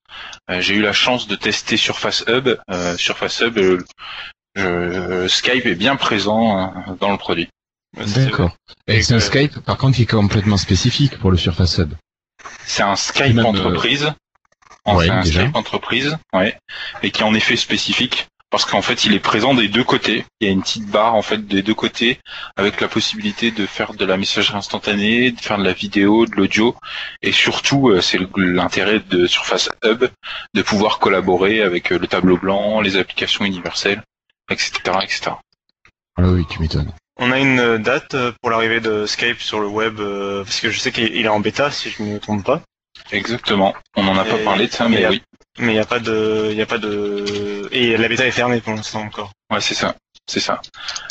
J'ai 0.49 0.76
eu 0.76 0.81
la 0.81 0.94
chance 0.94 1.27
de 1.27 1.35
tester 1.35 1.76
Surface 1.76 2.23
Hub. 2.27 2.48
Surface 2.98 3.41
Hub, 3.41 3.60
je- 4.56 5.27
Skype 5.27 5.65
est 5.65 5.76
bien 5.76 5.98
présent 5.98 6.57
euh, 6.57 6.94
dans 7.02 7.11
le 7.11 7.18
produit. 7.18 7.49
D'accord. 7.95 8.56
Et 8.88 9.02
c'est 9.02 9.14
un 9.14 9.20
Skype, 9.20 9.60
par 9.60 9.78
contre, 9.78 9.95
qui 9.95 10.03
est 10.03 10.10
complètement 10.10 10.57
spécifique 10.57 11.18
pour 11.20 11.32
le 11.32 11.38
Surface 11.38 11.78
Hub. 11.78 11.94
C'est 12.65 12.84
un 12.84 12.95
Skype 12.95 13.36
Même, 13.36 13.45
euh, 13.45 13.49
entreprise. 13.49 14.14
En 14.86 14.98
ouais, 14.98 15.06
c'est 15.06 15.11
un. 15.11 15.24
Skype 15.24 15.56
entreprise, 15.56 16.18
ouais, 16.34 16.57
et 17.03 17.11
qui 17.11 17.22
est 17.22 17.26
en 17.26 17.34
effet 17.34 17.56
spécifique 17.56 18.28
parce 18.53 18.65
qu'en 18.65 18.84
fait, 18.84 19.06
il 19.06 19.15
est 19.15 19.20
présent 19.20 19.56
des 19.56 19.68
deux 19.68 19.84
côtés. 19.84 20.26
Il 20.40 20.45
y 20.45 20.48
a 20.48 20.53
une 20.53 20.61
petite 20.61 20.86
barre 20.86 21.15
en 21.15 21.24
fait 21.24 21.48
des 21.48 21.64
deux 21.64 21.74
côtés 21.74 22.20
avec 22.56 22.82
la 22.82 22.88
possibilité 22.88 23.49
de 23.49 23.65
faire 23.65 23.95
de 23.95 24.06
la 24.06 24.15
messagerie 24.15 24.56
instantanée, 24.56 25.32
de 25.32 25.41
faire 25.41 25.57
de 25.57 25.64
la 25.64 25.74
vidéo, 25.74 26.28
de 26.28 26.36
l'audio, 26.36 26.76
et 27.24 27.32
surtout, 27.32 27.90
euh, 27.90 27.99
c'est 27.99 28.20
l'intérêt 28.38 28.99
de 28.99 29.26
Surface 29.26 29.70
Hub 29.84 30.06
de 30.53 30.61
pouvoir 30.61 30.99
collaborer 30.99 31.64
avec 31.64 31.91
euh, 31.91 31.98
le 31.98 32.06
tableau 32.06 32.38
blanc, 32.38 32.80
les 32.80 32.95
applications 32.95 33.44
universelles, 33.44 34.03
etc., 34.52 34.72
etc. 35.02 35.32
Ah 36.18 36.22
oui, 36.22 36.45
tu 36.48 36.60
m'étonnes. 36.61 36.94
On 37.19 37.31
a 37.31 37.40
une 37.40 37.60
euh, 37.60 37.77
date 37.77 38.15
euh, 38.15 38.31
pour 38.41 38.49
l'arrivée 38.49 38.80
de 38.80 39.06
Skype 39.06 39.40
sur 39.40 39.60
le 39.60 39.68
web 39.68 39.99
euh, 39.99 40.44
parce 40.44 40.60
que 40.60 40.72
je 40.72 40.80
sais 40.80 40.91
qu'il 40.91 41.15
il 41.15 41.26
est 41.26 41.30
en 41.30 41.40
bêta 41.40 41.69
si 41.69 41.90
je 41.90 42.02
ne 42.02 42.14
me 42.14 42.19
trompe 42.19 42.44
pas. 42.44 42.61
Exactement. 43.11 43.76
On 43.95 44.03
n'en 44.03 44.18
a 44.18 44.26
pas 44.26 44.38
parlé 44.38 44.68
de 44.68 44.72
ça, 44.72 44.88
mais 44.90 45.07
oui. 45.07 45.22
Mais 45.60 45.73
il 45.73 45.76
n'y 45.76 45.80
a 45.80 45.85
pas 45.85 45.99
de, 45.99 46.49
il 46.52 46.60
a 46.60 46.65
pas 46.65 46.80
de, 46.80 47.69
et 47.72 47.95
la 47.98 48.07
bêta 48.07 48.26
est 48.26 48.31
fermée 48.31 48.60
pour 48.60 48.73
l'instant 48.73 49.02
encore. 49.02 49.31
Ouais, 49.52 49.61
c'est 49.61 49.76
ça. 49.76 49.95
C'est 50.26 50.40
ça. 50.40 50.61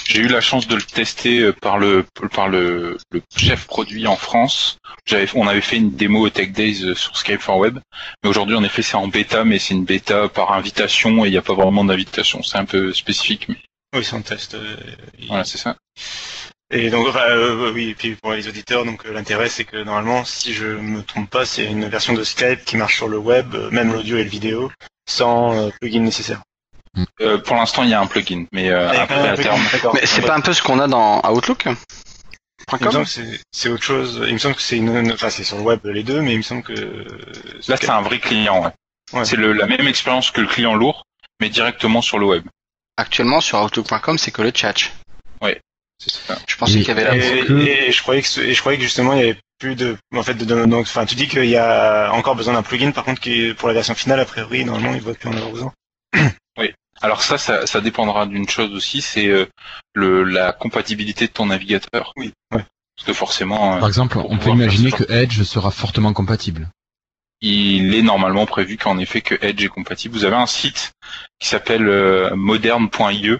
J'ai 0.04 0.20
eu 0.20 0.26
la 0.26 0.40
chance 0.40 0.66
de 0.66 0.74
le 0.74 0.82
tester 0.82 1.52
par 1.52 1.78
le 1.78 2.04
par 2.32 2.48
le, 2.48 2.96
le 3.12 3.22
chef 3.36 3.66
produit 3.66 4.06
en 4.06 4.16
France. 4.16 4.78
J'avais, 5.04 5.28
on 5.34 5.46
avait 5.46 5.60
fait 5.60 5.76
une 5.76 5.94
démo 5.94 6.26
au 6.26 6.30
Tech 6.30 6.50
Days 6.50 6.96
sur 6.96 7.16
Skype 7.16 7.40
for 7.40 7.58
Web, 7.58 7.78
mais 8.22 8.30
aujourd'hui 8.30 8.56
en 8.56 8.64
effet 8.64 8.82
c'est 8.82 8.96
en 8.96 9.06
bêta, 9.06 9.44
mais 9.44 9.58
c'est 9.58 9.74
une 9.74 9.84
bêta 9.84 10.28
par 10.28 10.52
invitation 10.52 11.24
et 11.24 11.28
il 11.28 11.30
n'y 11.30 11.36
a 11.36 11.42
pas 11.42 11.54
vraiment 11.54 11.84
d'invitation. 11.84 12.42
C'est 12.42 12.58
un 12.58 12.64
peu 12.64 12.92
spécifique, 12.92 13.48
mais 13.48 13.56
Oui, 13.94 14.05
c'est 14.05 14.16
un 14.16 14.23
test. 14.23 14.55
euh, 14.55 14.77
il- 15.19 15.28
voilà, 15.28 15.44
c'est 15.44 15.59
ça. 15.59 15.77
Et 16.70 16.89
donc, 16.89 17.06
enfin, 17.09 17.20
euh, 17.28 17.70
oui, 17.73 17.90
et 17.90 17.94
puis 17.94 18.14
pour 18.14 18.32
les 18.32 18.48
auditeurs, 18.48 18.86
donc 18.86 19.05
euh, 19.05 19.12
l'intérêt 19.12 19.51
c'est 19.51 19.64
que 19.64 19.77
normalement, 19.77 20.24
si 20.24 20.55
je 20.55 20.66
me 20.66 21.02
trompe 21.02 21.28
pas, 21.28 21.44
c'est 21.44 21.66
une 21.66 21.86
version 21.89 22.14
de 22.14 22.24
Skype 22.24 22.64
qui 22.64 22.77
marche 22.78 22.97
sur 22.97 23.09
le 23.09 23.19
web, 23.19 23.55
euh, 23.55 23.70
même 23.70 23.93
l'audio 23.93 24.16
et 24.16 24.24
le 24.24 24.31
vidéo, 24.31 24.73
sans 25.06 25.55
euh, 25.55 25.70
plugin 25.81 26.01
nécessaire. 26.01 26.40
Euh, 27.20 27.39
pour 27.39 27.56
l'instant 27.56 27.82
il 27.82 27.90
y 27.90 27.94
a 27.94 28.01
un 28.01 28.06
plugin, 28.06 28.47
mais 28.52 28.70
a 28.70 28.93
quand 28.94 29.01
après 29.02 29.28
à 29.28 29.35
plugin, 29.35 29.51
terme. 29.51 29.62
Mais 29.94 30.06
c'est 30.06 30.23
pas 30.23 30.35
un 30.35 30.40
peu 30.40 30.52
ce 30.55 30.62
qu'on 30.62 30.78
a 30.78 30.89
dans 30.89 31.20
Outlook 31.31 31.64
Il 31.66 32.86
me 32.86 32.90
semble 32.93 33.05
que 33.05 33.10
c'est- 33.52 33.69
autre 33.69 33.82
chose. 33.82 34.24
Il 34.27 34.32
me 34.35 34.39
semble 34.39 34.55
que 34.55 34.62
c'est 34.62 34.77
une, 34.78 35.12
enfin 35.12 35.28
c'est 35.31 35.44
sur 35.44 35.56
le 35.59 35.62
web 35.62 35.81
les 35.85 36.02
deux, 36.05 36.23
mais 36.23 36.32
il 36.32 36.39
me 36.39 36.43
semble 36.43 36.62
que 36.62 36.73
Là 37.69 37.77
c'est 37.78 37.90
un 37.90 38.01
vrai 38.02 38.19
client. 38.19 38.62
Ouais. 38.64 38.70
Ouais. 39.19 39.24
C'est 39.27 39.36
le, 39.36 39.52
la 39.52 39.66
même 39.66 39.86
expérience 39.89 40.31
que 40.31 40.40
le 40.40 40.47
client 40.47 40.74
lourd, 40.74 41.05
mais 41.40 41.51
directement 41.51 42.01
sur 42.01 42.19
le 42.19 42.24
web. 42.27 42.44
Actuellement 42.97 43.40
sur 43.40 43.62
Outlook.com, 43.62 44.19
c'est 44.19 44.31
que 44.31 44.43
le 44.43 44.52
chat. 44.55 44.74
C'est 46.05 46.10
ça. 46.10 46.36
Je 46.48 46.56
pensais 46.56 46.81
qu'il 46.81 46.89
y 46.89 46.90
avait 46.90 47.05
la. 47.05 47.14
Et, 47.16 47.44
que- 47.44 47.52
et 47.52 47.93
je 47.93 48.02
croyais 48.02 48.23
que 48.23 48.27
ce- 48.28 48.40
et 48.40 48.55
je 48.55 48.60
croyais 48.60 48.77
que 48.77 48.82
justement 48.82 49.12
il 49.12 49.20
y 49.20 49.23
avait 49.23 49.39
plus 49.60 49.77
de 49.77 49.97
en 50.12 50.24
fait 50.24 50.35
de, 50.35 50.44
de- 50.44 50.64
donc 50.64 50.81
enfin 50.81 51.06
tu 51.06 51.14
dis 51.14 51.28
qu'il 51.28 51.44
y 51.44 51.56
a 51.56 52.10
encore 52.12 52.35
besoin 52.35 52.55
d'un 52.55 52.64
plugin 52.64 52.90
par 52.90 53.05
contre 53.05 53.20
qui 53.20 53.55
pour 53.55 53.69
la 53.69 53.74
version 53.74 53.94
finale 53.94 54.19
a 54.19 54.24
priori 54.24 54.64
normalement 54.64 54.94
il 54.94 55.01
ne 55.01 55.02
va 55.06 55.14
plus 55.14 55.28
en 55.28 55.36
avoir 55.36 55.51
besoin. 55.52 55.73
Alors 57.01 57.23
ça, 57.23 57.36
ça, 57.39 57.66
ça 57.66 57.81
dépendra 57.81 58.27
d'une 58.27 58.48
chose 58.48 58.73
aussi, 58.74 59.01
c'est 59.01 59.27
euh, 59.27 59.47
le 59.93 60.23
la 60.23 60.52
compatibilité 60.52 61.27
de 61.27 61.32
ton 61.32 61.47
navigateur. 61.47 62.12
Oui, 62.16 62.32
ouais. 62.52 62.64
Parce 62.97 63.06
que 63.06 63.12
forcément, 63.12 63.78
Par 63.78 63.89
exemple, 63.89 64.19
on 64.19 64.39
peut 64.39 64.51
imaginer 64.51 64.93
que 64.93 65.10
Edge 65.10 65.43
sera 65.43 65.70
fortement 65.73 66.12
compatible. 66.12 66.69
Il 67.43 67.94
est 67.94 68.02
normalement 68.02 68.47
prévu 68.47 68.77
qu'en 68.78 68.98
effet 68.98 69.20
que 69.20 69.35
Edge 69.43 69.62
est 69.64 69.69
compatible. 69.69 70.14
Vous 70.14 70.24
avez 70.24 70.36
un 70.36 70.47
site 70.47 70.93
qui 71.39 71.48
s'appelle 71.48 71.89
euh, 71.89 72.35
moderne.ie 72.36 73.36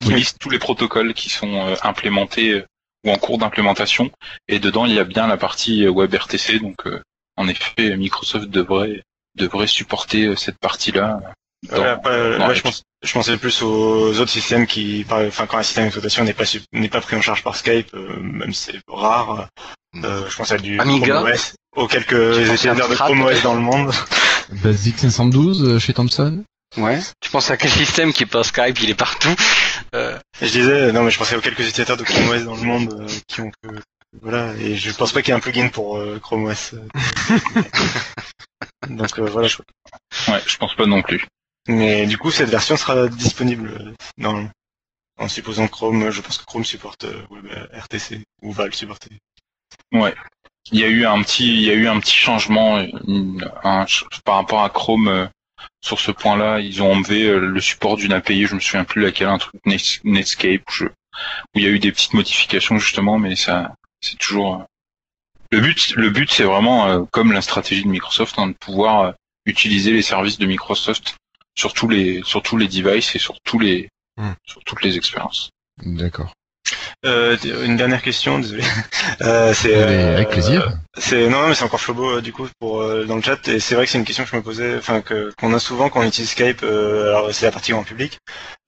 qui 0.00 0.08
Oui. 0.08 0.14
liste 0.14 0.38
tous 0.40 0.50
les 0.50 0.58
protocoles 0.58 1.14
qui 1.14 1.28
sont 1.30 1.54
euh, 1.54 1.74
implémentés 1.82 2.50
euh, 2.52 2.66
ou 3.06 3.10
en 3.12 3.16
cours 3.16 3.38
d'implémentation. 3.38 4.10
Et 4.48 4.58
dedans, 4.58 4.86
il 4.86 4.94
y 4.94 4.98
a 4.98 5.04
bien 5.04 5.26
la 5.26 5.36
partie 5.36 5.84
euh, 5.86 5.90
WebRTC. 5.92 6.58
Donc, 6.58 6.86
euh, 6.86 7.00
en 7.36 7.48
effet, 7.48 7.96
Microsoft 7.96 8.48
devrait 8.48 9.02
devrait 9.36 9.66
supporter 9.66 10.34
cette 10.36 10.58
partie-là. 10.58 11.20
dans- 11.70 11.78
Ouais, 11.80 11.88
après, 11.88 12.38
dans 12.38 12.46
là, 12.48 12.54
je, 12.54 12.58
Edge. 12.58 12.62
pense, 12.62 12.82
je 13.02 13.12
pensais 13.12 13.36
plus 13.38 13.62
aux 13.62 14.18
autres 14.20 14.30
systèmes 14.30 14.66
qui, 14.66 15.04
enfin, 15.10 15.46
quand 15.46 15.58
un 15.58 15.62
système 15.62 15.84
d'exploitation 15.84 16.22
n'est 16.24 16.34
pas, 16.34 16.44
n'est 16.72 16.88
pas 16.88 17.00
pris 17.00 17.16
en 17.16 17.22
charge 17.22 17.42
par 17.42 17.56
Skype, 17.56 17.88
euh, 17.94 18.20
même 18.20 18.52
si 18.52 18.72
c'est 18.72 18.80
rare, 18.86 19.48
euh, 19.96 20.28
je 20.28 20.36
pense 20.36 20.52
à 20.52 20.58
du 20.58 20.78
Amiga. 20.78 21.14
Chrome 21.14 21.32
OS, 21.32 21.54
aux 21.76 21.86
quelques 21.88 22.38
utilisateurs 22.38 22.88
de 22.88 23.22
OS 23.22 23.42
dans 23.42 23.54
le 23.54 23.60
monde. 23.60 23.92
Basic 24.62 24.98
512 24.98 25.64
euh, 25.64 25.78
chez 25.78 25.92
Thomson 25.94 26.44
Ouais. 26.76 26.98
Tu 27.20 27.30
penses 27.30 27.50
à 27.50 27.56
quel 27.56 27.70
système 27.70 28.12
qui 28.12 28.24
est 28.24 28.26
pas 28.26 28.42
Skype 28.42 28.80
Il 28.82 28.90
est 28.90 28.94
partout. 28.94 29.34
Euh, 29.94 30.18
je 30.40 30.46
disais, 30.48 30.90
non, 30.92 31.04
mais 31.04 31.10
je 31.10 31.18
pensais 31.18 31.36
aux 31.36 31.40
quelques 31.40 31.60
utilisateurs 31.60 31.96
de 31.96 32.02
Chrome 32.02 32.28
OS 32.30 32.44
dans 32.44 32.56
le 32.56 32.62
monde 32.62 32.96
euh, 33.00 33.06
qui 33.28 33.40
ont 33.42 33.50
que, 33.62 33.68
voilà, 34.22 34.52
et 34.58 34.74
je 34.76 34.90
pense 34.92 35.12
pas 35.12 35.22
qu'il 35.22 35.28
y 35.28 35.34
ait 35.34 35.36
un 35.36 35.40
plugin 35.40 35.68
pour 35.68 35.96
euh, 35.98 36.18
Chrome 36.20 36.46
OS. 36.46 36.74
Donc 38.88 39.18
euh, 39.18 39.26
voilà. 39.30 39.48
je- 39.48 39.58
Ouais, 40.30 40.40
je 40.46 40.56
pense 40.56 40.74
pas 40.74 40.86
non 40.86 41.02
plus. 41.02 41.24
Mais 41.68 42.06
du 42.06 42.18
coup, 42.18 42.30
cette 42.30 42.50
version 42.50 42.76
sera 42.76 43.08
disponible 43.08 43.94
dans, 44.18 44.48
en 45.18 45.28
supposant 45.28 45.66
que 45.66 45.72
Chrome, 45.72 46.10
je 46.10 46.20
pense 46.20 46.38
que 46.38 46.44
Chrome 46.44 46.64
supporte 46.64 47.04
euh, 47.04 47.22
Web 47.30 47.46
RTC 47.72 48.22
ou 48.42 48.52
va 48.52 48.66
le 48.66 48.72
supporter. 48.72 49.16
Ouais. 49.92 50.14
Il 50.72 50.80
y 50.80 50.84
a 50.84 50.88
eu 50.88 51.04
un 51.04 51.22
petit, 51.22 51.46
il 51.54 51.62
y 51.62 51.70
a 51.70 51.74
eu 51.74 51.86
un 51.88 52.00
petit 52.00 52.16
changement 52.16 52.78
une- 53.06 53.48
un 53.64 53.86
ch- 53.86 54.04
par 54.24 54.36
rapport 54.36 54.62
à 54.62 54.70
Chrome 54.70 55.08
euh, 55.08 55.26
sur 55.82 56.00
ce 56.00 56.10
point-là. 56.10 56.60
Ils 56.60 56.82
ont 56.82 56.92
enlevé 56.92 57.24
euh, 57.24 57.38
le 57.38 57.60
support 57.60 57.96
d'une 57.96 58.12
API, 58.12 58.46
je 58.46 58.54
me 58.54 58.60
souviens 58.60 58.84
plus 58.84 59.02
laquelle, 59.02 59.28
un 59.28 59.38
truc 59.38 59.54
Net- 59.66 60.00
Netscape, 60.04 60.62
je- 60.70 60.86
où 60.86 60.90
il 61.56 61.62
y 61.62 61.66
a 61.66 61.70
eu 61.70 61.78
des 61.78 61.92
petites 61.92 62.14
modifications 62.14 62.78
justement, 62.78 63.18
mais 63.18 63.36
ça, 63.36 63.74
c'est 64.00 64.18
toujours. 64.18 64.54
euh, 64.56 64.64
Le 65.50 65.60
but, 65.60 65.94
le 65.96 66.10
but, 66.10 66.30
c'est 66.32 66.42
vraiment 66.44 67.04
comme 67.06 67.30
la 67.32 67.42
stratégie 67.42 67.84
de 67.84 67.88
Microsoft, 67.88 68.38
hein, 68.38 68.48
de 68.48 68.54
pouvoir 68.54 69.14
utiliser 69.46 69.92
les 69.92 70.02
services 70.02 70.38
de 70.38 70.46
Microsoft 70.46 71.16
sur 71.56 71.72
tous 71.74 71.86
les, 71.88 72.22
sur 72.24 72.42
tous 72.42 72.56
les 72.56 72.66
devices 72.66 73.14
et 73.14 73.18
sur 73.20 73.36
tous 73.44 73.58
les, 73.60 73.88
Hmm. 74.16 74.32
sur 74.46 74.62
toutes 74.64 74.82
les 74.82 74.96
expériences. 74.96 75.50
D'accord. 75.84 76.32
Euh, 77.04 77.36
une 77.64 77.76
dernière 77.76 78.02
question, 78.02 78.38
désolé. 78.38 78.62
Euh, 79.20 79.52
c'est 79.54 79.74
euh, 79.76 80.14
avec 80.16 80.30
plaisir. 80.30 80.72
C'est 80.96 81.28
non, 81.28 81.42
non, 81.42 81.48
mais 81.48 81.54
c'est 81.54 81.64
encore 81.64 81.80
Flobo 81.80 82.20
du 82.20 82.32
coup 82.32 82.48
pour 82.58 82.82
dans 83.04 83.16
le 83.16 83.22
chat 83.22 83.46
et 83.48 83.60
c'est 83.60 83.74
vrai 83.74 83.84
que 83.84 83.90
c'est 83.92 83.98
une 83.98 84.04
question 84.04 84.24
que 84.24 84.30
je 84.30 84.36
me 84.36 84.42
posais, 84.42 84.76
enfin 84.76 85.02
que 85.02 85.30
qu'on 85.38 85.52
a 85.54 85.58
souvent 85.60 85.88
quand 85.88 86.00
on 86.00 86.06
utilise 86.06 86.30
Skype. 86.30 86.62
alors 86.62 87.32
c'est 87.32 87.46
la 87.46 87.52
partie 87.52 87.72
grand 87.72 87.84
public. 87.84 88.18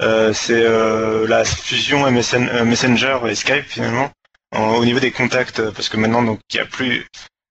C'est 0.01 0.63
la 1.27 1.45
fusion 1.45 2.07
MSN, 2.11 2.63
Messenger 2.65 3.19
et 3.29 3.35
Skype 3.35 3.65
finalement 3.67 4.11
en- 4.53 4.75
au 4.77 4.85
niveau 4.85 5.01
des 5.01 5.11
contacts 5.11 5.63
parce 5.71 5.89
que 5.89 5.97
maintenant 5.97 6.23
donc 6.23 6.41
il 6.53 6.57
y 6.59 6.61
a 6.61 6.67
plus 6.67 7.07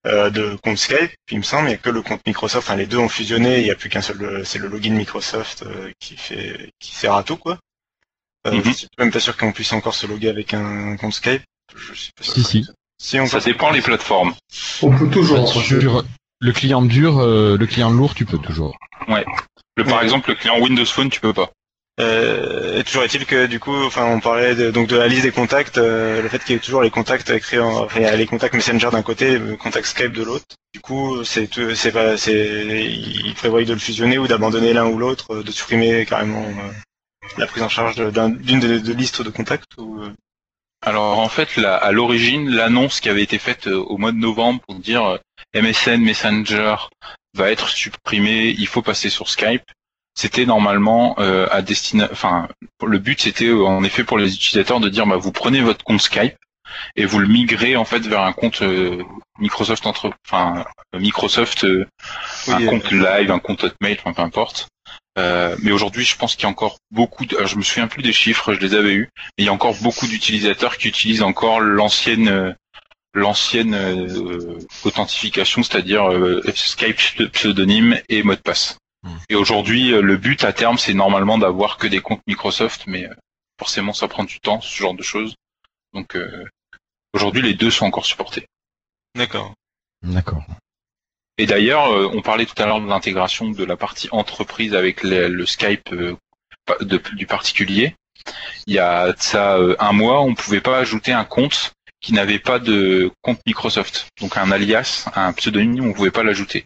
de 0.05 0.55
compte 0.63 0.77
Skype, 0.77 1.11
il 1.31 1.39
me 1.39 1.43
semble, 1.43 1.69
il 1.69 1.71
y 1.71 1.75
a 1.75 1.77
que 1.77 1.89
le 1.89 2.01
compte 2.01 2.21
Microsoft. 2.25 2.67
Enfin 2.67 2.77
les 2.77 2.85
deux 2.85 2.97
ont 2.99 3.09
fusionné, 3.09 3.59
il 3.59 3.65
y 3.67 3.71
a 3.71 3.75
plus 3.75 3.89
qu'un 3.89 4.01
seul, 4.01 4.43
c'est 4.45 4.59
le 4.59 4.67
login 4.67 4.93
Microsoft 4.93 5.65
qui 5.99 6.15
fait 6.15 6.69
qui 6.79 6.93
sert 6.95 7.13
à 7.13 7.23
tout 7.23 7.37
quoi. 7.37 7.57
Euh, 8.45 8.51
Mhm. 8.51 8.63
Je 8.65 8.71
suis 8.71 8.87
même 8.99 9.11
pas 9.11 9.19
sûr 9.19 9.35
qu'on 9.37 9.51
puisse 9.51 9.73
encore 9.73 9.95
se 9.95 10.05
loguer 10.07 10.29
avec 10.29 10.53
un 10.53 10.95
compte 10.97 11.13
Skype. 11.13 11.41
Je 11.75 11.93
suis 11.93 12.11
pas 12.15 12.23
sûr. 12.23 12.33
Si, 12.33 12.43
si. 12.43 12.67
Si 13.01 13.19
on 13.19 13.25
Ça 13.25 13.39
dépend 13.39 13.71
les 13.71 13.81
plateformes. 13.81 14.33
On 14.81 14.95
peut 14.95 15.09
toujours. 15.09 15.47
Sur 15.51 16.03
le 16.41 16.51
client 16.51 16.81
dur, 16.81 17.19
euh, 17.19 17.57
le 17.57 17.65
client 17.65 17.89
lourd, 17.89 18.13
tu 18.15 18.25
peux 18.25 18.37
toujours. 18.37 18.77
Le, 19.77 19.83
par 19.83 19.97
Ouais. 19.97 20.03
exemple, 20.03 20.29
le 20.29 20.35
client 20.35 20.59
Windows 20.59 20.85
Phone, 20.85 21.09
tu 21.09 21.19
peux 21.19 21.33
pas. 21.33 21.49
Euh, 21.99 22.79
et 22.79 22.83
toujours 22.83 23.03
est-il 23.03 23.25
que 23.25 23.45
du 23.47 23.59
coup, 23.59 23.73
enfin, 23.85 24.05
on 24.05 24.19
parlait 24.19 24.53
de, 24.53 24.69
donc 24.69 24.87
de 24.87 24.97
la 24.97 25.07
liste 25.07 25.23
des 25.23 25.31
contacts, 25.31 25.77
euh, 25.77 26.21
le 26.21 26.27
fait 26.27 26.39
qu'il 26.43 26.53
y 26.53 26.57
ait 26.57 26.61
toujours 26.61 26.81
les 26.81 26.89
contacts 26.89 27.29
écrits, 27.29 27.57
en, 27.59 27.85
enfin, 27.85 27.99
il 28.01 28.03
y 28.03 28.05
a 28.05 28.15
les 28.17 28.25
contacts 28.25 28.53
Messenger 28.53 28.89
d'un 28.91 29.01
côté, 29.01 29.37
le 29.39 29.55
contact 29.55 29.87
Skype 29.87 30.11
de 30.11 30.23
l'autre. 30.23 30.45
Du 30.73 30.81
coup, 30.81 31.23
c'est 31.23 31.47
tout- 31.47 31.73
c'est 31.73 31.93
pas, 31.93 32.17
c'est, 32.17 32.85
il 32.85 33.33
prévoit 33.35 33.63
de 33.63 33.73
le 33.73 33.79
fusionner 33.79 34.17
ou 34.17 34.27
d'abandonner 34.27 34.73
l'un 34.73 34.87
ou 34.87 34.97
l'autre, 34.97 35.37
de 35.41 35.51
supprimer 35.51 36.05
carrément 36.05 36.43
euh, 36.43 36.71
la 37.37 37.47
prise 37.47 37.63
en 37.63 37.69
charge 37.69 37.95
de- 37.95 38.09
d'un- 38.09 38.29
d'une 38.29 38.59
des 38.59 38.79
deux 38.79 38.93
listes 38.93 39.21
de 39.21 39.29
contacts. 39.29 39.77
Ou, 39.77 40.01
euh, 40.01 40.11
Alors 40.85 41.17
en 41.19 41.29
fait, 41.29 41.55
la- 41.57 41.75
à 41.77 41.91
l'origine, 41.91 42.49
l'annonce 42.49 42.99
qui 42.99 43.09
avait 43.09 43.23
été 43.23 43.39
faite 43.39 43.67
euh, 43.67 43.77
au 43.77 43.97
mois 43.97 44.11
de 44.11 44.17
novembre 44.17 44.61
pour 44.67 44.75
dire 44.75 45.03
euh, 45.05 45.17
MSN 45.53 46.01
Messenger 46.01 46.75
va 47.33 47.51
être 47.51 47.69
supprimé, 47.69 48.55
il 48.57 48.67
faut 48.67 48.81
passer 48.81 49.09
sur 49.09 49.29
Skype. 49.29 49.63
C'était 50.17 50.45
normalement 50.45 51.15
euh, 51.19 51.47
à 51.51 51.61
destination, 51.61 52.13
enfin 52.13 52.47
le 52.85 52.99
but 52.99 53.19
c'était 53.19 53.51
en 53.51 53.83
effet 53.83 54.03
pour 54.05 54.17
les 54.17 54.33
utilisateurs 54.33 54.79
de 54.79 54.87
dire 54.89 55.05
bah 55.07 55.17
vous 55.17 55.31
prenez 55.33 55.59
votre 55.61 55.83
compte 55.83 56.01
Skype 56.01 56.35
et 56.95 57.05
vous 57.05 57.19
le 57.19 57.27
migrez 57.27 57.75
en 57.75 57.83
fait 57.85 57.99
vers 57.99 58.21
un 58.21 58.31
compte 58.31 58.61
euh, 58.61 59.03
Microsoft 59.39 59.85
entre, 59.87 60.11
enfin 60.27 60.65
Microsoft 60.93 61.65
euh, 61.65 61.85
un 62.53 62.59
compte 62.69 62.91
live, 62.91 63.31
un 63.31 63.39
compte 63.39 63.63
Hotmail, 63.65 63.97
enfin 63.99 64.13
peu 64.13 64.21
importe. 64.21 64.67
Euh, 65.17 65.55
mais 65.61 65.71
aujourd'hui, 65.71 66.03
je 66.03 66.17
pense 66.17 66.35
qu'il 66.35 66.43
y 66.43 66.45
a 66.45 66.49
encore 66.49 66.77
beaucoup. 66.91 67.25
De, 67.25 67.37
je 67.45 67.55
me 67.55 67.63
souviens 67.63 67.87
plus 67.87 68.03
des 68.03 68.13
chiffres, 68.13 68.53
je 68.53 68.59
les 68.59 68.73
avais 68.73 68.93
eus, 68.93 69.09
mais 69.37 69.43
il 69.43 69.45
y 69.45 69.49
a 69.49 69.53
encore 69.53 69.75
beaucoup 69.81 70.07
d'utilisateurs 70.07 70.77
qui 70.77 70.89
utilisent 70.89 71.23
encore 71.23 71.61
l'ancienne 71.61 72.27
euh, 72.27 72.53
l'ancienne 73.15 73.73
euh, 73.73 74.59
authentification, 74.83 75.63
c'est-à-dire 75.63 76.11
euh, 76.11 76.43
Skype 76.53 77.31
pseudonyme 77.31 77.99
et 78.09 78.23
mot 78.23 78.35
de 78.35 78.41
passe. 78.41 78.77
Hmm. 79.03 79.17
Et 79.29 79.35
aujourd'hui, 79.35 79.93
euh, 79.93 80.01
le 80.01 80.17
but 80.17 80.43
à 80.43 80.51
terme, 80.51 80.77
c'est 80.77 80.93
normalement 80.93 81.37
d'avoir 81.37 81.77
que 81.77 81.87
des 81.87 82.01
comptes 82.01 82.21
Microsoft, 82.27 82.83
mais 82.87 83.05
euh, 83.05 83.13
forcément, 83.57 83.93
ça 83.93 84.07
prend 84.07 84.25
du 84.25 84.39
temps, 84.41 84.59
ce 84.59 84.77
genre 84.77 84.93
de 84.93 85.03
choses. 85.03 85.35
Donc 85.93 86.15
euh, 86.15 86.45
aujourd'hui, 87.13 87.41
les 87.41 87.53
deux 87.53 87.71
sont 87.71 87.85
encore 87.85 88.05
supportés. 88.05 88.45
D'accord. 89.15 89.53
D'accord. 90.03 90.43
Et 91.37 91.45
d'ailleurs, 91.45 91.91
euh, 91.91 92.09
on 92.13 92.21
parlait 92.21 92.45
tout 92.45 92.61
à 92.61 92.65
l'heure 92.65 92.81
de 92.81 92.87
l'intégration 92.87 93.49
de 93.49 93.63
la 93.63 93.75
partie 93.75 94.07
entreprise 94.11 94.73
avec 94.73 95.03
le, 95.03 95.45
Skype 95.45 95.91
euh, 95.91 96.15
du 97.13 97.27
particulier. 97.27 97.95
Il 98.67 98.73
y 98.73 98.79
a 98.79 99.13
ça 99.17 99.57
euh, 99.57 99.75
un 99.79 99.91
mois, 99.91 100.21
on 100.21 100.33
pouvait 100.33 100.61
pas 100.61 100.77
ajouter 100.77 101.11
un 101.11 101.25
compte 101.25 101.73
qui 101.99 102.13
n'avait 102.13 102.39
pas 102.39 102.59
de 102.59 103.11
compte 103.21 103.39
Microsoft, 103.45 104.07
donc 104.21 104.37
un 104.37 104.51
alias, 104.51 105.09
un 105.15 105.33
pseudonyme, 105.33 105.87
on 105.87 105.93
pouvait 105.93 106.11
pas 106.11 106.23
l'ajouter. 106.23 106.65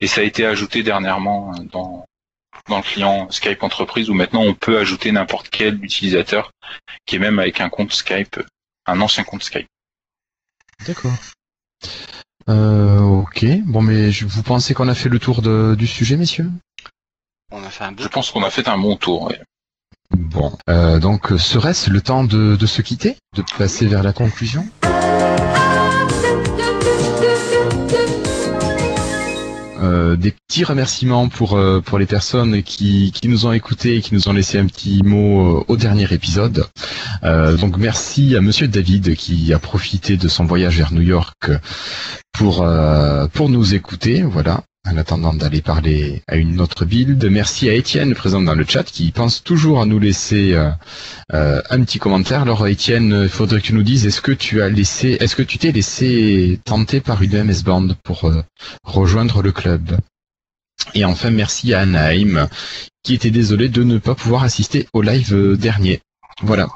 Et 0.00 0.06
ça 0.06 0.20
a 0.20 0.24
été 0.24 0.46
ajouté 0.46 0.82
dernièrement 0.82 1.52
dans 1.72 2.06
le 2.68 2.82
client 2.82 3.30
Skype 3.30 3.62
entreprise 3.62 4.08
où 4.08 4.14
maintenant 4.14 4.42
on 4.42 4.54
peut 4.54 4.78
ajouter 4.78 5.10
n'importe 5.10 5.48
quel 5.50 5.82
utilisateur 5.82 6.52
qui 7.06 7.16
est 7.16 7.18
même 7.18 7.38
avec 7.38 7.60
un 7.60 7.68
compte 7.68 7.92
Skype, 7.92 8.40
un 8.86 9.00
ancien 9.00 9.24
compte 9.24 9.42
Skype. 9.42 9.66
D'accord. 10.86 11.14
Euh, 12.48 13.00
ok. 13.00 13.44
Bon, 13.66 13.82
mais 13.82 14.10
je- 14.10 14.26
vous 14.26 14.42
pensez 14.42 14.74
qu'on 14.74 14.88
a 14.88 14.94
fait 14.94 15.08
le 15.08 15.18
tour 15.18 15.42
de- 15.42 15.74
du 15.76 15.86
sujet, 15.86 16.16
messieurs? 16.16 16.50
On 17.50 17.62
a 17.62 17.70
fait 17.70 17.84
un 17.84 17.92
bout. 17.92 18.02
Je 18.02 18.08
pense 18.08 18.30
qu'on 18.30 18.42
a 18.42 18.50
fait 18.50 18.68
un 18.68 18.78
bon 18.78 18.96
tour. 18.96 19.22
ouais. 19.24 19.40
Bon. 20.16 20.56
Euh, 20.70 20.98
donc, 20.98 21.28
serait-ce 21.38 21.90
le 21.90 22.00
temps 22.00 22.24
de, 22.24 22.56
de 22.56 22.66
se 22.66 22.80
quitter? 22.82 23.16
De 23.36 23.42
passer 23.58 23.86
vers 23.86 24.02
la 24.02 24.12
conclusion? 24.12 24.66
Euh, 29.80 30.16
des 30.16 30.32
petits 30.32 30.64
remerciements 30.64 31.28
pour 31.28 31.56
euh, 31.56 31.80
pour 31.80 31.98
les 31.98 32.06
personnes 32.06 32.62
qui, 32.62 33.12
qui 33.12 33.28
nous 33.28 33.46
ont 33.46 33.52
écoutés 33.52 33.96
et 33.96 34.00
qui 34.00 34.12
nous 34.14 34.28
ont 34.28 34.32
laissé 34.32 34.58
un 34.58 34.66
petit 34.66 35.02
mot 35.04 35.58
euh, 35.58 35.64
au 35.68 35.76
dernier 35.76 36.12
épisode. 36.12 36.66
Donc 37.22 37.76
merci 37.76 38.36
à 38.36 38.40
Monsieur 38.40 38.68
David 38.68 39.14
qui 39.14 39.52
a 39.52 39.58
profité 39.58 40.16
de 40.16 40.28
son 40.28 40.44
voyage 40.44 40.78
vers 40.78 40.92
New 40.92 41.02
York 41.02 41.50
pour 42.32 42.66
pour 43.32 43.48
nous 43.48 43.74
écouter. 43.74 44.22
Voilà. 44.22 44.62
En 44.86 44.96
attendant 44.96 45.34
d'aller 45.34 45.60
parler 45.60 46.22
à 46.28 46.36
une 46.36 46.60
autre 46.60 46.84
build, 46.84 47.22
merci 47.30 47.68
à 47.68 47.74
Étienne 47.74 48.14
présent 48.14 48.40
dans 48.40 48.54
le 48.54 48.64
chat 48.66 48.84
qui 48.84 49.10
pense 49.10 49.42
toujours 49.42 49.82
à 49.82 49.86
nous 49.86 49.98
laisser 49.98 50.54
euh, 50.54 50.70
euh, 51.34 51.60
un 51.68 51.82
petit 51.82 51.98
commentaire. 51.98 52.42
Alors 52.42 52.66
Étienne, 52.66 53.20
il 53.24 53.28
faudrait 53.28 53.60
que 53.60 53.66
tu 53.66 53.74
nous 53.74 53.82
dises 53.82 54.06
est-ce 54.06 54.22
que 54.22 54.32
tu 54.32 54.62
as 54.62 54.70
laissé, 54.70 55.18
est-ce 55.20 55.36
que 55.36 55.42
tu 55.42 55.58
t'es 55.58 55.72
laissé 55.72 56.58
tenter 56.64 57.00
par 57.00 57.22
une 57.22 57.42
MS 57.44 57.64
band 57.64 57.88
pour 58.02 58.24
euh, 58.24 58.42
rejoindre 58.82 59.42
le 59.42 59.52
club? 59.52 59.98
Et 60.94 61.04
enfin 61.04 61.30
merci 61.30 61.74
à 61.74 61.80
Anaheim 61.80 62.48
qui 63.02 63.14
était 63.14 63.30
désolé 63.30 63.68
de 63.68 63.82
ne 63.82 63.98
pas 63.98 64.14
pouvoir 64.14 64.44
assister 64.44 64.88
au 64.92 65.02
live 65.02 65.56
dernier. 65.58 66.00
Voilà. 66.42 66.68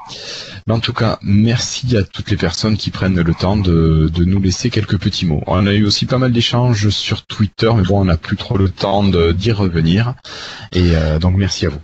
Mais 0.67 0.73
en 0.73 0.79
tout 0.79 0.93
cas, 0.93 1.19
merci 1.21 1.95
à 1.95 2.03
toutes 2.03 2.29
les 2.29 2.37
personnes 2.37 2.75
qui 2.77 2.89
prennent 2.91 3.19
le 3.21 3.33
temps 3.33 3.55
de, 3.57 4.09
de 4.13 4.25
nous 4.25 4.41
laisser 4.41 4.69
quelques 4.69 4.97
petits 4.97 5.25
mots. 5.25 5.41
On 5.47 5.65
a 5.67 5.73
eu 5.73 5.85
aussi 5.85 6.05
pas 6.05 6.17
mal 6.17 6.31
d'échanges 6.33 6.89
sur 6.89 7.25
Twitter, 7.25 7.71
mais 7.75 7.83
bon, 7.83 8.01
on 8.01 8.05
n'a 8.05 8.17
plus 8.17 8.35
trop 8.37 8.57
le 8.57 8.69
temps 8.69 9.03
de- 9.03 9.31
d'y 9.31 9.51
revenir. 9.51 10.15
Et 10.73 10.95
euh, 10.95 11.17
donc 11.19 11.35
merci 11.37 11.65
à 11.65 11.69
vous. 11.69 11.79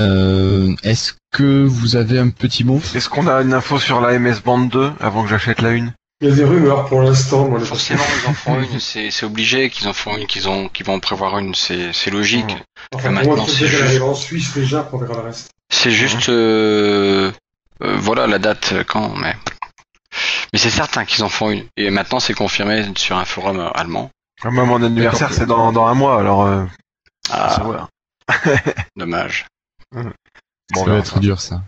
Euh, 0.00 0.74
Est-ce 0.82 1.14
que 1.32 1.64
vous 1.64 1.96
avez 1.96 2.18
un 2.18 2.30
petit 2.30 2.64
mot? 2.64 2.80
Est-ce 2.94 3.08
qu'on 3.08 3.26
a 3.26 3.40
une 3.42 3.54
info 3.54 3.78
sur 3.78 4.00
la 4.00 4.18
MS 4.18 4.40
Band 4.44 4.58
2 4.60 4.92
avant 5.00 5.22
que 5.22 5.28
j'achète 5.30 5.60
la 5.62 5.70
une? 5.70 5.92
Il 6.22 6.28
y 6.28 6.32
a 6.32 6.34
des 6.34 6.44
rumeurs 6.44 6.86
pour 6.86 7.00
l'instant. 7.00 7.48
Forcément, 7.60 8.02
ils 8.24 8.28
en 8.28 8.34
font 8.34 8.60
une, 8.60 8.78
c'est 8.80 9.24
obligé 9.24 9.70
qu'ils 9.70 9.88
en 9.88 9.92
font 9.94 10.16
une, 10.18 10.26
qu'ils 10.26 10.48
ont, 10.48 10.68
qu'ils 10.68 10.84
vont 10.84 10.94
en 10.94 11.00
prévoir 11.00 11.38
une, 11.38 11.54
c'est 11.54 12.10
logique. 12.10 12.56
Enfin, 12.94 13.10
Maintenant, 13.10 13.46
c'est 13.46 13.66
juste- 13.66 13.82
arrive 13.82 14.02
en 14.04 14.14
Suisse 14.14 14.52
déjà, 14.54 14.82
pour 14.82 15.00
verra 15.00 15.14
le 15.14 15.20
reste. 15.28 15.50
C'est 15.72 15.90
juste, 15.90 16.28
euh, 16.28 17.30
euh, 17.82 17.96
voilà 17.98 18.26
la 18.26 18.38
date 18.38 18.74
quand, 18.86 19.14
mais 19.16 19.34
mais 20.52 20.58
c'est 20.58 20.70
certain 20.70 21.04
qu'ils 21.04 21.22
en 21.22 21.28
font 21.28 21.50
une. 21.50 21.64
Et 21.76 21.90
maintenant, 21.90 22.18
c'est 22.20 22.34
confirmé 22.34 22.84
sur 22.96 23.16
un 23.16 23.24
forum 23.24 23.60
euh, 23.60 23.70
allemand. 23.70 24.10
Ah, 24.42 24.50
Moi, 24.50 24.64
mon 24.64 24.82
anniversaire, 24.82 25.32
c'est 25.32 25.46
dans, 25.46 25.70
dans 25.72 25.86
un 25.86 25.94
mois, 25.94 26.18
alors... 26.18 26.42
Euh, 26.42 26.64
Ah, 27.30 27.50
ça 27.56 27.62
va. 27.62 27.88
dommage. 28.96 29.46
Bon, 29.92 30.02
Ça 30.74 30.80
on 30.80 30.84
va 30.84 30.96
être 30.96 31.18
dur 31.20 31.40
ça. 31.40 31.62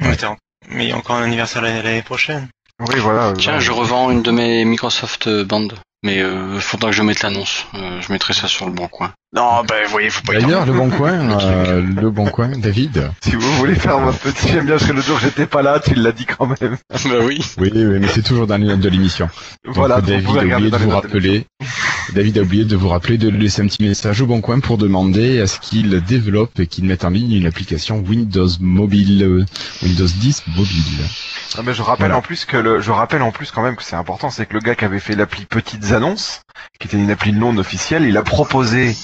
En- 0.00 0.36
Mais 0.70 0.84
il 0.86 0.88
y 0.88 0.92
a 0.92 0.96
encore 0.96 1.16
un 1.16 1.22
anniversaire 1.24 1.62
l'année 1.62 2.02
prochaine. 2.02 2.48
Oui, 2.80 2.98
voilà. 2.98 3.32
Tiens, 3.36 3.60
je 3.60 3.70
revends 3.72 4.10
une 4.10 4.22
de 4.22 4.30
mes 4.30 4.64
Microsoft 4.64 5.28
Band, 5.44 5.68
mais 6.02 6.20
euh, 6.20 6.58
faudra 6.60 6.90
que 6.90 6.96
je 6.96 7.02
mette 7.02 7.22
l'annonce. 7.22 7.66
Euh, 7.74 8.00
je 8.00 8.12
mettrai 8.12 8.32
ça 8.32 8.48
sur 8.48 8.66
le 8.66 8.72
bon 8.72 8.88
coin. 8.88 9.12
Non, 9.34 9.64
ben 9.68 9.84
vous 9.86 9.90
voyez, 9.90 10.10
faut 10.10 10.22
pas. 10.22 10.34
y 10.34 10.42
D'ailleurs, 10.42 10.64
le 10.64 10.72
bon 10.72 10.90
coin, 10.90 11.40
euh, 11.40 11.82
le 11.82 12.10
bon 12.10 12.26
coin, 12.26 12.56
David. 12.56 13.10
Si 13.20 13.34
vous 13.34 13.52
voulez 13.54 13.74
faire 13.74 13.98
votre 13.98 14.18
petit... 14.18 14.48
J'aime 14.48 14.66
bien 14.66 14.76
parce 14.76 14.86
que 14.86 14.92
le 14.92 15.02
jour 15.02 15.18
j'étais 15.18 15.46
pas 15.46 15.60
là, 15.60 15.80
tu 15.80 15.94
l'as 15.94 16.12
dit 16.12 16.24
quand 16.24 16.46
même. 16.46 16.76
bah 16.90 17.24
oui. 17.24 17.40
Oui, 17.58 17.70
oui, 17.74 17.98
mais 18.00 18.06
c'est 18.06 18.22
toujours 18.22 18.46
dans 18.46 18.56
les 18.56 18.66
notes 18.66 18.78
de 18.80 18.88
l'émission. 18.88 19.28
Voilà, 19.66 20.00
David 20.00 20.28
a 20.36 20.44
oublié 20.44 20.70
de 20.70 20.76
vous 20.76 20.90
rappeler. 20.90 21.46
David 22.12 22.38
a 22.38 22.42
oublié 22.42 22.64
de 22.64 22.76
vous 22.76 22.88
rappeler 22.88 23.18
de 23.18 23.28
laisser 23.28 23.62
un 23.62 23.66
petit 23.66 23.82
message 23.82 24.20
au 24.20 24.26
Bon 24.26 24.40
Coin 24.40 24.60
pour 24.60 24.78
demander 24.78 25.40
à 25.40 25.48
ce 25.48 25.58
qu'il 25.58 26.00
développe 26.02 26.60
et 26.60 26.68
qu'il 26.68 26.84
mette 26.84 27.04
en 27.04 27.10
ligne 27.10 27.32
une 27.32 27.46
application 27.46 27.98
Windows 28.06 28.48
mobile, 28.60 29.22
euh, 29.24 29.44
Windows 29.82 30.06
10 30.06 30.44
mobile. 30.54 30.82
Ah, 31.56 31.62
mais 31.64 31.74
je 31.74 31.82
rappelle 31.82 32.06
Voilà. 32.06 32.18
en 32.18 32.22
plus 32.22 32.44
que 32.44 32.56
le, 32.56 32.80
je 32.80 32.90
rappelle 32.92 33.22
en 33.22 33.32
plus 33.32 33.50
quand 33.50 33.62
même 33.62 33.74
que 33.74 33.82
c'est 33.82 33.96
important, 33.96 34.30
c'est 34.30 34.46
que 34.46 34.54
le 34.54 34.60
gars 34.60 34.76
qui 34.76 34.84
avait 34.84 35.00
fait 35.00 35.16
l'appli 35.16 35.44
Petites 35.46 35.92
Annonces, 35.92 36.42
qui 36.78 36.86
était 36.86 36.98
une 36.98 37.10
appli 37.10 37.32
non 37.32 37.56
officielle, 37.56 38.04
il 38.04 38.16
a 38.16 38.22
proposé 38.22 38.94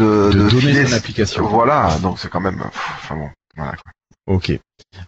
de, 0.00 0.30
De 0.32 0.48
donner 0.50 0.50
filer- 0.60 0.86
son 0.86 0.92
application. 0.92 1.46
Voilà, 1.46 1.98
donc 2.02 2.18
c'est 2.18 2.28
quand 2.30 2.40
même, 2.40 2.58
pff, 2.58 2.90
enfin 3.02 3.16
bon, 3.16 3.28
voilà. 3.56 3.72
quoi. 3.72 3.92
Ok. 4.34 4.52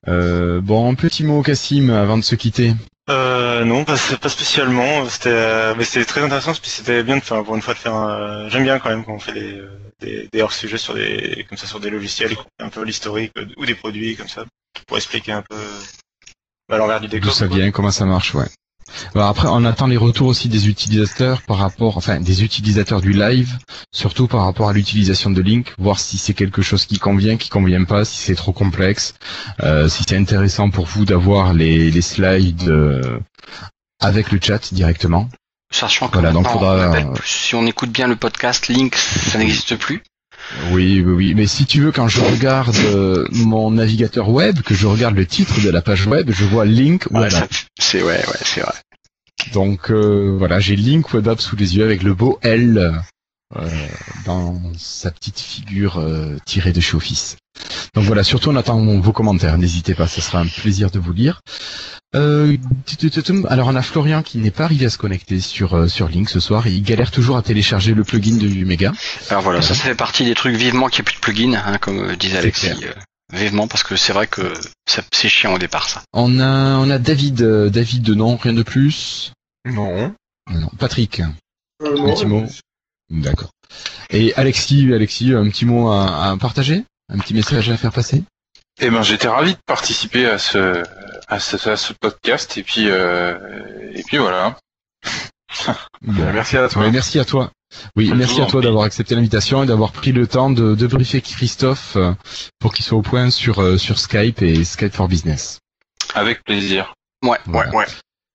Euh, 0.09 0.60
bon, 0.60 0.90
un 0.90 0.94
petit 0.94 1.24
mot 1.24 1.43
Cassim 1.43 1.90
avant 1.90 2.19
de 2.19 2.23
se 2.23 2.35
quitter. 2.35 2.74
Euh, 3.10 3.64
non, 3.64 3.85
pas, 3.85 3.97
pas 4.20 4.28
spécialement. 4.28 5.09
C'était, 5.09 5.31
euh, 5.31 5.74
mais 5.77 5.85
c'était 5.85 6.05
très 6.05 6.23
intéressant 6.23 6.52
parce 6.52 6.60
que 6.60 6.66
c'était 6.69 7.02
bien 7.02 7.16
de 7.16 7.23
faire, 7.23 7.43
pour 7.43 7.56
une 7.56 7.62
fois 7.62 7.74
de 7.74 7.78
faire. 7.78 7.94
un- 7.94 8.48
J'aime 8.48 8.62
bien 8.64 8.78
quand 8.78 8.90
même 8.90 9.05
quand 9.05 9.14
on 9.14 9.19
fait 9.19 9.32
des, 9.32 9.55
euh, 9.59 9.70
des, 10.01 10.28
des 10.32 10.43
hors 10.43 10.52
sujets 10.52 10.78
sur 10.78 10.94
des, 10.94 11.44
comme 11.48 11.59
ça, 11.59 11.66
sur 11.66 11.81
des 11.81 11.90
logiciels, 11.90 12.36
un 12.60 12.69
peu 12.69 12.85
l'historique 12.85 13.32
euh, 13.39 13.47
ou 13.56 13.66
des 13.66 13.74
produits 13.74 14.16
comme 14.16 14.28
ça, 14.28 14.44
pour 14.86 14.97
expliquer 14.97 15.32
un 15.32 15.43
peu 15.43 15.56
bah, 16.69 16.78
l'envers 16.78 17.01
du 17.01 17.09
D'où 17.09 17.19
décor. 17.19 17.32
ça 17.35 17.48
quoi. 17.48 17.56
vient, 17.56 17.70
comment 17.73 17.90
ça 17.90 18.05
marche, 18.06 18.35
ouais. 18.35 18.47
Alors 19.14 19.28
après, 19.28 19.48
on 19.51 19.64
attend 19.64 19.86
les 19.86 19.97
retours 19.97 20.27
aussi 20.28 20.48
des 20.48 20.69
utilisateurs 20.69 21.43
par 21.43 21.59
rapport, 21.59 21.97
enfin, 21.97 22.20
des 22.20 22.43
utilisateurs 22.44 23.01
du 23.01 23.12
live, 23.12 23.56
surtout 23.93 24.27
par 24.27 24.44
rapport 24.44 24.69
à 24.69 24.73
l'utilisation 24.73 25.31
de 25.31 25.40
Link, 25.43 25.73
voir 25.78 25.98
si 25.98 26.19
c'est 26.19 26.35
quelque 26.35 26.62
chose 26.62 26.86
qui 26.86 26.98
convient, 26.98 27.36
qui 27.36 27.48
convient 27.48 27.85
pas, 27.85 28.05
si 28.05 28.19
c'est 28.19 28.35
trop 28.35 28.52
complexe, 28.52 29.14
euh, 29.62 29.89
si 29.89 30.05
c'est 30.09 30.16
intéressant 30.16 30.70
pour 30.70 30.86
vous 30.86 31.05
d'avoir 31.05 31.52
les, 31.55 31.90
les 31.90 32.02
slides 32.02 32.69
euh, 32.69 33.19
avec 34.01 34.32
le 34.32 34.39
chat 34.43 34.73
directement. 34.73 35.28
Sachant 35.70 36.09
que 36.09 36.14
Voilà, 36.14 36.32
donc 36.32 36.47
faudra- 36.48 36.90
on 37.01 37.14
si 37.24 37.55
on 37.55 37.66
écoute 37.66 37.90
bien 37.90 38.06
le 38.06 38.16
podcast, 38.16 38.69
Link, 38.69 38.94
ça 38.94 39.39
n'existe 39.39 39.77
plus. 39.77 40.02
Oui, 40.70 41.02
oui, 41.04 41.12
oui. 41.12 41.34
Mais 41.34 41.46
si 41.46 41.66
tu 41.66 41.80
veux, 41.80 41.92
quand 41.92 42.08
je 42.08 42.20
regarde 42.20 42.76
euh, 42.76 43.26
mon 43.32 43.70
navigateur 43.70 44.28
web, 44.28 44.60
que 44.60 44.74
je 44.74 44.86
regarde 44.86 45.16
le 45.16 45.26
titre 45.26 45.60
de 45.60 45.70
la 45.70 45.82
page 45.82 46.06
web, 46.06 46.30
je 46.30 46.44
vois 46.44 46.64
Link 46.64 47.06
Web 47.10 47.32
App. 47.34 47.50
c'est 47.78 48.02
ouais, 48.02 48.18
ouais, 48.26 48.38
c'est 48.42 48.60
vrai. 48.60 48.74
Donc 49.52 49.90
euh, 49.90 50.34
voilà, 50.38 50.60
j'ai 50.60 50.76
Link 50.76 51.12
Web 51.14 51.28
App 51.28 51.40
sous 51.40 51.56
les 51.56 51.76
yeux 51.76 51.84
avec 51.84 52.02
le 52.02 52.14
beau 52.14 52.38
L 52.42 53.02
euh, 53.56 53.68
dans 54.24 54.60
sa 54.78 55.10
petite 55.10 55.40
figure 55.40 55.98
euh, 55.98 56.36
tirée 56.46 56.72
de 56.72 56.80
chez 56.80 56.96
Office. 56.96 57.36
Donc 57.94 58.04
voilà, 58.04 58.24
surtout 58.24 58.50
on 58.50 58.56
attend 58.56 58.78
vos 59.00 59.12
commentaires, 59.12 59.58
n'hésitez 59.58 59.94
pas, 59.94 60.06
ce 60.06 60.20
sera 60.22 60.40
un 60.40 60.46
plaisir 60.46 60.90
de 60.90 60.98
vous 60.98 61.12
lire. 61.12 61.40
Euh, 62.14 62.56
alors 63.48 63.68
on 63.68 63.74
a 63.76 63.82
Florian 63.82 64.22
qui 64.22 64.38
n'est 64.38 64.50
pas 64.50 64.64
arrivé 64.64 64.86
à 64.86 64.90
se 64.90 64.98
connecter 64.98 65.40
sur 65.40 65.74
euh, 65.74 65.88
sur 65.88 66.08
Link 66.08 66.28
ce 66.28 66.40
soir, 66.40 66.66
il 66.66 66.82
galère 66.82 67.10
toujours 67.10 67.36
à 67.36 67.42
télécharger 67.42 67.94
le 67.94 68.04
plugin 68.04 68.36
de 68.36 68.46
Umega. 68.46 68.92
Alors 69.30 69.42
voilà, 69.42 69.62
ça, 69.62 69.74
ça 69.74 69.84
fait 69.84 69.94
partie 69.94 70.24
des 70.24 70.34
trucs 70.34 70.56
vivement 70.56 70.88
qu'il 70.88 71.02
n'y 71.02 71.08
ait 71.08 71.10
plus 71.10 71.14
de 71.16 71.20
plugin, 71.20 71.62
hein, 71.66 71.78
comme 71.78 71.98
euh, 72.00 72.16
disait 72.16 72.38
Alexis. 72.38 72.70
euh, 72.84 72.92
vivement, 73.34 73.66
parce 73.66 73.82
que 73.82 73.96
c'est 73.96 74.12
vrai 74.12 74.26
que 74.26 74.52
ça- 74.86 75.02
c'est 75.12 75.28
chiant 75.28 75.54
au 75.54 75.58
départ, 75.58 75.88
ça. 75.88 76.02
On 76.12 76.38
a 76.40 76.76
on 76.78 76.88
a 76.90 76.98
David, 76.98 77.42
euh, 77.42 77.70
David 77.70 78.02
de 78.02 78.14
non, 78.14 78.36
rien 78.36 78.52
de 78.54 78.62
plus? 78.62 79.32
Non. 79.66 80.14
Non, 80.50 80.70
Patrick. 80.78 81.20
Euh, 81.82 82.08
Un 82.08 82.12
petit 82.14 82.26
mot? 82.26 82.44
D'accord. 83.10 83.50
Et 84.10 84.34
Alexis, 84.34 84.92
Alexis, 84.92 85.32
un 85.34 85.48
petit 85.48 85.64
mot 85.64 85.90
à, 85.90 86.30
à 86.30 86.36
partager, 86.36 86.84
un 87.12 87.18
petit 87.18 87.34
message 87.34 87.68
à 87.70 87.76
faire 87.76 87.93
passer. 87.93 88.22
Eh 88.80 88.90
ben, 88.90 89.02
j'étais 89.02 89.28
ravi 89.28 89.52
de 89.55 89.59
participer 89.66 90.26
à 90.26 90.39
ce, 90.39 90.82
à 91.28 91.39
ce, 91.40 91.68
à 91.68 91.76
ce 91.76 91.93
podcast 91.93 92.56
et 92.59 92.62
puis, 92.62 92.86
euh, 92.89 93.36
et 93.93 94.02
puis 94.02 94.16
voilà. 94.18 94.56
Bon. 96.01 96.32
Merci 96.32 96.56
à 96.56 96.68
toi. 96.68 96.82
Ouais, 96.82 96.90
merci 96.90 97.18
à 97.18 97.24
toi. 97.24 97.51
Oui, 97.97 98.10
merci 98.14 98.40
à 98.40 98.47
toi 98.47 98.60
d'avoir 98.60 98.84
accepté 98.84 99.14
l'invitation 99.14 99.62
et 99.62 99.66
d'avoir 99.66 99.93
pris 99.93 100.12
le 100.12 100.26
temps 100.26 100.51
de, 100.51 100.74
de 100.74 100.86
briefer 100.86 101.20
Christophe 101.20 101.97
euh, 101.97 102.12
pour 102.59 102.72
qu'il 102.74 102.84
soit 102.84 102.98
au 102.98 103.02
point 103.02 103.30
sur 103.30 103.60
euh, 103.60 103.78
sur 103.78 103.98
Skype 103.98 104.43
et 104.43 104.64
Skype 104.64 104.94
for 104.94 105.09
Business. 105.09 105.59
Avec 106.14 106.43
plaisir. 106.44 106.94
Ouais, 107.24 107.39
Voilà. 107.47 107.70
ouais, 107.70 107.76
ouais. 107.76 107.86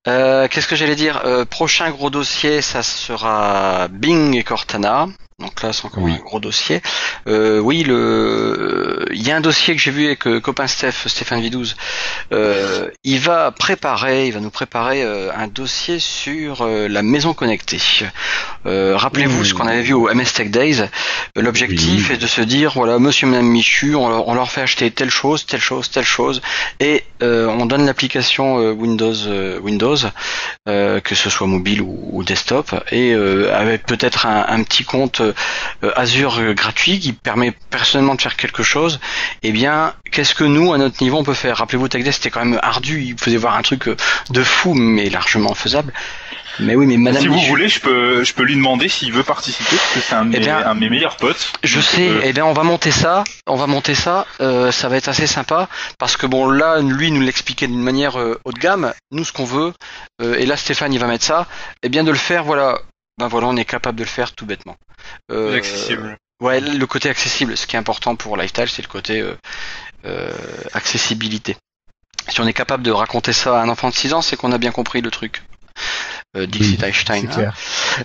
Euh, 0.08 0.48
Qu'est-ce 0.48 0.66
que 0.66 0.74
j'allais 0.76 0.96
dire? 0.96 1.20
Euh, 1.24 1.44
Prochain 1.44 1.90
gros 1.90 2.10
dossier, 2.10 2.62
ça 2.62 2.82
sera 2.82 3.88
Bing 3.88 4.34
et 4.34 4.42
Cortana. 4.44 5.06
Donc 5.40 5.62
là, 5.62 5.72
c'est 5.72 5.84
encore 5.84 6.02
Oui. 6.02 6.14
un 6.14 6.24
gros 6.24 6.40
dossier. 6.40 6.82
Euh, 7.28 7.60
oui, 7.60 7.84
le, 7.84 9.04
il 9.12 9.24
y 9.24 9.30
a 9.30 9.36
un 9.36 9.40
dossier 9.40 9.76
que 9.76 9.80
j'ai 9.80 9.92
vu 9.92 10.06
avec 10.06 10.26
euh, 10.26 10.40
copain 10.40 10.66
Steph, 10.66 11.06
Stéphane 11.06 11.40
Vidouze. 11.40 11.76
Euh, 12.32 12.88
il 13.04 13.20
va 13.20 13.52
préparer, 13.52 14.26
il 14.26 14.32
va 14.32 14.40
nous 14.40 14.50
préparer 14.50 15.04
euh, 15.04 15.30
un 15.36 15.46
dossier 15.46 16.00
sur 16.00 16.62
euh, 16.62 16.88
la 16.88 17.02
maison 17.02 17.34
connectée. 17.34 17.78
Euh, 18.66 18.96
Rappelez-vous 18.96 19.44
ce 19.44 19.54
qu'on 19.54 19.68
avait 19.68 19.82
vu 19.82 19.92
au 19.92 20.12
MS 20.12 20.32
Tech 20.34 20.50
Days. 20.50 20.82
L'objectif 21.36 22.08
Oui. 22.08 22.14
est 22.16 22.18
de 22.18 22.26
se 22.26 22.40
dire, 22.40 22.72
voilà, 22.74 22.98
Monsieur, 22.98 23.28
Madame 23.28 23.46
Michu, 23.46 23.94
on 23.94 24.08
leur, 24.08 24.26
on 24.26 24.34
leur 24.34 24.50
fait 24.50 24.62
acheter 24.62 24.90
telle 24.90 25.10
chose, 25.10 25.46
telle 25.46 25.60
chose, 25.60 25.88
telle 25.88 26.04
chose, 26.04 26.42
et 26.80 27.04
euh, 27.22 27.46
on 27.46 27.64
donne 27.66 27.86
l'application 27.86 28.56
Windows, 28.72 29.14
Windows, 29.62 29.96
euh, 30.68 30.98
que 30.98 31.14
ce 31.14 31.30
soit 31.30 31.46
mobile 31.46 31.80
ou, 31.82 32.08
ou 32.12 32.24
desktop, 32.24 32.74
et 32.90 33.12
euh, 33.12 33.54
avec 33.54 33.86
peut-être 33.86 34.26
un, 34.26 34.44
un 34.48 34.62
petit 34.64 34.82
compte 34.82 35.22
Azure 35.96 36.38
euh, 36.40 36.52
gratuit 36.54 36.98
qui 36.98 37.12
permet 37.12 37.52
personnellement 37.70 38.14
de 38.14 38.20
faire 38.22 38.36
quelque 38.36 38.62
chose. 38.62 39.00
Eh 39.42 39.52
bien, 39.52 39.94
qu'est-ce 40.10 40.34
que 40.34 40.44
nous, 40.44 40.72
à 40.72 40.78
notre 40.78 41.02
niveau, 41.02 41.18
on 41.18 41.24
peut 41.24 41.34
faire? 41.34 41.58
Rappelez-vous, 41.58 41.88
TechDesk, 41.88 42.16
c'était 42.18 42.30
quand 42.30 42.44
même 42.44 42.58
ardu. 42.62 43.02
Il 43.02 43.18
faisait 43.18 43.36
voir 43.36 43.56
un 43.56 43.62
truc 43.62 43.88
euh, 43.88 43.96
de 44.30 44.42
fou, 44.42 44.74
mais 44.74 45.08
largement 45.10 45.54
faisable. 45.54 45.92
Mais 46.60 46.74
oui, 46.74 46.86
mais 46.86 46.96
Madame 46.96 47.22
si 47.22 47.28
vous 47.28 47.38
voulez, 47.38 47.68
je 47.68 47.78
peux, 47.78 48.24
je 48.24 48.34
peux 48.34 48.42
lui 48.42 48.56
demander 48.56 48.88
s'il 48.88 49.12
veut 49.12 49.22
participer 49.22 49.76
parce 49.76 49.92
que 49.94 50.00
c'est 50.00 50.14
un, 50.16 50.24
de 50.24 50.30
Eh 50.34 50.38
mes- 50.38 50.44
bien, 50.44 50.58
un 50.66 50.74
de 50.74 50.80
mes 50.80 50.90
meilleurs 50.90 51.16
potes. 51.16 51.52
Je 51.62 51.80
sais, 51.80 52.08
euh, 52.08 52.20
eh 52.24 52.32
bien 52.32 52.44
on 52.44 52.52
va 52.52 52.64
monter 52.64 52.90
ça, 52.90 53.22
on 53.46 53.54
va 53.54 53.68
monter 53.68 53.94
ça, 53.94 54.26
euh, 54.40 54.72
ça 54.72 54.88
va 54.88 54.96
être 54.96 55.06
assez 55.08 55.28
sympa, 55.28 55.68
parce 56.00 56.16
que 56.16 56.26
bon 56.26 56.50
là, 56.50 56.80
lui 56.80 57.12
nous 57.12 57.20
l'expliquait 57.20 57.68
d'une 57.68 57.80
manière 57.80 58.18
euh, 58.18 58.40
haut 58.44 58.50
de 58.50 58.58
gamme, 58.58 58.92
nous 59.12 59.24
ce 59.24 59.32
qu'on 59.32 59.44
veut, 59.44 59.72
euh, 60.20 60.34
et 60.34 60.46
là 60.46 60.56
Stéphane 60.56 60.92
il 60.92 60.98
va 60.98 61.06
mettre 61.06 61.24
ça, 61.24 61.46
et 61.84 61.88
bien 61.88 62.02
de 62.02 62.10
le 62.10 62.16
faire, 62.18 62.42
voilà, 62.42 62.80
ben 63.18 63.28
voilà, 63.28 63.48
on 63.48 63.56
est 63.56 63.64
capable 63.64 63.98
de 63.98 64.04
le 64.04 64.08
faire 64.08 64.32
tout 64.32 64.46
bêtement. 64.46 64.76
Euh, 65.30 65.56
accessible. 65.56 66.16
Ouais, 66.40 66.60
le 66.60 66.86
côté 66.86 67.08
accessible, 67.08 67.56
ce 67.56 67.66
qui 67.66 67.74
est 67.74 67.78
important 67.78 68.14
pour 68.14 68.36
Lifestyle, 68.36 68.68
c'est 68.68 68.82
le 68.82 68.88
côté 68.88 69.20
euh, 69.20 69.34
euh, 70.04 70.32
accessibilité. 70.72 71.56
Si 72.28 72.40
on 72.40 72.46
est 72.46 72.52
capable 72.52 72.82
de 72.84 72.90
raconter 72.92 73.32
ça 73.32 73.58
à 73.58 73.62
un 73.62 73.68
enfant 73.68 73.88
de 73.88 73.94
6 73.94 74.14
ans, 74.14 74.22
c'est 74.22 74.36
qu'on 74.36 74.52
a 74.52 74.58
bien 74.58 74.70
compris 74.70 75.00
le 75.00 75.10
truc. 75.10 75.42
Euh, 76.36 76.46
Dixit 76.46 76.80
Oui, 76.80 76.88
Einstein. 76.88 77.22
c'est 77.22 77.28
hein. 77.28 77.34
clair. 77.34 77.54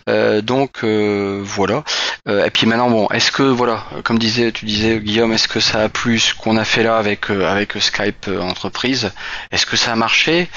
Euh, 0.09 0.41
donc 0.41 0.83
euh, 0.83 1.41
voilà. 1.43 1.83
Euh, 2.27 2.45
et 2.45 2.49
puis 2.49 2.65
maintenant, 2.65 2.89
bon, 2.89 3.07
est-ce 3.09 3.31
que 3.31 3.43
voilà, 3.43 3.85
comme 4.03 4.17
disait, 4.17 4.51
tu 4.51 4.65
disais 4.65 4.99
Guillaume, 4.99 5.33
est-ce 5.33 5.47
que 5.47 5.59
ça 5.59 5.83
a 5.83 5.89
plu 5.89 6.19
ce 6.19 6.33
qu'on 6.33 6.55
a 6.57 6.63
fait 6.63 6.83
là 6.83 6.97
avec 6.97 7.29
euh, 7.29 7.45
avec 7.47 7.73
Skype 7.73 8.27
euh, 8.29 8.41
entreprise? 8.41 9.11
Est-ce 9.51 9.65
que 9.65 9.75
ça 9.75 9.91
a 9.91 9.95
marché? 9.95 10.49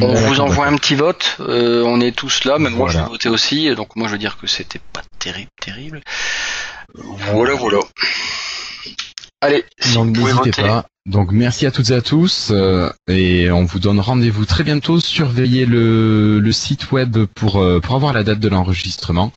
On 0.00 0.12
vous 0.14 0.40
envoie 0.40 0.66
un 0.66 0.76
petit 0.76 0.94
vote. 0.94 1.36
euh, 1.40 1.82
on 1.84 2.00
est 2.00 2.16
tous 2.16 2.44
là, 2.44 2.58
même 2.58 2.74
moi 2.74 2.88
je 2.90 2.98
vais 2.98 3.04
voter 3.04 3.28
aussi. 3.28 3.74
Donc 3.74 3.96
moi 3.96 4.08
je 4.08 4.12
veux 4.12 4.18
dire 4.18 4.36
que 4.38 4.46
c'était 4.46 4.80
pas 4.92 5.02
terrible, 5.18 5.50
terrible. 5.60 6.00
Voilà, 6.94 7.54
voilà. 7.54 7.78
Allez, 9.40 9.64
si 9.78 9.94
Donc 9.94 10.16
n'hésitez 10.16 10.32
voter. 10.32 10.62
pas. 10.62 10.86
Donc 11.06 11.32
merci 11.32 11.66
à 11.66 11.70
toutes 11.70 11.90
et 11.90 11.94
à 11.94 12.00
tous 12.00 12.48
euh, 12.50 12.88
et 13.08 13.50
on 13.50 13.64
vous 13.64 13.78
donne 13.78 14.00
rendez-vous 14.00 14.46
très 14.46 14.64
bientôt. 14.64 15.00
Surveillez 15.00 15.66
le, 15.66 16.38
le 16.40 16.52
site 16.52 16.92
web 16.92 17.18
pour 17.34 17.58
euh, 17.60 17.78
pour 17.78 17.94
avoir 17.94 18.14
la 18.14 18.22
date 18.22 18.40
de 18.40 18.48
l'enregistrement. 18.48 19.30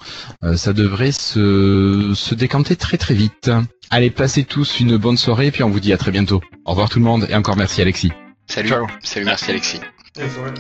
Euh, 0.46 0.56
ça 0.56 0.72
devrait 0.72 1.12
se 1.12 2.14
se 2.16 2.36
décanter 2.36 2.78
très 2.78 2.98
très 2.98 3.16
vite. 3.16 3.52
Allez, 3.90 4.10
passez 4.10 4.46
tous 4.46 4.80
une 4.80 4.96
bonne 4.96 5.18
soirée 5.18 5.48
et 5.48 5.52
puis 5.52 5.64
on 5.64 5.70
vous 5.70 5.82
dit 5.82 5.92
à 5.92 5.98
très 5.98 6.12
bientôt. 6.12 6.42
Au 6.66 6.72
revoir 6.72 6.90
tout 6.90 7.00
le 7.00 7.06
monde 7.06 7.28
et 7.30 7.36
encore 7.36 7.58
merci 7.58 7.82
Alexis. 7.82 8.14
Salut, 8.50 8.70
Ciao. 8.70 8.88
salut, 9.04 9.26
merci 9.26 9.50
Alexis. 9.52 9.82
Ouais, 10.18 10.30
c'est 10.30 10.40
vrai. 10.40 10.54